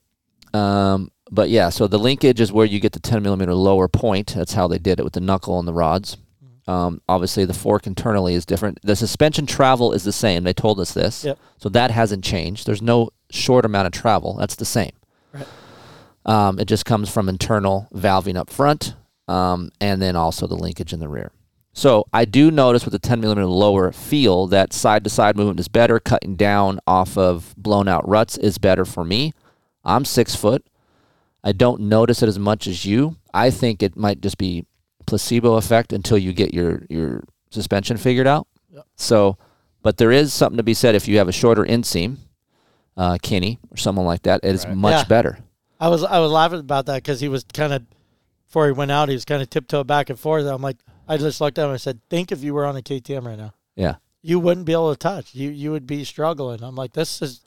Um, 0.53 1.11
but 1.31 1.49
yeah, 1.49 1.69
so 1.69 1.87
the 1.87 1.97
linkage 1.99 2.39
is 2.41 2.51
where 2.51 2.65
you 2.65 2.79
get 2.79 2.91
the 2.93 2.99
10 2.99 3.23
millimeter 3.23 3.53
lower 3.53 3.87
point. 3.87 4.33
That's 4.35 4.53
how 4.53 4.67
they 4.67 4.77
did 4.79 4.99
it 4.99 5.03
with 5.03 5.13
the 5.13 5.19
knuckle 5.21 5.57
and 5.59 5.67
the 5.67 5.73
rods. 5.73 6.17
Um, 6.67 7.01
obviously, 7.07 7.45
the 7.45 7.53
fork 7.53 7.87
internally 7.87 8.33
is 8.33 8.45
different. 8.45 8.79
The 8.83 8.95
suspension 8.95 9.45
travel 9.45 9.93
is 9.93 10.03
the 10.03 10.11
same. 10.11 10.43
They 10.43 10.53
told 10.53 10.79
us 10.79 10.93
this. 10.93 11.23
Yep. 11.23 11.39
So 11.57 11.69
that 11.69 11.91
hasn't 11.91 12.23
changed. 12.23 12.67
There's 12.67 12.81
no 12.81 13.09
short 13.29 13.63
amount 13.65 13.87
of 13.87 13.93
travel. 13.93 14.35
That's 14.35 14.55
the 14.55 14.65
same. 14.65 14.91
Right. 15.31 15.47
Um, 16.25 16.59
it 16.59 16.65
just 16.65 16.85
comes 16.85 17.09
from 17.09 17.29
internal 17.29 17.87
valving 17.93 18.35
up 18.35 18.49
front, 18.49 18.95
um, 19.29 19.71
and 19.79 20.01
then 20.01 20.17
also 20.17 20.45
the 20.45 20.55
linkage 20.55 20.91
in 20.91 20.99
the 20.99 21.07
rear. 21.07 21.31
So 21.71 22.05
I 22.11 22.25
do 22.25 22.49
notice 22.49 22.85
with 22.85 22.91
the 22.91 22.99
10 22.99 23.21
millimeter 23.21 23.45
lower 23.45 23.91
feel 23.91 24.47
that 24.47 24.73
side 24.73 25.03
to 25.03 25.11
side 25.11 25.37
movement 25.37 25.59
is 25.59 25.67
better. 25.67 25.99
Cutting 25.99 26.35
down 26.35 26.79
off 26.87 27.17
of 27.17 27.53
blown 27.55 27.87
out 27.87 28.07
ruts 28.09 28.35
is 28.35 28.57
better 28.57 28.83
for 28.83 29.05
me. 29.05 29.33
I'm 29.85 30.03
six 30.03 30.35
foot. 30.35 30.65
I 31.43 31.51
don't 31.51 31.81
notice 31.81 32.23
it 32.23 32.27
as 32.27 32.39
much 32.39 32.67
as 32.67 32.85
you. 32.85 33.17
I 33.33 33.51
think 33.51 33.83
it 33.83 33.95
might 33.95 34.21
just 34.21 34.37
be 34.39 34.65
placebo 35.07 35.55
effect 35.55 35.91
until 35.93 36.17
you 36.19 36.33
get 36.33 36.53
your 36.53 36.83
your 36.89 37.23
suspension 37.49 37.97
figured 37.97 38.27
out. 38.27 38.47
So, 38.95 39.37
but 39.81 39.97
there 39.97 40.11
is 40.11 40.33
something 40.33 40.57
to 40.57 40.63
be 40.63 40.73
said 40.75 40.93
if 40.93 41.07
you 41.07 41.17
have 41.17 41.27
a 41.27 41.31
shorter 41.31 41.63
inseam, 41.65 42.17
uh, 42.95 43.17
Kenny 43.21 43.59
or 43.71 43.77
someone 43.77 44.05
like 44.05 44.23
that. 44.23 44.41
It 44.43 44.53
is 44.53 44.67
much 44.67 44.91
Yeah. 44.91 45.03
better. 45.05 45.39
I 45.79 45.87
was 45.89 46.03
I 46.03 46.19
was 46.19 46.31
laughing 46.31 46.59
about 46.59 46.85
that 46.87 46.97
because 47.03 47.19
he 47.19 47.27
was 47.29 47.43
kind 47.53 47.73
of 47.73 47.83
before 48.47 48.65
he 48.67 48.71
went 48.73 48.91
out, 48.91 49.09
he 49.09 49.15
was 49.15 49.25
kind 49.25 49.41
of 49.41 49.49
tiptoe 49.49 49.83
back 49.83 50.09
and 50.09 50.19
forth. 50.19 50.45
I'm 50.45 50.61
like, 50.61 50.77
I 51.07 51.17
just 51.17 51.41
looked 51.41 51.57
at 51.57 51.63
him 51.63 51.69
and 51.69 51.75
I 51.75 51.77
said, 51.77 51.99
"Think 52.09 52.31
if 52.31 52.43
you 52.43 52.53
were 52.53 52.65
on 52.65 52.75
a 52.75 52.81
KTM 52.81 53.25
right 53.25 53.37
now, 53.37 53.53
Yeah. 53.75 53.95
you 54.21 54.39
wouldn't 54.39 54.65
be 54.65 54.73
able 54.73 54.91
to 54.93 54.97
touch. 54.99 55.33
You 55.33 55.49
you 55.49 55.71
would 55.71 55.87
be 55.87 56.03
struggling." 56.03 56.61
I'm 56.63 56.75
like, 56.75 56.93
"This 56.93 57.21
is 57.21 57.41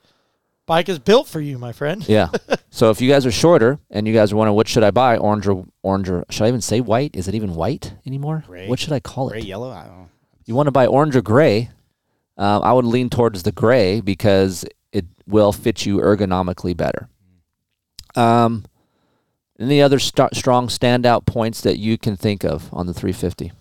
bike 0.71 0.89
is 0.89 0.99
built 0.99 1.27
for 1.27 1.41
you, 1.41 1.57
my 1.57 1.73
friend." 1.73 2.07
Yeah. 2.07 2.29
so 2.69 2.89
if 2.89 3.01
you 3.01 3.09
guys 3.09 3.25
are 3.25 3.31
shorter 3.31 3.79
and 3.89 4.07
you 4.07 4.13
guys 4.13 4.31
are 4.31 4.37
wondering 4.37 4.55
what 4.55 4.67
should 4.67 4.83
I 4.83 4.91
buy, 4.91 5.17
orange 5.17 5.47
or 5.47 5.65
orange 5.83 6.09
or 6.09 6.25
should 6.29 6.45
I 6.45 6.47
even 6.47 6.61
say 6.61 6.79
white? 6.79 7.15
Is 7.15 7.27
it 7.27 7.35
even 7.35 7.55
white 7.55 7.93
anymore? 8.05 8.43
Gray. 8.47 8.67
What 8.67 8.79
should 8.79 8.93
I 8.93 8.99
call 8.99 9.29
it? 9.29 9.33
Gray, 9.33 9.41
yellow. 9.41 9.71
I 9.71 9.83
don't 9.85 9.97
know. 9.97 10.09
You 10.45 10.55
want 10.55 10.67
to 10.67 10.71
buy 10.71 10.87
orange 10.87 11.15
or 11.15 11.21
gray? 11.21 11.69
Um, 12.37 12.63
I 12.63 12.73
would 12.73 12.85
lean 12.85 13.09
towards 13.09 13.43
the 13.43 13.51
gray 13.51 14.01
because 14.01 14.65
it 14.91 15.05
will 15.27 15.51
fit 15.51 15.85
you 15.85 15.97
ergonomically 15.97 16.75
better. 16.75 17.09
Um, 18.15 18.65
any 19.59 19.81
other 19.81 19.99
st- 19.99 20.35
strong 20.35 20.67
standout 20.67 21.25
points 21.25 21.61
that 21.61 21.77
you 21.77 21.97
can 21.97 22.15
think 22.17 22.43
of 22.43 22.69
on 22.73 22.87
the 22.87 22.93
350? 22.93 23.51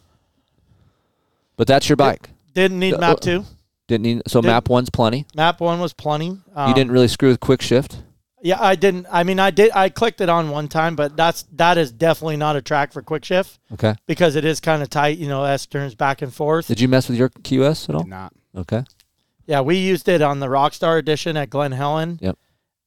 But 1.57 1.67
that's 1.67 1.89
your 1.89 1.97
bike. 1.97 2.31
Didn't 2.55 2.79
need 2.79 2.99
map 2.99 3.19
uh, 3.19 3.21
two. 3.21 3.45
Didn't 3.91 4.03
need 4.05 4.23
so 4.29 4.41
Didn't- 4.41 4.53
map 4.53 4.69
one's 4.69 4.89
plenty. 4.89 5.27
Map 5.35 5.61
one 5.61 5.81
was 5.81 5.93
plenty. 5.93 6.39
Um, 6.55 6.69
you 6.69 6.75
didn't 6.75 6.93
really 6.93 7.09
screw 7.09 7.29
with 7.31 7.41
quick 7.41 7.61
shift. 7.61 8.03
Yeah, 8.41 8.57
I 8.61 8.77
didn't. 8.77 9.07
I 9.11 9.25
mean, 9.25 9.41
I 9.41 9.51
did. 9.51 9.73
I 9.75 9.89
clicked 9.89 10.21
it 10.21 10.29
on 10.29 10.49
one 10.51 10.69
time, 10.69 10.95
but 10.95 11.17
that's 11.17 11.43
that 11.57 11.77
is 11.77 11.91
definitely 11.91 12.37
not 12.37 12.55
a 12.55 12.63
track 12.63 12.93
for 12.93 13.03
quick 13.03 13.25
shift 13.25 13.59
Okay. 13.73 13.95
because 14.07 14.37
it 14.37 14.45
is 14.45 14.61
kind 14.61 14.81
of 14.81 14.89
tight. 14.91 15.19
You 15.19 15.27
know, 15.27 15.43
S 15.43 15.67
turns 15.67 15.97
back 15.97 16.23
and 16.23 16.33
forth. 16.33 16.69
Did 16.69 16.81
you 16.81 16.87
mess 16.87 17.09
with 17.09 17.19
your 17.19 17.31
QS 17.31 17.89
at 17.89 17.97
all? 17.97 18.03
Did 18.05 18.11
not. 18.11 18.33
Okay. 18.57 18.85
Yeah, 19.47 19.61
we 19.63 19.77
used 19.79 20.09
it 20.09 20.23
on 20.23 20.39
the 20.39 20.47
Rockstar 20.47 20.99
edition 20.99 21.37
at 21.37 21.51
Glen 21.51 21.73
Helen. 21.73 22.19
Yep. 22.23 22.39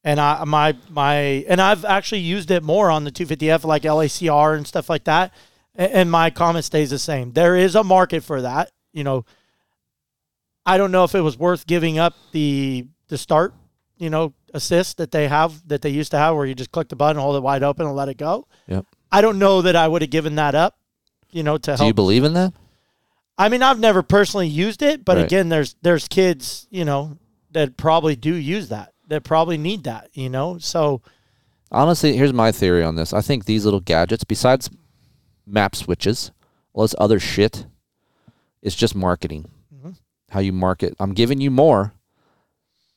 And 0.04 0.18
I 0.18 0.42
my 0.44 0.74
my 0.88 1.14
and 1.48 1.60
I've 1.60 1.84
actually 1.84 2.22
used 2.22 2.50
it 2.50 2.62
more 2.62 2.90
on 2.90 3.04
the 3.04 3.12
250F 3.12 3.64
like 3.64 3.82
LACR 3.82 4.56
and 4.56 4.66
stuff 4.66 4.88
like 4.88 5.04
that. 5.04 5.32
A- 5.76 5.94
And 5.96 6.10
my 6.10 6.30
comment 6.30 6.64
stays 6.64 6.88
the 6.88 6.98
same. 6.98 7.32
There 7.32 7.54
is 7.56 7.74
a 7.74 7.84
market 7.84 8.24
for 8.24 8.40
that. 8.40 8.70
You 8.94 9.04
know, 9.04 9.24
I 10.66 10.78
don't 10.78 10.90
know 10.92 11.04
if 11.04 11.14
it 11.14 11.20
was 11.20 11.38
worth 11.38 11.66
giving 11.66 11.98
up 11.98 12.14
the 12.32 12.86
the 13.08 13.18
start, 13.18 13.54
you 13.98 14.08
know, 14.10 14.32
assist 14.54 14.96
that 14.98 15.10
they 15.10 15.28
have 15.28 15.66
that 15.68 15.82
they 15.82 15.90
used 15.90 16.10
to 16.12 16.18
have 16.18 16.34
where 16.36 16.46
you 16.46 16.54
just 16.54 16.72
click 16.72 16.88
the 16.88 16.96
button, 16.96 17.20
hold 17.20 17.36
it 17.36 17.42
wide 17.42 17.62
open 17.62 17.86
and 17.86 17.94
let 17.94 18.08
it 18.08 18.16
go. 18.16 18.46
Yep. 18.68 18.86
I 19.12 19.20
don't 19.20 19.38
know 19.38 19.62
that 19.62 19.76
I 19.76 19.86
would 19.86 20.02
have 20.02 20.10
given 20.10 20.36
that 20.36 20.54
up, 20.54 20.78
you 21.30 21.42
know, 21.42 21.58
to 21.58 21.70
help. 21.72 21.78
Do 21.78 21.82
help 21.84 21.88
you 21.88 21.94
believe 21.94 22.24
in 22.24 22.34
that? 22.34 22.52
I 23.36 23.48
mean, 23.48 23.62
I've 23.62 23.80
never 23.80 24.02
personally 24.02 24.46
used 24.48 24.80
it, 24.82 25.04
but 25.04 25.16
Right. 25.16 25.26
again, 25.26 25.48
there's 25.48 25.76
there's 25.82 26.08
kids, 26.08 26.66
you 26.70 26.84
know, 26.84 27.18
that 27.52 27.76
probably 27.76 28.16
do 28.16 28.34
use 28.34 28.68
that, 28.70 28.94
that 29.08 29.22
probably 29.24 29.58
need 29.58 29.84
that, 29.84 30.10
you 30.14 30.28
know. 30.30 30.58
So 30.58 31.02
Honestly, 31.70 32.16
here's 32.16 32.32
my 32.32 32.52
theory 32.52 32.84
on 32.84 32.94
this. 32.94 33.12
I 33.12 33.20
think 33.20 33.44
these 33.46 33.64
little 33.64 33.80
gadgets, 33.80 34.22
besides 34.22 34.70
map 35.44 35.74
switches, 35.74 36.30
all 36.72 36.82
this 36.84 36.94
other 36.98 37.18
shit, 37.18 37.66
is 38.62 38.76
just 38.76 38.94
marketing. 38.94 39.50
How 40.34 40.40
you 40.40 40.52
market. 40.52 40.96
I'm 40.98 41.14
giving 41.14 41.40
you 41.40 41.48
more, 41.48 41.94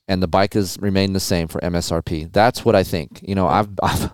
and 0.08 0.24
the 0.24 0.28
bike 0.28 0.56
has 0.56 0.76
remained 0.82 1.16
the 1.16 1.20
same 1.20 1.48
for 1.48 1.62
MSRP. 1.62 2.34
That's 2.34 2.66
what 2.66 2.76
I 2.76 2.84
think. 2.84 3.22
You 3.22 3.36
know, 3.36 3.48
I've, 3.48 3.70
I've 3.84 4.12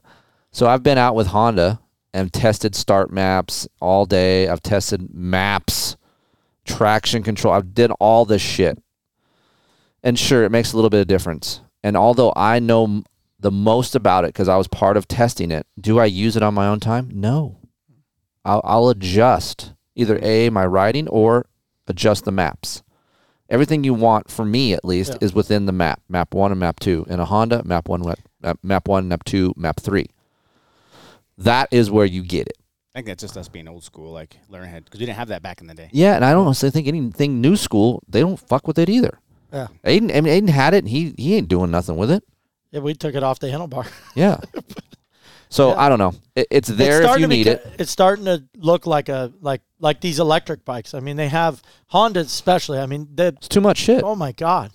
so 0.51 0.67
I've 0.67 0.83
been 0.83 0.97
out 0.97 1.15
with 1.15 1.27
Honda 1.27 1.79
and 2.13 2.33
tested 2.33 2.75
start 2.75 3.11
maps 3.13 3.65
all 3.79 4.05
day. 4.05 4.49
I've 4.49 4.61
tested 4.61 5.13
maps, 5.13 5.95
traction 6.65 7.23
control. 7.23 7.53
I've 7.53 7.73
did 7.73 7.91
all 7.97 8.25
this 8.25 8.41
shit. 8.41 8.77
And 10.03 10.19
sure, 10.19 10.43
it 10.43 10.51
makes 10.51 10.73
a 10.73 10.75
little 10.75 10.89
bit 10.89 10.99
of 10.99 11.07
difference. 11.07 11.61
And 11.81 11.95
although 11.95 12.33
I 12.35 12.59
know 12.59 13.03
the 13.39 13.51
most 13.51 13.95
about 13.95 14.25
it 14.25 14.33
because 14.33 14.49
I 14.49 14.57
was 14.57 14.67
part 14.67 14.97
of 14.97 15.07
testing 15.07 15.49
it, 15.49 15.65
do 15.79 15.97
I 15.97 16.05
use 16.05 16.35
it 16.35 16.43
on 16.43 16.53
my 16.53 16.67
own 16.67 16.81
time? 16.81 17.09
No. 17.13 17.57
I'll, 18.43 18.59
I'll 18.65 18.89
adjust 18.89 19.71
either 19.95 20.19
A, 20.21 20.49
my 20.49 20.65
writing, 20.65 21.07
or 21.07 21.45
adjust 21.87 22.25
the 22.25 22.31
maps. 22.33 22.83
Everything 23.49 23.83
you 23.83 23.93
want, 23.93 24.31
for 24.31 24.45
me 24.45 24.73
at 24.73 24.83
least, 24.85 25.11
Yeah. 25.13 25.17
is 25.21 25.33
within 25.33 25.65
the 25.65 25.71
map. 25.71 26.01
Map 26.09 26.33
one 26.33 26.51
and 26.51 26.59
map 26.59 26.79
two. 26.79 27.05
In 27.09 27.19
a 27.19 27.25
Honda, 27.25 27.61
map 27.65 27.87
one, 27.89 28.01
map, 28.05 28.19
map- 28.41 28.59
map 28.63 28.87
one, 28.87 29.07
map 29.07 29.23
two, 29.25 29.53
map 29.57 29.79
three. 29.79 30.07
That 31.37 31.67
is 31.71 31.89
where 31.91 32.05
you 32.05 32.23
get 32.23 32.47
it. 32.47 32.57
I 32.95 32.99
think 32.99 33.07
that's 33.07 33.21
just 33.21 33.37
us 33.37 33.47
being 33.49 33.67
old 33.67 33.83
school, 33.83 34.11
like 34.11 34.37
learn 34.49 34.63
ahead, 34.63 34.85
because 34.85 34.99
we 34.99 35.05
didn't 35.07 35.17
have 35.17 35.29
that 35.29 35.41
back 35.41 35.61
in 35.61 35.67
the 35.67 35.73
day. 35.73 35.89
Yeah, 35.91 36.15
and 36.15 36.23
I 36.23 36.31
don't 36.31 36.45
honestly 36.45 36.69
think 36.69 36.87
anything 36.87 37.41
new 37.41 37.55
school, 37.55 38.03
they 38.07 38.19
don't 38.21 38.39
fuck 38.39 38.67
with 38.67 38.77
it 38.77 38.87
either. 38.87 39.19
Yeah. 39.51 39.67
Aiden, 39.83 40.15
I 40.15 40.21
mean, 40.21 40.47
Aiden 40.47 40.49
had 40.49 40.73
it, 40.73 40.79
and 40.79 40.89
he, 40.89 41.13
he 41.17 41.35
ain't 41.35 41.47
doing 41.47 41.71
nothing 41.71 41.97
with 41.97 42.11
it. 42.11 42.23
yeah, 42.71 42.79
we 42.81 42.93
took 42.93 43.15
it 43.15 43.23
off 43.23 43.39
the 43.39 43.47
handlebar. 43.47 43.87
Yeah. 44.15 44.37
So 45.49 45.69
Yeah. 45.69 45.75
I 45.81 45.89
don't 45.89 45.99
know. 45.99 46.13
It, 46.35 46.47
it's 46.49 46.67
there 46.67 47.03
if 47.03 47.19
you 47.19 47.27
need 47.27 47.45
beca- 47.47 47.65
it. 47.65 47.75
It's 47.79 47.91
starting 47.91 48.25
to 48.25 48.43
look 48.57 48.87
like 48.87 49.09
a 49.09 49.31
like 49.41 49.61
like 49.83 49.99
these 50.01 50.17
electric 50.19 50.63
bikes. 50.65 50.93
I 50.93 50.99
mean, 51.01 51.17
they 51.17 51.27
have 51.27 51.61
Honda 51.89 52.21
especially. 52.21 52.79
I 52.79 52.85
mean, 52.87 53.07
the 53.13 53.27
It's 53.37 53.47
too 53.47 53.61
much 53.61 53.77
shit. 53.77 54.01
oh 54.03 54.15
my 54.15 54.31
god, 54.31 54.71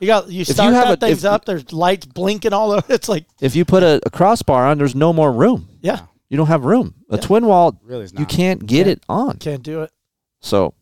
you 0.00 0.06
got 0.06 0.28
you 0.28 0.38
you 0.38 0.44
start 0.44 0.72
have 0.72 0.88
that 0.88 1.02
a- 1.02 1.06
things 1.06 1.24
if- 1.24 1.30
up. 1.30 1.44
There's 1.44 1.72
lights 1.72 2.06
blinking 2.06 2.52
all 2.52 2.70
over. 2.76 2.84
It's 2.92 3.08
like 3.08 3.26
If 3.40 3.56
you 3.56 3.64
put 3.64 3.82
a, 3.82 4.00
a 4.06 4.10
crossbar 4.10 4.66
on, 4.66 4.78
there's 4.78 4.94
no 4.94 5.12
more 5.12 5.32
room. 5.32 5.68
yeah, 5.82 6.00
You 6.30 6.36
don't 6.36 6.46
have 6.46 6.64
room. 6.64 6.94
A 7.10 7.16
Yeah. 7.16 7.20
twin 7.22 7.44
wall, 7.46 7.78
Really 7.82 8.04
is 8.04 8.12
you 8.12 8.20
not. 8.20 8.28
can't 8.28 8.64
get 8.64 8.86
it 8.86 9.02
on. 9.08 9.36
can't 9.38 9.62
do 9.64 9.82
it. 9.82 9.90
So, 10.40 10.74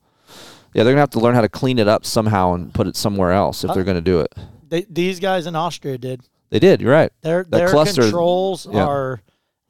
yeah, 0.74 0.84
they're 0.84 0.92
gonna 0.92 1.00
have 1.00 1.10
to 1.10 1.20
learn 1.20 1.34
how 1.34 1.40
to 1.40 1.48
clean 1.48 1.78
it 1.78 1.88
up 1.88 2.04
somehow 2.06 2.52
and 2.54 2.72
put 2.72 2.86
it 2.86 2.96
somewhere 2.96 3.32
else 3.32 3.64
if 3.64 3.68
Huh? 3.68 3.74
they're 3.74 3.84
gonna 3.84 4.00
do 4.00 4.20
it. 4.20 4.32
They, 4.68 4.82
these 4.88 5.18
guys 5.20 5.46
in 5.46 5.56
Austria 5.56 5.98
did. 5.98 6.20
They 6.50 6.58
did. 6.60 6.80
You're 6.80 6.92
right. 6.92 7.12
Their 7.22 7.44
That 7.44 7.50
their 7.50 7.68
cluster- 7.70 8.02
controls 8.02 8.66
yeah. 8.70 8.84
are 8.84 9.20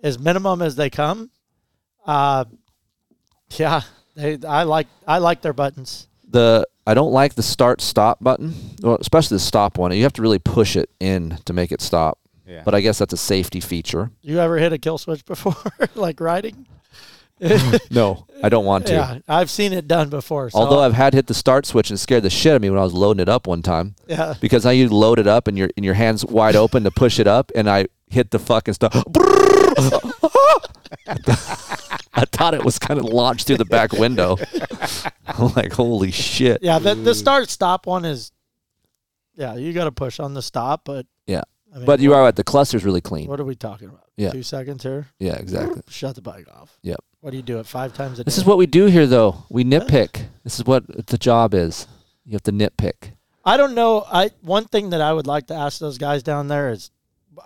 as 0.03 0.19
minimum 0.19 0.63
as 0.63 0.77
they 0.77 0.91
come. 0.91 1.31
Uh, 2.07 2.45
yeah, 3.59 3.83
they. 4.21 4.47
I 4.47 4.65
like 4.65 4.87
I 5.07 5.19
like 5.19 5.43
their 5.43 5.53
buttons. 5.53 6.09
The 6.29 6.67
I 6.87 6.95
don't 6.95 7.13
like 7.13 7.35
the 7.35 7.43
start 7.43 7.81
stop 7.81 8.23
button, 8.23 8.55
well, 8.83 8.97
especially 9.01 9.37
the 9.37 9.41
stop 9.41 9.79
one. 9.79 9.93
You 9.93 10.03
have 10.05 10.13
to 10.15 10.23
really 10.23 10.39
push 10.39 10.77
it 10.77 10.91
in 11.01 11.39
to 11.45 11.53
make 11.53 11.73
it 11.73 11.81
stop. 11.81 12.19
Yeah. 12.47 12.63
But 12.65 12.75
I 12.75 12.81
guess 12.81 12.99
that's 12.99 13.13
a 13.13 13.17
safety 13.17 13.61
feature. 13.61 14.11
You 14.23 14.41
ever 14.41 14.59
hit 14.59 14.73
a 14.73 14.79
kill 14.79 14.99
switch 14.99 15.25
before, 15.25 15.55
like 15.95 16.21
riding? 16.21 16.67
No, 17.91 18.27
I 18.43 18.51
don't 18.51 18.67
want 18.67 18.87
to. 18.89 18.93
Yeah, 18.93 19.19
I've 19.27 19.49
seen 19.51 19.73
it 19.73 19.89
done 19.89 20.11
before. 20.11 20.51
So 20.51 20.59
Although 20.59 20.81
I've 20.81 20.93
had 20.93 21.15
hit 21.15 21.27
the 21.27 21.33
start 21.35 21.65
switch 21.65 21.89
and 21.89 21.99
scared 21.99 22.23
the 22.23 22.29
shit 22.29 22.53
out 22.53 22.57
of 22.57 22.63
me 22.63 22.69
when 22.69 22.79
I 22.79 22.83
was 22.83 22.93
loading 22.93 23.21
it 23.21 23.29
up 23.31 23.47
one 23.47 23.63
time. 23.63 23.95
Yeah. 24.07 24.35
Because 24.41 24.65
now 24.67 24.73
you 24.73 24.89
load 24.91 25.19
it 25.19 25.27
up 25.27 25.49
and 25.49 25.57
your 25.57 25.71
and 25.75 25.85
your 25.85 25.95
hands 25.95 26.25
wide 26.25 26.55
open 26.55 26.85
to 26.85 26.91
push 26.91 27.19
it 27.19 27.27
up, 27.27 27.51
and 27.55 27.69
I 27.69 27.87
hit 28.09 28.31
the 28.31 28.39
fucking 28.39 28.75
stuff. 28.75 28.93
I 32.13 32.25
thought 32.33 32.55
it 32.55 32.65
was 32.65 32.79
kind 32.79 32.99
of 32.99 33.07
launched 33.07 33.47
through 33.47 33.59
the 33.59 33.65
back 33.65 33.93
window. 33.93 34.37
I'm 35.27 35.53
like, 35.57 35.73
holy 35.73 36.11
shit. 36.11 36.59
yeah, 36.63 36.79
the 36.79 36.95
the 36.95 37.15
start 37.15 37.49
stop 37.51 37.87
one 37.87 38.05
is. 38.05 38.33
Yeah, 39.37 39.55
you 39.57 39.73
got 39.73 39.85
to 39.85 39.93
push 39.93 40.21
on 40.21 40.35
the 40.35 40.43
stop, 40.43 40.83
but 40.85 41.07
Yeah. 41.27 41.43
I 41.73 41.77
mean, 41.79 41.87
But 41.87 42.01
you 42.01 42.13
are 42.15 42.23
right. 42.23 42.35
The 42.35 42.45
cluster's 42.45 42.85
really 42.85 43.01
clean. 43.01 43.29
What 43.29 43.41
are 43.41 43.45
we 43.45 43.55
talking 43.55 43.89
about? 43.89 44.05
Yeah. 44.17 44.33
two 44.33 44.43
seconds 44.43 44.83
here. 44.83 45.07
Yeah, 45.19 45.37
exactly. 45.37 45.83
Shut 45.89 46.15
the 46.17 46.21
bike 46.21 46.47
off. 46.53 46.77
Yep. 46.83 46.99
What 47.21 47.31
do 47.31 47.37
you 47.37 47.43
do 47.43 47.59
it 47.59 47.65
five 47.67 47.95
times 47.95 48.19
a 48.19 48.25
day? 48.25 48.27
This 48.27 48.37
is 48.37 48.45
what 48.45 48.59
we 48.59 48.67
do 48.67 48.87
here, 48.87 49.07
though. 49.07 49.45
We 49.49 49.65
nitpick. 49.65 50.27
This 50.45 50.59
is 50.59 50.67
what 50.67 51.07
the 51.07 51.17
job 51.17 51.55
is. 51.55 51.87
You 52.27 52.33
have 52.33 52.43
to 52.43 52.53
nitpick. 52.53 53.13
I 53.45 53.57
don't 53.57 53.75
know. 53.75 54.05
I 54.13 54.31
one 54.43 54.67
thing 54.67 54.91
that 54.91 55.01
I 55.01 55.13
would 55.13 55.27
like 55.27 55.47
to 55.47 55.55
ask 55.55 55.79
those 55.79 55.97
guys 55.97 56.23
down 56.23 56.49
there 56.49 56.71
is, 56.71 56.91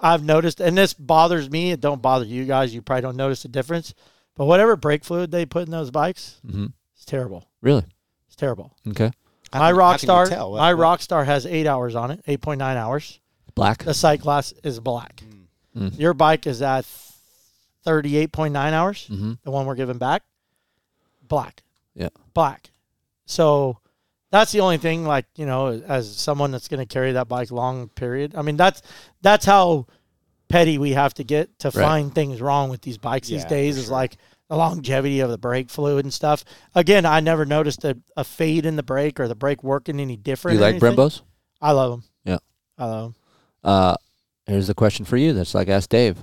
I've 0.03 0.24
noticed, 0.24 0.61
and 0.61 0.76
this 0.76 0.95
bothers 0.95 1.51
me. 1.51 1.72
It 1.72 1.80
don't 1.80 2.03
bother 2.03 2.24
you 2.24 2.45
guys. 2.45 2.74
You 2.74 2.82
probably 2.82 3.03
don't 3.03 3.16
notice 3.16 3.42
the 3.42 3.49
difference. 3.49 3.95
But 4.36 4.47
whatever 4.47 4.76
brake 4.76 5.05
fluid 5.05 5.30
they 5.30 5.47
put 5.47 5.64
in 5.66 5.70
those 5.70 5.90
bikes, 5.90 6.40
Mhm. 6.47 6.72
it's 6.95 7.05
terrible. 7.05 7.45
Really? 7.61 7.84
It's 8.26 8.36
terrible. 8.36 8.72
Okay. 8.88 9.11
How 9.53 9.61
My 9.61 9.70
can- 9.70 9.76
how 9.76 9.92
Rockstar, 10.24 10.28
tell? 10.28 10.51
What- 10.53 10.59
my 10.59 10.74
what- 10.74 11.01
Rockstar 11.01 11.24
has 11.24 11.47
eight 11.47 11.66
hours 11.66 11.95
on 11.95 12.11
it, 12.11 12.20
eight 12.26 12.40
point 12.40 12.59
nine 12.59 12.76
hours. 12.76 13.20
Black. 13.55 13.84
The 13.84 13.95
sight 13.95 14.20
glass 14.20 14.53
is 14.64 14.80
black. 14.80 15.22
Mm. 15.76 15.97
Your 15.99 16.14
bike 16.14 16.47
is 16.49 16.61
at 16.62 16.84
thirty 17.84 18.16
eight 18.16 18.32
point 18.32 18.53
nine 18.53 18.74
hours. 18.74 19.07
Mhm. 19.09 19.38
The 19.45 19.51
one 19.53 19.66
we're 19.66 19.74
giving 19.76 19.99
back, 19.99 20.22
black. 21.28 21.62
Yeah. 21.95 22.09
black. 22.32 22.70
So 23.26 23.78
that's 24.35 24.51
the 24.53 24.61
only 24.61 24.78
thing. 24.78 25.05
Like 25.05 25.26
you 25.37 25.47
know, 25.47 25.68
as 25.87 26.14
someone 26.16 26.51
that's 26.51 26.66
going 26.68 26.80
to 26.80 26.87
carry 26.93 27.12
that 27.12 27.28
bike 27.28 27.51
long 27.53 27.89
period, 27.89 28.35
I 28.35 28.43
mean 28.43 28.57
that's 28.57 28.82
that's 29.22 29.45
how 29.47 29.87
petty 30.49 30.76
we 30.78 30.91
have 30.93 31.14
to 31.14 31.24
get 31.24 31.57
to 31.61 31.68
Right. 31.68 31.74
find 31.85 32.14
things 32.14 32.41
wrong 32.41 32.68
with 32.68 32.82
these 32.82 32.99
bikes 32.99 33.28
these 33.28 33.45
days. 33.45 33.76
for 33.76 33.80
Is 33.80 33.85
sure. 33.87 33.93
like 33.93 34.16
the 34.49 34.57
longevity 34.57 35.20
of 35.20 35.30
the 35.30 35.39
brake 35.39 35.70
fluid 35.70 36.05
and 36.05 36.12
stuff. 36.12 36.45
Again, 36.74 37.07
I 37.07 37.20
never 37.20 37.45
noticed 37.47 37.85
a, 37.85 37.97
a 38.16 38.24
fade 38.24 38.66
in 38.66 38.76
the 38.76 38.82
brake 38.82 39.18
or 39.20 39.26
the 39.28 39.35
brake 39.35 39.62
working 39.62 40.01
any 40.01 40.16
different. 40.16 40.55
Do 40.55 40.59
you 40.59 40.64
like 40.72 40.82
anything. 40.82 40.97
Brembos? 40.99 41.22
I 41.62 41.70
love 41.72 41.91
them. 41.93 42.05
Yeah. 42.24 42.39
I 42.76 42.85
love 42.87 43.03
them. 43.05 43.14
Uh, 43.62 43.95
here's 44.47 44.66
the 44.66 44.74
question 44.74 45.05
for 45.07 45.16
you. 45.16 45.32
That's 45.32 45.55
like 45.55 45.68
ask 45.68 45.89
Dave. 45.89 46.16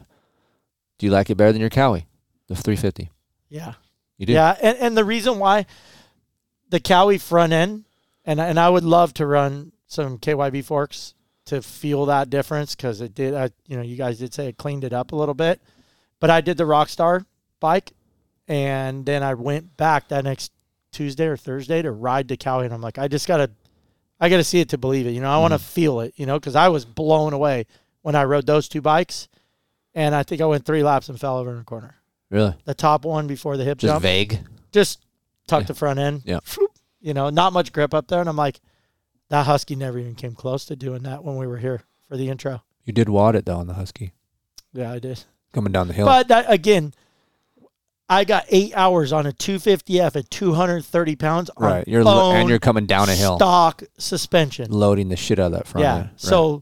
Do 0.99 1.05
you 1.07 1.11
like 1.11 1.29
it 1.31 1.35
better 1.35 1.51
than 1.51 1.61
your 1.61 1.71
Kawi, 1.71 2.05
the 2.47 2.55
350? 2.55 3.09
Yeah. 3.49 3.73
You 4.17 4.27
do. 4.27 4.33
Yeah, 4.33 4.55
and, 4.61 4.77
and 4.77 4.95
the 4.97 5.03
reason 5.03 5.39
why 5.39 5.65
the 6.69 6.79
Kawi 6.79 7.19
front 7.19 7.53
end, 7.53 7.85
and 8.25 8.39
and 8.39 8.59
I 8.59 8.69
would 8.69 8.83
love 8.83 9.13
to 9.15 9.25
run 9.25 9.71
some 9.87 10.17
KYB 10.17 10.63
forks 10.63 11.13
to 11.45 11.61
feel 11.61 12.05
that 12.05 12.29
difference 12.29 12.75
because 12.75 13.01
it 13.01 13.13
did. 13.13 13.33
I, 13.33 13.49
you 13.67 13.75
know, 13.75 13.83
you 13.83 13.95
guys 13.95 14.19
did 14.19 14.33
say 14.33 14.47
it 14.47 14.57
cleaned 14.57 14.83
it 14.83 14.93
up 14.93 15.11
a 15.11 15.15
little 15.15 15.33
bit, 15.33 15.61
but 16.19 16.29
I 16.29 16.41
did 16.41 16.57
the 16.57 16.63
Rockstar 16.63 17.25
bike, 17.59 17.91
and 18.47 19.05
then 19.05 19.23
I 19.23 19.33
went 19.33 19.75
back 19.75 20.09
that 20.09 20.23
next 20.23 20.51
Tuesday 20.91 21.25
or 21.25 21.37
Thursday 21.37 21.81
to 21.81 21.91
ride 21.91 22.29
to 22.29 22.37
Kawi, 22.37 22.65
and 22.65 22.73
I'm 22.73 22.81
like, 22.81 22.97
I 22.97 23.07
just 23.07 23.27
gotta, 23.27 23.51
I 24.19 24.29
gotta 24.29 24.43
see 24.43 24.59
it 24.59 24.69
to 24.69 24.77
believe 24.77 25.07
it. 25.07 25.11
You 25.11 25.21
know, 25.21 25.31
I 25.31 25.37
want 25.39 25.51
to 25.53 25.57
mm-hmm. 25.57 25.65
feel 25.65 25.99
it. 26.01 26.13
You 26.15 26.25
know, 26.25 26.39
because 26.39 26.55
I 26.55 26.69
was 26.69 26.85
blown 26.85 27.33
away 27.33 27.65
when 28.01 28.15
I 28.15 28.23
rode 28.23 28.45
those 28.45 28.69
two 28.69 28.81
bikes, 28.81 29.27
and 29.93 30.15
I 30.15 30.23
think 30.23 30.41
I 30.41 30.45
went 30.45 30.65
three 30.65 30.83
laps 30.83 31.09
and 31.09 31.19
fell 31.19 31.37
over 31.37 31.51
in 31.51 31.59
a 31.59 31.63
corner. 31.63 31.95
Really? 32.29 32.55
The 32.63 32.73
top 32.73 33.03
one 33.03 33.27
before 33.27 33.57
the 33.57 33.65
hip 33.65 33.77
Just 33.77 33.91
jump 33.91 34.03
vague. 34.03 34.39
just 34.71 35.05
tuck 35.47 35.63
Yeah. 35.63 35.67
the 35.67 35.73
front 35.73 35.99
end. 35.99 36.21
Yeah. 36.23 36.39
You 37.01 37.13
know, 37.13 37.29
not 37.29 37.51
much 37.53 37.73
grip 37.73 37.93
up 37.93 38.07
there. 38.07 38.19
And 38.19 38.29
I'm 38.29 38.35
like, 38.35 38.59
that 39.29 39.45
Husky 39.45 39.75
never 39.75 39.97
even 39.99 40.15
came 40.15 40.33
close 40.33 40.65
to 40.65 40.75
doing 40.75 41.03
that 41.03 41.23
when 41.23 41.35
we 41.37 41.47
were 41.47 41.57
here 41.57 41.81
for 42.07 42.15
the 42.17 42.29
intro. 42.29 42.61
You 42.85 42.93
did 42.93 43.09
wad 43.09 43.35
it 43.35 43.45
though 43.45 43.57
on 43.57 43.67
the 43.67 43.73
Husky 43.75 44.11
Yeah, 44.73 44.91
I 44.91 44.99
did. 44.99 45.23
coming 45.53 45.71
down 45.71 45.87
the 45.87 45.93
hill. 45.93 46.05
But 46.05 46.27
that, 46.29 46.45
again, 46.51 46.93
I 48.09 48.25
got 48.25 48.45
eight 48.49 48.73
hours 48.75 49.13
on 49.13 49.25
a 49.25 49.31
250F 49.31 50.15
at 50.17 50.29
230 50.29 51.15
pounds 51.15 51.49
on 51.55 51.63
right. 51.65 51.87
You're 51.87 52.03
lo- 52.03 52.33
and 52.33 52.49
you're 52.49 52.59
coming 52.59 52.85
down 52.85 53.07
a 53.07 53.15
hill, 53.15 53.37
stock 53.37 53.83
suspension. 53.97 54.69
loading 54.69 55.07
the 55.09 55.15
shit 55.15 55.39
out 55.39 55.47
of 55.47 55.51
that 55.53 55.67
front. 55.67 55.83
yeah. 55.83 55.95
end. 55.95 56.05
Right. 56.09 56.19
So 56.19 56.61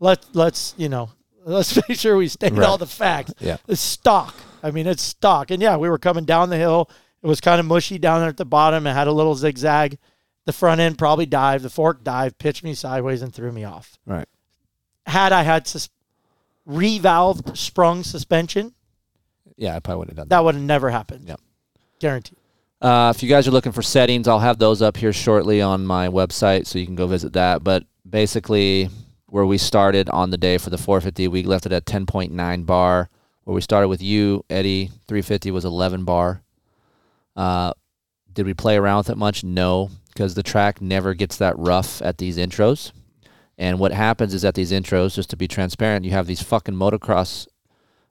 let 0.00 0.24
let's 0.34 0.74
you 0.76 0.88
know 0.88 1.10
let's 1.44 1.76
make 1.88 1.98
sure 1.98 2.16
we 2.16 2.26
state 2.28 2.52
Right. 2.52 2.66
all 2.66 2.78
the 2.78 2.86
facts. 2.86 3.32
Yeah. 3.38 3.58
It's 3.68 3.80
stock. 3.80 4.34
I 4.62 4.72
mean, 4.72 4.88
it's 4.88 5.02
stock. 5.02 5.52
And 5.52 5.62
yeah, 5.62 5.76
we 5.76 5.88
were 5.88 5.98
coming 5.98 6.24
down 6.24 6.50
the 6.50 6.56
hill. 6.56 6.90
It 7.22 7.26
was 7.26 7.40
kind 7.40 7.58
of 7.60 7.66
mushy 7.66 7.98
down 7.98 8.20
there 8.20 8.28
at 8.28 8.36
the 8.36 8.44
bottom. 8.44 8.86
It 8.86 8.92
had 8.94 9.06
a 9.08 9.12
little 9.12 9.34
zigzag. 9.34 9.98
The 10.46 10.52
front 10.52 10.80
end 10.80 10.96
probably 10.98 11.26
dived. 11.26 11.64
The 11.64 11.70
fork 11.70 12.02
dived, 12.04 12.38
pitched 12.38 12.62
me 12.64 12.74
sideways, 12.74 13.22
and 13.22 13.34
threw 13.34 13.52
me 13.52 13.64
off. 13.64 13.98
right. 14.06 14.28
Had 15.06 15.32
I 15.32 15.42
had 15.42 15.66
sus- 15.66 15.88
revalved 16.68 17.56
sprung 17.56 18.02
suspension, 18.02 18.74
Yeah, 19.56 19.74
I 19.76 19.80
probably 19.80 19.98
would 20.00 20.08
have 20.08 20.16
done 20.16 20.28
that. 20.28 20.36
that 20.36 20.44
would 20.44 20.54
have 20.54 20.62
never 20.64 20.90
happened. 20.90 21.26
Yep. 21.28 21.40
Guaranteed. 21.98 22.38
Uh, 22.80 23.12
if 23.14 23.22
you 23.22 23.28
guys 23.28 23.48
are 23.48 23.50
looking 23.50 23.72
for 23.72 23.82
settings, 23.82 24.28
I'll 24.28 24.38
have 24.38 24.58
those 24.58 24.82
up 24.82 24.96
here 24.96 25.12
shortly 25.12 25.60
on 25.60 25.84
my 25.84 26.08
website, 26.08 26.66
so 26.66 26.78
you 26.78 26.86
can 26.86 26.94
go 26.94 27.06
visit 27.06 27.32
that. 27.32 27.64
But 27.64 27.84
basically, 28.08 28.88
where 29.26 29.44
we 29.46 29.58
started 29.58 30.08
on 30.10 30.30
the 30.30 30.36
day 30.38 30.58
for 30.58 30.70
the 30.70 30.78
450, 30.78 31.26
we 31.28 31.42
left 31.42 31.66
it 31.66 31.72
at 31.72 31.86
10.9 31.86 32.64
bar. 32.66 33.08
Where 33.44 33.54
we 33.54 33.60
started 33.62 33.88
with 33.88 34.02
you, 34.02 34.44
Eddie, 34.50 34.88
350 35.08 35.50
was 35.50 35.64
11 35.64 36.04
bar. 36.04 36.42
Uh, 37.38 37.72
did 38.32 38.44
we 38.44 38.52
play 38.52 38.76
around 38.76 38.98
with 38.98 39.10
it 39.10 39.16
much? 39.16 39.44
No, 39.44 39.90
because 40.08 40.34
the 40.34 40.42
track 40.42 40.80
never 40.80 41.14
gets 41.14 41.36
that 41.36 41.56
rough 41.56 42.02
at 42.02 42.18
these 42.18 42.36
intros. 42.36 42.92
And 43.56 43.78
what 43.78 43.92
happens 43.92 44.34
is 44.34 44.44
at 44.44 44.54
these 44.54 44.72
intros, 44.72 45.14
just 45.14 45.30
to 45.30 45.36
be 45.36 45.48
transparent, 45.48 46.04
you 46.04 46.10
have 46.10 46.26
these 46.26 46.42
fucking 46.42 46.74
motocross 46.74 47.46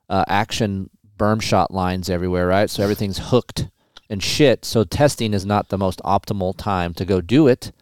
uh, 0.08 0.24
action 0.26 0.90
berm 1.16 1.42
shot 1.42 1.70
lines 1.70 2.08
everywhere, 2.08 2.46
right? 2.46 2.70
So 2.70 2.82
everything's 2.82 3.18
hooked 3.30 3.68
and 4.08 4.22
shit. 4.22 4.64
So 4.64 4.84
testing 4.84 5.34
is 5.34 5.44
not 5.44 5.68
the 5.68 5.78
most 5.78 6.00
optimal 6.04 6.56
time 6.56 6.94
to 6.94 7.04
go 7.04 7.20
do 7.20 7.46
it. 7.46 7.72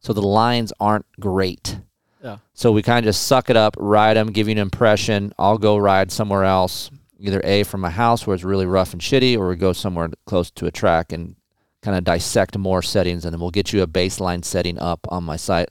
So 0.00 0.12
the 0.12 0.22
lines 0.22 0.72
aren't 0.80 1.06
great. 1.18 1.78
Yeah. 2.22 2.38
So 2.52 2.72
we 2.72 2.82
kind 2.82 2.98
of 2.98 3.08
just 3.08 3.26
suck 3.26 3.48
it 3.48 3.56
up, 3.56 3.74
ride 3.78 4.16
them, 4.16 4.32
give 4.32 4.48
you 4.48 4.52
an 4.52 4.58
impression. 4.58 5.32
I'll 5.38 5.58
go 5.58 5.78
ride 5.78 6.12
somewhere 6.12 6.44
else, 6.44 6.90
either 7.20 7.40
A, 7.44 7.62
from 7.64 7.84
a 7.84 7.90
house 7.90 8.26
where 8.26 8.34
it's 8.34 8.44
really 8.44 8.66
rough 8.66 8.92
and 8.92 9.00
shitty, 9.02 9.36
or 9.38 9.48
we 9.48 9.56
go 9.56 9.72
somewhere 9.72 10.08
close 10.26 10.50
to 10.52 10.66
a 10.66 10.70
track 10.70 11.12
and 11.12 11.36
kind 11.82 11.96
of 11.96 12.04
dissect 12.04 12.56
more 12.58 12.82
settings, 12.82 13.24
and 13.24 13.32
then 13.32 13.40
we'll 13.40 13.50
get 13.50 13.72
you 13.72 13.82
a 13.82 13.86
baseline 13.86 14.44
setting 14.44 14.78
up 14.78 15.06
on 15.08 15.24
my 15.24 15.36
site, 15.36 15.68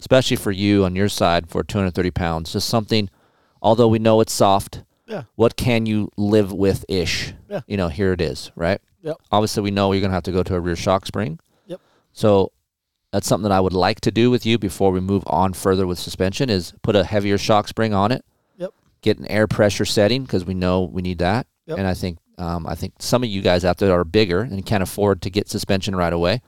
especially 0.00 0.36
for 0.36 0.50
you 0.52 0.84
on 0.84 0.96
your 0.96 1.08
side 1.08 1.48
for 1.48 1.62
230 1.62 2.10
pounds. 2.10 2.52
Just 2.52 2.68
something, 2.68 3.08
although 3.62 3.88
we 3.88 3.98
know 3.98 4.20
it's 4.20 4.32
soft, 4.32 4.82
Yeah. 5.06 5.24
what 5.36 5.56
can 5.56 5.86
you 5.86 6.10
live 6.16 6.52
with 6.52 6.84
ish? 6.88 7.34
Yeah. 7.48 7.60
You 7.66 7.76
know, 7.76 7.88
here 7.88 8.12
it 8.12 8.20
is, 8.20 8.50
right? 8.56 8.80
Yep. 9.02 9.16
Obviously, 9.30 9.62
we 9.62 9.70
know 9.70 9.92
you're 9.92 10.00
going 10.00 10.10
to 10.10 10.14
have 10.14 10.22
to 10.24 10.32
go 10.32 10.42
to 10.42 10.54
a 10.54 10.60
rear 10.60 10.76
shock 10.76 11.06
spring. 11.06 11.38
Yep. 11.66 11.80
So 12.12 12.52
that's 13.12 13.28
something 13.28 13.48
that 13.48 13.54
I 13.54 13.60
would 13.60 13.74
like 13.74 14.00
to 14.00 14.10
do 14.10 14.30
with 14.30 14.44
you 14.46 14.58
before 14.58 14.90
we 14.90 15.00
move 15.00 15.22
on 15.26 15.52
further 15.52 15.86
with 15.86 15.98
suspension 15.98 16.50
is 16.50 16.72
put 16.82 16.96
a 16.96 17.04
heavier 17.04 17.38
shock 17.38 17.68
spring 17.68 17.94
on 17.94 18.10
it. 18.10 18.24
Get 19.04 19.18
an 19.18 19.26
air 19.28 19.46
pressure 19.46 19.84
setting 19.84 20.22
because 20.22 20.46
we 20.46 20.54
know 20.54 20.82
we 20.84 21.02
need 21.02 21.18
that. 21.18 21.46
Yep. 21.66 21.76
And 21.78 21.86
I 21.86 21.92
think 21.92 22.18
um, 22.38 22.66
I 22.66 22.74
think 22.74 22.94
some 23.00 23.22
of 23.22 23.28
you 23.28 23.42
guys 23.42 23.62
out 23.66 23.76
there 23.76 23.92
are 23.92 24.02
bigger 24.02 24.40
and 24.40 24.64
can't 24.64 24.82
afford 24.82 25.20
to 25.22 25.30
get 25.30 25.48
suspension 25.50 25.94
right 25.94 26.12
away, 26.12 26.40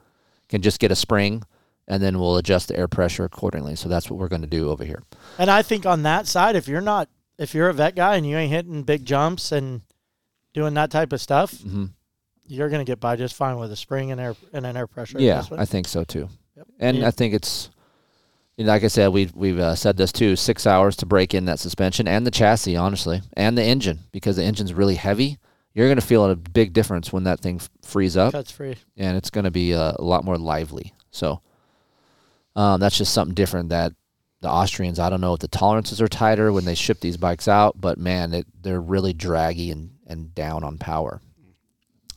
can 0.48 0.62
just 0.62 0.80
get 0.80 0.90
a 0.90 0.96
spring, 0.96 1.42
and 1.86 2.02
then 2.02 2.18
we'll 2.18 2.38
adjust 2.38 2.68
the 2.68 2.78
air 2.78 2.88
pressure 2.88 3.24
accordingly. 3.24 3.76
So 3.76 3.88
that's 3.90 4.10
what 4.10 4.18
we're 4.18 4.28
going 4.28 4.40
to 4.40 4.48
do 4.48 4.70
over 4.70 4.84
here. 4.84 5.02
And 5.38 5.50
I 5.50 5.60
think 5.60 5.84
on 5.84 6.02
that 6.04 6.26
side, 6.26 6.56
if 6.56 6.66
you're 6.66 6.80
not, 6.80 7.08
if 7.38 7.54
you're 7.54 7.68
a 7.68 7.74
vet 7.74 7.94
guy 7.94 8.16
and 8.16 8.26
you 8.26 8.36
ain't 8.38 8.50
hitting 8.50 8.82
big 8.84 9.04
jumps 9.04 9.52
and 9.52 9.82
doing 10.54 10.72
that 10.74 10.90
type 10.90 11.12
of 11.12 11.20
stuff, 11.20 11.52
Mhm. 11.52 11.90
you're 12.48 12.70
gonna 12.70 12.84
get 12.84 12.98
by 12.98 13.14
just 13.14 13.34
fine 13.34 13.58
with 13.58 13.70
a 13.70 13.76
spring 13.76 14.10
and 14.10 14.18
air 14.18 14.34
and 14.54 14.64
an 14.64 14.74
air 14.76 14.86
pressure 14.86 15.20
Yeah. 15.20 15.44
I 15.58 15.66
think 15.66 15.86
so 15.86 16.02
too. 16.04 16.30
Yep. 16.56 16.66
And 16.80 16.96
Yeah. 16.96 17.08
I 17.08 17.10
think 17.10 17.34
it's, 17.34 17.68
like 18.58 18.84
I 18.84 18.88
said, 18.88 19.08
we've 19.08 19.34
we've 19.34 19.58
uh, 19.58 19.74
said 19.74 19.96
this 19.96 20.12
too: 20.12 20.36
six 20.36 20.66
hours 20.66 20.96
to 20.96 21.06
break 21.06 21.34
in 21.34 21.44
that 21.44 21.58
suspension 21.58 22.08
and 22.08 22.26
the 22.26 22.30
chassis, 22.30 22.76
honestly, 22.76 23.22
and 23.34 23.56
the 23.56 23.62
engine 23.62 24.00
because 24.12 24.36
the 24.36 24.44
engine's 24.44 24.72
really 24.72 24.94
heavy. 24.94 25.38
You're 25.74 25.88
gonna 25.88 26.00
feel 26.00 26.24
a 26.24 26.36
big 26.36 26.72
difference 26.72 27.12
when 27.12 27.24
that 27.24 27.40
thing 27.40 27.56
f- 27.56 27.68
frees 27.82 28.16
up, 28.16 28.32
cuts 28.32 28.50
free. 28.50 28.76
and 28.96 29.16
it's 29.16 29.30
gonna 29.30 29.50
be 29.50 29.74
uh, 29.74 29.92
a 29.96 30.02
lot 30.02 30.24
more 30.24 30.38
lively. 30.38 30.94
So, 31.10 31.42
um, 32.54 32.80
that's 32.80 32.96
just 32.96 33.12
something 33.12 33.34
different 33.34 33.68
that 33.68 33.92
the 34.40 34.48
Austrians. 34.48 34.98
I 34.98 35.10
don't 35.10 35.20
know 35.20 35.34
if 35.34 35.40
the 35.40 35.48
tolerances 35.48 36.00
are 36.00 36.08
tighter 36.08 36.52
when 36.52 36.64
they 36.64 36.74
ship 36.74 37.00
these 37.00 37.16
bikes 37.16 37.48
out, 37.48 37.80
but 37.80 37.98
man, 37.98 38.32
it, 38.32 38.46
they're 38.62 38.80
really 38.80 39.12
draggy 39.12 39.70
and, 39.70 39.90
and 40.06 40.34
down 40.34 40.64
on 40.64 40.78
power. 40.78 41.20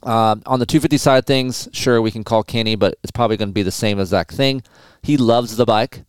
Um, 0.03 0.43
on 0.45 0.59
the 0.59 0.65
250 0.65 0.97
side 0.97 1.25
things, 1.25 1.67
sure, 1.73 2.01
we 2.01 2.11
can 2.11 2.23
call 2.23 2.43
Kenny, 2.43 2.75
but 2.75 2.95
it's 3.03 3.11
probably 3.11 3.35
going 3.35 3.49
to 3.49 3.53
be 3.53 3.63
the 3.63 3.71
same 3.71 3.99
exact 3.99 4.31
thing. 4.31 4.63
He 5.01 5.17
loves 5.17 5.57
the 5.57 5.65
bike. 5.65 6.05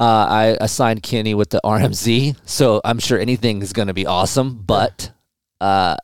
Uh, 0.00 0.26
I 0.30 0.56
assigned 0.62 1.02
Kenny 1.02 1.34
with 1.34 1.50
the 1.50 1.60
RMZ, 1.62 2.34
so 2.46 2.80
I'm 2.86 2.98
sure 2.98 3.18
anything 3.18 3.60
is 3.60 3.74
going 3.74 3.88
to 3.88 3.94
be 3.94 4.06
awesome, 4.06 4.54
but 4.56 5.12
uh, 5.60 5.96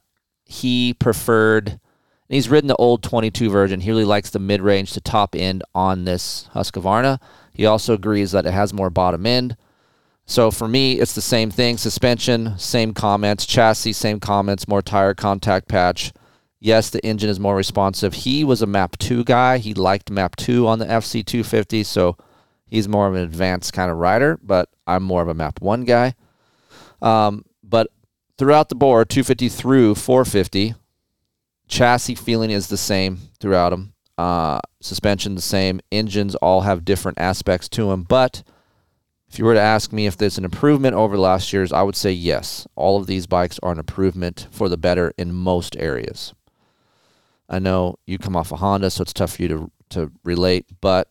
he 0.44 0.92
preferred, 0.92 1.80
he's 2.28 2.50
ridden 2.50 2.68
the 2.68 2.76
old 2.76 3.02
22 3.02 3.48
version. 3.48 3.80
He 3.80 3.90
really 3.90 4.04
likes 4.04 4.28
the 4.28 4.38
mid 4.38 4.60
range 4.60 4.92
to 4.92 5.00
top 5.00 5.34
end 5.34 5.62
on 5.74 6.04
this 6.04 6.46
Husqvarna. 6.54 7.18
He 7.54 7.64
also 7.64 7.94
agrees 7.94 8.32
that 8.32 8.44
it 8.44 8.52
has 8.52 8.74
more 8.74 8.90
bottom 8.90 9.24
end. 9.24 9.56
So 10.26 10.50
for 10.50 10.68
me, 10.68 11.00
it's 11.00 11.14
the 11.14 11.22
same 11.22 11.50
thing. 11.50 11.78
Suspension, 11.78 12.58
same 12.58 12.92
comments. 12.92 13.46
Chassis, 13.46 13.94
same 13.94 14.20
comments. 14.20 14.68
More 14.68 14.82
tire 14.82 15.14
contact 15.14 15.68
patch. 15.68 16.12
Yes, 16.60 16.90
the 16.90 17.02
engine 17.02 17.30
is 17.30 17.40
more 17.40 17.56
responsive. 17.56 18.12
He 18.12 18.44
was 18.44 18.60
a 18.60 18.66
Map 18.66 18.98
2 18.98 19.24
guy. 19.24 19.56
He 19.56 19.72
liked 19.72 20.10
Map 20.10 20.36
2 20.36 20.66
on 20.66 20.80
the 20.80 20.86
FC250, 20.86 21.86
so 21.86 22.18
he's 22.66 22.88
more 22.88 23.06
of 23.06 23.14
an 23.14 23.22
advanced 23.22 23.72
kind 23.72 23.90
of 23.90 23.98
rider, 23.98 24.38
but 24.42 24.68
I'm 24.86 25.02
more 25.02 25.22
of 25.22 25.28
a 25.28 25.34
Map 25.34 25.60
1 25.60 25.84
guy. 25.84 26.14
Um, 27.02 27.44
but 27.62 27.88
throughout 28.38 28.68
the 28.68 28.74
board, 28.74 29.08
250 29.08 29.48
through 29.48 29.94
450, 29.94 30.74
chassis 31.68 32.14
feeling 32.14 32.50
is 32.50 32.68
the 32.68 32.76
same 32.76 33.18
throughout 33.40 33.70
them. 33.70 33.92
Uh, 34.18 34.60
suspension 34.80 35.34
the 35.34 35.42
same. 35.42 35.80
Engines 35.92 36.34
all 36.36 36.62
have 36.62 36.84
different 36.84 37.18
aspects 37.18 37.68
to 37.68 37.88
them, 37.88 38.02
but 38.02 38.42
if 39.28 39.38
you 39.38 39.44
were 39.44 39.54
to 39.54 39.60
ask 39.60 39.92
me 39.92 40.06
if 40.06 40.16
there's 40.16 40.38
an 40.38 40.44
improvement 40.44 40.94
over 40.94 41.18
last 41.18 41.52
year's, 41.52 41.72
I 41.72 41.82
would 41.82 41.96
say 41.96 42.12
yes. 42.12 42.66
All 42.76 42.96
of 42.98 43.06
these 43.06 43.26
bikes 43.26 43.58
are 43.62 43.72
an 43.72 43.78
improvement 43.78 44.46
for 44.50 44.68
the 44.68 44.76
better 44.76 45.12
in 45.18 45.32
most 45.34 45.76
areas. 45.76 46.32
I 47.48 47.58
know 47.58 47.96
you 48.06 48.18
come 48.18 48.36
off 48.36 48.52
a 48.52 48.56
Honda, 48.56 48.90
so 48.90 49.02
it's 49.02 49.12
tough 49.12 49.36
for 49.36 49.42
you 49.42 49.48
to 49.48 49.70
to 49.88 50.10
relate, 50.24 50.66
but 50.80 51.08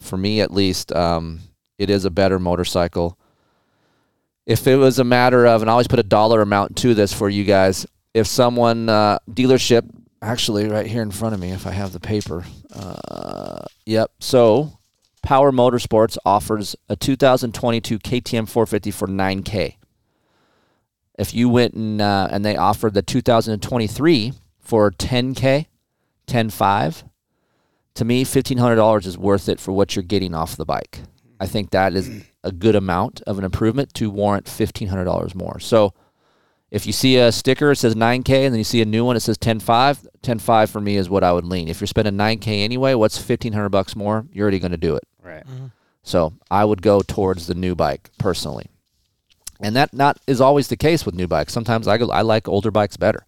for 0.00 0.16
me 0.16 0.40
at 0.40 0.52
least, 0.52 0.92
um, 0.92 1.40
it 1.78 1.90
is 1.90 2.04
a 2.04 2.10
better 2.10 2.38
motorcycle. 2.38 3.18
If 4.46 4.66
it 4.66 4.76
was 4.76 4.98
a 4.98 5.04
matter 5.04 5.46
of, 5.46 5.62
and 5.62 5.70
I 5.70 5.72
always 5.72 5.88
put 5.88 5.98
a 5.98 6.04
dollar 6.04 6.42
amount 6.42 6.76
to 6.78 6.94
this 6.94 7.12
for 7.12 7.28
you 7.28 7.44
guys, 7.44 7.86
if 8.14 8.26
someone 8.26 8.88
uh, 8.88 9.18
dealership, 9.30 9.88
actually 10.22 10.68
right 10.68 10.86
here 10.86 11.02
in 11.02 11.10
front 11.10 11.34
of 11.34 11.40
me, 11.40 11.50
if 11.50 11.66
I 11.66 11.70
have 11.70 11.92
the 11.92 12.00
paper, 12.00 12.44
uh, 12.74 13.64
yep. 13.86 14.10
So 14.18 14.78
Power 15.22 15.52
Motorsports 15.52 16.16
offers 16.24 16.74
a 16.88 16.96
2022 16.96 17.98
KTM 17.98 18.48
450 18.48 18.90
for 18.90 19.06
9K. 19.06 19.76
If 21.18 21.34
you 21.34 21.48
went 21.48 21.74
and 21.74 22.00
uh, 22.00 22.28
and 22.30 22.44
they 22.44 22.56
offered 22.56 22.94
the 22.94 23.02
2023 23.02 24.32
for 24.58 24.90
10K, 24.90 25.66
10.5, 26.26 27.09
to 28.00 28.04
me 28.06 28.24
$1500 28.24 29.06
is 29.06 29.18
worth 29.18 29.46
it 29.46 29.60
for 29.60 29.72
what 29.72 29.94
you're 29.94 30.02
getting 30.02 30.34
off 30.34 30.56
the 30.56 30.64
bike. 30.64 31.00
I 31.38 31.46
think 31.46 31.68
that 31.70 31.92
is 31.92 32.24
a 32.42 32.50
good 32.50 32.74
amount 32.74 33.20
of 33.26 33.36
an 33.38 33.44
improvement 33.44 33.92
to 33.94 34.08
warrant 34.08 34.46
$1500 34.46 35.34
more. 35.34 35.60
So 35.60 35.92
if 36.70 36.86
you 36.86 36.94
see 36.94 37.18
a 37.18 37.30
sticker 37.30 37.72
it 37.72 37.76
says 37.76 37.94
9k 37.94 38.46
and 38.46 38.54
then 38.54 38.58
you 38.58 38.64
see 38.64 38.80
a 38.80 38.86
new 38.86 39.04
one 39.04 39.16
it 39.16 39.20
says 39.20 39.36
10.5, 39.36 40.06
10.5 40.22 40.70
for 40.70 40.80
me 40.80 40.96
is 40.96 41.10
what 41.10 41.22
I 41.22 41.30
would 41.30 41.44
lean. 41.44 41.68
If 41.68 41.82
you're 41.82 41.86
spending 41.86 42.14
9k 42.14 42.64
anyway, 42.64 42.94
what's 42.94 43.18
1500 43.18 43.68
bucks 43.68 43.94
more? 43.94 44.24
You're 44.32 44.44
already 44.44 44.60
going 44.60 44.70
to 44.70 44.78
do 44.78 44.96
it. 44.96 45.04
Right. 45.22 45.44
So 46.02 46.32
I 46.50 46.64
would 46.64 46.80
go 46.80 47.02
towards 47.02 47.48
the 47.48 47.54
new 47.54 47.74
bike 47.74 48.08
personally, 48.18 48.68
and 49.60 49.76
that 49.76 49.92
not 49.92 50.18
is 50.26 50.40
always 50.40 50.68
the 50.68 50.76
case 50.78 51.04
with 51.04 51.14
new 51.14 51.28
bikes. 51.28 51.52
Sometimes 51.52 51.86
I 51.86 51.98
go, 51.98 52.10
I 52.10 52.22
like 52.22 52.48
older 52.48 52.70
bikes 52.70 52.96
better. 52.96 53.26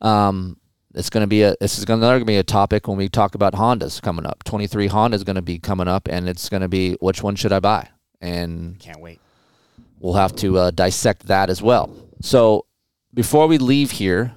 Um, 0.00 0.58
it's 0.96 1.10
going 1.10 1.22
to 1.22 1.26
be 1.26 1.42
a 1.42 1.54
this 1.60 1.78
is 1.78 1.84
going 1.84 2.00
to 2.00 2.24
be 2.24 2.36
a 2.36 2.42
topic 2.42 2.88
when 2.88 2.96
we 2.96 3.08
talk 3.08 3.34
about 3.34 3.52
Hondas 3.52 4.00
coming 4.00 4.24
up. 4.26 4.42
Twenty 4.44 4.66
three 4.66 4.86
Honda 4.86 5.14
is 5.14 5.24
going 5.24 5.36
to 5.36 5.42
be 5.42 5.58
coming 5.58 5.88
up, 5.88 6.08
and 6.08 6.28
it's 6.28 6.48
going 6.48 6.62
to 6.62 6.68
be 6.68 6.94
which 7.00 7.22
one 7.22 7.36
should 7.36 7.52
I 7.52 7.60
buy? 7.60 7.88
And 8.20 8.78
Can't 8.78 9.00
wait. 9.00 9.20
we'll 10.00 10.14
have 10.14 10.34
to 10.36 10.58
uh, 10.58 10.70
dissect 10.70 11.26
that 11.26 11.50
as 11.50 11.60
well. 11.60 11.94
So 12.22 12.64
before 13.12 13.46
we 13.46 13.58
leave 13.58 13.90
here, 13.90 14.34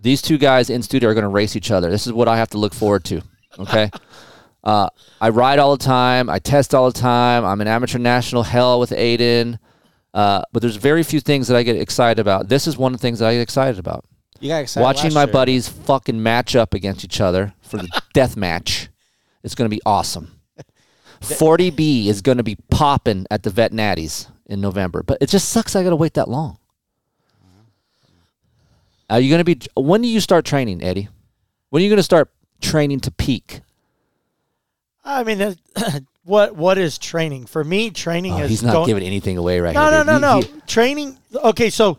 these 0.00 0.20
two 0.20 0.36
guys 0.36 0.68
in 0.68 0.82
studio 0.82 1.08
are 1.08 1.14
going 1.14 1.22
to 1.22 1.28
race 1.28 1.56
each 1.56 1.70
other. 1.70 1.90
This 1.90 2.06
is 2.06 2.12
what 2.12 2.28
I 2.28 2.36
have 2.36 2.50
to 2.50 2.58
look 2.58 2.74
forward 2.74 3.04
to. 3.04 3.22
Okay. 3.58 3.90
uh, 4.64 4.90
I 5.20 5.30
ride 5.30 5.58
all 5.58 5.74
the 5.74 5.82
time. 5.84 6.28
I 6.28 6.38
test 6.38 6.74
all 6.74 6.90
the 6.90 6.98
time. 6.98 7.44
I'm 7.46 7.62
an 7.62 7.68
amateur 7.68 7.98
national 7.98 8.42
hell 8.42 8.78
with 8.78 8.90
Aiden. 8.90 9.58
Uh, 10.12 10.42
but 10.52 10.60
there's 10.60 10.76
very 10.76 11.02
few 11.02 11.20
things 11.20 11.48
that 11.48 11.56
I 11.56 11.62
get 11.62 11.76
excited 11.76 12.20
about. 12.20 12.48
This 12.48 12.66
is 12.66 12.76
one 12.76 12.92
of 12.92 13.00
the 13.00 13.02
things 13.02 13.20
that 13.20 13.28
I 13.28 13.34
get 13.34 13.40
excited 13.40 13.78
about. 13.78 14.04
You 14.42 14.48
got 14.48 14.62
excited 14.62 14.82
Watching 14.84 15.14
my 15.14 15.22
year. 15.24 15.32
buddies 15.32 15.68
fucking 15.68 16.20
match 16.22 16.56
up 16.56 16.74
against 16.74 17.04
each 17.04 17.20
other 17.20 17.54
for 17.62 17.76
the 17.78 17.88
death 18.12 18.36
match. 18.36 18.88
It's 19.44 19.54
going 19.54 19.70
to 19.70 19.74
be 19.74 19.80
awesome. 19.86 20.38
40B 21.22 22.06
is 22.06 22.20
going 22.22 22.38
to 22.38 22.42
be 22.42 22.56
popping 22.70 23.26
at 23.30 23.44
the 23.44 23.50
Vet 23.50 23.70
Natties 23.72 24.28
in 24.46 24.60
November, 24.60 25.02
but 25.04 25.18
it 25.20 25.28
just 25.28 25.48
sucks 25.50 25.76
I 25.76 25.82
got 25.84 25.90
to 25.90 25.96
wait 25.96 26.14
that 26.14 26.28
long. 26.28 26.58
Are 29.08 29.20
you 29.20 29.28
going 29.30 29.38
to 29.38 29.44
be? 29.44 29.60
When 29.76 30.02
do 30.02 30.08
you 30.08 30.20
start 30.20 30.44
training, 30.44 30.82
Eddie? 30.82 31.08
When 31.70 31.80
are 31.80 31.84
you 31.84 31.88
going 31.90 31.98
to 31.98 32.02
start 32.02 32.30
training 32.60 33.00
to 33.00 33.10
peak? 33.10 33.60
I 35.04 35.22
mean, 35.24 35.38
that- 35.38 36.02
what 36.24 36.56
what 36.56 36.78
is 36.78 36.98
training 36.98 37.46
for 37.46 37.62
me? 37.62 37.90
Training 37.90 38.32
Oh, 38.34 38.38
is 38.42 38.50
he's 38.50 38.62
not 38.62 38.72
going- 38.72 38.86
giving 38.86 39.02
anything 39.04 39.36
away 39.38 39.60
right 39.60 39.74
now. 39.74 39.90
No, 39.90 39.96
here. 39.96 40.04
no, 40.04 40.18
no, 40.18 40.36
He- 40.40 40.48
no. 40.48 40.54
he- 40.54 40.60
Training. 40.66 41.18
Okay, 41.34 41.70
so 41.70 41.98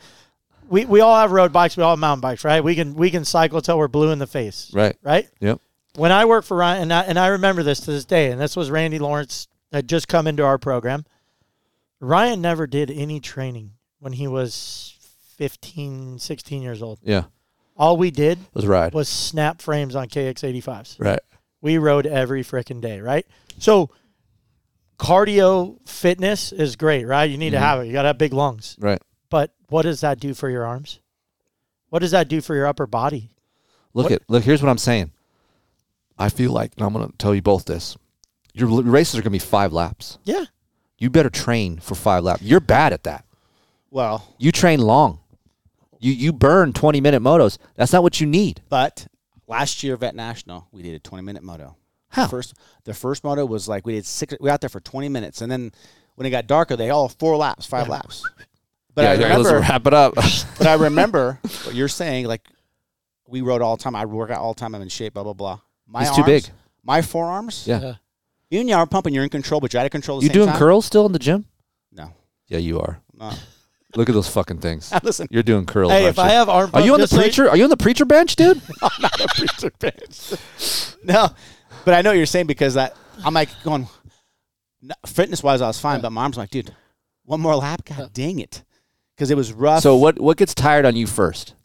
we 0.67 0.85
we 0.85 1.01
all 1.01 1.17
have 1.17 1.31
road 1.31 1.53
bikes. 1.53 1.77
We 1.77 1.83
all 1.83 1.91
have 1.91 1.99
mountain 1.99 2.21
bikes, 2.21 2.43
right? 2.43 2.63
We 2.63 2.75
can 2.75 2.95
we 2.95 3.09
can 3.09 3.25
cycle 3.25 3.61
till 3.61 3.77
we're 3.77 3.87
blue 3.87 4.11
in 4.11 4.19
the 4.19 4.27
face, 4.27 4.71
right. 4.73 4.95
right? 5.01 5.27
Yep. 5.39 5.59
When 5.95 6.11
I 6.11 6.25
worked 6.25 6.47
for 6.47 6.57
Ryan, 6.57 6.83
and 6.83 6.93
I, 6.93 7.01
and 7.03 7.19
I 7.19 7.27
remember 7.27 7.61
this 7.61 7.81
to 7.81 7.91
this 7.91 8.05
day, 8.05 8.31
and 8.31 8.41
this 8.41 8.55
was 8.55 8.71
Randy 8.71 8.97
Lawrence 8.97 9.47
had 9.71 9.87
just 9.87 10.07
come 10.07 10.27
into 10.27 10.43
our 10.43 10.57
program. 10.57 11.05
Ryan 11.99 12.41
never 12.41 12.67
did 12.67 12.91
any 12.91 13.19
training 13.19 13.71
when 13.99 14.13
he 14.13 14.27
was 14.27 14.95
15, 15.37 16.19
16 16.19 16.61
years 16.61 16.81
old. 16.81 16.99
Yeah. 17.03 17.25
All 17.77 17.97
we 17.97 18.11
did 18.11 18.39
Let's 18.53 18.67
ride. 18.67 18.93
was 18.93 19.09
snap 19.09 19.61
frames 19.61 19.95
on 19.95 20.07
KX85s. 20.07 20.99
Right. 20.99 21.19
We 21.61 21.77
rode 21.77 22.05
every 22.05 22.43
freaking 22.43 22.81
day, 22.81 22.99
right? 22.99 23.25
So 23.57 23.89
cardio 24.99 25.77
fitness 25.87 26.51
is 26.51 26.75
great, 26.75 27.05
right? 27.05 27.29
You 27.29 27.37
need 27.37 27.51
to 27.51 27.57
mm-hmm. 27.57 27.65
have 27.65 27.79
it. 27.81 27.87
You 27.87 27.93
got 27.93 28.03
to 28.03 28.09
have 28.09 28.17
big 28.17 28.33
lungs. 28.33 28.75
Right. 28.79 29.01
But 29.73 29.77
what 29.77 29.81
does 29.85 30.01
that 30.01 30.19
do 30.19 30.35
for 30.35 30.51
your 30.51 30.67
arms? 30.67 30.99
What 31.89 32.03
does 32.03 32.11
that 32.11 32.27
do 32.27 32.41
for 32.41 32.53
your 32.55 32.67
upper 32.67 32.85
body? 32.85 33.31
Look 33.95 34.03
What- 34.03 34.11
at 34.13 34.21
look. 34.27 34.43
Here's 34.43 34.61
what 34.61 34.69
I'm 34.69 34.77
saying. 34.77 35.09
I 36.15 36.29
feel 36.29 36.51
like, 36.51 36.73
and 36.77 36.85
I'm 36.85 36.93
going 36.93 37.09
to 37.09 37.17
tell 37.17 37.33
you 37.33 37.41
both 37.41 37.65
this. 37.65 37.97
Your 38.53 38.67
races 38.83 39.15
are 39.15 39.23
going 39.23 39.23
to 39.23 39.29
be 39.31 39.39
five 39.39 39.73
laps. 39.73 40.19
Yeah. 40.25 40.45
You 40.99 41.09
better 41.09 41.31
train 41.31 41.79
for 41.79 41.95
five 41.95 42.23
laps. 42.23 42.43
You're 42.43 42.59
bad 42.59 42.93
at 42.93 43.01
that. 43.05 43.25
Well, 43.89 44.35
You 44.37 44.51
train 44.51 44.79
long. 44.79 45.21
You 45.99 46.13
you 46.13 46.31
burn 46.33 46.71
20 46.73 47.01
minute 47.01 47.23
motos. 47.23 47.57
That's 47.73 47.93
not 47.93 48.03
what 48.03 48.21
you 48.21 48.27
need. 48.27 48.61
but 48.69 49.07
last 49.47 49.81
year 49.81 49.97
Vet 49.97 50.13
National, 50.13 50.67
we 50.71 50.83
did 50.83 50.93
a 50.93 50.99
20 50.99 51.23
minute 51.23 51.41
moto. 51.41 51.77
How? 52.09 52.27
First, 52.27 52.53
the 52.83 52.93
first 52.93 53.23
moto 53.23 53.43
was 53.43 53.67
like 53.67 53.87
we 53.87 53.93
did 53.93 54.05
six. 54.05 54.35
We 54.39 54.45
were 54.45 54.51
out 54.51 54.61
there 54.61 54.69
for 54.69 54.81
20 54.81 55.09
minutes, 55.09 55.41
and 55.41 55.51
then 55.51 55.71
when 56.13 56.27
it 56.27 56.29
got 56.29 56.45
darker, 56.45 56.75
they 56.75 56.91
all 56.91 57.09
four 57.09 57.37
laps, 57.37 57.65
five 57.65 57.89
laps. 57.89 58.23
But 58.95 59.05
I 59.05 59.13
remember, 59.13 59.59
wrap 59.59 59.87
it 59.87 59.93
up. 59.93 60.13
but 60.57 60.67
I 60.67 60.73
remember 60.75 61.39
what 61.63 61.73
you're 61.73 61.87
saying. 61.87 62.27
Like 62.27 62.47
we 63.27 63.41
rode 63.41 63.61
all 63.61 63.75
the 63.77 63.83
time. 63.83 63.95
I 63.95 64.05
work 64.05 64.29
out 64.29 64.39
all 64.39 64.53
the 64.53 64.59
time. 64.59 64.75
I'm 64.75 64.81
in 64.81 64.89
shape. 64.89 65.13
Blah 65.15 65.23
blah 65.23 65.33
blah. 65.33 65.59
My 65.87 66.01
He's 66.01 66.09
too 66.11 66.21
arms- 66.21 66.25
big. 66.25 66.49
My 66.83 67.01
forearms. 67.01 67.65
yeah. 67.67 67.95
You 68.49 68.59
and 68.59 68.69
you 68.69 68.75
are 68.75 68.85
pumping. 68.85 69.13
You're 69.13 69.23
in 69.23 69.29
control, 69.29 69.59
but 69.61 69.73
you're 69.73 69.79
out 69.79 69.85
of 69.87 69.91
control. 69.91 70.17
At 70.19 70.23
You 70.23 70.27
same 70.29 70.33
doing 70.35 70.49
time. 70.49 70.59
curls 70.59 70.85
still 70.85 71.05
in 71.07 71.11
the 71.11 71.17
gym? 71.19 71.45
No. 71.91 72.13
Yeah, 72.47 72.59
you 72.59 72.79
are. 72.79 72.99
No. 73.17 73.31
Look 73.95 74.09
at 74.09 74.13
those 74.15 74.27
fucking 74.27 74.57
things. 74.59 74.91
Listen, 75.03 75.27
You're 75.31 75.43
doing 75.43 75.65
curls. 75.65 75.91
Hey, 75.91 76.03
aren't 76.05 76.09
if 76.15 76.19
I 76.19 76.27
you? 76.27 76.33
have 76.33 76.49
arm 76.49 76.69
Are 76.73 76.81
you 76.81 76.93
on 76.93 76.99
the 76.99 77.03
just 77.03 77.13
like- 77.13 77.23
preacher? 77.23 77.49
Are 77.49 77.57
you 77.57 77.63
on 77.63 77.69
the 77.71 77.77
preacher 77.77 78.05
bench, 78.05 78.35
dude? 78.35 78.61
I'm 78.81 79.01
not 79.01 79.19
a 79.21 79.27
preacher 79.27 79.71
bench. 79.79 80.95
no, 81.03 81.29
but 81.85 81.93
I 81.95 82.01
know 82.01 82.09
what 82.11 82.17
you're 82.17 82.25
saying 82.27 82.47
because 82.47 82.73
that 82.75 82.95
I'm 83.23 83.33
like 83.33 83.49
going 83.63 83.87
fitness 85.05 85.41
wise, 85.43 85.61
I 85.61 85.67
was 85.67 85.79
fine, 85.79 86.01
but 86.01 86.11
my 86.11 86.23
arms 86.23 86.37
like, 86.37 86.49
dude, 86.49 86.73
one 87.25 87.39
more 87.39 87.55
lap. 87.55 87.85
God 87.85 88.11
dang 88.13 88.39
it, 88.39 88.63
because 89.15 89.31
it 89.31 89.37
was 89.37 89.53
rough. 89.53 89.81
so 89.83 89.95
what 89.95 90.19
what 90.19 90.37
gets 90.37 90.53
tired 90.53 90.85
on 90.85 90.95
you 90.95 91.07
first? 91.07 91.55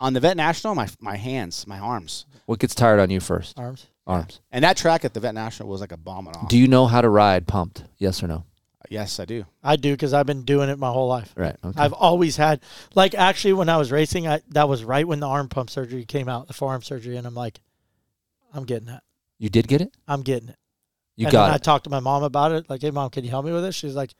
on 0.00 0.14
the 0.14 0.20
Vet 0.20 0.36
National, 0.36 0.74
my 0.74 0.88
my 1.00 1.16
hands, 1.16 1.66
my 1.66 1.78
arms, 1.78 2.26
What 2.46 2.58
gets 2.58 2.74
tired 2.74 2.98
on 3.00 3.10
you 3.10 3.20
first? 3.20 3.58
arms. 3.58 3.86
Arms. 4.04 4.40
and 4.50 4.64
that 4.64 4.76
track 4.76 5.04
at 5.04 5.14
the 5.14 5.20
Vet 5.20 5.32
National 5.34 5.68
was 5.68 5.80
like 5.80 5.92
a 5.92 5.96
bomb 5.96 6.26
and 6.26 6.34
off. 6.36 6.48
Do 6.48 6.58
you 6.58 6.66
know 6.66 6.86
how 6.86 7.00
to 7.00 7.08
ride 7.08 7.46
pumped? 7.46 7.84
Yes 7.98 8.22
or 8.22 8.26
no? 8.26 8.44
yes, 8.90 9.18
I 9.20 9.24
do. 9.24 9.46
I 9.62 9.76
do 9.76 9.92
because 9.92 10.12
I've 10.12 10.26
been 10.26 10.42
doing 10.42 10.68
it 10.68 10.78
my 10.78 10.90
whole 10.90 11.08
life. 11.08 11.32
Right. 11.36 11.56
Okay. 11.64 11.80
I've 11.80 11.94
always 11.94 12.36
had, 12.36 12.60
like, 12.94 13.14
actually, 13.14 13.54
when 13.54 13.70
I 13.70 13.78
was 13.78 13.90
racing, 13.90 14.28
I, 14.28 14.42
that 14.50 14.68
was 14.68 14.84
right 14.84 15.08
when 15.08 15.18
the 15.18 15.28
arm 15.28 15.48
pump 15.48 15.70
surgery 15.70 16.04
came 16.04 16.28
out, 16.28 16.46
the 16.46 16.52
forearm 16.52 16.82
surgery, 16.82 17.16
and 17.16 17.26
I'm 17.26 17.34
like, 17.34 17.60
I'm 18.52 18.64
getting 18.64 18.88
that. 18.88 19.02
you 19.38 19.48
did 19.48 19.66
get 19.66 19.80
it? 19.80 19.96
I'm 20.06 20.20
getting 20.22 20.50
it. 20.50 20.56
You 21.16 21.26
and 21.26 21.32
got 21.32 21.46
then 21.46 21.54
I 21.54 21.58
talked 21.58 21.84
to 21.84 21.90
my 21.90 22.00
mom 22.00 22.22
about 22.22 22.52
it. 22.52 22.68
Like, 22.68 22.82
hey, 22.82 22.90
mom, 22.90 23.08
can 23.08 23.24
you 23.24 23.30
help 23.30 23.46
me 23.46 23.52
with 23.52 23.62
this? 23.62 23.74
She's 23.76 23.94
like, 23.94 24.12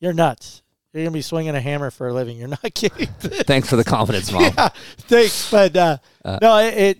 you're 0.00 0.12
nuts. 0.12 0.62
You're 0.94 1.02
gonna 1.02 1.12
be 1.12 1.22
swinging 1.22 1.56
a 1.56 1.60
hammer 1.60 1.90
for 1.90 2.06
a 2.06 2.12
living. 2.12 2.38
You're 2.38 2.48
not 2.48 2.62
kidding. 2.74 3.08
Thanks 3.18 3.68
for 3.68 3.74
the 3.74 3.82
confidence, 3.82 4.30
mom. 4.30 4.42
yeah, 4.56 4.68
thanks. 4.98 5.50
But 5.50 5.76
uh, 5.76 5.98
Uh, 6.24 6.38
no, 6.40 6.58
it, 6.58 6.74
it 6.74 6.98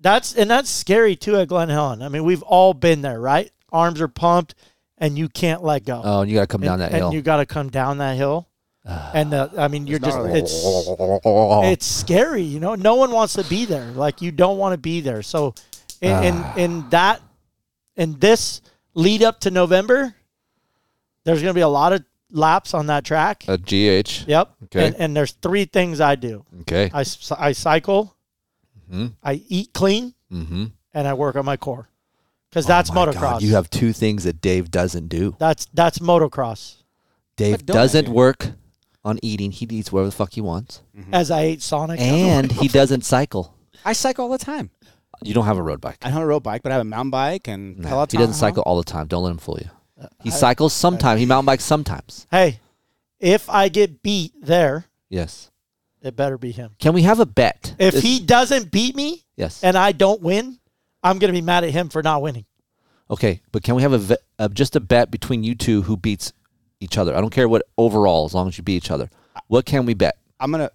that's 0.00 0.36
and 0.36 0.48
that's 0.48 0.70
scary 0.70 1.16
too 1.16 1.36
at 1.36 1.48
Glen 1.48 1.68
Helen. 1.68 2.02
I 2.02 2.08
mean, 2.08 2.22
we've 2.22 2.42
all 2.42 2.72
been 2.72 3.02
there, 3.02 3.20
right? 3.20 3.50
Arms 3.72 4.00
are 4.00 4.06
pumped, 4.08 4.54
and 4.96 5.18
you 5.18 5.28
can't 5.28 5.64
let 5.64 5.84
go. 5.84 6.00
Oh, 6.04 6.20
and 6.20 6.30
you 6.30 6.36
got 6.36 6.42
to 6.42 6.46
come 6.46 6.62
and, 6.62 6.68
down 6.68 6.78
that 6.78 6.92
and 6.92 6.98
hill. 6.98 7.12
you 7.12 7.20
got 7.20 7.38
to 7.38 7.46
come 7.46 7.68
down 7.68 7.98
that 7.98 8.16
hill. 8.16 8.48
and 8.84 9.32
the, 9.32 9.50
I 9.58 9.66
mean, 9.66 9.88
you're 9.88 9.98
just 9.98 10.16
gnarly. 10.16 10.38
it's 10.38 10.52
it's 11.72 11.86
scary. 11.86 12.42
You 12.42 12.60
know, 12.60 12.76
no 12.76 12.94
one 12.94 13.10
wants 13.10 13.34
to 13.34 13.44
be 13.44 13.64
there. 13.64 13.86
Like 13.86 14.22
you 14.22 14.30
don't 14.30 14.58
want 14.58 14.74
to 14.74 14.78
be 14.78 15.00
there. 15.00 15.22
So, 15.22 15.54
in 16.00 16.24
in, 16.24 16.44
in 16.56 16.88
that 16.90 17.20
in 17.96 18.20
this 18.20 18.60
lead 18.94 19.24
up 19.24 19.40
to 19.40 19.50
November, 19.50 20.14
there's 21.24 21.42
going 21.42 21.50
to 21.52 21.58
be 21.58 21.62
a 21.62 21.68
lot 21.68 21.92
of 21.92 22.04
laps 22.32 22.74
on 22.74 22.86
that 22.86 23.04
track. 23.04 23.44
a 23.48 23.56
GH. 23.58 24.26
Yep. 24.26 24.54
Okay. 24.64 24.86
And, 24.88 24.96
and 24.96 25.16
there's 25.16 25.32
three 25.32 25.64
things 25.66 26.00
I 26.00 26.14
do. 26.16 26.44
Okay. 26.62 26.90
I, 26.92 27.04
I 27.38 27.52
cycle, 27.52 28.16
Mhm. 28.90 29.12
I 29.22 29.42
eat 29.48 29.72
clean, 29.72 30.14
Mm-hmm. 30.32 30.64
and 30.94 31.08
I 31.08 31.14
work 31.14 31.36
on 31.36 31.44
my 31.44 31.56
core. 31.56 31.88
Because 32.50 32.66
that's 32.66 32.90
motocross. 32.90 33.40
you 33.40 33.54
have 33.54 33.70
two 33.70 33.92
things 33.94 34.24
that 34.24 34.40
Dave 34.42 34.70
doesn't 34.70 35.08
do. 35.08 35.34
that's 35.38 35.66
that's 35.72 35.98
motocross. 36.00 36.76
Dave 37.36 37.52
What 37.52 37.66
don't 37.66 37.76
I 37.76 37.80
doesn't 37.80 38.04
do? 38.06 38.12
work 38.12 38.50
on 39.04 39.18
eating. 39.22 39.50
He 39.52 39.66
eats 39.70 39.90
whatever 39.90 40.10
the 40.10 40.16
fuck 40.16 40.32
he 40.34 40.40
wants, 40.42 40.82
As 41.12 41.30
I 41.30 41.42
ate 41.42 41.62
Sonic. 41.62 41.98
and 42.00 42.52
he 42.52 42.68
doesn't 42.68 43.04
cycle. 43.06 43.54
I 43.86 43.94
cycle 43.94 44.24
all 44.26 44.30
the 44.30 44.36
time. 44.38 44.70
You 45.22 45.32
don't 45.34 45.44
have 45.46 45.56
a 45.58 45.62
road 45.62 45.80
bike. 45.80 45.96
I 46.02 46.08
don't 46.08 46.14
have 46.14 46.22
a 46.22 46.26
road 46.26 46.42
bike, 46.42 46.62
but 46.62 46.72
I 46.72 46.74
have 46.74 46.82
a 46.82 46.84
mountain 46.84 47.10
bike 47.10 47.48
and 47.48 47.78
No, 47.78 47.88
Peloton. 47.88 48.18
he 48.18 48.22
doesn't 48.22 48.38
cycle 48.38 48.62
all 48.64 48.76
the 48.76 48.84
time. 48.84 49.06
Don't 49.06 49.22
let 49.22 49.30
him 49.30 49.38
fool 49.38 49.58
you. 49.62 49.70
He 50.22 50.30
cycles 50.30 50.72
sometimes. 50.72 51.20
He 51.20 51.26
mountain 51.26 51.46
bikes 51.46 51.64
sometimes. 51.64 52.26
hey, 52.30 52.60
if 53.20 53.48
I 53.48 53.68
get 53.68 54.02
beat 54.02 54.32
there, 54.42 54.86
Yes. 55.08 55.50
it 56.00 56.16
better 56.16 56.36
be 56.38 56.50
him. 56.52 56.72
Can 56.78 56.92
we 56.94 57.02
have 57.02 57.20
a 57.20 57.26
bet? 57.26 57.74
If 57.78 57.94
This- 57.94 58.02
he 58.02 58.18
doesn't 58.20 58.70
beat 58.70 58.96
me 58.96 59.24
yes. 59.36 59.62
and 59.62 59.76
I 59.76 59.92
don't 59.92 60.20
win, 60.22 60.58
I'm 61.02 61.18
going 61.18 61.32
to 61.32 61.38
be 61.38 61.44
mad 61.44 61.64
at 61.64 61.70
him 61.70 61.88
for 61.88 62.02
not 62.02 62.22
winning. 62.22 62.46
Okay, 63.10 63.42
but 63.52 63.62
can 63.62 63.74
we 63.74 63.82
have 63.82 63.92
a, 63.92 63.98
ve- 63.98 64.16
uh, 64.38 64.48
just 64.48 64.74
a 64.76 64.80
bet 64.80 65.10
between 65.10 65.44
you 65.44 65.54
two 65.54 65.82
who 65.82 65.96
beats 65.96 66.32
each 66.80 66.96
other? 66.96 67.14
I 67.16 67.20
don't 67.20 67.30
care 67.30 67.48
what 67.48 67.62
overall, 67.76 68.24
as 68.24 68.34
long 68.34 68.48
as 68.48 68.56
you 68.56 68.64
beat 68.64 68.76
each 68.76 68.90
other. 68.90 69.10
What 69.48 69.66
can 69.66 69.84
we 69.86 69.94
bet? 69.94 70.16
I'm 70.40 70.50
gonna 70.50 70.70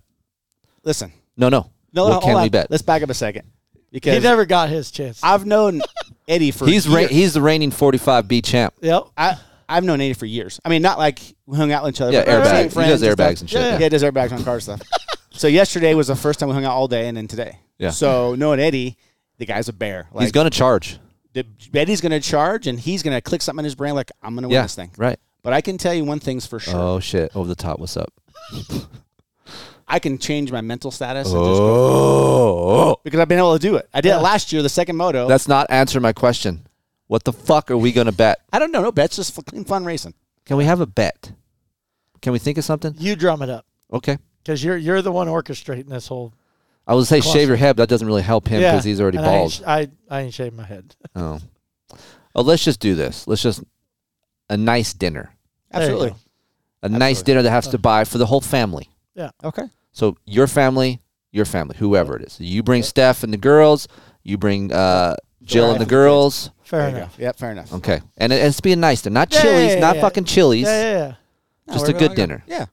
listen. 0.83 1.11
No, 1.35 1.49
no. 1.49 1.71
No, 1.93 2.03
what 2.03 2.09
no, 2.09 2.19
can 2.19 2.29
hold 2.31 2.41
we 2.41 2.45
on. 2.45 2.49
bet? 2.49 2.69
Let's 2.71 2.83
back 2.83 3.01
up 3.01 3.09
a 3.09 3.13
second 3.13 3.49
He 3.91 3.99
never 4.19 4.45
got 4.45 4.69
his 4.69 4.91
chance. 4.91 5.19
I've 5.23 5.45
known 5.45 5.81
Eddie 6.27 6.51
for 6.51 6.65
He's 6.67 6.87
ra- 6.87 6.99
years. 6.99 7.11
he's 7.11 7.33
the 7.33 7.41
reigning 7.41 7.71
45B 7.71 8.43
champ. 8.43 8.73
yep. 8.81 9.03
I 9.17 9.37
I've 9.69 9.83
known 9.83 9.99
Eddie 10.01 10.13
for 10.13 10.25
years. 10.25 10.59
I 10.63 10.69
mean, 10.69 10.81
not 10.81 10.97
like 10.97 11.19
we 11.45 11.57
hung 11.57 11.71
out 11.71 11.83
with 11.83 11.95
each 11.95 12.01
other. 12.01 12.11
Yeah, 12.13 12.23
but 12.25 12.27
we're 12.27 12.39
airbag. 12.41 12.49
same 12.49 12.63
He 12.63 12.69
friends 12.69 12.89
does 12.89 13.01
and 13.01 13.11
airbags 13.17 13.31
stuff. 13.37 13.41
and 13.41 13.49
shit, 13.49 13.59
Yeah, 13.61 13.71
yeah. 13.73 13.79
he 13.79 13.89
does 13.89 14.03
airbags 14.03 14.31
on 14.31 14.43
car 14.43 14.59
stuff. 14.59 14.81
so 15.31 15.47
yesterday 15.47 15.93
was 15.93 16.07
the 16.07 16.15
first 16.15 16.39
time 16.39 16.47
we 16.49 16.55
hung 16.55 16.63
out 16.65 16.71
all 16.73 16.87
day, 16.87 17.07
and 17.07 17.17
then 17.17 17.27
today. 17.27 17.59
Yeah. 17.77 17.89
So 17.91 18.35
knowing 18.35 18.59
Eddie, 18.59 18.97
the 19.39 19.45
guy's 19.45 19.67
a 19.69 19.73
bear. 19.73 20.07
Like, 20.13 20.23
he's 20.23 20.31
going 20.31 20.49
to 20.49 20.57
charge. 20.57 20.99
the, 21.33 21.45
Eddie's 21.73 21.99
going 22.01 22.11
to 22.13 22.19
charge, 22.21 22.67
and 22.67 22.79
he's 22.79 23.03
going 23.03 23.15
to 23.15 23.21
click 23.21 23.41
something 23.41 23.59
in 23.59 23.65
his 23.65 23.75
brain 23.75 23.93
like 23.93 24.11
I'm 24.23 24.35
going 24.35 24.43
to 24.43 24.47
win 24.47 24.53
Yeah, 24.55 24.61
this 24.63 24.75
thing. 24.75 24.91
right. 24.97 25.19
But 25.43 25.53
I 25.53 25.61
can 25.61 25.77
tell 25.77 25.93
you 25.93 26.03
one 26.05 26.19
thing's 26.19 26.45
for 26.45 26.59
sure. 26.59 26.73
Oh, 26.75 26.99
shit. 26.99 27.33
Over 27.35 27.47
the 27.47 27.55
top. 27.55 27.79
What's 27.79 27.95
up? 27.97 28.11
I 29.87 29.99
can 29.99 30.17
change 30.17 30.51
my 30.51 30.61
mental 30.61 30.91
status 30.91 31.27
and 31.31 31.35
just 31.43 31.59
go 31.59 32.89
Oh. 32.91 32.95
because 33.03 33.19
I've 33.19 33.27
been 33.27 33.37
able 33.37 33.53
to 33.57 33.59
do 33.59 33.75
it. 33.77 33.87
I 33.93 34.01
did 34.01 34.09
it 34.13 34.17
last 34.17 34.51
year, 34.51 34.61
the 34.61 34.69
second 34.69 34.97
moto. 34.97 35.27
That's 35.27 35.47
not 35.47 35.67
answering 35.69 36.01
my 36.03 36.13
question. 36.13 36.67
What 37.07 37.23
the 37.23 37.31
fuck 37.31 37.71
are 37.71 37.77
we 37.77 37.93
going 37.93 38.07
to 38.07 38.11
bet? 38.11 38.39
I 38.51 38.59
don't 38.59 38.71
know. 38.71 38.81
No 38.81 38.91
bets, 38.91 39.15
just 39.15 39.33
clean 39.45 39.63
fun 39.63 39.85
racing. 39.85 40.13
Can 40.45 40.57
we 40.57 40.65
have 40.65 40.81
a 40.81 40.85
bet? 40.85 41.31
Can 42.21 42.33
we 42.33 42.39
think 42.39 42.57
of 42.57 42.65
something? 42.65 42.95
You 42.97 43.15
drum 43.15 43.41
it 43.41 43.49
up 43.49 43.65
Okay. 43.93 44.17
because 44.43 44.61
you're 44.63 44.75
you're 44.77 45.01
the 45.01 45.11
one 45.11 45.27
orchestrating 45.27 45.87
this 45.87 46.07
whole. 46.07 46.33
I 46.85 46.95
would 46.95 47.05
say 47.05 47.19
Cluster. 47.21 47.39
shave 47.39 47.47
your 47.47 47.57
head, 47.57 47.75
but 47.75 47.83
that 47.83 47.89
doesn't 47.89 48.07
really 48.07 48.21
help 48.21 48.47
him 48.47 48.61
yeah, 48.61 48.71
because 48.71 48.83
he's 48.85 48.99
already 48.99 49.17
and 49.17 49.25
I 49.27 49.29
ain't 49.33 49.39
bald. 49.41 49.51
sh- 49.51 49.61
I, 49.65 49.87
I 50.09 50.21
ain't 50.21 50.33
shaved 50.33 50.55
my 50.55 50.65
head. 50.65 50.95
Oh. 51.15 51.39
Oh, 52.35 52.41
let's 52.43 52.63
just 52.63 52.79
do 52.79 52.93
this. 52.95 53.25
Let's 53.27 53.41
just 53.41 53.63
a 54.49 54.57
nice 54.57 54.93
dinner. 54.93 55.33
There 55.71 55.81
you 55.81 55.85
Absolutely. 55.87 56.09
go. 56.11 56.15
A 56.83 56.89
nice 56.89 57.21
dinner 57.23 57.41
that 57.41 57.49
has 57.49 57.67
to 57.69 57.77
uh. 57.77 57.81
buy 57.81 58.03
for 58.03 58.17
the 58.19 58.25
whole 58.25 58.41
family. 58.41 58.89
Yeah. 59.15 59.31
Okay. 59.43 59.63
So 59.97 60.15
your 60.25 60.45
family, 60.45 61.01
your 61.31 61.45
family, 61.45 61.75
whoever 61.79 62.15
it 62.17 62.21
is. 62.21 62.39
You 62.39 62.61
bring 62.61 62.83
Steph 62.83 63.23
and 63.23 63.33
the 63.33 63.37
girls. 63.37 63.87
You 64.21 64.37
bring 64.37 64.71
uh, 64.71 65.15
Jill 65.41 65.63
and 65.63 65.71
the 65.71 65.75
and 65.77 65.81
the 65.87 65.89
girls. 65.89 66.51
Fair 66.61 66.81
There 66.91 66.97
enough. 66.97 67.17
go. 67.17 67.23
Yep. 67.23 67.37
Fair 67.37 67.51
enough. 67.51 67.73
Okay, 67.73 68.01
and 68.17 68.31
it 68.31 68.39
has 68.39 68.57
to 68.57 68.61
be 68.61 68.73
a 68.73 68.75
nice 68.75 69.01
dinner, 69.01 69.15
not 69.15 69.33
Yeah, 69.33 69.41
Chili's, 69.41 69.73
yeah, 69.73 69.79
not 69.79 69.95
yeah. 69.95 70.01
fucking 70.03 70.25
Chili's. 70.25 70.67
Yeah, 70.67 70.81
yeah, 70.83 70.97
yeah. 71.07 71.13
No, 71.65 71.73
Just 71.73 71.85
we're 71.87 71.95
a 71.95 71.99
good 71.99 72.07
going- 72.09 72.15
dinner. 72.15 72.43
Yeah. 72.45 72.65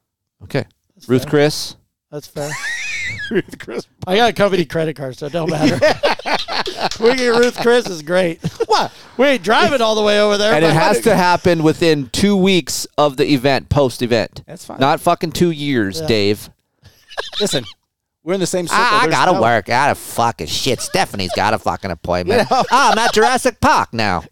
Okay, 0.43 0.65
That's 0.93 1.09
Ruth 1.09 1.23
fair. 1.23 1.29
Chris. 1.31 1.75
That's 2.11 2.27
fair. 2.27 2.51
Ruth 3.31 3.57
Chris. 3.57 3.87
I 4.05 4.17
got 4.17 4.29
a 4.29 4.33
company 4.33 4.65
credit 4.65 4.95
card, 4.95 5.17
so 5.17 5.25
it 5.25 5.31
don't 5.31 5.49
matter. 5.49 5.79
we 7.03 7.15
get 7.15 7.29
Ruth 7.29 7.57
Chris 7.57 7.87
is 7.89 8.03
great. 8.03 8.39
What? 8.67 8.91
We 9.17 9.25
ain't 9.27 9.43
driving 9.43 9.81
all 9.81 9.95
the 9.95 10.01
way 10.03 10.19
over 10.19 10.37
there. 10.37 10.53
And 10.53 10.63
it 10.63 10.67
but- 10.67 10.75
has 10.75 11.01
to 11.01 11.15
happen 11.15 11.63
within 11.63 12.09
two 12.11 12.35
weeks 12.35 12.85
of 12.99 13.17
the 13.17 13.25
event, 13.33 13.69
post 13.69 14.01
event. 14.03 14.43
That's 14.45 14.65
fine. 14.65 14.79
Not 14.79 14.99
fucking 14.99 15.31
two 15.31 15.49
years, 15.51 16.01
Yeah. 16.01 16.07
Dave. 16.07 16.49
Listen, 17.39 17.63
we're 18.23 18.33
in 18.33 18.39
the 18.39 18.47
same 18.47 18.67
circle. 18.67 18.83
I, 18.83 19.01
I 19.03 19.07
gotta 19.07 19.33
no- 19.33 19.41
work. 19.41 19.65
I 19.67 19.71
gotta 19.71 19.95
fucking 19.95 20.47
shit. 20.47 20.81
Stephanie's 20.81 21.31
got 21.35 21.53
a 21.53 21.59
fucking 21.59 21.91
appointment. 21.91 22.47
oh, 22.51 22.63
I'm 22.71 22.97
at 22.97 23.13
Jurassic 23.13 23.59
Park 23.61 23.93
now. 23.93 24.23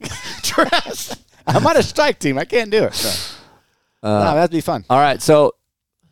I'm 1.46 1.66
on 1.68 1.78
a 1.78 1.84
strike 1.84 2.20
team. 2.20 2.38
I 2.38 2.46
can't 2.46 2.72
do 2.72 2.84
it. 2.86 2.94
So. 2.94 3.38
Uh, 4.02 4.24
no, 4.24 4.36
that'd 4.36 4.52
be 4.52 4.62
fun. 4.62 4.84
All 4.90 5.00
right, 5.00 5.22
so 5.22 5.54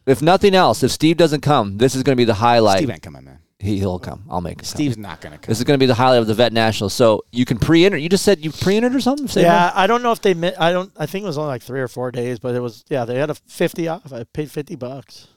if 0.06 0.22
nothing 0.22 0.56
else, 0.56 0.84
if 0.84 0.92
Steve 0.92 1.18
doesn't 1.18 1.42
come, 1.42 1.78
this 1.78 1.96
is 1.96 2.04
going 2.04 2.16
to 2.16 2.18
be 2.18 2.26
the 2.26 2.34
highlight. 2.34 2.78
Steve 2.78 2.90
ain't 2.90 3.02
coming, 3.02 3.26
man. 3.26 3.40
He, 3.60 3.78
he'll 3.78 4.00
come. 4.00 4.24
I'll 4.30 4.42
make 4.42 4.54
him. 4.54 4.58
come. 4.58 4.66
Steve's 4.66 4.98
not 4.98 5.22
going 5.22 5.34
to 5.34 5.38
come. 5.38 5.50
This 5.52 5.60
is 5.60 5.64
going 5.64 5.78
to 5.78 5.82
be 5.82 5.86
the 5.86 5.94
highlight 5.94 6.20
of 6.20 6.28
the 6.28 6.34
Vet 6.34 6.52
National. 6.52 6.90
So 6.90 7.24
you 7.32 7.46
can 7.46 7.60
pre-enter. 7.60 7.98
You 7.98 8.10
just 8.10 8.26
said 8.26 8.40
you 8.44 8.52
pre-entered 8.52 8.96
or 8.96 9.02
something. 9.02 9.28
Say 9.28 9.44
Yeah, 9.44 9.72
I 9.76 9.86
don't 9.86 10.02
know 10.02 10.12
if 10.12 10.22
they. 10.22 10.34
mi- 10.34 10.56
I 10.56 10.72
don't. 10.72 10.92
I 10.98 11.06
think 11.06 11.24
it 11.24 11.28
was 11.28 11.38
only 11.38 11.50
like 11.50 11.62
three 11.62 11.80
or 11.82 11.88
four 11.88 12.12
days, 12.12 12.40
but 12.40 12.56
it 12.56 12.60
was. 12.60 12.84
Yeah, 12.90 13.06
they 13.06 13.20
had 13.20 13.30
a 13.30 13.36
fifty 13.36 13.88
off. 13.88 14.12
I 14.12 14.24
paid 14.24 14.50
fifty 14.50 14.76
bucks. 14.76 15.28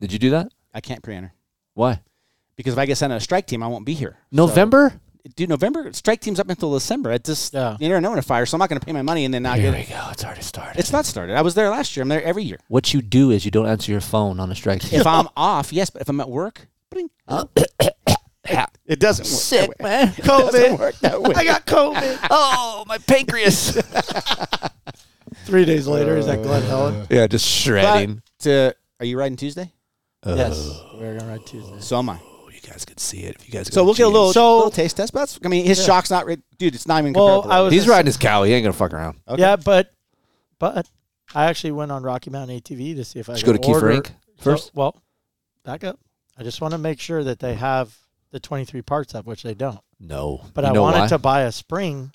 Did 0.00 0.10
you 0.12 0.18
do 0.18 0.30
that? 0.30 0.48
I 0.76 0.80
can't 0.80 1.02
pre-enter 1.02 1.32
Why? 1.74 2.00
because 2.56 2.74
if 2.74 2.78
I 2.78 2.84
get 2.86 2.98
sent 2.98 3.12
on 3.12 3.16
a 3.16 3.20
strike 3.20 3.46
team, 3.46 3.62
I 3.62 3.66
won't 3.68 3.84
be 3.86 3.94
here. 3.94 4.18
November? 4.30 4.90
So, 5.24 5.30
dude, 5.34 5.48
November 5.48 5.90
strike 5.94 6.20
teams 6.20 6.38
up 6.38 6.48
until 6.50 6.72
December. 6.74 7.10
It 7.12 7.24
just 7.24 7.54
Yeah. 7.54 7.76
you 7.80 7.88
never 7.88 8.00
know 8.00 8.10
when 8.10 8.18
a 8.18 8.22
fire, 8.22 8.44
so 8.46 8.54
I'm 8.56 8.58
not 8.60 8.68
going 8.68 8.78
to 8.78 8.84
pay 8.86 8.92
my 8.92 9.02
money 9.02 9.24
and 9.24 9.32
then 9.34 9.42
not 9.42 9.56
get 9.58 9.72
it. 9.74 9.88
go. 9.88 10.08
It's 10.12 10.22
already 10.24 10.42
started. 10.42 10.78
It's 10.78 10.92
not 10.92 11.06
started. 11.06 11.34
I 11.34 11.40
was 11.42 11.54
there 11.54 11.70
last 11.70 11.96
year. 11.96 12.02
I'm 12.02 12.08
there 12.10 12.22
every 12.22 12.44
year. 12.44 12.58
what 12.68 12.92
you 12.94 13.00
do 13.02 13.30
is 13.30 13.44
you 13.46 13.50
don't 13.50 13.66
answer 13.66 13.90
your 13.90 14.00
phone 14.02 14.38
on 14.38 14.52
a 14.52 14.54
strike 14.54 14.82
team. 14.82 15.00
If 15.00 15.06
I'm 15.06 15.28
off, 15.36 15.72
yes, 15.72 15.88
but 15.90 16.02
if 16.02 16.08
I'm 16.10 16.20
at 16.20 16.28
work, 16.30 16.68
bling. 16.90 17.08
it 18.86 19.00
doesn't 19.00 19.24
work. 19.24 19.32
Sick, 19.32 19.70
that 19.70 19.82
way. 19.82 19.88
man. 19.88 20.14
It 20.16 20.24
doesn't 20.24 20.78
work 20.78 20.94
that 21.00 21.20
way. 21.22 21.32
I 21.34 21.44
got 21.44 21.66
COVID. 21.66 22.18
oh, 22.30 22.84
my 22.86 22.98
pancreas. 22.98 23.72
Three 25.46 25.64
days 25.64 25.86
later, 25.86 26.16
is 26.16 26.26
that 26.26 26.42
Glen 26.42 26.62
Helen. 26.62 27.06
yeah, 27.10 27.26
just 27.26 27.46
shredding. 27.46 28.22
But, 28.42 28.46
uh, 28.50 28.72
are 29.00 29.06
you 29.06 29.18
riding 29.18 29.36
Tuesday? 29.36 29.72
Yes, 30.24 30.80
we're 30.94 31.16
gonna 31.18 31.30
ride 31.30 31.46
Tuesday. 31.46 31.80
So 31.80 31.98
am 31.98 32.10
I. 32.10 32.18
Oh, 32.22 32.48
you 32.52 32.60
guys 32.60 32.84
could 32.84 32.98
see 32.98 33.20
it 33.24 33.36
if 33.36 33.46
you 33.46 33.52
guys. 33.52 33.72
So 33.72 33.84
we'll 33.84 33.94
get 33.94 34.06
a 34.06 34.08
little, 34.08 34.32
So- 34.32 34.56
little 34.56 34.70
taste 34.70 34.96
test. 34.96 35.12
But 35.12 35.20
that's, 35.20 35.38
I 35.44 35.48
mean, 35.48 35.64
his 35.66 35.84
shock's 35.84 36.10
not, 36.10 36.26
re- 36.26 36.38
dude. 36.58 36.74
It's 36.74 36.86
not 36.88 37.00
even. 37.00 37.12
Well, 37.12 37.42
comparable. 37.42 37.52
I 37.52 37.60
was 37.60 37.72
He's 37.72 37.82
just- 37.84 37.90
riding 37.90 38.06
his 38.06 38.16
cow. 38.16 38.42
He 38.42 38.52
ain't 38.52 38.64
gonna 38.64 38.72
fuck 38.72 38.92
around. 38.92 39.18
Okay. 39.28 39.40
Yeah, 39.42 39.56
but 39.56 39.92
but 40.58 40.88
I 41.34 41.44
actually 41.46 41.72
went 41.72 41.92
on 41.92 42.02
Rocky 42.02 42.30
Mountain 42.30 42.56
ATV 42.60 42.94
to 42.96 43.04
see 43.04 43.18
if 43.20 43.28
I 43.28 43.34
Did 43.34 43.42
you 43.46 43.52
could 43.52 43.62
go 43.62 43.62
to 43.62 43.68
Keefer 43.68 43.82
order- 43.90 44.02
Inc. 44.02 44.06
So- 44.06 44.12
first? 44.38 44.70
well, 44.74 45.00
back 45.64 45.84
up. 45.84 45.98
I 46.38 46.42
just 46.42 46.60
want 46.60 46.72
to 46.72 46.78
make 46.78 46.98
sure 47.00 47.22
that 47.24 47.38
they 47.38 47.54
have 47.54 47.96
the 48.32 48.40
twenty 48.40 48.64
three 48.64 48.82
parts 48.82 49.14
of 49.14 49.26
which 49.26 49.42
they 49.42 49.54
don't. 49.54 49.80
No, 50.00 50.42
But 50.54 50.64
You 50.64 50.70
I 50.70 50.72
know 50.74 50.82
wanted 50.82 50.98
why? 51.00 51.06
to 51.08 51.18
buy 51.18 51.42
a 51.42 51.52
spring. 51.52 52.12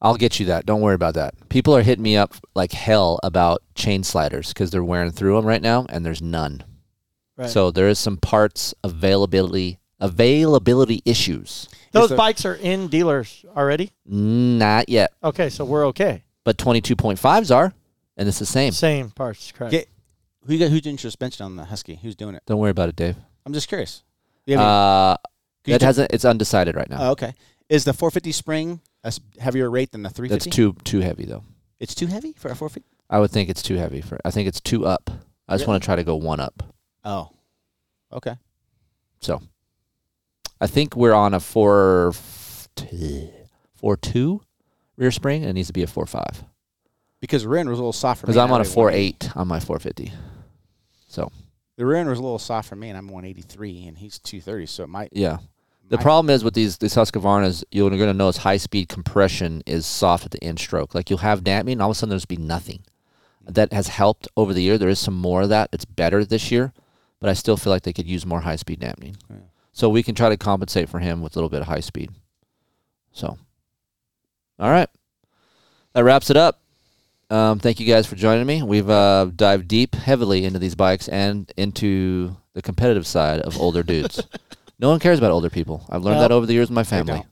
I'll 0.00 0.16
get 0.16 0.38
you 0.40 0.46
that. 0.46 0.66
Don't 0.66 0.80
worry 0.80 0.94
about 0.96 1.14
that. 1.14 1.34
People 1.48 1.74
are 1.76 1.82
hitting 1.82 2.02
me 2.02 2.16
up 2.16 2.34
like 2.54 2.72
hell 2.72 3.18
about 3.22 3.62
chain 3.76 4.02
sliders 4.04 4.48
because 4.48 4.70
they're 4.70 4.84
wearing 4.84 5.12
through 5.12 5.36
them 5.36 5.44
right 5.46 5.62
now, 5.62 5.86
and 5.88 6.04
there's 6.04 6.20
none. 6.22 6.62
Right. 7.42 7.50
So 7.50 7.70
there 7.70 7.88
is 7.88 7.98
some 7.98 8.16
parts 8.16 8.74
availability 8.84 9.78
availability 10.00 11.00
issues. 11.04 11.68
Those 11.92 12.10
a- 12.10 12.16
bikes 12.16 12.44
are 12.44 12.54
in 12.54 12.88
dealers 12.88 13.44
already. 13.56 13.92
Not 14.06 14.88
yet, 14.88 15.12
Okay, 15.22 15.48
so 15.50 15.64
we're 15.64 15.86
okay. 15.88 16.24
but 16.44 16.56
22.5s 16.58 17.54
are, 17.54 17.72
and 18.16 18.28
it's 18.28 18.38
the 18.38 18.46
same. 18.46 18.72
Same 18.72 19.10
parts, 19.10 19.52
correct? 19.52 19.70
Get- 19.72 19.88
Who 20.46 20.54
you 20.54 20.58
got? 20.58 20.70
Who's 20.70 20.80
doing 20.82 20.98
suspension 20.98 21.44
on 21.44 21.54
the 21.56 21.64
Husky? 21.64 21.94
Who's 21.96 22.16
doing 22.16 22.34
it? 22.34 22.42
Don't 22.46 22.58
worry 22.58 22.70
about 22.70 22.88
it, 22.88 22.96
Dave. 22.96 23.16
I'm 23.46 23.52
just 23.52 23.68
curious. 23.68 24.02
Yeah, 24.46 24.60
Uh, 24.60 25.16
you 25.66 25.74
that 25.74 25.80
do- 25.80 25.86
hasn't. 25.86 26.12
It's 26.12 26.24
undecided 26.24 26.74
right 26.74 26.90
now. 26.90 27.08
oh, 27.08 27.10
okay. 27.12 27.34
Is 27.68 27.84
the 27.84 27.92
450 27.92 28.32
spring 28.32 28.80
a 29.04 29.12
heavier 29.38 29.70
rate 29.70 29.92
than 29.92 30.02
the 30.02 30.10
350? 30.10 30.50
That's 30.50 30.56
too 30.56 30.74
too 30.84 31.00
heavy 31.00 31.24
though. 31.26 31.44
It's 31.78 31.94
too 31.94 32.06
heavy 32.08 32.32
for 32.32 32.48
a 32.48 32.56
450. 32.56 32.88
I 33.08 33.18
would 33.20 33.30
think 33.30 33.48
it's 33.50 33.62
too 33.62 33.76
heavy 33.76 34.00
for. 34.00 34.18
I 34.24 34.30
think 34.32 34.48
it's 34.48 34.60
two 34.60 34.84
up. 34.86 35.10
I 35.48 35.54
just 35.54 35.62
Really? 35.62 35.72
want 35.74 35.82
to 35.82 35.86
try 35.86 35.96
to 35.96 36.04
go 36.04 36.16
one 36.16 36.40
up. 36.40 36.62
Oh, 37.04 37.30
okay. 38.12 38.36
So, 39.20 39.40
I 40.60 40.66
think 40.66 40.96
we're 40.96 41.12
on 41.14 41.34
a 41.34 41.40
four 41.40 42.12
four 43.74 43.96
two 43.96 44.40
rear 44.96 45.10
spring, 45.10 45.42
and 45.42 45.50
it 45.50 45.54
needs 45.54 45.68
to 45.68 45.72
be 45.72 45.82
a 45.82 45.86
four 45.86 46.06
five. 46.06 46.44
Because 47.20 47.46
rear 47.46 47.60
end 47.60 47.68
was 47.68 47.78
a 47.78 47.82
little 47.82 47.92
soft 47.92 48.20
for 48.20 48.26
me. 48.26 48.32
Because 48.32 48.36
I'm 48.44 48.52
on 48.52 48.60
a 48.60 48.64
four 48.64 48.90
eight 48.90 49.30
on 49.36 49.46
my 49.48 49.60
four 49.60 49.78
fifty. 49.78 50.12
So 51.08 51.30
The 51.76 51.86
rear 51.86 51.98
end 51.98 52.08
was 52.08 52.18
a 52.18 52.22
little 52.22 52.38
soft 52.38 52.68
for 52.68 52.76
me, 52.76 52.88
and 52.88 52.96
I'm 52.96 53.06
183, 53.08 53.86
and 53.86 53.98
he's 53.98 54.18
230, 54.18 54.66
so 54.66 54.84
it 54.84 54.88
might. 54.88 55.10
yeah. 55.12 55.38
The 55.88 55.96
might- 55.98 56.02
problem 56.02 56.30
is 56.30 56.42
with 56.42 56.54
these 56.54 56.78
these 56.78 56.94
Husqvarnas, 56.94 57.64
you're 57.70 57.90
going 57.90 58.00
to 58.00 58.14
notice 58.14 58.38
high 58.38 58.56
speed 58.56 58.88
compression 58.88 59.62
is 59.66 59.84
soft 59.84 60.24
at 60.24 60.30
the 60.30 60.42
end 60.42 60.58
stroke. 60.58 60.94
Like 60.94 61.10
you'll 61.10 61.18
have 61.18 61.44
damping, 61.44 61.72
and 61.74 61.82
all 61.82 61.90
of 61.90 61.96
a 61.96 61.98
sudden 61.98 62.10
there's 62.10 62.24
be 62.24 62.36
nothing. 62.36 62.78
Mm-hmm. 63.42 63.52
That 63.52 63.72
has 63.72 63.88
helped 63.88 64.26
over 64.36 64.54
the 64.54 64.62
year. 64.62 64.78
There 64.78 64.88
is 64.88 64.98
some 64.98 65.14
more 65.14 65.42
of 65.42 65.48
that. 65.50 65.68
It's 65.72 65.84
better 65.84 66.24
this 66.24 66.50
year, 66.50 66.72
but 67.22 67.30
I 67.30 67.34
still 67.34 67.56
feel 67.56 67.72
like 67.72 67.84
they 67.84 67.92
could 67.92 68.08
use 68.08 68.26
more 68.26 68.40
high 68.40 68.56
speed 68.56 68.80
damping. 68.80 69.16
So 69.70 69.88
we 69.88 70.02
can 70.02 70.16
try 70.16 70.28
to 70.28 70.36
compensate 70.36 70.88
for 70.88 70.98
him 70.98 71.22
with 71.22 71.34
a 71.34 71.38
little 71.38 71.48
bit 71.48 71.60
of 71.60 71.68
high 71.68 71.80
speed. 71.80 72.10
So, 73.12 73.38
all 74.58 74.70
right, 74.70 74.88
that 75.92 76.02
wraps 76.02 76.30
it 76.30 76.36
up. 76.36 76.60
Um, 77.30 77.60
thank 77.60 77.78
you 77.78 77.86
guys 77.86 78.06
for 78.06 78.16
joining 78.16 78.44
me. 78.44 78.62
We've 78.64 78.90
uh, 78.90 79.30
dived 79.36 79.68
deep, 79.68 79.94
heavily 79.94 80.44
into 80.44 80.58
these 80.58 80.74
bikes 80.74 81.08
and 81.08 81.50
into 81.56 82.36
the 82.54 82.60
competitive 82.60 83.06
side 83.06 83.40
of 83.40 83.58
older 83.58 83.84
dudes. 83.84 84.20
no 84.80 84.90
one 84.90 84.98
cares 84.98 85.18
about 85.18 85.30
older 85.30 85.48
people. 85.48 85.86
I've 85.88 86.02
learned 86.02 86.16
Nope. 86.18 86.28
that 86.28 86.34
over 86.34 86.44
the 86.44 86.54
years 86.54 86.68
with 86.68 86.74
my 86.74 86.84
family. 86.84 87.24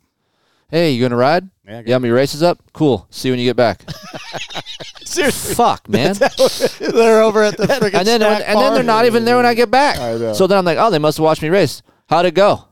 Don't. 0.70 0.78
Hey, 0.78 0.92
you 0.92 1.02
gonna 1.02 1.16
ride? 1.16 1.48
Yeah, 1.66 1.82
Yeah, 1.86 1.98
my 1.98 2.08
race 2.08 2.34
is 2.34 2.42
up. 2.42 2.58
Cool. 2.72 3.06
See 3.10 3.28
you 3.28 3.32
when 3.32 3.38
you 3.40 3.46
get 3.48 3.56
back. 3.56 3.82
Seriously. 5.04 5.54
Fuck, 5.54 5.88
man. 5.88 6.14
They're 6.80 7.22
over 7.22 7.42
at 7.42 7.56
the 7.56 7.64
freaking 7.66 7.94
and 7.94 8.06
then 8.06 8.20
snack 8.20 8.44
and 8.46 8.58
then 8.60 8.74
they're 8.74 8.82
not 8.82 9.06
even 9.06 9.24
there 9.24 9.36
when 9.36 9.46
I 9.46 9.54
get 9.54 9.70
back. 9.70 9.98
I 9.98 10.16
know. 10.16 10.32
So 10.34 10.46
then 10.46 10.58
I'm 10.58 10.64
like, 10.64 10.78
oh, 10.78 10.90
they 10.90 10.98
must 10.98 11.18
have 11.18 11.24
watched 11.24 11.42
me 11.42 11.48
race. 11.48 11.82
How'd 12.08 12.26
it 12.26 12.34
go? 12.34 12.64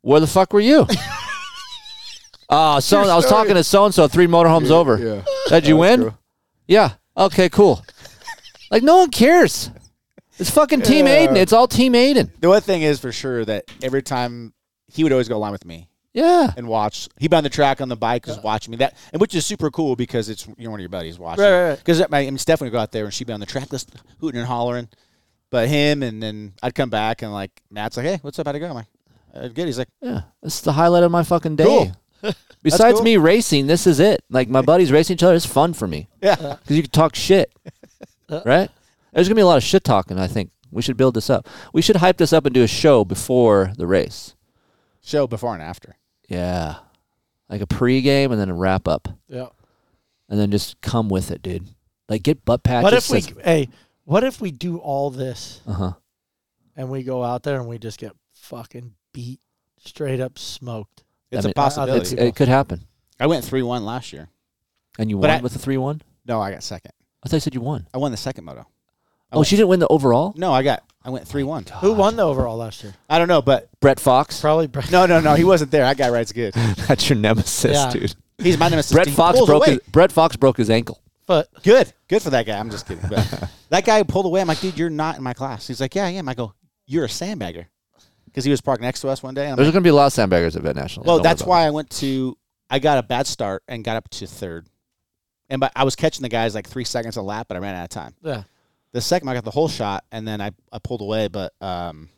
Where 0.00 0.20
the 0.20 0.26
fuck 0.26 0.52
were 0.52 0.60
you? 0.60 0.86
Oh, 2.48 2.80
so 2.80 3.00
I 3.00 3.16
was 3.16 3.26
talking 3.26 3.54
to 3.54 3.64
so 3.64 3.84
and 3.86 3.94
so 3.94 4.08
three 4.08 4.26
motorhomes 4.26 4.70
over. 4.70 4.98
yeah. 4.98 5.22
Did 5.48 5.66
you 5.66 5.76
win? 5.78 6.00
true. 6.00 6.14
Yeah. 6.66 6.92
Okay, 7.16 7.48
cool. 7.48 7.84
like 8.70 8.82
no 8.82 8.98
one 8.98 9.10
cares. 9.10 9.70
It's 10.38 10.50
fucking 10.50 10.82
Team 10.82 11.06
Yeah. 11.06 11.26
Aiden. 11.26 11.36
It's 11.36 11.52
all 11.52 11.68
Team 11.68 11.92
Aiden. 11.92 12.30
The 12.40 12.48
one 12.48 12.60
thing 12.62 12.82
is 12.82 12.98
for 13.00 13.12
sure 13.12 13.44
that 13.44 13.64
every 13.82 14.02
time 14.02 14.52
he 14.88 15.02
would 15.02 15.12
always 15.12 15.28
go 15.28 15.36
along 15.36 15.52
with 15.52 15.64
me 15.64 15.88
Yeah. 16.14 16.52
and 16.56 16.68
watch. 16.68 17.08
He'd 17.18 17.30
be 17.30 17.36
on 17.36 17.42
the 17.44 17.48
track 17.50 17.80
on 17.80 17.88
the 17.88 17.96
bike, 17.96 18.26
was 18.26 18.38
watching 18.40 18.70
me. 18.72 18.76
That 18.78 18.96
and 19.12 19.20
which 19.20 19.34
is 19.34 19.46
super 19.46 19.70
cool 19.70 19.96
because 19.96 20.28
it's 20.28 20.46
you're 20.58 20.70
one 20.70 20.78
of 20.78 20.82
your 20.82 20.90
buddies 20.90 21.18
watching. 21.18 21.44
Right, 21.44 21.50
right, 21.50 21.68
right. 21.70 21.78
Because 21.78 22.02
I 22.02 22.06
mean, 22.10 22.36
Steph 22.38 22.60
would 22.60 22.70
go 22.72 22.78
out 22.78 22.92
there 22.92 23.04
and 23.04 23.14
she'd 23.14 23.26
be 23.26 23.32
on 23.32 23.40
the 23.40 23.46
track, 23.46 23.70
just 23.70 23.90
hooting 24.20 24.38
and 24.40 24.46
hollering. 24.48 24.88
But 25.50 25.68
him 25.68 26.02
and 26.02 26.22
then 26.22 26.52
I'd 26.62 26.74
come 26.74 26.90
back 26.90 27.22
and 27.22 27.32
like 27.32 27.50
Matt's 27.70 27.96
like, 27.96 28.06
"Hey, 28.06 28.18
what's 28.22 28.38
up? 28.38 28.46
How'd 28.46 28.56
it 28.56 28.60
go?" 28.60 28.68
I'm 28.68 28.74
like, 28.74 28.86
uh, 29.34 29.48
"Good." 29.48 29.66
He's 29.66 29.78
like, 29.78 29.88
Yeah. 30.00 30.22
This 30.42 30.54
is 30.56 30.60
the 30.62 30.72
highlight 30.72 31.02
of 31.02 31.10
my 31.10 31.22
fucking 31.22 31.56
day. 31.56 31.64
Cool. 31.64 31.92
Besides 32.62 32.94
cool. 32.96 33.02
me 33.04 33.16
racing, 33.16 33.66
this 33.66 33.86
is 33.86 33.98
it. 34.00 34.22
Like 34.30 34.48
my 34.48 34.62
buddies 34.62 34.92
racing 34.92 35.14
each 35.14 35.22
other 35.22 35.34
is 35.34 35.44
fun 35.46 35.72
for 35.74 35.86
me. 35.88 36.08
"Yeah, 36.22 36.36
because 36.62 36.76
you 36.76 36.82
can 36.82 36.90
talk 36.90 37.14
shit, 37.14 37.52
right? 38.44 38.70
There's 39.12 39.28
gonna 39.28 39.34
be 39.36 39.42
a 39.42 39.46
lot 39.46 39.56
of 39.56 39.62
shit 39.62 39.82
talking. 39.84 40.18
I 40.18 40.26
think 40.28 40.50
we 40.70 40.80
should 40.82 40.96
build 40.96 41.14
this 41.14 41.28
up. 41.28 41.48
We 41.72 41.82
should 41.82 41.96
hype 41.96 42.16
this 42.18 42.32
up 42.32 42.46
and 42.46 42.54
do 42.54 42.62
a 42.62 42.68
show 42.68 43.04
before 43.04 43.72
the 43.76 43.86
race. 43.86 44.34
show 45.02 45.26
before 45.26 45.52
and 45.54 45.62
after." 45.62 45.96
Yeah, 46.28 46.76
like 47.48 47.60
a 47.60 47.66
pregame 47.66 48.30
and 48.32 48.40
then 48.40 48.48
a 48.48 48.54
wrap 48.54 48.88
up, 48.88 49.08
Yeah. 49.28 49.48
and 50.28 50.38
then 50.40 50.50
just 50.50 50.80
come 50.80 51.08
with 51.08 51.30
it, 51.30 51.42
dude. 51.42 51.66
Like 52.08 52.22
get 52.22 52.44
butt 52.44 52.62
patches. 52.62 52.84
What 52.84 52.94
if 52.94 53.10
we? 53.36 53.42
Hey, 53.42 53.68
what 54.04 54.24
if 54.24 54.40
we 54.40 54.50
do 54.50 54.78
all 54.78 55.10
this 55.10 55.60
Uh 55.66 55.72
huh. 55.72 55.92
and 56.76 56.88
we 56.90 57.02
go 57.02 57.22
out 57.22 57.42
there 57.42 57.58
and 57.58 57.68
we 57.68 57.78
just 57.78 57.98
get 57.98 58.12
fucking 58.34 58.94
beat, 59.12 59.40
straight 59.78 60.20
up 60.20 60.38
smoked? 60.38 61.04
It's 61.30 61.44
I 61.44 61.48
mean, 61.48 61.52
a 61.52 61.54
possibility. 61.54 62.00
It's, 62.00 62.12
it 62.12 62.36
could 62.36 62.48
happen. 62.48 62.82
I 63.18 63.26
went 63.26 63.44
three 63.44 63.62
one 63.62 63.84
last 63.84 64.12
year. 64.12 64.28
And 64.98 65.08
you 65.08 65.16
But 65.16 65.30
won 65.30 65.38
I- 65.38 65.42
with 65.42 65.52
the 65.54 65.58
three 65.58 65.78
one. 65.78 66.02
No, 66.26 66.40
I 66.40 66.50
got 66.50 66.62
second. 66.62 66.92
I 67.24 67.28
thought 67.28 67.36
you 67.36 67.40
said 67.40 67.54
you 67.54 67.60
won. 67.60 67.88
I 67.94 67.98
won 67.98 68.10
the 68.10 68.16
second 68.18 68.44
moto. 68.44 68.60
I 69.30 69.36
Oh, 69.36 69.38
went- 69.38 69.46
she 69.48 69.56
didn't 69.56 69.68
win 69.68 69.80
the 69.80 69.88
overall. 69.88 70.34
No, 70.36 70.52
I 70.52 70.62
got. 70.62 70.82
I 71.04 71.10
went 71.10 71.26
three 71.26 71.42
one. 71.42 71.64
Who 71.80 71.92
won 71.92 72.16
the 72.16 72.22
overall 72.22 72.56
last 72.56 72.82
year? 72.84 72.94
I 73.10 73.18
don't 73.18 73.28
know, 73.28 73.42
but 73.42 73.68
Brett 73.80 73.98
Fox. 73.98 74.40
Probably. 74.40 74.66
Brett. 74.68 74.90
no, 74.92 75.06
no, 75.06 75.20
no. 75.20 75.34
He 75.34 75.44
wasn't 75.52 75.70
there. 75.70 75.82
That 75.84 75.96
guy 75.96 76.10
rides 76.10 76.32
good. 76.32 76.54
That's 76.88 77.08
your 77.08 77.18
nemesis, 77.18 77.72
Yeah. 77.76 77.90
dude. 77.90 78.14
He's 78.38 78.58
my 78.58 78.68
nemesis. 78.68 78.92
Brett 78.92 79.06
He 79.08 79.12
Fox 79.14 79.36
pulls 79.38 79.48
broke 79.48 79.66
away. 79.66 79.74
his, 79.74 79.80
Brett 79.90 80.12
Fox 80.12 80.36
broke 80.36 80.56
his 80.56 80.70
ankle. 80.70 81.00
But 81.26 81.48
Good, 81.62 81.92
good 82.08 82.20
for 82.22 82.30
that 82.30 82.46
guy. 82.46 82.58
I'm 82.58 82.70
just 82.70 82.86
kidding. 82.88 83.04
But 83.08 83.50
that 83.70 83.84
guy 83.84 84.02
pulled 84.02 84.26
away. 84.26 84.40
I'm 84.40 84.48
like, 84.48 84.60
dude, 84.60 84.76
you're 84.78 84.90
not 84.90 85.16
in 85.16 85.22
my 85.22 85.32
class. 85.34 85.66
He's 85.68 85.80
like, 85.80 85.94
yeah, 85.94 86.04
I 86.06 86.10
am. 86.10 86.28
I 86.28 86.34
go, 86.34 86.52
you're 86.86 87.04
a 87.04 87.08
sandbagger, 87.08 87.66
because 88.26 88.44
he 88.44 88.50
was 88.50 88.60
parked 88.60 88.82
next 88.82 89.00
to 89.02 89.08
us 89.08 89.22
one 89.22 89.32
day. 89.34 89.42
and 89.44 89.52
I'm 89.52 89.56
There's 89.56 89.68
like, 89.68 89.74
going 89.74 89.82
to 89.82 89.86
be 89.86 89.90
a 89.90 89.94
lot 89.94 90.06
of 90.06 90.12
sandbaggers 90.12 90.56
at 90.56 90.62
Vet 90.62 90.74
National. 90.76 91.06
well, 91.06 91.16
Don't 91.18 91.22
that's 91.22 91.42
about 91.42 91.48
why 91.50 91.66
I 91.66 91.70
went 91.70 91.90
to. 91.90 92.36
I 92.68 92.78
got 92.80 92.98
a 92.98 93.02
bad 93.02 93.26
start 93.26 93.62
and 93.68 93.84
got 93.84 93.96
up 93.96 94.08
to 94.10 94.26
third, 94.26 94.66
and 95.48 95.60
but 95.60 95.70
I 95.76 95.84
was 95.84 95.94
catching 95.94 96.22
the 96.22 96.28
guys 96.28 96.54
like 96.54 96.66
three 96.68 96.84
seconds 96.84 97.16
a 97.16 97.22
lap, 97.22 97.46
but 97.48 97.56
I 97.56 97.60
ran 97.60 97.74
out 97.76 97.84
of 97.84 97.90
time. 97.90 98.14
yeah, 98.22 98.42
The 98.92 99.00
second 99.00 99.28
I 99.28 99.34
got 99.34 99.44
the 99.44 99.50
whole 99.50 99.68
shot, 99.68 100.04
and 100.12 100.26
then 100.28 100.40
I, 100.40 100.50
I 100.70 100.78
pulled 100.78 101.00
away. 101.00 101.28
But 101.28 101.52
um, 101.60 102.08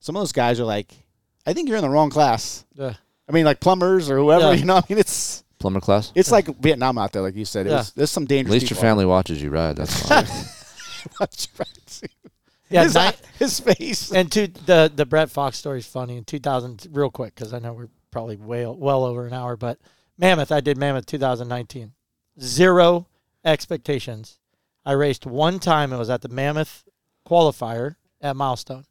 some 0.00 0.16
of 0.16 0.20
those 0.20 0.32
guys 0.32 0.58
are 0.60 0.64
like, 0.64 0.92
I 1.46 1.52
think 1.52 1.68
you're 1.68 1.76
in 1.78 1.82
the 1.84 1.90
wrong 1.90 2.10
class. 2.10 2.64
yeah. 2.74 2.94
I 3.28 3.32
mean, 3.32 3.44
like 3.44 3.60
plumbers 3.60 4.10
or 4.10 4.16
whoever. 4.18 4.46
Yeah. 4.46 4.52
You 4.60 4.64
know, 4.64 4.76
I 4.76 4.82
mean, 4.88 4.98
it's. 4.98 5.44
Plumber 5.60 5.80
class. 5.80 6.10
it's 6.14 6.30
like 6.32 6.46
Vietnam 6.58 6.96
out 6.96 7.12
there, 7.12 7.20
like 7.22 7.36
you 7.36 7.44
said. 7.44 7.66
It 7.66 7.70
Yeah. 7.70 7.76
was, 7.78 7.92
there's 7.92 8.10
some 8.10 8.24
dangerous. 8.24 8.50
At 8.50 8.60
least 8.62 8.70
your 8.70 8.76
people. 8.76 8.88
family 8.88 9.04
watches 9.04 9.42
you 9.42 9.50
ride. 9.50 9.76
That's 9.76 10.00
fine. 10.08 10.24
That's 11.20 11.48
right. 11.58 12.00
Yeah, 12.70 12.84
his, 12.84 12.94
ni- 12.94 13.10
his 13.38 13.60
face. 13.60 14.10
and 14.12 14.30
to 14.32 14.46
the 14.46 14.90
the 14.94 15.04
Brett 15.04 15.28
Fox 15.30 15.58
story 15.58 15.80
is 15.80 15.86
funny. 15.86 16.16
In 16.16 16.24
2000, 16.24 16.86
real 16.92 17.10
quick, 17.10 17.34
because 17.34 17.52
I 17.52 17.58
know 17.58 17.72
we're 17.74 17.88
probably 18.10 18.36
way 18.36 18.64
well 18.66 19.04
over 19.04 19.26
an 19.26 19.32
hour, 19.34 19.56
but 19.56 19.78
Mammoth, 20.16 20.50
I 20.52 20.60
did 20.60 20.78
Mammoth 20.78 21.04
2019. 21.06 21.92
Zero 22.40 23.06
expectations. 23.44 24.38
I 24.90 24.94
raced 24.94 25.24
one 25.24 25.60
time. 25.60 25.92
It 25.92 25.98
was 25.98 26.10
at 26.10 26.20
the 26.20 26.28
Mammoth 26.28 26.82
qualifier 27.24 27.94
at 28.20 28.34
Milestone. 28.34 28.86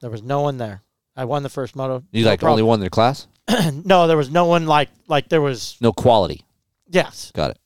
There 0.00 0.08
was 0.08 0.22
no 0.22 0.40
one 0.40 0.56
there. 0.56 0.82
I 1.14 1.26
won 1.26 1.42
the 1.42 1.50
first 1.50 1.76
moto. 1.76 2.02
You 2.10 2.24
no 2.24 2.30
like 2.30 2.42
only 2.42 2.52
problem. 2.62 2.66
one 2.68 2.76
in 2.76 2.80
their 2.80 2.88
class? 2.88 3.26
no, 3.84 4.06
there 4.06 4.16
was 4.16 4.30
no 4.30 4.46
one 4.46 4.66
like 4.66 4.88
like 5.08 5.28
there 5.28 5.42
was. 5.42 5.76
No 5.78 5.92
quality. 5.92 6.40
Yes. 6.88 7.32
Got 7.34 7.50
it. 7.50 7.58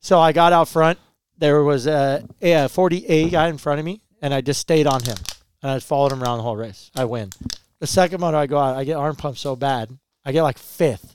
So 0.00 0.18
I 0.18 0.32
got 0.32 0.52
out 0.52 0.66
front. 0.66 0.98
There 1.38 1.62
was 1.62 1.86
a, 1.86 2.26
a 2.42 2.46
40A 2.66 3.30
guy 3.30 3.46
in 3.50 3.58
front 3.58 3.78
of 3.78 3.84
me, 3.86 4.02
and 4.20 4.34
I 4.34 4.40
just 4.40 4.60
stayed 4.60 4.88
on 4.88 5.00
him. 5.04 5.16
And 5.62 5.70
I 5.70 5.78
followed 5.78 6.10
him 6.10 6.24
around 6.24 6.38
the 6.38 6.42
whole 6.42 6.56
race. 6.56 6.90
I 6.96 7.04
win. 7.04 7.30
The 7.78 7.86
second 7.86 8.20
moto 8.20 8.36
I 8.36 8.46
go 8.48 8.58
out, 8.58 8.74
I 8.76 8.82
get 8.82 8.96
arm 8.96 9.14
pumped 9.14 9.38
so 9.38 9.54
bad. 9.54 9.96
I 10.24 10.32
get 10.32 10.42
like 10.42 10.58
fifth. 10.58 11.14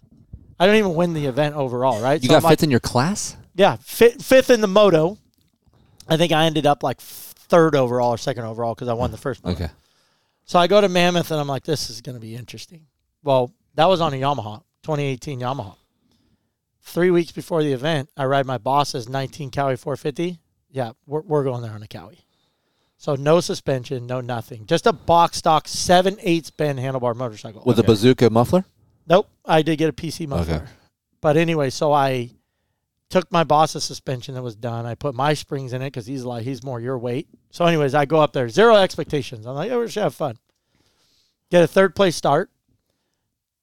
I 0.58 0.66
don't 0.68 0.78
even 0.78 0.96
win 0.96 1.14
the 1.14 1.26
event 1.26 1.56
overall, 1.56 2.02
right? 2.02 2.22
You 2.24 2.28
So 2.28 2.32
got 2.34 2.38
I'm 2.38 2.44
like- 2.44 2.52
fifth 2.60 2.64
in 2.64 2.72
your 2.72 2.80
class? 2.80 3.36
yeah, 3.56 3.76
fifth, 3.82 4.24
fifth 4.24 4.50
in 4.50 4.62
the 4.62 4.68
moto. 4.68 5.18
I 6.10 6.18
think 6.18 6.32
I 6.32 6.46
ended 6.46 6.66
up 6.66 6.84
like 6.84 7.00
third 7.02 7.76
overall 7.76 8.14
or 8.14 8.18
second 8.18 8.46
overall 8.46 8.76
because 8.76 8.88
I 8.88 8.94
won 8.94 9.12
the 9.12 9.18
first 9.18 9.44
moto. 9.44 9.64
Okay. 9.64 9.74
So 10.46 10.58
I 10.58 10.68
go 10.68 10.82
to 10.82 10.90
Mammoth 10.90 11.32
and 11.32 11.40
I'm 11.40 11.48
like, 11.48 11.64
this 11.64 11.90
is 11.90 12.02
going 12.02 12.16
to 12.16 12.20
be 12.20 12.36
interesting. 12.36 12.88
Well, 13.24 13.54
that 13.76 13.86
was 13.86 14.02
on 14.02 14.14
a 14.14 14.18
Yamaha, 14.20 14.64
2018 14.84 15.40
Yamaha. 15.40 15.76
Three 16.82 17.12
weeks 17.12 17.32
before 17.32 17.62
the 17.62 17.72
event, 17.72 18.10
I 18.18 18.26
ride 18.26 18.46
my 18.46 18.58
boss's 18.58 19.08
19 19.08 19.52
Kawi 19.52 19.78
450. 19.78 20.40
Yeah, 20.72 20.94
we're, 21.06 21.22
we're 21.22 21.44
going 21.44 21.62
there 21.62 21.74
on 21.74 21.84
a 21.84 21.88
Kawi. 21.88 22.20
So 22.98 23.16
no 23.16 23.40
suspension, 23.40 24.08
no 24.08 24.22
nothing. 24.22 24.66
Just 24.66 24.88
a 24.88 24.92
box 24.92 25.38
stock 25.38 25.68
7 25.68 26.18
8 26.20 26.52
bend 26.58 26.80
handlebar 26.80 27.16
motorcycle. 27.16 27.64
With 27.66 27.80
a 27.80 27.84
bazooka 27.84 28.30
muffler? 28.30 28.66
Nope, 29.08 29.30
I 29.46 29.62
did 29.62 29.78
get 29.78 29.90
a 29.90 29.94
PC 29.94 30.28
muffler. 30.28 30.56
Okay. 30.56 30.66
But 31.22 31.38
anyway, 31.38 31.70
so 31.70 31.94
I 31.94 32.32
took 33.10 33.32
my 33.32 33.44
boss's 33.44 33.84
suspension 33.84 34.36
that 34.36 34.44
was 34.44 34.56
done. 34.56 34.86
I 34.86 34.96
put 34.96 35.16
my 35.16 35.34
springs 35.34 35.74
in 35.74 35.82
it 35.82 35.88
because 35.88 36.06
he's 36.06 36.24
like 36.24 36.44
he's 36.44 36.64
more 36.64 36.80
your 36.80 36.98
weight. 36.98 37.28
So, 37.52 37.66
anyways, 37.66 37.96
I 37.96 38.06
go 38.06 38.20
up 38.20 38.34
there, 38.34 38.50
zero 38.50 38.76
expectations. 38.76 39.46
I'm 39.46 39.56
like, 39.56 39.72
oh, 39.72 39.80
we 39.82 39.88
should 39.88 40.04
have 40.04 40.16
fun. 40.16 40.38
Get 41.50 41.64
a 41.64 41.68
third 41.68 41.96
place 41.96 42.16
start. 42.16 42.52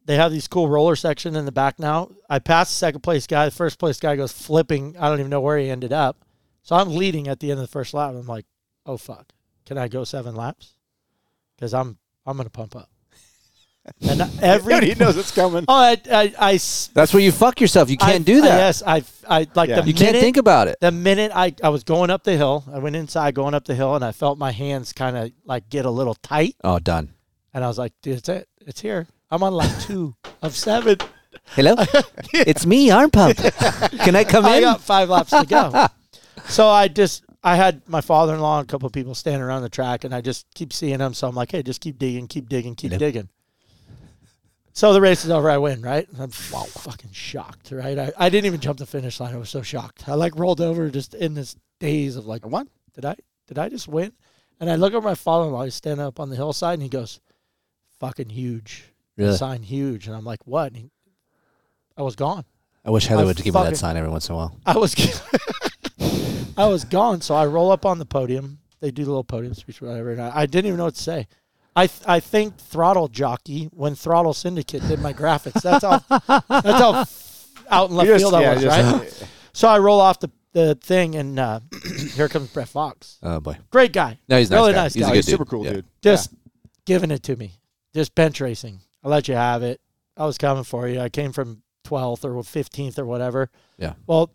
They 0.05 0.16
have 0.16 0.31
these 0.31 0.48
cool 0.48 0.68
roller 0.68 0.97
section 0.97 1.35
in 1.35 1.47
the 1.47 1.52
back 1.52 1.78
now. 1.78 2.10
I 2.31 2.39
pass 2.39 2.68
the 2.68 2.77
second 2.77 3.01
place 3.01 3.27
guy. 3.27 3.44
The 3.47 3.51
first 3.51 3.78
place 3.78 3.98
guy 3.98 4.14
goes 4.16 4.32
flipping. 4.32 4.97
I 4.98 5.09
don't 5.09 5.18
even 5.18 5.31
know 5.31 5.40
where 5.40 5.59
he 5.59 5.68
ended 5.68 5.93
up. 5.93 6.24
So 6.62 6.77
I'm 6.77 6.94
leading 6.94 7.28
at 7.28 7.40
the 7.40 7.51
end 7.51 7.60
of 7.60 7.66
the 7.66 7.73
first 7.73 7.94
lap. 7.94 8.10
I'm 8.10 8.27
like, 8.27 8.47
oh 8.85 8.97
fuck, 8.97 9.32
can 9.64 9.78
I 9.78 9.89
go 9.89 10.05
seven 10.05 10.35
laps? 10.35 10.74
Because 11.56 11.74
I'm 11.74 11.98
I'm 12.24 12.36
gonna 12.36 12.51
pump 12.51 12.74
up. 12.77 12.90
And 14.09 14.21
every 14.43 14.75
Nobody 14.75 14.95
knows 14.95 15.17
it's 15.17 15.31
coming. 15.35 15.65
Oh, 15.69 15.75
I, 15.75 16.33
I. 16.39 16.53
That's 16.93 17.13
where 17.15 17.23
you 17.23 17.33
fuck 17.33 17.61
yourself. 17.61 17.89
You 17.91 17.97
can't 17.97 18.15
I- 18.15 18.19
do 18.19 18.41
that. 18.43 18.59
Yes, 18.59 18.83
I, 18.87 19.03
I 19.29 19.47
like 19.55 19.69
Yeah. 19.69 19.81
the 19.81 19.87
You 19.89 19.95
can't 19.95 20.17
think 20.17 20.37
about 20.37 20.69
it. 20.69 20.77
The 20.81 20.91
minute 20.93 21.33
I, 21.35 21.55
I 21.63 21.69
was 21.71 21.85
going 21.85 22.11
up 22.11 22.25
the 22.25 22.37
hill, 22.37 22.65
I 22.73 22.79
went 22.79 22.97
inside 22.97 23.35
going 23.35 23.55
up 23.55 23.65
the 23.65 23.75
hill, 23.75 23.95
and 23.95 24.05
I 24.05 24.13
felt 24.13 24.39
my 24.39 24.51
hands 24.53 24.93
kind 24.93 25.17
of 25.17 25.31
like 25.45 25.69
get 25.69 25.85
a 25.87 25.91
little 25.91 26.15
tight, 26.15 26.57
Oh, 26.65 26.79
done. 26.79 27.15
and 27.55 27.65
I 27.65 27.69
was 27.69 27.79
like, 27.79 27.93
"Dude, 28.03 28.19
it's 28.19 28.29
it. 28.29 28.49
It's 28.67 28.81
here. 28.81 29.07
I'm 29.31 29.43
on 29.43 29.53
like 29.55 29.81
two 29.81 30.15
of 30.43 30.55
seven. 30.55 30.99
Hello? 31.51 31.75
it's 32.33 32.65
me, 32.67 32.91
arm 32.91 33.11
pump. 33.11 33.37
Can 33.39 34.17
I 34.17 34.25
come 34.25 34.45
I 34.47 34.57
in? 34.57 34.63
got 34.63 34.81
five 34.81 35.09
laps 35.09 35.31
to 35.31 35.45
go. 35.47 35.87
so 36.49 36.69
I 36.69 36.89
just 36.89 37.25
I 37.45 37.55
had 37.57 37.89
my 37.89 38.01
father 38.01 38.35
in 38.35 38.41
law 38.41 38.59
and 38.59 38.69
a 38.69 38.71
couple 38.71 38.87
of 38.87 38.93
people 38.93 39.15
standing 39.15 39.43
around 39.43 39.63
the 39.63 39.69
track, 39.69 40.05
and 40.05 40.15
I 40.15 40.21
just 40.21 40.47
keep 40.55 40.73
seeing 40.73 40.99
them. 40.99 41.15
So 41.15 41.29
I'm 41.29 41.35
like, 41.37 41.53
hey, 41.53 41.63
just 41.63 41.81
keep 41.81 41.99
digging, 41.99 42.27
keep 42.27 42.49
digging, 42.49 42.75
keep 42.75 42.91
Hello? 42.93 42.99
digging. 42.99 43.29
So 44.77 44.93
the 44.93 45.01
race 45.01 45.24
is 45.24 45.31
over. 45.31 45.48
I 45.48 45.57
win, 45.57 45.81
right? 45.81 46.07
I'm 46.19 46.31
wow, 46.53 46.65
fucking 46.65 47.12
shocked, 47.12 47.73
right? 47.73 47.98
I, 47.98 48.12
I 48.19 48.28
didn't 48.28 48.44
even 48.44 48.61
jump 48.61 48.78
the 48.78 48.85
finish 48.85 49.19
line. 49.19 49.35
I 49.35 49.39
was 49.39 49.48
so 49.48 49.62
shocked. 49.62 50.07
I 50.07 50.12
like 50.15 50.36
rolled 50.36 50.61
over 50.61 50.90
just 50.90 51.15
in 51.15 51.32
this 51.32 51.57
daze 51.81 52.16
of 52.16 52.27
like, 52.27 52.47
what? 52.47 52.69
did 52.97 53.05
I 53.05 53.15
did 53.47 53.59
I 53.59 53.69
just 53.69 53.86
win? 53.86 54.12
And 54.59 54.69
I 54.69 54.74
look 54.74 54.93
at 54.93 55.03
my 55.03 55.15
father-in-law. 55.15 55.65
He's 55.65 55.74
standing 55.74 56.05
up 56.05 56.19
on 56.19 56.31
the 56.31 56.36
hillside, 56.36 56.74
and 56.74 56.82
he 56.82 56.89
goes, 56.89 57.20
"Fucking 58.01 58.31
huge, 58.31 58.85
The 59.16 59.36
sign 59.36 59.62
huge." 59.62 60.09
And 60.09 60.16
I'm 60.16 60.24
like, 60.24 60.47
"What?" 60.47 60.69
And 60.69 60.77
he, 60.77 60.90
I 61.97 62.03
was 62.03 62.16
gone. 62.16 62.44
I 62.85 62.90
wish 62.90 63.07
Heather 63.07 63.23
I 63.23 63.24
would 63.24 63.36
give 63.36 63.55
me 63.55 63.62
that 63.62 63.77
sign 63.77 63.97
every 63.97 64.11
once 64.11 64.28
in 64.28 64.35
a 64.35 64.36
while. 64.36 64.59
I 64.66 64.77
was 64.77 64.94
I 66.57 66.66
was 66.66 66.85
gone. 66.85 67.20
So 67.20 67.35
I 67.35 67.47
roll 67.47 67.70
up 67.70 67.86
on 67.86 67.98
the 67.98 68.07
podium. 68.07 68.59
They 68.81 68.90
do 68.90 69.05
the 69.05 69.11
little 69.11 69.24
podium 69.24 69.55
speech, 69.55 69.81
whatever. 69.81 70.12
And 70.12 70.20
I, 70.20 70.40
I 70.40 70.47
didn't 70.47 70.66
even 70.66 70.78
know 70.78 70.85
what 70.85 70.97
to 70.97 71.03
say. 71.03 71.28
I 71.77 71.86
th- 71.89 72.03
I 72.09 72.20
think 72.20 72.57
Throttle 72.59 73.07
Jockey 73.09 73.66
when 73.73 73.94
Throttle 73.94 74.32
Syndicate 74.32 74.82
did 74.89 74.98
my 75.01 75.12
graphics. 75.12 75.61
That's 75.62 75.85
how 75.85 75.98
that's 76.48 76.78
how 76.81 77.05
out 77.70 77.90
in 77.90 77.97
left 77.97 78.09
just- 78.09 78.23
field 78.23 78.35
I 78.35 78.40
yeah, 78.43 78.55
was, 78.55 78.62
just- 78.62 79.23
right? 79.23 79.28
So 79.53 79.69
I 79.69 79.78
roll 79.78 80.03
off 80.03 80.20
the, 80.20 80.31
the 80.53 80.74
thing, 80.74 81.15
and 81.15 81.39
uh, 81.39 81.61
here 82.15 82.28
comes 82.28 82.51
Brett 82.51 82.69
Fox. 82.69 83.19
Oh 83.23 83.40
boy. 83.40 83.57
Great 83.70 83.94
guy. 83.94 84.19
No, 84.28 84.39
he's 84.39 84.51
a 84.51 84.55
nice 84.55 84.61
really 84.61 84.73
guy. 84.74 84.82
nice 84.82 84.94
He's 84.94 85.03
a 85.03 85.07
guy. 85.07 85.11
good 85.12 85.16
He's 85.16 85.24
dude. 85.27 85.32
super 85.32 85.44
cool, 85.47 85.65
Yeah. 85.65 85.73
dude. 85.73 85.85
Just 86.03 86.35
giving 86.85 87.11
it 87.11 87.23
to 87.23 87.36
me. 87.36 87.53
Just 87.94 88.15
bench 88.15 88.39
racing. 88.43 88.81
I 89.03 89.09
let 89.09 89.28
you 89.28 89.35
have 89.35 89.62
it. 89.62 89.81
I 90.15 90.27
was 90.27 90.36
coming 90.36 90.65
for 90.65 90.86
you. 90.89 91.01
I 91.01 91.09
came 91.09 91.32
from 91.32 91.62
12th 91.86 92.23
or 92.27 92.35
15th 92.35 92.98
or 92.98 93.07
whatever. 93.07 93.51
Yeah. 93.78 93.94
Well, 94.07 94.31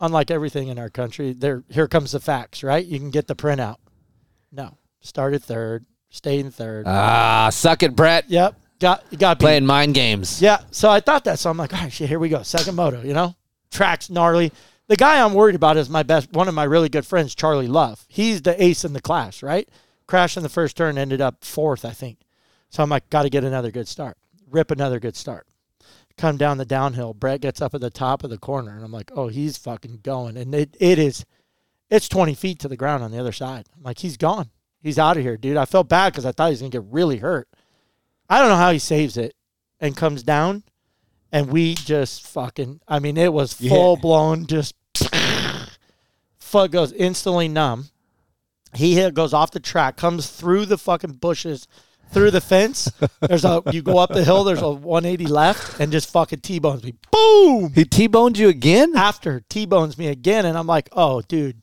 unlike 0.00 0.30
everything 0.30 0.68
in 0.68 0.78
our 0.78 0.88
country, 0.88 1.34
there 1.34 1.62
here 1.68 1.88
comes 1.88 2.12
the 2.12 2.20
facts, 2.20 2.62
right? 2.62 2.84
You 2.86 2.98
can 2.98 3.10
get 3.10 3.26
the 3.26 3.36
printout. 3.36 3.76
No. 4.50 4.78
Started 5.02 5.42
third, 5.44 5.84
stayed 6.12 6.40
in 6.40 6.52
third. 6.52 6.86
Ah, 6.86 7.50
suck 7.50 7.82
it, 7.82 7.96
Brett. 7.96 8.30
yep. 8.30 8.54
Got 8.78 9.04
got 9.18 9.38
beat. 9.38 9.44
Playing 9.44 9.66
mind 9.66 9.94
games. 9.94 10.40
Yeah. 10.40 10.58
So 10.70 10.88
I 10.90 11.00
thought 11.00 11.24
that. 11.24 11.38
So 11.38 11.50
I'm 11.50 11.56
like, 11.56 11.72
all 11.72 11.80
right, 11.80 11.92
shit, 11.92 12.08
here 12.08 12.18
we 12.18 12.28
go. 12.28 12.42
Second 12.42 12.76
moto, 12.76 13.02
you 13.02 13.14
know? 13.14 13.34
Tracks 13.70 14.10
gnarly. 14.10 14.52
The 14.88 14.96
guy 14.96 15.24
I'm 15.24 15.34
worried 15.34 15.54
about 15.54 15.76
is 15.76 15.88
my 15.88 16.02
best 16.02 16.32
one 16.32 16.48
of 16.48 16.54
my 16.54 16.64
really 16.64 16.88
good 16.88 17.06
friends, 17.06 17.34
Charlie 17.34 17.68
Love. 17.68 18.04
He's 18.08 18.42
the 18.42 18.60
ace 18.62 18.84
in 18.84 18.92
the 18.92 19.00
class, 19.00 19.42
right? 19.42 19.68
Crashed 20.06 20.36
in 20.36 20.42
the 20.42 20.48
first 20.48 20.76
turn, 20.76 20.98
ended 20.98 21.20
up 21.20 21.44
fourth, 21.44 21.84
I 21.84 21.90
think. 21.90 22.18
So 22.70 22.82
I'm 22.82 22.90
like, 22.90 23.08
gotta 23.08 23.30
get 23.30 23.44
another 23.44 23.70
good 23.70 23.88
start. 23.88 24.16
Rip 24.50 24.70
another 24.70 24.98
good 25.00 25.16
start. 25.16 25.46
Come 26.18 26.36
down 26.36 26.58
the 26.58 26.64
downhill. 26.64 27.14
Brett 27.14 27.40
gets 27.40 27.62
up 27.62 27.74
at 27.74 27.80
the 27.80 27.88
top 27.88 28.22
of 28.24 28.30
the 28.30 28.36
corner, 28.36 28.74
and 28.74 28.84
I'm 28.84 28.92
like, 28.92 29.10
oh, 29.14 29.28
he's 29.28 29.56
fucking 29.56 30.00
going. 30.02 30.36
And 30.36 30.54
it, 30.54 30.76
it 30.78 30.98
is 30.98 31.24
it's 31.88 32.08
20 32.08 32.34
feet 32.34 32.58
to 32.60 32.68
the 32.68 32.76
ground 32.76 33.04
on 33.04 33.10
the 33.12 33.18
other 33.18 33.32
side. 33.32 33.66
I'm 33.76 33.82
like, 33.82 33.98
he's 33.98 34.16
gone. 34.16 34.50
He's 34.82 34.98
out 34.98 35.16
of 35.16 35.22
here, 35.22 35.36
dude. 35.36 35.56
I 35.56 35.64
felt 35.64 35.88
bad 35.88 36.12
because 36.12 36.26
I 36.26 36.32
thought 36.32 36.46
he 36.46 36.52
was 36.52 36.60
going 36.60 36.72
to 36.72 36.78
get 36.80 36.86
really 36.92 37.18
hurt. 37.18 37.48
I 38.28 38.38
don't 38.40 38.48
know 38.48 38.56
how 38.56 38.72
he 38.72 38.78
saves 38.78 39.16
it 39.16 39.34
and 39.80 39.96
comes 39.96 40.22
down, 40.22 40.64
and 41.30 41.48
we 41.50 41.74
just 41.74 42.26
fucking, 42.26 42.80
I 42.88 42.98
mean, 42.98 43.16
it 43.16 43.32
was 43.32 43.60
Yeah. 43.60 43.70
full 43.70 43.96
blown, 43.96 44.46
just 44.46 44.74
foot 46.38 46.70
goes 46.70 46.92
instantly 46.92 47.48
numb. 47.48 47.88
He 48.74 48.94
hit, 48.94 49.14
goes 49.14 49.32
off 49.34 49.50
the 49.50 49.60
track, 49.60 49.96
comes 49.96 50.28
through 50.30 50.66
the 50.66 50.78
fucking 50.78 51.14
bushes, 51.14 51.68
through 52.10 52.30
the 52.30 52.40
fence. 52.40 52.90
There's 53.20 53.44
a, 53.44 53.62
you 53.70 53.82
go 53.82 53.98
up 53.98 54.10
the 54.12 54.24
hill, 54.24 54.44
there's 54.44 54.62
a 54.62 54.70
180 54.70 55.26
left, 55.26 55.78
and 55.80 55.92
just 55.92 56.10
fucking 56.10 56.40
T 56.40 56.58
bones 56.58 56.82
me. 56.82 56.94
Boom! 57.10 57.72
He 57.74 57.84
T-boned 57.84 58.36
you 58.38 58.48
again? 58.48 58.94
after 58.96 59.40
T-bones 59.48 59.96
me 59.98 60.08
again, 60.08 60.44
and 60.46 60.56
I'm 60.58 60.66
like, 60.66 60.88
oh, 60.92 61.20
dude, 61.22 61.62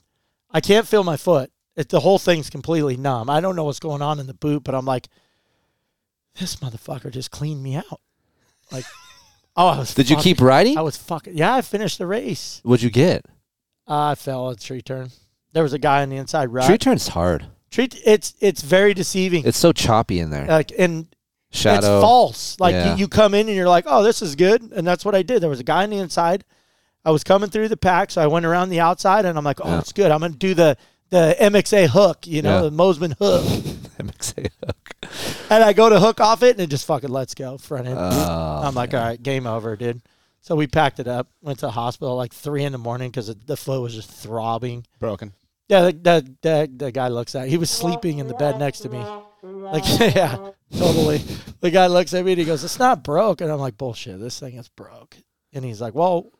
I 0.51 0.61
can't 0.61 0.87
feel 0.87 1.03
my 1.03 1.17
foot. 1.17 1.51
It, 1.79 1.89
the 1.89 2.01
whole 2.01 2.19
thing's 2.19 2.49
completely 2.49 2.97
numb. 2.97 3.29
I 3.29 3.39
don't 3.39 3.55
know 3.55 3.63
what's 3.63 3.79
going 3.79 4.01
on 4.01 4.19
in 4.19 4.27
the 4.27 4.33
boot, 4.33 4.63
but 4.65 4.75
I'm 4.75 4.85
like, 4.85 5.07
this 6.37 6.57
motherfucker 6.57 7.09
just 7.11 7.31
cleaned 7.31 7.63
me 7.63 7.75
out. 7.75 8.01
Like, 8.71 8.85
oh, 9.55 9.67
I 9.67 9.79
was. 9.79 9.93
Did 9.93 10.09
you 10.09 10.17
keep 10.17 10.41
riding? 10.41 10.77
I 10.77 10.81
was 10.81 10.97
fucking. 10.97 11.37
Yeah, 11.37 11.55
I 11.55 11.61
finished 11.61 11.97
the 11.97 12.05
race. 12.05 12.59
What'd 12.63 12.83
you 12.83 12.89
get? 12.89 13.25
I 13.87 14.15
fell 14.15 14.51
at 14.51 14.59
tree 14.59 14.81
turn. 14.81 15.09
There 15.53 15.63
was 15.63 15.73
a 15.73 15.79
guy 15.79 16.01
on 16.01 16.09
the 16.09 16.17
inside 16.17 16.53
right. 16.53 16.65
Tree 16.67 16.77
turn's 16.77 17.07
hard. 17.07 17.47
Tree. 17.71 17.87
It's 18.05 18.35
it's 18.39 18.61
very 18.61 18.93
deceiving. 18.93 19.45
It's 19.45 19.57
so 19.57 19.71
choppy 19.71 20.19
in 20.19 20.29
there. 20.29 20.45
like 20.45 20.71
and 20.77 21.07
Shadow. 21.51 21.77
it's 21.77 22.03
false. 22.03 22.59
Like 22.59 22.73
Yeah. 22.73 22.93
you, 22.93 22.99
you 22.99 23.07
come 23.07 23.33
in 23.33 23.47
and 23.47 23.55
you're 23.55 23.69
like, 23.69 23.85
oh, 23.87 24.03
this 24.03 24.21
is 24.21 24.35
good, 24.35 24.61
and 24.61 24.85
that's 24.85 25.03
what 25.05 25.15
I 25.15 25.23
did. 25.23 25.41
There 25.41 25.49
was 25.49 25.59
a 25.59 25.63
guy 25.63 25.83
on 25.83 25.89
the 25.89 25.97
inside. 25.97 26.43
I 27.05 27.11
was 27.11 27.23
coming 27.23 27.49
through 27.49 27.69
the 27.69 27.77
pack, 27.77 28.11
so 28.11 28.21
I 28.21 28.27
went 28.27 28.45
around 28.45 28.69
the 28.69 28.81
outside, 28.81 29.25
and 29.25 29.37
I'm 29.37 29.43
like, 29.45 29.59
oh, 29.63 29.69
Yeah. 29.69 29.79
it's 29.79 29.93
good. 29.93 30.11
I'm 30.11 30.19
gonna 30.19 30.33
do 30.35 30.53
the 30.53 30.77
the 31.09 31.35
MXA 31.39 31.87
hook, 31.87 32.27
you 32.27 32.41
know, 32.41 32.63
Yeah. 32.63 32.69
the 32.69 32.71
Mosman 32.71 33.15
hook, 33.17 33.43
MXA 33.99 34.49
hook. 34.65 34.95
and 35.49 35.63
I 35.63 35.73
go 35.73 35.89
to 35.89 35.99
hook 35.99 36.19
off 36.21 36.43
it, 36.43 36.51
and 36.51 36.59
it 36.61 36.67
just 36.69 36.85
fucking 36.85 37.09
lets 37.09 37.33
go 37.33 37.57
front 37.57 37.87
end. 37.87 37.97
Oh, 37.99 38.61
I'm 38.63 38.75
like, 38.75 38.93
all 38.93 38.99
right, 39.01 39.21
game 39.21 39.47
over, 39.47 39.75
dude. 39.75 40.01
So 40.41 40.55
we 40.55 40.67
packed 40.67 40.99
it 40.99 41.07
up, 41.07 41.27
went 41.41 41.59
to 41.59 41.65
the 41.65 41.71
hospital 41.71 42.15
like 42.15 42.33
three 42.33 42.63
in 42.63 42.71
the 42.71 42.77
morning 42.77 43.09
because 43.11 43.27
the 43.35 43.57
foot 43.57 43.81
was 43.81 43.93
just 43.93 44.09
throbbing. 44.09 44.85
Broken. 44.99 45.33
Yeah, 45.67 45.81
the, 45.81 45.91
the, 45.91 46.35
the, 46.41 46.71
the 46.85 46.91
guy 46.91 47.09
looks 47.09 47.35
at 47.35 47.47
He 47.47 47.57
was 47.57 47.69
sleeping 47.69 48.17
in 48.19 48.27
the 48.27 48.33
bed 48.33 48.57
next 48.57 48.79
to 48.79 48.89
me. 48.89 49.03
Like, 49.43 49.83
yeah, 49.99 50.49
totally. 50.75 51.21
The 51.59 51.69
guy 51.69 51.87
looks 51.87 52.13
at 52.13 52.25
me 52.25 52.31
and 52.31 52.39
he 52.39 52.45
goes, 52.45 52.63
It's 52.63 52.79
not 52.79 53.03
broke. 53.03 53.41
And 53.41 53.51
I'm 53.51 53.59
like, 53.59 53.77
Bullshit, 53.77 54.19
this 54.19 54.39
thing 54.39 54.55
is 54.55 54.67
broke. 54.69 55.15
And 55.53 55.63
he's 55.63 55.79
like, 55.81 55.93
Well, 55.93 56.31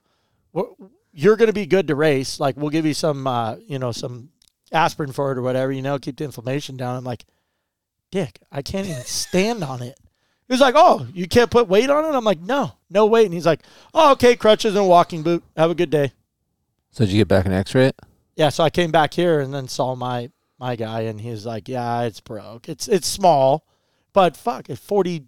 wh- 0.58 0.82
you're 1.14 1.36
going 1.36 1.48
to 1.48 1.54
be 1.54 1.66
good 1.68 1.88
to 1.90 1.96
race. 1.96 2.40
Like, 2.40 2.58
we'll 2.58 2.70
give 2.72 2.86
you 2.88 2.94
some, 2.96 3.28
uh, 3.28 3.58
you 3.68 3.78
know, 3.78 3.92
some 3.92 4.30
aspirin 4.72 5.12
for 5.12 5.32
it 5.32 5.38
or 5.38 5.42
whatever, 5.42 5.72
you 5.72 5.82
know, 5.82 6.00
keep 6.00 6.18
the 6.18 6.24
inflammation 6.24 6.78
down. 6.78 6.98
I'm 6.98 7.04
like, 7.04 7.26
Dick, 8.12 8.40
I 8.52 8.62
can't 8.62 8.88
even 8.88 9.02
stand 9.04 9.64
on 9.64 9.82
it. 9.82 9.98
He 10.48 10.54
was 10.54 10.62
like, 10.62 10.76
Oh, 10.78 11.08
you 11.14 11.28
can't 11.28 11.52
put 11.52 11.68
weight 11.68 11.90
on 11.90 12.06
it? 12.06 12.16
I'm 12.16 12.24
like, 12.24 12.40
No, 12.40 12.74
no 12.90 13.06
weight. 13.06 13.26
And 13.26 13.34
he's 13.34 13.46
like, 13.46 13.62
Oh, 13.94 14.14
okay, 14.14 14.36
crutches 14.36 14.76
and 14.76 14.84
a 14.84 14.88
walking 14.88 15.24
boot. 15.24 15.44
Have 15.56 15.72
a 15.72 15.76
good 15.76 15.90
day. 15.90 16.14
So 16.92 17.06
did 17.06 17.12
you 17.14 17.22
get 17.22 17.28
back 17.28 17.46
and 17.46 17.54
X-ray 17.54 17.88
it? 17.88 18.00
Yeah, 18.36 18.50
so 18.50 18.64
I 18.64 18.70
came 18.70 18.92
back 18.92 19.14
here 19.14 19.42
and 19.42 19.54
then 19.54 19.68
saw 19.68 19.96
my 19.96 20.32
my 20.60 20.76
guy, 20.76 21.02
and 21.02 21.22
he's 21.22 21.46
like, 21.46 21.70
"Yeah, 21.70 22.02
it's 22.04 22.20
broke. 22.20 22.68
It's 22.68 22.88
it's 22.88 23.08
small, 23.08 23.66
but 24.14 24.36
fuck, 24.36 24.70
it's 24.70 24.80
forty 24.80 25.26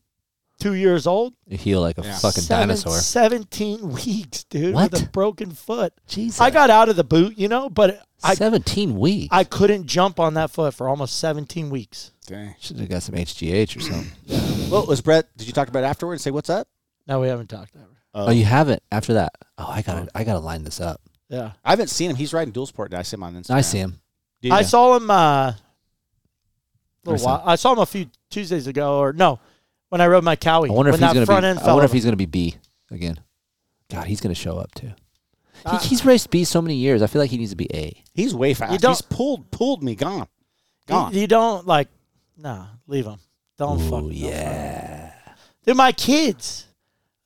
two 0.62 0.74
years 0.76 1.08
old, 1.08 1.34
You 1.48 1.58
heal 1.58 1.82
like 1.82 1.98
a 1.98 2.04
Yeah. 2.04 2.18
fucking 2.20 2.44
Seven- 2.44 2.68
dinosaur. 2.70 2.98
seventeen 3.00 3.90
weeks, 3.90 4.44
dude, 4.46 4.74
What? 4.76 4.92
with 4.92 5.04
a 5.04 5.06
broken 5.08 5.52
foot. 5.52 5.94
Jesus. 6.08 6.40
I 6.40 6.50
got 6.52 6.70
out 6.70 6.88
of 6.90 6.96
the 6.96 7.04
boot, 7.04 7.38
you 7.38 7.48
know, 7.48 7.70
but 7.70 8.02
I 8.24 8.36
17 8.36 8.98
weeks. 9.00 9.30
I 9.32 9.44
couldn't 9.44 9.88
jump 9.88 10.20
on 10.20 10.36
that 10.36 10.52
foot 10.52 10.74
for 10.74 10.88
almost 10.88 11.18
seventeen 11.18 11.70
weeks. 11.70 12.12
Dang. 12.28 12.56
should 12.60 12.80
have 12.80 12.88
got 12.90 13.04
some 13.04 13.16
HGH 13.16 13.76
or 13.76 13.82
something. 13.82 14.70
Well, 14.70 14.86
was 14.86 15.02
Brett? 15.02 15.28
Did 15.38 15.48
you 15.48 15.54
talk 15.54 15.68
about 15.68 15.84
it 15.84 15.88
afterwards? 15.88 16.20
and 16.20 16.24
Say 16.24 16.32
what's 16.32 16.50
up? 16.50 16.68
No, 17.08 17.20
we 17.20 17.28
haven't 17.28 17.48
talked 17.50 17.76
ever. 17.76 17.88
oh, 18.14 18.32
you 18.32 18.46
haven't 18.46 18.82
after 18.92 19.16
that. 19.16 19.34
Oh, 19.58 19.66
I 19.68 19.82
got 19.82 19.96
to 20.06 20.08
I 20.18 20.24
got 20.24 20.34
to 20.34 20.40
line 20.40 20.64
this 20.64 20.80
up. 20.80 21.02
Yeah, 21.30 21.54
I 21.66 21.72
haven't 21.72 21.90
seen 21.90 22.10
him. 22.12 22.16
He's 22.16 22.34
riding 22.34 22.52
dual 22.54 22.68
sport. 22.68 22.94
I 22.94 23.02
see 23.02 23.16
him 23.16 23.24
on 23.24 23.34
Instagram. 23.36 23.56
I 23.56 23.62
see 23.62 23.78
him. 23.80 24.00
Did 24.42 24.52
I 24.52 24.60
you? 24.60 24.66
saw 24.66 24.96
him. 24.96 25.10
Uh, 25.10 25.46
little 27.04 27.14
Where's 27.14 27.24
while. 27.24 27.42
I 27.46 27.56
saw 27.56 27.74
him 27.74 27.80
a 27.80 27.86
few 27.86 28.08
Tuesdays 28.30 28.68
ago, 28.68 29.00
or 29.00 29.14
no, 29.14 29.40
when 29.92 30.00
I 30.00 30.08
rode 30.08 30.24
my 30.24 30.38
Kawi. 30.38 30.70
I 30.70 30.74
wonder 30.74 30.90
if 30.90 30.94
when 30.94 31.02
he's 31.02 31.10
that 31.10 31.14
going 31.14 31.26
front 31.26 31.44
to 31.44 31.48
end 31.50 31.60
be 31.60 31.64
I 31.64 31.66
fell 31.66 31.76
wonder 31.76 31.86
if 31.86 31.92
he's 31.92 32.06
going 32.06 32.14
to 32.14 32.18
be 32.18 32.26
B 32.26 32.56
again. 32.90 33.20
God, 33.92 34.08
he's 34.08 34.22
going 34.22 34.34
to 34.34 34.40
show 34.40 34.58
up 34.58 34.74
too. 34.74 34.94
Uh, 35.66 35.78
he, 35.80 35.90
he's 35.90 36.06
raced 36.06 36.32
B 36.32 36.46
so 36.46 36.62
many 36.62 36.76
years. 36.76 37.02
I 37.02 37.08
feel 37.08 37.22
like 37.22 37.30
he 37.30 37.38
needs 37.38 37.52
to 37.52 37.58
be 37.58 37.68
A. 37.76 38.02
He's 38.14 38.34
way 38.34 38.54
fast. 38.54 38.80
don't- 38.82 38.92
He's 38.92 39.02
pulled 39.02 39.52
pulled 39.52 39.84
me. 39.84 39.96
Gone. 39.96 40.28
Gone. 40.88 41.14
you 41.14 41.28
don't 41.28 41.68
like, 41.68 41.90
nah, 42.38 42.68
leave 42.88 43.06
him. 43.06 43.20
Don't 43.58 43.80
fuck. 43.80 44.00
Ooh, 44.04 44.10
don't 44.10 44.14
yeah. 44.14 45.12
fuck. 45.12 45.38
They're 45.64 45.76
my 45.76 45.92
kids. 45.92 46.68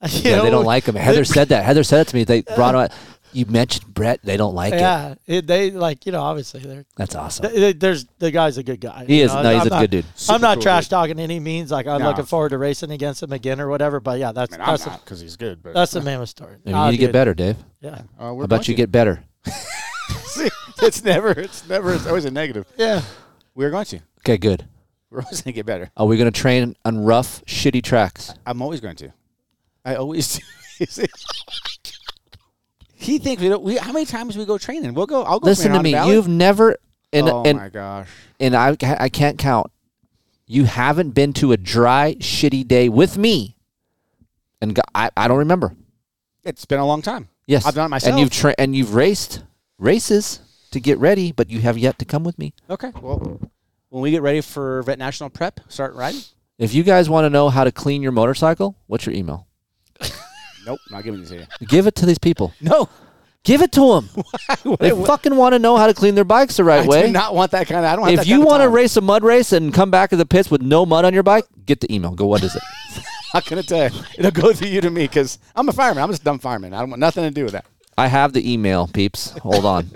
You 0.08 0.32
Yeah, 0.32 0.42
they 0.42 0.50
don't 0.50 0.66
like 0.66 0.86
him. 0.86 0.96
Heather 0.96 1.24
said 1.24 1.50
that. 1.50 1.64
Heather 1.64 1.84
said 1.84 2.02
it 2.02 2.08
to 2.10 2.16
me. 2.16 2.26
They 2.26 2.42
brought 2.56 2.76
him. 2.92 2.98
Out. 3.36 3.48
You 3.48 3.52
mentioned 3.52 3.94
Brett. 3.94 4.20
They 4.24 4.38
don't 4.38 4.56
like 4.56 4.74
it. 4.74 4.80
Yeah, 4.80 5.42
they 5.42 5.72
like 5.72 6.06
you 6.06 6.12
know. 6.12 6.22
Obviously, 6.22 6.62
they're. 6.62 6.86
That's 6.96 7.16
awesome. 7.16 7.44
th- 7.48 7.56
th- 7.56 7.80
There's 7.80 8.06
the 8.20 8.32
guy's 8.32 8.58
a 8.58 8.64
good 8.64 8.80
guy. 8.80 9.06
He 9.06 9.22
is. 9.22 9.34
know, 9.34 9.44
No, 9.44 9.52
he's 9.52 9.62
I'm 9.62 9.68
a 9.68 9.70
not- 9.70 9.80
good 9.82 9.90
dude. 9.92 10.06
I'm 10.30 10.42
not 10.42 10.56
cool 10.56 10.64
trash 10.64 10.86
dude. 10.86 10.90
talking 10.92 11.20
any 11.20 11.40
means. 11.40 11.72
Like 11.72 11.88
I'm 11.88 12.02
No. 12.02 12.10
looking 12.10 12.26
forward 12.26 12.50
to 12.50 12.58
racing 12.58 12.92
against 12.92 13.22
him 13.24 13.32
again 13.34 13.60
or 13.60 13.68
whatever. 13.70 14.00
But 14.00 14.20
yeah, 14.20 14.32
that's 14.32 14.54
I 14.54 14.58
mean, 14.58 14.66
that's 14.66 14.86
because 14.98 15.20
he's 15.20 15.36
good. 15.36 15.62
But 15.64 15.74
that's 15.74 15.92
the 15.92 16.02
Mammoth 16.02 16.30
story. 16.30 16.58
Maybe 16.64 16.74
Ah, 16.76 16.86
you 16.86 16.92
need 16.92 16.98
to 16.98 17.04
get 17.04 17.12
better, 17.14 17.34
Dave. 17.34 17.58
Yeah, 17.82 18.02
uh, 18.20 18.24
How 18.26 18.42
about 18.42 18.68
you 18.68 18.76
get 18.76 18.92
better? 18.92 19.24
to. 19.46 20.50
it's 20.82 21.04
never. 21.04 21.30
It's 21.32 21.68
never. 21.68 21.94
It's 21.94 22.08
always 22.08 22.26
a 22.26 22.32
negative. 22.32 22.66
yeah. 22.78 23.02
We're 23.54 23.70
going 23.72 23.86
to. 23.86 24.00
Okay, 24.20 24.38
good. 24.38 24.68
We're 25.10 25.22
always 25.22 25.42
going 25.42 25.54
to 25.54 25.56
get 25.56 25.66
better. 25.66 25.90
Are 25.96 26.06
we 26.06 26.18
going 26.18 26.30
to 26.32 26.38
train 26.38 26.76
on 26.84 26.98
rough, 27.06 27.42
shitty 27.46 27.84
tracks? 27.84 28.34
I'm 28.46 28.62
always 28.62 28.82
going 28.82 28.98
to. 28.98 29.14
I 29.86 29.96
always 29.96 30.40
do. 30.80 31.06
He 33.06 33.18
thinks 33.18 33.42
we 33.42 33.50
don't. 33.50 33.64
We, 33.64 33.78
how 33.78 33.92
many 33.92 34.06
times 34.06 34.38
we 34.38 34.46
go 34.46 34.58
training? 34.58 34.94
We'll 34.94 35.06
go. 35.06 35.24
I'll 35.24 35.40
go. 35.40 35.48
Listen 35.48 35.72
to 35.74 35.82
me. 35.82 35.92
Valley. 35.92 36.14
You've 36.14 36.28
never, 36.28 36.78
and 37.14 37.30
oh 37.30 37.44
and 37.46 37.58
my 37.58 37.70
gosh. 37.70 38.10
and 38.40 38.56
I 38.56 38.76
I 38.82 39.10
can't 39.10 39.38
count. 39.38 39.72
You 40.48 40.66
haven't 40.66 41.12
been 41.12 41.34
to 41.34 41.52
a 41.52 41.58
dry, 41.58 42.16
shitty 42.20 42.68
day 42.68 42.90
with 42.90 43.18
me, 43.18 43.58
and 44.62 44.80
I 44.94 45.10
I 45.16 45.28
don't 45.28 45.40
remember. 45.40 45.76
It's 46.44 46.66
been 46.66 46.80
a 46.80 46.86
long 46.86 47.02
time. 47.02 47.30
Yes, 47.48 47.66
I've 47.66 47.76
done 47.76 47.88
it 47.88 47.90
myself. 47.90 48.12
and 48.12 48.20
you've 48.20 48.32
tra- 48.32 48.56
and 48.58 48.76
you've 48.76 48.94
raced 48.94 49.44
races 49.78 50.40
to 50.72 50.80
get 50.80 50.98
ready, 51.00 51.32
but 51.32 51.50
you 51.50 51.62
have 51.62 51.78
yet 51.78 51.98
to 52.00 52.06
come 52.06 52.24
with 52.24 52.38
me. 52.38 52.54
Okay. 52.70 52.92
Well, 53.02 53.40
when 53.90 54.02
we 54.02 54.12
get 54.12 54.22
ready 54.22 54.42
for 54.42 54.82
Vet 54.84 55.00
National 55.00 55.30
Prep, 55.30 55.60
start 55.70 55.96
riding. 55.96 56.22
If 56.58 56.74
you 56.74 56.84
guys 56.84 57.10
want 57.10 57.26
to 57.26 57.30
know 57.30 57.50
how 57.50 57.64
to 57.64 57.72
clean 57.72 58.02
your 58.02 58.12
motorcycle, 58.12 58.78
what's 58.88 59.06
your 59.06 59.16
email? 59.16 59.48
Nope, 60.66 60.80
not 60.90 61.04
giving 61.04 61.22
it 61.22 61.28
to 61.28 61.36
you. 61.36 61.46
Give 61.68 61.88
it 61.88 61.96
to 61.96 62.06
these 62.06 62.20
people. 62.20 62.54
No, 62.62 62.90
Give 63.44 63.62
it 63.62 63.72
to 63.74 63.94
them. 63.94 64.10
They 64.80 64.90
fucking 64.90 65.36
want 65.36 65.54
to 65.54 65.60
know 65.60 65.78
how 65.78 65.86
to 65.86 65.94
clean 65.94 66.16
their 66.16 66.24
bikes 66.24 66.58
the 66.58 66.64
right 66.64 66.84
I 66.84 66.88
way. 66.88 67.06
do 67.06 67.12
not 67.12 67.36
want 67.36 67.52
that 67.52 67.68
kind 67.68 67.86
of. 67.86 67.92
I 67.92 67.96
don't. 67.96 68.06
Have 68.06 68.14
if 68.14 68.20
that 68.22 68.28
you 68.28 68.38
kind 68.38 68.46
want 68.48 68.62
to 68.62 68.66
time. 68.66 68.74
race 68.74 68.98
a 68.98 69.02
mud 69.02 69.24
race 69.24 69.52
and 69.54 69.72
come 69.72 69.92
back 69.92 70.10
to 70.10 70.16
the 70.16 70.26
pits 70.26 70.50
with 70.50 70.64
no 70.64 70.84
mud 70.84 71.06
on 71.06 71.14
your 71.14 71.22
bike, 71.22 71.46
get 71.64 71.80
the 71.80 71.94
email. 71.94 72.12
Go, 72.16 72.26
what 72.26 72.42
is 72.44 72.56
it? 72.56 72.64
I'm 72.98 73.04
not 73.36 73.46
gonna 73.46 73.62
tell 73.64 73.92
you. 73.92 74.00
It'll 74.18 74.32
go 74.32 74.52
through 74.52 74.70
you 74.70 74.82
to 74.82 74.90
me 74.90 75.04
because 75.04 75.38
I'm 75.56 75.70
a 75.70 75.74
fireman. 75.74 76.04
I'm 76.04 76.10
just 76.10 76.24
a 76.24 76.26
dumb 76.26 76.40
fireman. 76.40 76.74
I 76.74 76.80
don't 76.80 76.90
want 76.90 77.00
nothing 77.00 77.24
to 77.24 77.30
do 77.32 77.44
with 77.44 77.54
that. 77.54 77.66
I 77.98 78.08
have 78.08 78.34
the 78.34 78.52
email, 78.52 78.88
peeps. 78.88 79.30
Hold 79.40 79.64
on. 79.66 79.90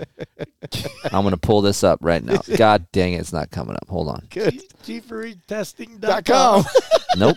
I'm 1.12 1.22
going 1.22 1.32
to 1.32 1.36
pull 1.36 1.60
this 1.60 1.84
up 1.84 1.98
right 2.00 2.24
now. 2.24 2.40
God 2.56 2.86
dang 2.92 3.12
it, 3.12 3.18
it's 3.18 3.32
not 3.32 3.50
coming 3.50 3.76
up. 3.76 3.86
Hold 3.90 4.08
on. 4.08 4.26
Good. 4.30 4.62
G4testing.com. 4.86 6.64
Nope. 7.18 7.36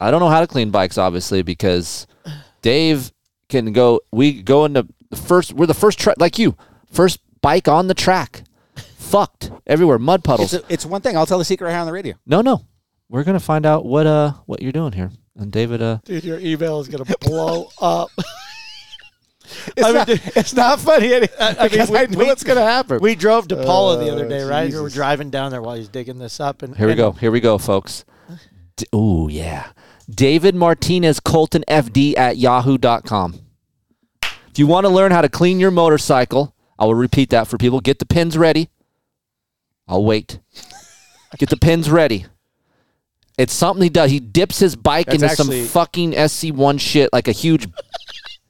I 0.00 0.10
don't 0.10 0.18
know 0.18 0.28
how 0.28 0.40
to 0.40 0.48
clean 0.48 0.70
bikes, 0.70 0.98
obviously, 0.98 1.42
because 1.42 2.08
Dave 2.62 3.12
can 3.48 3.72
go. 3.72 4.00
We 4.10 4.42
go 4.42 4.64
into 4.64 4.86
the 5.10 5.16
first. 5.16 5.52
We're 5.52 5.66
the 5.66 5.74
first 5.74 5.98
track, 5.98 6.16
like 6.18 6.38
you, 6.38 6.56
first 6.90 7.20
bike 7.40 7.68
on 7.68 7.88
the 7.88 7.94
track. 7.94 8.44
Fucked 8.96 9.50
everywhere, 9.66 9.98
mud 9.98 10.24
puddles. 10.24 10.54
It's, 10.54 10.64
a, 10.70 10.72
it's 10.72 10.86
one 10.86 11.02
thing. 11.02 11.16
I'll 11.18 11.26
tell 11.26 11.38
the 11.38 11.44
secret 11.44 11.66
right 11.66 11.72
here 11.72 11.80
on 11.80 11.86
the 11.86 11.92
radio. 11.92 12.14
no, 12.24 12.40
no. 12.40 12.64
We're 13.10 13.24
gonna 13.24 13.40
find 13.40 13.66
out 13.66 13.84
what 13.84 14.06
uh 14.06 14.32
what 14.46 14.62
you're 14.62 14.72
doing 14.72 14.92
here. 14.92 15.10
And 15.36 15.52
David, 15.52 15.82
uh, 15.82 15.98
Dude, 16.04 16.24
your 16.24 16.38
email 16.38 16.80
is 16.80 16.88
gonna 16.88 17.04
blow 17.20 17.68
up. 17.80 18.08
It's, 19.76 19.82
I 19.84 19.88
mean, 19.88 19.94
not, 19.94 20.06
dude- 20.06 20.22
it's 20.36 20.54
not 20.54 20.80
funny 20.80 21.12
Eddie, 21.12 21.28
I 21.38 21.52
mean, 21.52 21.68
because 21.70 21.90
we- 21.90 21.98
I 21.98 22.06
know 22.06 22.18
we- 22.20 22.24
what's 22.26 22.42
gonna 22.44 22.62
happen. 22.62 23.00
We 23.02 23.14
drove 23.14 23.48
to 23.48 23.56
Pala 23.56 24.02
the 24.02 24.10
other 24.10 24.24
Oh, 24.24 24.28
day, 24.30 24.44
right? 24.44 24.72
We 24.72 24.80
were 24.80 24.88
driving 24.88 25.28
down 25.28 25.50
there 25.50 25.60
while 25.60 25.76
he's 25.76 25.88
digging 25.88 26.18
this 26.18 26.40
up, 26.40 26.62
and 26.62 26.74
here 26.74 26.86
we 26.86 26.92
and 26.92 26.98
go. 26.98 27.12
Here 27.12 27.30
we 27.30 27.40
go, 27.40 27.58
folks. 27.58 28.06
D- 28.76 28.86
Ooh, 28.94 29.28
yeah. 29.30 29.72
David 30.14 30.54
Martinez 30.54 31.20
Colton 31.20 31.64
FD 31.68 32.16
at 32.18 32.36
yahoo.com. 32.36 33.40
If 34.22 34.58
you 34.58 34.66
want 34.66 34.84
to 34.84 34.90
learn 34.90 35.12
how 35.12 35.22
to 35.22 35.28
clean 35.28 35.58
your 35.58 35.70
motorcycle, 35.70 36.54
I 36.78 36.84
will 36.84 36.94
repeat 36.94 37.30
that 37.30 37.48
for 37.48 37.56
people. 37.56 37.80
Get 37.80 37.98
the 37.98 38.06
pins 38.06 38.36
ready. 38.36 38.68
I'll 39.88 40.04
wait. 40.04 40.38
Get 41.38 41.48
the 41.48 41.56
pins 41.56 41.90
ready. 41.90 42.26
It's 43.38 43.54
something 43.54 43.82
he 43.82 43.88
does. 43.88 44.10
He 44.10 44.20
dips 44.20 44.58
his 44.58 44.76
bike 44.76 45.06
That's 45.06 45.22
into 45.22 45.26
actually- 45.26 45.62
some 45.64 45.68
fucking 45.68 46.12
SC1 46.12 46.78
shit, 46.78 47.10
like 47.12 47.28
a 47.28 47.32
huge 47.32 47.66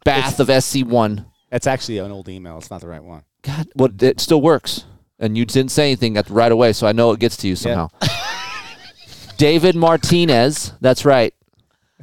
bath 0.05 0.41
of 0.41 0.49
SC1. 0.49 1.25
That's 1.51 1.67
actually 1.67 1.99
an 1.99 2.11
old 2.11 2.29
email. 2.29 2.59
It's 2.59 2.71
not 2.71 2.81
the 2.81 2.89
right 2.89 3.03
one. 3.03 3.23
God, 3.43 3.69
well, 3.77 3.91
it 4.01 4.21
still 4.21 4.41
works. 4.41 4.85
And 5.19 5.39
you 5.39 5.45
didn't 5.45 5.71
say 5.71 5.85
anything 5.85 6.21
right 6.31 6.51
away, 6.51 6.73
so 6.73 6.87
I 6.87 6.93
know 6.93 7.13
it 7.13 7.21
gets 7.21 7.37
to 7.39 7.49
you 7.49 7.55
somehow. 7.55 7.89
David 9.37 9.77
Martinez, 9.77 10.73
that's 10.81 11.05
right. 11.05 11.33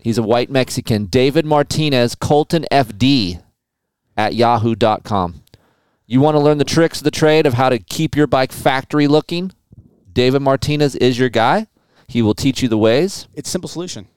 He's 0.02 0.18
a 0.18 0.24
white 0.24 0.50
Mexican. 0.50 1.06
David 1.06 1.46
Martinez, 1.46 2.16
Colton 2.16 2.66
FD 2.72 3.42
at 4.18 4.36
yahoo.com. 4.36 5.44
You 6.06 6.22
want 6.22 6.36
to 6.36 6.40
learn 6.40 6.58
the 6.58 6.64
tricks 6.64 7.00
of 7.00 7.04
the 7.04 7.12
trade 7.12 7.46
of 7.46 7.54
how 7.54 7.70
to 7.70 7.78
keep 7.78 8.16
your 8.16 8.28
bike 8.28 8.52
factory 8.52 9.08
looking? 9.08 9.52
David 10.12 10.42
Martinez 10.42 10.96
is 10.96 11.20
your 11.20 11.30
guy. 11.30 11.68
He 12.08 12.22
will 12.22 12.34
teach 12.34 12.64
you 12.64 12.68
the 12.68 12.78
ways. 12.78 13.28
It's 13.36 13.50
simple 13.50 13.70
solution. 13.70 14.08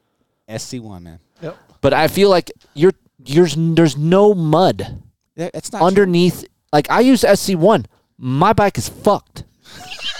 SC1 0.48 1.02
man. 1.02 1.18
Yep. 1.42 1.58
But 1.82 1.92
I 1.92 2.08
feel 2.08 2.30
like 2.30 2.50
you're, 2.74 2.94
you're 3.24 3.48
there's 3.48 3.96
no 3.96 4.34
mud 4.34 5.02
Yeah, 5.36 5.50
It's 5.52 5.72
not 5.72 5.82
underneath. 5.82 6.46
Like 6.72 6.90
I 6.90 7.00
use 7.00 7.22
SC1. 7.22 7.84
My 8.16 8.52
bike 8.52 8.78
is 8.78 8.88
fucked. 8.88 9.44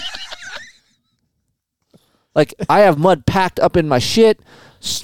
like 2.35 2.53
I 2.69 2.81
have 2.81 2.97
mud 2.97 3.25
packed 3.25 3.59
up 3.59 3.77
in 3.77 3.87
my 3.87 3.99
shit, 3.99 4.39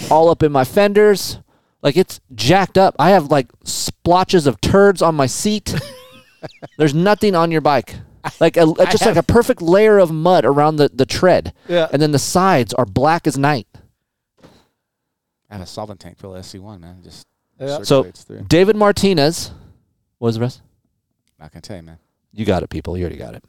all 0.10 0.30
up 0.30 0.44
in 0.44 0.52
my 0.52 0.64
fenders. 0.64 1.40
Like 1.82 1.96
it's 1.96 2.20
jacked 2.36 2.78
up. 2.78 2.96
I 3.00 3.12
have 3.12 3.28
like 3.28 3.48
splotches 3.64 4.48
of 4.48 4.60
turds 4.62 5.02
on 5.02 5.16
my 5.16 5.28
seat. 5.28 5.74
There's 6.78 6.94
nothing 6.94 7.36
on 7.36 7.52
your 7.52 7.62
bike. 7.62 7.96
Like 8.40 8.58
a, 8.58 8.66
just 8.92 9.06
like 9.06 9.16
a 9.16 9.24
perfect 9.24 9.62
layer 9.62 9.98
of 9.98 10.12
mud 10.12 10.44
around 10.44 10.76
the, 10.76 10.90
the 10.90 11.06
tread. 11.06 11.54
Yeah. 11.68 11.88
And 11.92 12.02
then 12.02 12.12
the 12.12 12.20
sides 12.20 12.74
are 12.74 12.86
black 12.86 13.28
as 13.28 13.38
night. 13.38 13.68
I 15.50 15.54
have 15.54 15.62
a 15.62 15.66
solvent 15.66 16.00
tank 16.00 16.18
full 16.18 16.36
of 16.36 16.44
SC1 16.44 16.80
man. 16.80 17.02
Just 17.04 17.28
Yeah. 17.60 17.84
So 17.84 18.04
through. 18.04 18.44
David 18.48 18.76
Martinez, 18.76 19.52
what 20.18 20.28
was 20.28 20.36
the 20.36 20.42
rest? 20.42 20.62
Not 21.40 21.52
gonna 21.52 21.62
tell 21.62 21.78
you, 21.78 21.84
man. 21.84 21.98
You 22.34 22.46
got 22.46 22.64
it, 22.64 22.70
people. 22.70 22.98
You 22.98 23.06
already 23.06 23.18
got 23.18 23.36
it. 23.36 23.44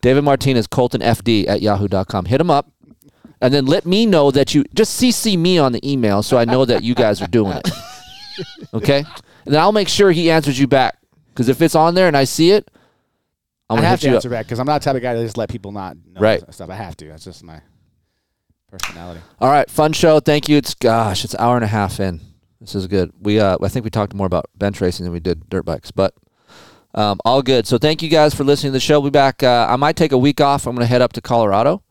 David 0.00 0.22
Martinez, 0.24 0.66
Colton 0.66 1.00
FD 1.00 1.48
at 1.48 1.60
yahoo.com. 1.62 2.24
Hit 2.26 2.40
him 2.40 2.50
up. 2.50 2.70
And 3.42 3.54
then 3.54 3.64
let 3.66 3.86
me 3.86 4.04
know 4.04 4.30
that 4.30 4.54
you 4.54 4.64
just 4.74 5.00
CC 5.00 5.38
me 5.38 5.56
on 5.58 5.72
the 5.72 5.80
email 5.90 6.22
so 6.22 6.36
I 6.36 6.44
know 6.44 6.64
that 6.66 6.82
you 6.84 6.94
guys 6.94 7.22
are 7.22 7.26
doing 7.28 7.56
it. 7.56 7.68
Okay? 8.72 8.98
And 9.44 9.54
then 9.54 9.60
I'll 9.60 9.72
make 9.72 9.88
sure 9.88 10.10
he 10.12 10.30
answers 10.30 10.58
you 10.58 10.66
back. 10.66 10.96
Because 11.28 11.48
if 11.50 11.60
it's 11.60 11.74
on 11.74 11.94
there 11.94 12.06
and 12.06 12.16
I 12.16 12.24
see 12.24 12.52
it, 12.52 12.70
I'm 13.68 13.78
I 13.78 13.80
to 13.82 13.86
have 13.86 13.98
hit 14.00 14.04
to 14.04 14.08
you 14.10 14.14
answer 14.16 14.28
up. 14.28 14.32
back 14.32 14.46
because 14.46 14.58
I'm 14.58 14.66
not 14.66 14.80
the 14.80 14.84
type 14.86 14.96
of 14.96 15.02
guy 15.02 15.14
that 15.14 15.22
just 15.22 15.36
let 15.36 15.48
people 15.50 15.72
not 15.72 15.96
know 16.06 16.20
Right. 16.20 16.42
stuff. 16.52 16.70
I 16.70 16.74
have 16.74 16.96
to. 16.98 17.08
That's 17.08 17.24
just 17.24 17.42
my 17.44 17.60
personality. 18.70 19.20
All 19.40 19.48
right, 19.50 19.68
fun 19.70 19.92
show. 19.92 20.20
Thank 20.20 20.48
you. 20.48 20.56
It's 20.56 20.74
gosh, 20.74 21.24
it's 21.24 21.34
an 21.34 21.40
hour 21.40 21.56
and 21.56 21.64
a 21.64 21.68
half 21.68 22.00
in. 22.00 22.20
This 22.60 22.74
is 22.74 22.86
good. 22.86 23.10
We 23.20 23.40
uh, 23.40 23.58
I 23.62 23.68
think 23.68 23.84
we 23.84 23.90
talked 23.90 24.14
more 24.14 24.26
about 24.26 24.46
bench 24.56 24.80
racing 24.80 25.04
than 25.04 25.12
we 25.12 25.20
did 25.20 25.48
dirt 25.50 25.64
bikes, 25.64 25.90
but 25.90 26.14
um, 26.94 27.20
all 27.24 27.42
good. 27.42 27.66
So 27.66 27.78
thank 27.78 28.02
you 28.02 28.08
guys 28.08 28.34
for 28.34 28.44
listening 28.44 28.70
to 28.70 28.74
the 28.74 28.80
show. 28.80 29.00
We'll 29.00 29.10
be 29.10 29.14
back. 29.14 29.42
Uh, 29.42 29.66
I 29.68 29.76
might 29.76 29.96
take 29.96 30.12
a 30.12 30.18
week 30.18 30.40
off. 30.40 30.66
I'm 30.66 30.74
going 30.74 30.84
to 30.84 30.90
head 30.90 31.02
up 31.02 31.12
to 31.14 31.20
Colorado 31.20 31.82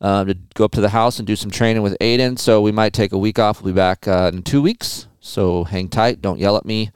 um, 0.00 0.26
to 0.26 0.34
go 0.54 0.64
up 0.64 0.72
to 0.72 0.80
the 0.80 0.90
house 0.90 1.18
and 1.18 1.26
do 1.26 1.36
some 1.36 1.50
training 1.50 1.82
with 1.82 1.96
Aiden. 2.00 2.38
So 2.38 2.60
we 2.60 2.72
might 2.72 2.92
take 2.92 3.12
a 3.12 3.18
week 3.18 3.38
off. 3.38 3.62
We'll 3.62 3.72
be 3.72 3.76
back 3.76 4.08
uh, 4.08 4.30
in 4.32 4.42
two 4.42 4.62
weeks. 4.62 5.06
So 5.20 5.64
hang 5.64 5.88
tight. 5.88 6.20
Don't 6.20 6.38
yell 6.38 6.56
at 6.56 6.64
me. 6.64 6.90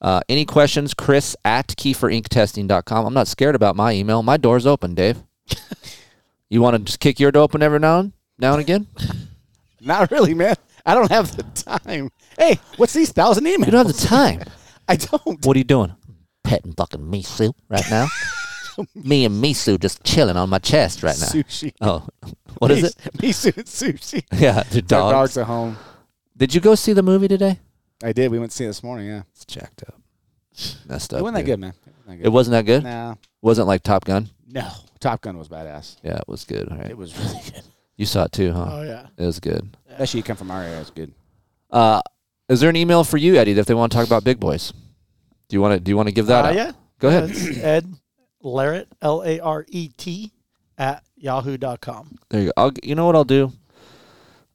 Uh, 0.00 0.20
any 0.28 0.44
questions? 0.44 0.94
Chris 0.94 1.36
at 1.44 1.68
KeeferIncTesting.com. 1.68 3.06
I'm 3.06 3.14
not 3.14 3.28
scared 3.28 3.54
about 3.54 3.76
my 3.76 3.92
email. 3.92 4.22
My 4.22 4.36
door's 4.36 4.66
open, 4.66 4.94
Dave. 4.94 5.22
you 6.48 6.60
want 6.62 6.76
to 6.76 6.82
just 6.82 7.00
kick 7.00 7.20
your 7.20 7.32
door 7.32 7.44
open 7.44 7.62
every 7.62 7.78
now 7.78 8.00
and 8.00 8.12
now 8.38 8.52
and 8.52 8.60
again? 8.60 8.86
Not 9.80 10.10
really, 10.10 10.34
man. 10.34 10.56
I 10.84 10.94
don't 10.94 11.10
have 11.10 11.34
the 11.36 11.42
time. 11.42 12.10
Hey, 12.38 12.58
what's 12.76 12.92
these 12.92 13.12
thousand 13.12 13.44
emails? 13.44 13.66
You 13.66 13.72
don't 13.72 13.86
have 13.86 13.96
the 13.96 14.06
time. 14.06 14.42
I 14.88 14.96
don't. 14.96 15.44
What 15.46 15.56
are 15.56 15.58
you 15.58 15.64
doing? 15.64 15.94
Petting 16.50 16.72
fucking 16.72 17.00
Misu 17.00 17.52
right 17.68 17.84
now. 17.92 18.08
Me 18.96 19.24
and 19.24 19.40
Misu 19.40 19.78
just 19.78 20.02
chilling 20.02 20.36
on 20.36 20.48
my 20.50 20.58
chest 20.58 21.04
right 21.04 21.16
now. 21.16 21.26
Sushi. 21.26 21.72
Oh, 21.80 22.08
what 22.58 22.72
is 22.72 22.82
it? 22.82 22.96
Misu 23.18 23.56
and 23.56 23.66
sushi. 23.66 24.24
Yeah, 24.32 24.64
the 24.64 24.78
Our 24.78 24.82
dogs. 24.82 25.12
dogs 25.12 25.36
at 25.38 25.46
home. 25.46 25.76
Did 26.36 26.52
you 26.52 26.60
go 26.60 26.74
see 26.74 26.92
the 26.92 27.04
movie 27.04 27.28
today? 27.28 27.60
I 28.02 28.12
did. 28.12 28.32
We 28.32 28.40
went 28.40 28.50
to 28.50 28.56
see 28.56 28.64
it 28.64 28.66
this 28.66 28.82
morning. 28.82 29.06
Yeah, 29.06 29.22
It's 29.32 29.44
checked 29.44 29.84
up. 29.86 29.94
Messed 30.88 31.12
it 31.12 31.22
wasn't 31.22 31.34
that 31.36 31.40
dude. 31.42 31.46
good, 31.46 31.60
man. 31.60 31.74
It 31.84 31.92
wasn't 31.92 32.08
that 32.08 32.16
good. 32.16 32.26
It 32.26 32.30
wasn't 32.30 32.52
that 32.52 32.66
good. 32.66 32.82
No, 32.82 33.18
Wasn't 33.42 33.68
like 33.68 33.82
Top 33.84 34.04
Gun. 34.04 34.30
no. 34.48 34.68
Top 34.98 35.20
Gun 35.20 35.38
was 35.38 35.48
badass. 35.48 35.98
Yeah, 36.02 36.16
it 36.16 36.26
was 36.26 36.44
good. 36.44 36.68
All 36.68 36.78
right. 36.78 36.90
It 36.90 36.98
was 36.98 37.16
really 37.16 37.40
good. 37.44 37.62
You 37.96 38.06
saw 38.06 38.24
it 38.24 38.32
too, 38.32 38.52
huh? 38.52 38.66
Oh 38.70 38.82
yeah. 38.82 39.06
It 39.16 39.24
was 39.24 39.38
good. 39.38 39.76
Especially 39.88 40.18
you 40.18 40.24
come 40.24 40.36
from 40.36 40.50
our 40.50 40.62
area. 40.64 40.80
It's 40.80 40.90
good. 40.90 41.12
Uh, 41.70 42.00
is 42.48 42.58
there 42.60 42.70
an 42.70 42.74
email 42.76 43.04
for 43.04 43.18
you, 43.18 43.36
Eddie, 43.36 43.52
if 43.52 43.66
they 43.66 43.74
want 43.74 43.92
to 43.92 43.96
talk 43.98 44.06
about 44.08 44.24
big 44.24 44.40
boys? 44.40 44.72
Do 45.50 45.56
you 45.56 45.60
want 45.60 45.74
to? 45.74 45.80
Do 45.80 45.90
you 45.90 45.96
want 45.96 46.08
to 46.08 46.14
give 46.14 46.26
that? 46.26 46.44
Uh, 46.44 46.48
out? 46.48 46.54
yeah. 46.54 46.72
Go 47.00 47.08
ahead. 47.08 47.30
It's 47.30 47.58
Ed 47.58 47.92
Larrett 48.42 48.86
L 49.02 49.22
A 49.24 49.40
R 49.40 49.66
E 49.68 49.88
T 49.96 50.32
at 50.78 51.02
yahoo.com. 51.16 52.18
There 52.30 52.40
you 52.40 52.46
go. 52.46 52.52
I'll, 52.56 52.72
you 52.84 52.94
know 52.94 53.04
what 53.04 53.16
I'll 53.16 53.24
do? 53.24 53.52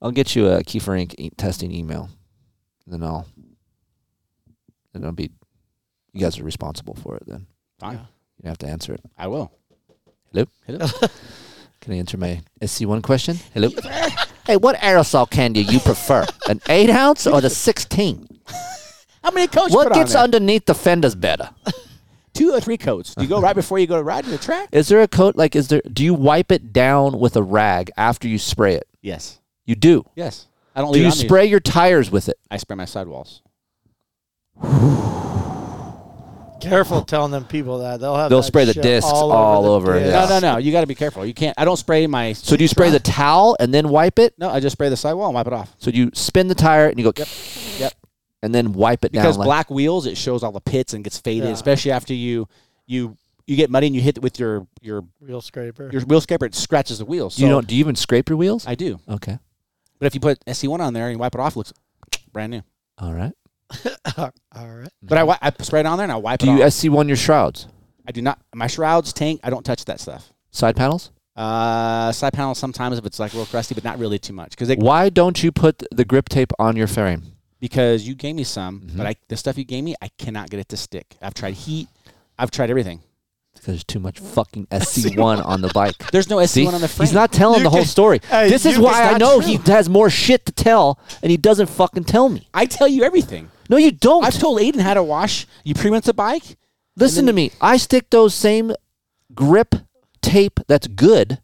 I'll 0.02 0.12
get 0.12 0.36
you 0.36 0.48
a 0.48 0.64
Keefer 0.64 0.94
Inc. 0.94 1.14
e- 1.18 1.32
testing 1.32 1.72
email. 1.74 2.10
And 2.86 2.94
then 2.94 3.04
I'll. 3.04 3.28
Then 4.94 5.04
it'll 5.04 5.12
be. 5.12 5.32
You 6.14 6.22
guys 6.22 6.40
are 6.40 6.44
responsible 6.46 6.96
for 6.96 7.18
it 7.18 7.24
then. 7.28 7.46
Fine. 7.78 8.00
You 8.42 8.48
have 8.48 8.58
to 8.60 8.68
answer 8.68 8.94
it. 8.94 9.02
I 9.18 9.28
will. 9.28 9.52
Hello? 10.32 10.46
Hello. 10.66 10.88
Can 11.82 11.94
I 11.94 11.98
answer 11.98 12.18
my 12.18 12.42
SC1 12.62 13.04
question? 13.04 13.38
Hello? 13.54 13.70
hey, 14.48 14.56
what 14.56 14.78
aerosol 14.78 15.30
can 15.30 15.54
do 15.54 15.62
you 15.62 15.80
prefer? 15.80 16.26
An 16.50 16.60
8 16.68 16.90
ounce 16.90 17.28
or 17.28 17.42
the 17.42 17.50
16? 17.50 18.28
How 19.26 19.32
many 19.32 19.48
coats? 19.48 19.74
What 19.74 19.86
put 19.88 19.94
on 19.94 20.00
gets 20.00 20.14
there? 20.14 20.22
underneath 20.22 20.66
the 20.68 20.76
fenders 20.76 21.16
better? 21.16 21.50
Two 22.36 22.52
or 22.52 22.60
three 22.60 22.78
coats. 22.78 23.16
Do 23.16 23.24
you 23.24 23.28
go 23.28 23.42
right 23.42 23.56
before 23.56 23.80
you 23.80 23.88
go 23.88 23.96
to 23.98 24.04
ride 24.04 24.24
in 24.24 24.30
the 24.30 24.38
track? 24.38 24.70
Is 24.72 24.88
there 24.88 25.02
a 25.02 25.08
coat 25.08 25.36
like 25.36 25.56
is 25.56 25.70
there 25.70 25.82
do 25.92 26.04
you 26.04 26.14
wipe 26.14 26.52
it 26.52 26.72
down 26.72 27.18
with 27.18 27.36
a 27.36 27.42
rag 27.42 27.90
after 27.98 28.28
you 28.28 28.38
spray 28.38 28.76
it? 28.76 28.88
Yes. 29.02 29.40
You 29.66 29.74
do. 29.74 30.06
Yes. 30.16 30.46
I 30.76 30.82
don't 30.82 30.92
Do 30.92 31.00
leave 31.00 31.02
you 31.04 31.08
it 31.08 31.14
on 31.14 31.18
me. 31.18 31.26
spray 31.26 31.46
your 31.48 31.60
tires 31.60 32.12
with 32.12 32.30
it? 32.30 32.38
I 32.52 32.58
spray 32.58 32.76
my 32.76 32.86
sidewalls. 32.86 33.42
Careful 36.62 37.02
telling 37.04 37.32
them 37.32 37.46
people 37.46 37.80
that 37.80 38.00
they'll 38.00 38.16
have 38.16 38.30
They'll 38.30 38.44
spray 38.44 38.66
the 38.66 38.74
shit 38.74 38.84
discs 38.84 39.10
all 39.12 39.32
all 39.32 39.66
over. 39.66 39.92
over, 39.92 40.00
the 40.00 40.08
yeah. 40.08 40.26
No, 40.26 40.40
no, 40.40 40.54
no. 40.54 40.58
You 40.58 40.72
got 40.72 40.82
to 40.82 40.88
be 40.88 40.96
careful. 40.96 41.26
You 41.26 41.34
can't. 41.34 41.54
I 41.60 41.66
don't 41.66 41.78
spray 41.78 42.06
my. 42.08 42.34
So 42.34 42.56
do 42.56 42.64
you 42.64 42.68
spray 42.68 42.90
the 42.92 43.00
towel 43.00 43.58
and 43.60 43.74
then 43.74 43.90
wipe 43.90 44.20
it? 44.20 44.34
No, 44.38 44.50
I 44.50 44.60
just 44.60 44.74
spray 44.74 44.90
the 44.90 44.98
sidewall 44.98 45.28
and 45.28 45.36
wipe 45.36 45.48
it 45.48 45.54
off. 45.54 45.74
So 45.80 45.90
you 45.92 46.12
spin 46.14 46.48
the 46.48 46.56
tire 46.56 46.88
and 46.88 46.98
you 46.98 47.04
go 47.04 47.12
Yep. 47.16 47.28
Yep. 48.46 48.48
and 48.48 48.56
then 48.56 48.74
wipe 48.74 49.04
it 49.06 49.12
Because 49.12 49.24
down. 49.24 49.32
Because 49.34 49.46
black 49.46 49.70
wheels, 49.70 50.06
it 50.06 50.18
shows 50.18 50.44
all 50.44 50.52
the 50.52 50.62
pits 50.62 50.94
and 50.94 51.04
gets 51.04 51.18
faded, 51.20 51.48
Yeah. 51.48 51.54
especially 51.54 51.92
after 51.92 52.14
you 52.14 52.48
you 52.88 53.18
you 53.48 53.56
get 53.56 53.70
muddy 53.70 53.88
and 53.88 53.96
you 53.96 54.02
hit 54.02 54.18
it 54.18 54.24
with 54.24 54.40
your 54.40 54.68
your 54.82 55.04
Wheel 55.20 55.42
scraper. 55.42 55.90
your 55.92 56.02
wheel 56.04 56.22
scraper. 56.22 56.46
It 56.46 56.56
scratches 56.56 56.98
the 57.00 57.06
wheels. 57.06 57.36
So 57.36 57.44
you 57.44 57.50
don't 57.50 57.68
do 57.68 57.76
you 57.76 57.80
even 57.80 57.96
scrape 57.96 58.30
your 58.30 58.38
wheels? 58.38 58.66
I 58.68 58.76
do. 58.76 59.00
okay. 59.10 59.38
But 60.00 60.08
if 60.08 60.14
you 60.14 60.20
put 60.20 60.44
SC1 60.46 60.80
on 60.80 60.94
there 60.94 61.06
and 61.08 61.14
you 61.14 61.20
wipe 61.20 61.34
it 61.36 61.40
off, 61.42 61.54
it 61.54 61.58
looks 61.58 61.74
brand 62.34 62.52
new. 62.52 62.62
All 62.98 63.14
right. 63.14 63.32
All 64.18 64.32
right. 64.68 64.90
But 65.02 65.18
I, 65.18 65.38
I 65.42 65.52
spray 65.64 65.80
it 65.80 65.86
on 65.86 65.98
there 65.98 66.04
and 66.06 66.12
I 66.12 66.18
wipe 66.18 66.40
Do 66.40 66.48
it 66.48 66.50
Do 66.52 66.58
you 66.58 66.64
off. 66.64 66.70
SC1 66.72 67.08
your 67.08 67.18
shrouds? 67.18 67.68
I 68.08 68.12
do 68.12 68.22
not. 68.22 68.40
My 68.54 68.68
shrouds, 68.68 69.14
tank, 69.14 69.40
I 69.44 69.50
don't 69.50 69.64
touch 69.66 69.86
that 69.86 70.00
stuff. 70.00 70.32
Side 70.52 70.76
panels? 70.76 71.12
Uh, 71.36 72.12
side 72.12 72.34
panels 72.34 72.58
sometimes 72.60 72.98
if 72.98 73.06
it's 73.06 73.20
like 73.20 73.34
real 73.34 73.46
crusty, 73.46 73.74
but 73.76 73.84
not 73.84 74.00
really 74.00 74.20
too 74.20 74.32
much 74.34 74.52
because 74.52 74.70
Why 74.78 75.10
don't 75.10 75.42
you 75.44 75.52
put 75.52 75.84
the 75.92 76.06
grip 76.06 76.30
tape 76.30 76.52
on 76.60 76.76
your 76.76 76.88
frame? 76.88 77.24
Because 77.68 78.08
you 78.08 78.14
gave 78.14 78.36
me 78.36 78.44
some, 78.44 78.82
Mm-hmm. 78.82 78.98
but 78.98 79.08
I 79.08 79.16
the 79.28 79.38
stuff 79.38 79.58
you 79.58 79.64
gave 79.66 79.84
me, 79.84 79.96
I 80.02 80.10
cannot 80.20 80.50
get 80.52 80.60
it 80.60 80.70
to 80.70 80.78
stick. 80.78 81.08
I've 81.22 81.34
tried 81.34 81.56
heat, 81.56 81.88
I've 82.38 82.52
tried 82.52 82.70
everything. 82.70 83.00
Because 83.54 83.66
there's 83.68 83.84
too 83.86 84.00
much 84.00 84.20
fucking 84.38 84.68
SC1 84.68 85.44
on 85.46 85.62
the 85.62 85.70
bike. 85.70 85.98
There's 86.12 86.30
no 86.30 86.38
SC1 86.38 86.48
See? 86.50 86.68
on 86.68 86.82
the 86.82 86.88
frame. 86.90 87.06
He's 87.08 87.14
not 87.14 87.32
telling 87.32 87.60
You 87.60 87.64
the 87.64 87.70
whole 87.70 87.86
story. 87.86 88.20
Hey, 88.30 88.50
this 88.50 88.66
is 88.66 88.78
why 88.78 89.04
I 89.12 89.18
know 89.18 89.40
true. 89.42 89.48
he 89.50 89.72
has 89.72 89.88
more 89.90 90.10
shit 90.10 90.46
to 90.48 90.52
tell, 90.52 91.00
and 91.24 91.32
he 91.32 91.38
doesn't 91.38 91.68
fucking 91.68 92.04
tell 92.04 92.28
me. 92.30 92.48
I 92.54 92.66
tell 92.66 92.88
you 92.88 93.04
everything. 93.04 93.50
No, 93.70 93.78
you 93.78 93.92
don't. 93.92 94.26
I've 94.26 94.38
told 94.38 94.60
Aiden 94.60 94.82
how 94.82 94.94
to 94.94 95.02
wash. 95.02 95.48
You 95.64 95.74
pre-rinse 95.74 96.08
a 96.10 96.14
bike. 96.14 96.58
Listen 96.98 97.26
to 97.28 97.34
me. 97.34 97.52
I 97.62 97.78
stick 97.78 98.10
those 98.10 98.36
same 98.36 98.74
grip 99.34 99.74
tape 100.22 100.60
that's 100.68 100.88
good, 100.88 101.40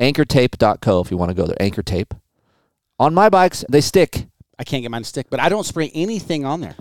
anchortape.co 0.00 1.00
if 1.02 1.10
you 1.10 1.16
want 1.18 1.30
to 1.30 1.34
go 1.34 1.46
there, 1.46 1.60
anchor 1.60 1.82
tape. 1.82 2.14
On 2.98 3.12
my 3.14 3.28
bikes, 3.28 3.64
they 3.68 3.80
stick. 3.82 4.26
I 4.58 4.64
can't 4.64 4.82
get 4.82 4.90
mine 4.90 5.02
to 5.02 5.08
stick, 5.08 5.26
but 5.30 5.40
I 5.40 5.48
don't 5.48 5.64
spray 5.64 5.90
anything 5.94 6.44
on 6.44 6.60
there. 6.60 6.74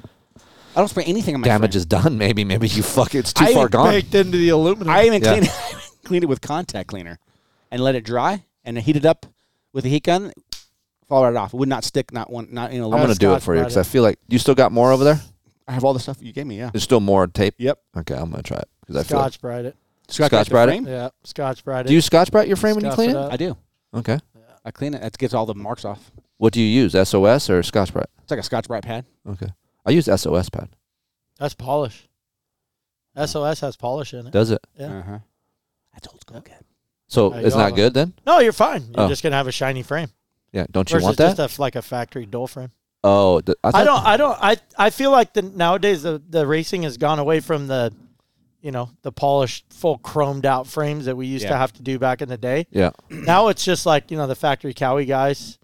I 0.75 0.79
don't 0.79 0.87
spray 0.87 1.03
anything 1.05 1.35
on 1.35 1.41
my 1.41 1.47
Damage 1.47 1.71
frame. 1.71 1.77
is 1.77 1.85
done. 1.85 2.17
Maybe, 2.17 2.43
maybe 2.43 2.67
you 2.67 2.81
fuck. 2.83 3.13
It's 3.15 3.31
too 3.33 3.45
I 3.45 3.53
far 3.53 3.61
even 3.63 3.71
gone. 3.71 3.89
Baked 3.91 4.15
into 4.15 4.37
the 4.37 4.49
aluminum. 4.49 4.89
I 4.89 5.05
even 5.05 5.21
Yeah. 5.23 5.31
clean 5.31 5.43
it, 5.43 5.51
clean 6.03 6.23
it 6.23 6.29
with 6.29 6.41
contact 6.41 6.87
cleaner 6.89 7.19
and 7.71 7.81
let 7.83 7.95
it 7.95 8.03
dry 8.03 8.43
and 8.63 8.77
heat 8.79 8.95
it 8.95 9.05
up 9.05 9.25
with 9.71 9.85
a 9.85 9.89
heat 9.89 10.03
gun. 10.03 10.33
Fall 11.07 11.23
right 11.25 11.35
off. 11.35 11.53
It 11.53 11.57
would 11.57 11.69
not 11.69 11.83
stick. 11.83 12.11
Not 12.11 12.31
one. 12.31 12.47
Not 12.51 12.71
in 12.71 12.81
a. 12.81 12.85
I'm 12.85 12.91
gonna 12.91 13.13
do 13.15 13.29
it 13.31 13.35
Scotch 13.35 13.43
for 13.43 13.53
you 13.55 13.61
because 13.61 13.77
I 13.77 13.81
it. 13.81 13.87
feel 13.87 14.01
like 14.03 14.17
you 14.29 14.39
still 14.39 14.55
got 14.55 14.71
more 14.71 14.91
over 14.91 15.03
there. 15.03 15.21
I 15.67 15.73
have 15.73 15.83
all 15.83 15.93
the 15.93 15.99
stuff 15.99 16.17
you 16.21 16.33
gave 16.33 16.47
me. 16.47 16.57
Yeah. 16.57 16.69
There's 16.73 16.83
still 16.83 16.99
more 17.01 17.27
tape. 17.27 17.55
Yep. 17.57 17.79
Okay, 17.97 18.15
I'm 18.15 18.31
gonna 18.31 18.41
try 18.41 18.57
it 18.57 18.67
because 18.81 18.95
I 18.95 19.03
feel. 19.03 19.19
Scotch 19.19 19.41
Brite 19.41 19.65
it. 19.65 19.75
Scotch, 20.07 20.27
Scotch 20.31 20.49
Brite 20.49 20.67
Brite 20.67 20.69
it? 20.69 20.71
frame? 20.83 20.87
Yeah, 20.87 21.09
Scotch 21.23 21.63
Brite 21.63 21.85
it. 21.85 21.89
do 21.89 21.93
you 21.93 22.01
Scotch 22.01 22.31
Brite 22.31 22.47
your 22.47 22.57
frame 22.57 22.75
when 22.75 22.85
you 22.85 22.89
Scuff 22.91 22.95
clean 22.95 23.09
it 23.11 23.13
it? 23.13 23.17
up. 23.17 23.33
I 23.33 23.37
do. 23.37 23.57
Okay. 23.93 24.19
I 24.65 24.71
clean 24.71 24.93
it. 24.93 25.01
That 25.01 25.17
gets 25.17 25.33
all 25.33 25.45
the 25.45 25.53
marks 25.55 25.85
off. 25.85 26.09
What 26.43 26.51
do 26.51 26.59
you 26.61 26.67
use? 26.67 26.91
SOS 26.91 27.49
or 27.49 27.63
Scotch 27.63 27.93
Brite? 27.93 28.07
It's 28.21 28.29
like 28.29 28.39
a 28.41 28.43
Scotch 28.43 28.67
Brite 28.67 28.83
pad. 28.83 29.05
Okay. 29.25 29.47
I 29.85 29.91
use 29.91 30.07
SOS 30.13 30.49
pad. 30.49 30.67
That's 31.39 31.53
polish. 31.53 32.09
SOS 33.15 33.61
has 33.61 33.77
polish 33.77 34.13
in 34.13 34.27
it. 34.27 34.31
Does 34.33 34.51
it? 34.51 34.59
Yeah. 34.77 34.97
Uh 34.97 35.01
huh. 35.03 35.19
That's 35.93 36.07
old 36.09 36.19
school. 36.19 36.37
Again. 36.39 36.63
So 37.07 37.31
Uh, 37.31 37.37
it's 37.37 37.49
you'll 37.51 37.57
not 37.59 37.63
have 37.65 37.73
a- 37.73 37.75
good 37.77 37.93
then? 37.93 38.13
No, 38.25 38.39
you're 38.39 38.51
fine. 38.51 38.83
You're 38.93 39.05
Oh. 39.05 39.07
just 39.07 39.23
gonna 39.23 39.37
have 39.37 39.47
a 39.47 39.53
shiny 39.53 39.83
frame. 39.83 40.09
Yeah. 40.51 40.65
Don't 40.69 40.89
you 40.89 40.95
Versus 40.95 41.05
want 41.05 41.17
just 41.17 41.37
that? 41.37 41.43
a 41.43 41.45
f 41.45 41.59
like 41.59 41.77
a 41.77 41.81
factory 41.81 42.25
dual 42.25 42.47
frame. 42.47 42.71
oh, 43.05 43.39
th- 43.39 43.57
I, 43.63 43.69
I 43.69 43.71
thought- 43.71 43.85
don't. 43.85 44.05
I 44.05 44.17
don't. 44.17 44.37
I 44.41 44.57
I 44.77 44.89
feel 44.89 45.11
like 45.11 45.31
the 45.31 45.43
nowadays 45.43 46.03
the 46.03 46.21
the 46.29 46.45
racing 46.45 46.83
has 46.83 46.97
gone 46.97 47.19
away 47.19 47.39
from 47.39 47.67
the, 47.67 47.93
you 48.61 48.71
know, 48.71 48.89
the 49.03 49.13
polished 49.13 49.63
full 49.71 49.97
chromed 49.99 50.43
out 50.45 50.67
frames 50.67 51.05
that 51.05 51.15
we 51.15 51.25
used 51.25 51.43
to 51.45 51.51
Yeah. 51.51 51.57
have 51.57 51.71
to 51.73 51.81
do 51.81 51.99
back 51.99 52.21
in 52.21 52.27
the 52.27 52.37
day. 52.37 52.67
Yeah. 52.69 52.91
Now 53.09 53.47
it's 53.47 53.63
just 53.63 53.85
like 53.85 54.11
you 54.11 54.17
know 54.17 54.27
the 54.27 54.35
factory 54.35 54.73
Kawi 54.73 55.05
guys, 55.07 55.57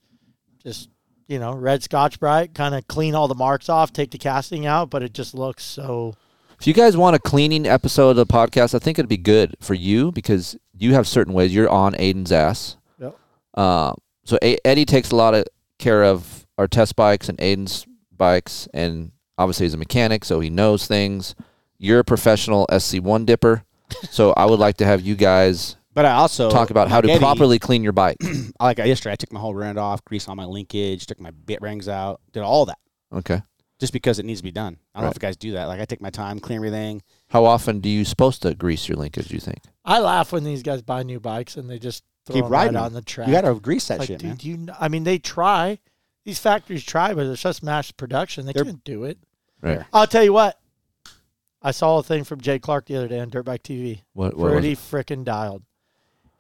just 0.70 0.90
you 1.28 1.40
know 1.40 1.54
red 1.54 1.82
Scotch 1.82 2.20
Brite, 2.20 2.54
kind 2.54 2.76
of 2.76 2.88
clean 2.88 3.16
all 3.16 3.28
the 3.28 3.36
marks 3.36 3.70
off, 3.70 3.92
take 3.92 4.12
the 4.12 4.18
casting 4.20 4.66
out, 4.68 4.90
but 4.92 5.02
it 5.02 5.14
just 5.14 5.34
looks 5.34 5.64
so. 5.64 6.14
If 6.60 6.68
you 6.68 6.74
guys 6.74 6.96
want 6.98 7.16
a 7.16 7.20
cleaning 7.20 7.66
episode 7.66 8.10
of 8.12 8.16
the 8.18 8.26
podcast, 8.26 8.76
I 8.76 8.80
think 8.80 9.00
it'd 9.00 9.10
be 9.10 9.18
good 9.18 9.56
for 9.62 9.74
you 9.74 10.12
because 10.12 10.58
you 10.78 10.94
have 10.94 11.08
certain 11.08 11.34
ways. 11.34 11.56
You're 11.56 11.70
on 11.70 11.94
Aiden's 11.94 12.32
ass. 12.34 12.76
Yep. 13.00 13.18
Uh, 13.56 13.94
so 14.26 14.38
a- 14.44 14.58
Eddie 14.68 14.86
takes 14.86 15.12
a 15.12 15.16
lot 15.16 15.34
of 15.34 15.46
care 15.78 16.04
of 16.04 16.46
our 16.58 16.68
test 16.68 16.96
bikes 16.98 17.30
and 17.30 17.38
Aiden's 17.40 17.88
bikes, 18.16 18.68
and 18.74 19.12
obviously 19.38 19.66
he's 19.66 19.74
a 19.74 19.78
mechanic, 19.78 20.26
so 20.26 20.42
he 20.42 20.50
knows 20.50 20.86
things. 20.86 21.34
You're 21.78 22.00
a 22.00 22.04
professional 22.04 22.68
SC1 22.70 23.26
dipper, 23.26 23.64
so 24.12 24.34
I 24.34 24.46
would 24.46 24.60
like 24.60 24.76
to 24.78 24.86
have 24.86 25.00
you 25.02 25.16
guys 25.16 25.78
But 26.00 26.06
I 26.06 26.14
also 26.14 26.50
talk 26.50 26.70
about 26.70 26.88
how 26.88 27.02
to 27.02 27.10
like 27.10 27.20
properly 27.20 27.60
clean 27.60 27.84
your 27.84 27.92
bike. 27.92 28.16
Like 28.62 28.78
yesterday, 28.78 29.12
I 29.12 29.16
took 29.18 29.34
my 29.34 29.40
whole 29.42 29.54
rear 29.54 29.68
end 29.68 29.78
off, 29.78 30.04
greased 30.06 30.30
all 30.30 30.36
my 30.36 30.46
linkage, 30.46 31.06
took 31.06 31.20
my 31.20 31.32
bit 31.32 31.62
rings 31.62 31.90
out, 31.90 32.22
did 32.32 32.42
all 32.42 32.66
that 32.68 32.78
Okay. 33.14 33.42
just 33.82 33.92
because 33.92 34.18
it 34.18 34.24
needs 34.26 34.40
to 34.40 34.44
be 34.46 34.52
done. 34.52 34.78
I 34.96 35.00
don't 35.00 35.04
know 35.04 35.08
Right. 35.08 35.18
if 35.18 35.22
you 35.22 35.28
guys 35.28 35.36
do 35.36 35.52
that. 35.54 35.66
Like 35.66 35.82
I 35.82 35.86
take 35.86 36.00
my 36.00 36.10
time, 36.10 36.40
clean 36.40 36.56
everything. 36.56 37.02
How 37.30 37.44
often 37.44 37.82
do 37.82 37.90
you 37.90 38.06
supposed 38.06 38.42
to 38.44 38.54
grease 38.56 38.88
your 38.88 38.96
linkage? 38.98 39.28
Do 39.28 39.34
you 39.34 39.42
think? 39.42 39.60
I 39.84 40.00
laugh 40.00 40.32
when 40.32 40.46
these 40.46 40.64
guys 40.64 40.82
buy 40.82 41.04
new 41.04 41.20
bikes 41.20 41.58
and 41.58 41.70
they 41.70 41.80
just 41.80 42.06
throw 42.26 42.36
Keep 42.36 42.44
them 42.46 42.52
riding 42.54 42.76
right 42.76 42.84
on 42.86 42.94
the 42.94 43.02
track. 43.02 43.28
You 43.28 43.34
got 43.34 43.42
to 43.42 43.56
grease 43.60 43.90
that 43.90 44.00
like, 44.00 44.08
shit, 44.08 44.20
dude, 44.20 44.30
man. 44.30 44.38
you. 44.42 44.56
kn- 44.56 44.78
I 44.80 44.88
mean, 44.88 45.04
they 45.04 45.18
try. 45.20 45.80
These 46.24 46.40
factories 46.40 46.86
try, 46.86 47.14
but 47.14 47.26
it's 47.26 47.42
just 47.42 47.62
mass 47.62 47.92
production. 47.92 48.46
They 48.46 48.54
They're- 48.54 48.64
can't 48.64 48.84
do 48.86 49.04
it. 49.04 49.18
Right. 49.62 49.84
I'll 49.92 50.08
tell 50.08 50.24
you 50.24 50.32
what. 50.32 50.58
I 51.62 51.72
saw 51.72 51.98
a 51.98 52.04
thing 52.04 52.24
from 52.24 52.40
Jay 52.40 52.58
Clark 52.58 52.86
the 52.86 52.96
other 52.96 53.10
day 53.10 53.20
on 53.20 53.30
Dirtbike 53.30 53.64
TV. 53.64 54.04
What? 54.14 54.38
what 54.38 54.46
was 54.46 54.52
Pretty 54.54 54.72
it? 54.72 54.78
freaking 54.78 55.26
dialed. 55.26 55.64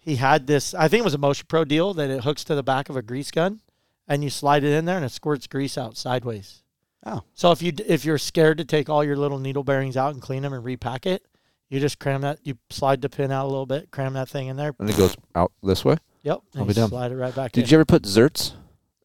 He 0.10 0.15
had 0.15 0.48
this. 0.48 0.73
I 0.73 0.88
think 0.88 1.02
it 1.02 1.03
was 1.03 1.14
a 1.14 1.19
Motion 1.19 1.45
Pro 1.48 1.64
deal 1.64 1.94
that 1.94 2.10
it 2.10 2.23
hooks 2.23 2.44
to 2.45 2.56
the 2.56 2.64
back 2.64 2.90
of 2.90 2.95
a 2.98 3.02
grease 3.03 3.30
gun, 3.30 3.61
and 4.07 4.23
you 4.23 4.31
slide 4.31 4.64
it 4.64 4.73
in 4.76 4.86
there, 4.86 4.95
and 4.95 5.06
it 5.06 5.11
squirts 5.11 5.45
grease 5.45 5.77
out 5.77 5.98
sideways. 5.98 6.64
Oh. 7.06 7.22
So 7.36 7.52
if 7.52 7.61
you 7.61 7.73
if 7.86 8.06
you're 8.06 8.18
scared 8.18 8.57
to 8.57 8.65
take 8.65 8.90
all 8.90 9.03
your 9.03 9.15
little 9.15 9.38
needle 9.38 9.64
bearings 9.64 9.95
out 9.95 10.14
and 10.14 10.22
clean 10.22 10.41
them 10.41 10.52
and 10.52 10.64
repack 10.65 11.06
it, 11.06 11.26
you 11.69 11.80
just 11.80 11.99
cram 11.99 12.22
that. 12.22 12.40
You 12.44 12.57
slide 12.72 13.02
the 13.02 13.10
pin 13.10 13.31
out 13.31 13.45
a 13.45 13.49
little 13.49 13.68
bit, 13.68 13.91
cram 13.91 14.14
that 14.14 14.30
thing 14.30 14.48
in 14.48 14.57
there. 14.57 14.73
And 14.80 14.90
it 14.90 14.98
goes 14.98 15.15
out 15.36 15.52
this 15.61 15.86
way. 15.86 15.98
Yep. 16.23 16.40
I'll 16.56 16.61
And 16.61 16.68
be 16.68 16.72
you 16.72 16.73
damned. 16.76 16.90
slide 16.90 17.11
it 17.11 17.15
right 17.15 17.36
back 17.36 17.52
Did 17.52 17.65
in. 17.65 17.69
you 17.69 17.77
ever 17.77 17.86
put 17.86 18.03
zerts? 18.03 18.53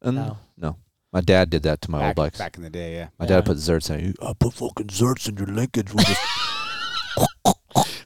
In? 0.03 0.15
No. 0.15 0.39
No. 0.57 0.77
My 1.13 1.21
dad 1.21 1.51
did 1.51 1.63
that 1.65 1.83
to 1.83 1.91
my 1.91 1.99
old 1.99 2.09
back, 2.09 2.17
bikes. 2.17 2.39
back 2.39 2.57
in 2.57 2.63
the 2.63 2.71
day, 2.71 2.95
yeah. 2.97 3.09
My 3.19 3.27
Yeah. 3.27 3.37
dad 3.37 3.45
put 3.45 3.59
zerts 3.59 3.91
in. 3.95 4.15
I 4.23 4.33
put 4.33 4.55
fucking 4.55 4.87
zerts 4.87 5.29
in 5.29 5.37
your 5.37 5.47
linkage. 5.49 5.93
With 5.93 6.09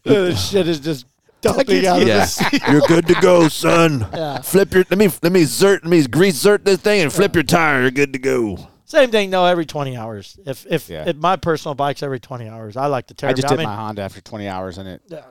this 0.04 0.50
shit 0.50 0.66
is 0.68 0.80
just 0.80 1.06
dumping 1.40 1.86
out 1.86 2.02
of 2.02 2.08
yeah, 2.08 2.18
the 2.18 2.24
seat. 2.26 2.62
you're 2.68 2.80
good 2.82 3.06
to 3.08 3.14
go, 3.20 3.48
son. 3.48 4.06
Yeah. 4.12 4.40
Flip 4.40 4.72
your 4.74 4.84
let 4.90 4.98
me 4.98 5.08
let 5.22 5.32
me 5.32 5.42
zert 5.42 5.82
let 5.82 5.86
me 5.86 6.06
grease 6.06 6.42
zert 6.42 6.64
this 6.64 6.78
thing 6.80 7.00
and 7.02 7.12
flip 7.12 7.34
your 7.34 7.44
tire. 7.44 7.82
You're 7.82 7.90
good 7.90 8.12
to 8.12 8.18
go. 8.18 8.58
Same 8.84 9.10
thing 9.10 9.30
though. 9.30 9.44
Every 9.44 9.66
twenty 9.66 9.96
hours. 9.96 10.38
If 10.46 10.66
if, 10.68 10.88
Yeah. 10.88 11.04
if 11.06 11.16
my 11.16 11.36
personal 11.36 11.74
bike's 11.74 12.02
every 12.02 12.20
twenty 12.20 12.48
hours, 12.48 12.76
I 12.76 12.86
like 12.86 13.06
to 13.08 13.14
tear. 13.14 13.28
I 13.30 13.32
just 13.32 13.48
them 13.48 13.58
did 13.58 13.62
down. 13.64 13.72
my 13.72 13.76
Honda 13.76 14.02
after 14.02 14.20
20 14.20 14.48
hours, 14.48 14.78
and 14.78 14.88
it 14.88 15.02
Yeah. 15.08 15.22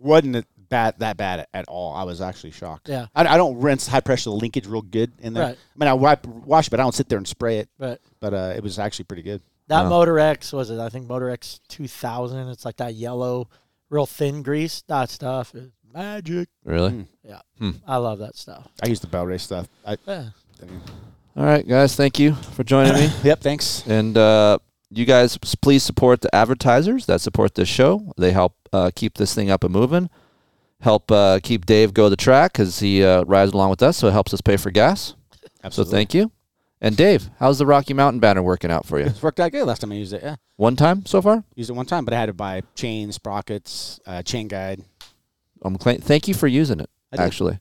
wasn't 0.00 0.36
it 0.36 0.46
bad 0.68 0.98
that 0.98 1.16
bad 1.16 1.46
at 1.54 1.64
all. 1.68 1.94
I 1.94 2.02
was 2.02 2.20
actually 2.20 2.50
shocked. 2.50 2.90
Yeah. 2.90 3.06
I, 3.14 3.26
I 3.26 3.36
don't 3.38 3.58
rinse 3.60 3.86
high 3.86 4.00
pressure 4.00 4.28
linkage 4.28 4.66
real 4.66 4.82
good 4.82 5.12
in 5.20 5.32
there. 5.32 5.44
Right. 5.46 5.56
I 5.56 5.78
mean, 5.78 5.88
I 5.88 5.94
wipe 5.94 6.26
wash, 6.26 6.68
but 6.68 6.78
I 6.78 6.82
don't 6.82 6.94
sit 6.94 7.08
there 7.08 7.16
and 7.16 7.26
spray 7.26 7.58
it. 7.60 7.70
But 7.78 8.02
But 8.20 8.34
uh, 8.34 8.52
it 8.54 8.62
was 8.62 8.78
actually 8.78 9.06
pretty 9.06 9.22
good. 9.22 9.40
that 9.68 9.84
Wow. 9.84 10.04
Motorex 10.04 10.52
was 10.52 10.68
it? 10.68 10.78
I 10.78 10.90
think 10.90 11.08
Motorex 11.08 11.60
two 11.68 11.88
thousand. 11.88 12.46
It's 12.50 12.66
like 12.66 12.76
that 12.76 12.94
yellow, 12.94 13.48
real 13.90 14.06
thin 14.06 14.42
grease. 14.42 14.82
That 14.88 15.10
stuff 15.10 15.54
is 15.54 15.70
magic. 15.92 16.48
Really? 16.64 16.90
Mm. 16.90 17.06
Yeah, 17.24 17.40
Hmm. 17.58 17.70
I 17.86 17.96
love 17.96 18.18
that 18.20 18.36
stuff. 18.36 18.68
I 18.82 18.88
use 18.88 19.00
the 19.00 19.06
Bel-Ray 19.06 19.38
stuff. 19.38 19.66
I, 19.86 19.96
Yeah. 20.06 20.28
I 20.62 20.64
mean, 20.66 20.80
All 21.36 21.44
right, 21.44 21.66
guys. 21.66 21.94
Thank 21.96 22.18
you 22.18 22.34
for 22.34 22.64
joining 22.64 22.94
me. 22.94 23.10
yep. 23.22 23.40
Thanks. 23.40 23.86
And 23.86 24.16
uh, 24.16 24.58
you 24.90 25.04
guys, 25.04 25.38
please 25.62 25.82
support 25.82 26.20
the 26.20 26.34
advertisers 26.34 27.06
that 27.06 27.20
support 27.20 27.54
this 27.54 27.68
show. 27.68 28.12
They 28.16 28.32
help 28.32 28.54
uh, 28.72 28.90
keep 28.94 29.14
this 29.14 29.34
thing 29.34 29.50
up 29.50 29.62
and 29.64 29.72
moving. 29.72 30.10
Help 30.80 31.10
uh, 31.10 31.40
keep 31.42 31.66
Dave 31.66 31.92
go 31.94 32.08
the 32.08 32.16
track 32.16 32.52
because 32.52 32.80
he 32.80 33.02
uh, 33.04 33.22
rides 33.24 33.52
along 33.52 33.70
with 33.70 33.82
us, 33.82 33.96
so 33.96 34.08
it 34.08 34.12
helps 34.12 34.32
us 34.34 34.40
pay 34.40 34.56
for 34.56 34.70
gas. 34.70 35.14
Absolutely. 35.64 35.90
So 35.90 35.96
thank 35.96 36.14
you. 36.14 36.30
And 36.80 36.96
Dave, 36.96 37.28
how's 37.40 37.58
the 37.58 37.66
Rocky 37.66 37.92
Mountain 37.92 38.20
banner 38.20 38.42
working 38.42 38.70
out 38.70 38.86
for 38.86 38.98
you? 39.00 39.06
It's 39.06 39.22
worked 39.22 39.40
out 39.40 39.50
good 39.50 39.64
last 39.66 39.80
time 39.80 39.90
I 39.92 39.96
used 39.96 40.12
it. 40.12 40.22
Yeah. 40.22 40.36
One 40.56 40.76
time 40.76 41.04
so 41.06 41.20
far. 41.20 41.42
Used 41.56 41.70
it 41.70 41.72
one 41.72 41.86
time, 41.86 42.04
but 42.04 42.14
I 42.14 42.18
had 42.20 42.26
to 42.26 42.32
buy 42.32 42.62
chain 42.76 43.10
sprockets, 43.12 43.98
uh, 44.06 44.22
chain 44.22 44.46
guide. 44.48 44.82
I'm 45.62 45.76
cla- 45.76 45.98
thank 45.98 46.28
you 46.28 46.34
for 46.34 46.46
using 46.46 46.78
it. 46.80 46.88
I 47.12 47.16
did. 47.16 47.22
Actually, 47.24 47.58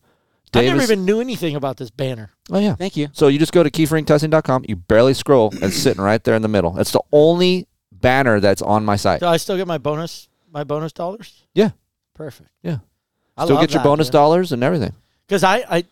I 0.54 0.62
never 0.62 0.78
is- 0.82 0.92
even 0.92 1.06
knew 1.06 1.20
anything 1.20 1.56
about 1.56 1.78
this 1.78 1.90
banner. 1.90 2.32
Oh 2.52 2.60
yeah. 2.60 2.76
Thank 2.76 2.96
you. 2.96 3.08
So 3.14 3.28
you 3.28 3.40
just 3.40 3.54
go 3.54 3.64
to 3.64 3.72
KeeferIncTesting.com. 3.72 4.66
You 4.68 4.76
barely 4.76 5.14
scroll. 5.16 5.50
and 5.52 5.64
It's 5.64 5.78
sitting 5.78 6.02
right 6.04 6.24
there 6.24 6.36
in 6.36 6.42
the 6.44 6.48
middle. 6.48 6.78
It's 6.80 6.92
the 6.92 7.02
only 7.12 7.68
banner 7.92 8.40
that's 8.40 8.62
on 8.62 8.86
my 8.86 8.96
site. 8.98 9.20
Do 9.22 9.26
I 9.26 9.38
still 9.38 9.58
get 9.58 9.68
my 9.68 9.78
bonus 9.80 10.30
my 10.52 10.64
bonus 10.64 10.94
dollars? 10.94 11.44
Yeah. 11.56 11.72
Perfect. 12.14 12.50
Yeah. 12.62 12.78
I 13.36 13.46
Still 13.46 13.56
love 13.58 13.64
get 13.64 13.74
your 13.74 13.80
that, 13.80 13.90
bonus 13.90 14.08
dude. 14.08 14.14
dollars 14.14 14.52
and 14.52 14.64
everything. 14.64 14.94
Because 15.28 15.44
I, 15.44 15.58
I, 15.70 15.84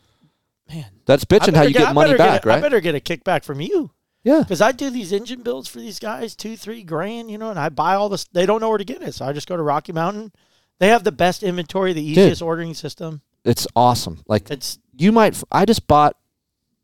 man, 0.69 0.85
That's 1.05 1.25
bitching 1.25 1.55
how 1.55 1.63
you 1.63 1.69
I 1.69 1.71
get 1.71 1.93
money 1.93 2.09
better 2.09 2.17
back, 2.17 2.45
a- 2.45 2.49
right? 2.49 2.57
I 2.57 2.61
better 2.61 2.79
get 2.81 2.95
a 2.95 2.99
kickback 2.99 3.43
from 3.43 3.61
you. 3.61 3.91
Yeah. 4.23 4.39
Because 4.39 4.59
I 4.61 4.71
do 4.71 4.89
these 4.89 5.11
engine 5.11 5.43
builds 5.43 5.67
for 5.67 5.79
these 5.79 5.99
guys, 5.99 6.35
two, 6.35 6.57
three 6.57 6.81
grand, 6.83 7.29
you 7.29 7.37
know, 7.37 7.51
and 7.51 7.59
I 7.59 7.69
buy 7.69 7.93
all 7.93 8.09
this. 8.09 8.23
They 8.25 8.45
don't 8.47 8.59
know 8.59 8.69
where 8.69 8.79
to 8.79 8.83
get 8.83 9.03
it. 9.03 9.13
So 9.13 9.25
I 9.25 9.33
just 9.33 9.47
go 9.47 9.55
to 9.55 9.61
Rocky 9.61 9.91
Mountain. 9.93 10.31
They 10.79 10.87
have 10.87 11.03
the 11.03 11.11
best 11.11 11.43
inventory, 11.43 11.93
the 11.93 12.01
easiest 12.03 12.41
ordering 12.41 12.73
system. 12.73 13.21
It's 13.43 13.67
awesome. 13.75 14.23
Like 14.27 14.49
It's 14.49 14.79
you 14.97 15.11
might. 15.11 15.41
I 15.51 15.65
just 15.65 15.85
bought 15.87 16.17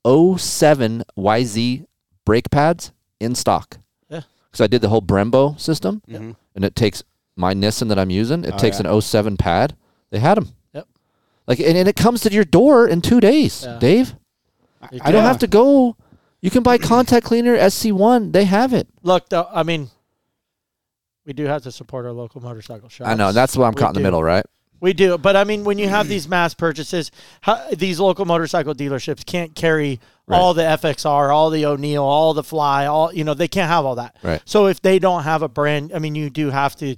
07 0.06 1.04
YZ 1.18 1.86
brake 2.26 2.50
pads 2.52 2.92
in 3.20 3.36
stock. 3.36 3.78
Yeah. 4.10 4.22
Because 4.50 4.62
I 4.62 4.68
did 4.68 4.82
the 4.82 4.90
whole 4.90 5.02
Brembo 5.02 5.60
system, 5.60 6.02
Mhm. 6.08 6.36
and 6.56 6.66
it 6.66 6.76
takes 6.76 7.04
my 7.36 7.54
Nissin 7.54 7.88
that 7.90 7.98
I'm 8.00 8.10
using. 8.10 8.44
It 8.44 8.54
Oh, 8.54 8.58
takes 8.58 8.78
yeah. 8.80 8.88
an 8.88 8.94
07 8.94 9.38
pad. 9.38 9.76
They 10.12 10.20
had 10.20 10.38
them. 10.38 10.50
Like 11.48 11.60
and, 11.60 11.78
and 11.78 11.88
it 11.88 11.96
comes 11.96 12.22
to 12.22 12.32
your 12.32 12.46
door 12.46 12.88
in 12.88 13.02
two 13.02 13.20
days, 13.20 13.64
Yeah. 13.66 13.80
Dave. 13.80 14.16
You 14.92 15.00
I 15.04 15.12
don't 15.12 15.22
can. 15.22 15.28
have 15.28 15.40
to 15.40 15.48
go. 15.48 15.96
You 16.42 16.50
can 16.50 16.64
buy 16.64 16.78
contact 16.80 17.26
cleaner 17.26 17.56
SC1. 17.56 18.32
They 18.34 18.46
have 18.46 18.74
it. 18.74 18.88
Look, 19.04 19.30
though, 19.30 19.48
I 19.54 19.62
mean, 19.64 19.90
we 21.26 21.34
do 21.34 21.46
have 21.46 21.62
to 21.64 21.72
support 21.72 22.06
our 22.06 22.12
local 22.12 22.42
motorcycle 22.42 22.90
shops. 22.90 23.08
I 23.10 23.14
know. 23.14 23.32
That's 23.32 23.56
why 23.56 23.68
I'm 23.68 23.74
We 23.74 23.80
caught 23.80 23.90
in 23.90 23.94
the 23.96 24.00
do. 24.00 24.04
middle, 24.06 24.24
right? 24.24 24.46
We 24.80 24.94
do, 24.94 25.20
but 25.20 25.36
I 25.36 25.44
mean, 25.44 25.64
when 25.64 25.78
you 25.78 25.88
have 25.88 26.08
these 26.08 26.28
mass 26.28 26.56
purchases, 26.56 27.12
how, 27.42 27.68
these 27.72 28.00
local 28.00 28.26
motorcycle 28.26 28.74
dealerships 28.74 29.24
can't 29.24 29.54
carry 29.54 30.00
all 30.28 30.56
the 30.56 30.64
FXR, 30.64 31.32
all 31.32 31.52
the 31.52 31.66
O'Neill, 31.68 32.04
all 32.04 32.34
the 32.34 32.42
Fly, 32.44 32.88
all 32.88 33.14
you 33.14 33.24
know, 33.24 33.36
they 33.36 33.48
can't 33.48 33.70
have 33.70 33.86
all 33.86 33.96
that. 33.96 34.16
Right. 34.24 34.42
So 34.46 34.66
if 34.66 34.82
they 34.82 34.98
don't 34.98 35.22
have 35.22 35.44
a 35.44 35.48
brand, 35.48 35.92
I 35.94 36.00
mean, 36.00 36.16
you 36.16 36.32
do 36.32 36.50
have 36.50 36.76
to. 36.78 36.96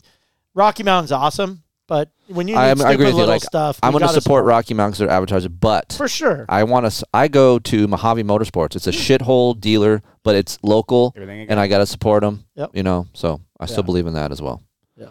Rocky 0.53 0.83
Mountain's 0.83 1.11
awesome, 1.11 1.62
but 1.87 2.09
when 2.27 2.47
you 2.47 2.55
need 2.55 2.59
I, 2.61 2.67
am- 2.69 2.77
I 2.81 2.91
stupid 2.91 2.93
agree 2.93 3.05
with 3.05 3.13
you. 3.13 3.19
little 3.19 3.33
Like, 3.35 3.43
stuff, 3.43 3.79
I'm 3.83 3.89
we 3.89 3.99
going 3.99 4.01
to 4.01 4.13
gotta 4.13 4.21
support 4.21 4.45
Rocky 4.45 4.73
Mountain 4.73 4.91
because 4.91 4.99
they're 4.99 5.09
advertisers, 5.09 5.47
but 5.49 5.93
for 5.93 6.07
sure. 6.07 6.45
I 6.49 6.63
want 6.63 6.89
to. 6.91 7.05
I 7.13 7.27
go 7.27 7.59
to 7.59 7.87
Mojave 7.87 8.23
Motorsports. 8.23 8.75
It's 8.75 8.87
a 8.87 8.91
shithole 8.91 9.59
dealer, 9.59 10.01
but 10.23 10.35
it's 10.35 10.57
local, 10.63 11.13
Everything 11.15 11.41
you 11.41 11.45
and 11.49 11.59
I 11.59 11.67
got 11.67 11.79
to 11.79 11.85
support 11.85 12.21
them. 12.21 12.45
Yep. 12.55 12.71
You 12.73 12.83
know, 12.83 13.07
so 13.13 13.41
I 13.59 13.65
still 13.65 13.83
believe 13.83 14.07
in 14.07 14.13
that 14.13 14.31
as 14.31 14.41
well. 14.41 14.61
Yeah. 14.95 15.07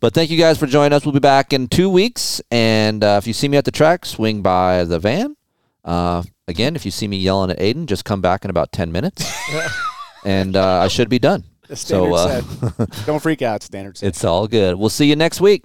But 0.00 0.12
thank 0.12 0.30
you 0.30 0.36
guys 0.38 0.58
for 0.58 0.66
joining 0.66 0.92
us. 0.92 1.04
We'll 1.06 1.12
be 1.14 1.18
back 1.20 1.52
in 1.52 1.66
two 1.68 1.88
weeks, 1.88 2.40
and 2.50 3.02
uh, 3.02 3.16
if 3.22 3.26
you 3.26 3.32
see 3.32 3.48
me 3.48 3.56
at 3.56 3.64
the 3.64 3.70
track, 3.70 4.04
swing 4.04 4.42
by 4.42 4.84
the 4.84 4.98
van. 4.98 5.36
Uh, 5.84 6.22
again, 6.48 6.76
if 6.76 6.84
you 6.84 6.90
see 6.90 7.06
me 7.08 7.16
yelling 7.18 7.50
at 7.50 7.58
Aiden, 7.58 7.86
just 7.86 8.04
come 8.04 8.20
back 8.20 8.44
in 8.44 8.50
about 8.50 8.72
ten 8.72 8.90
minutes, 8.92 9.30
and 10.24 10.56
uh, 10.56 10.80
I 10.80 10.88
should 10.88 11.08
be 11.08 11.18
done. 11.18 11.44
The 11.68 11.76
So 11.76 12.14
standard 12.14 12.14
uh, 12.14 12.86
set. 12.86 13.06
Don't 13.06 13.20
freak 13.22 13.40
out. 13.42 13.62
Standard 13.62 13.96
set. 13.96 14.06
it's 14.08 14.24
all 14.24 14.46
good. 14.46 14.76
We'll 14.76 14.90
see 14.90 15.06
you 15.06 15.16
next 15.16 15.40
week. 15.40 15.64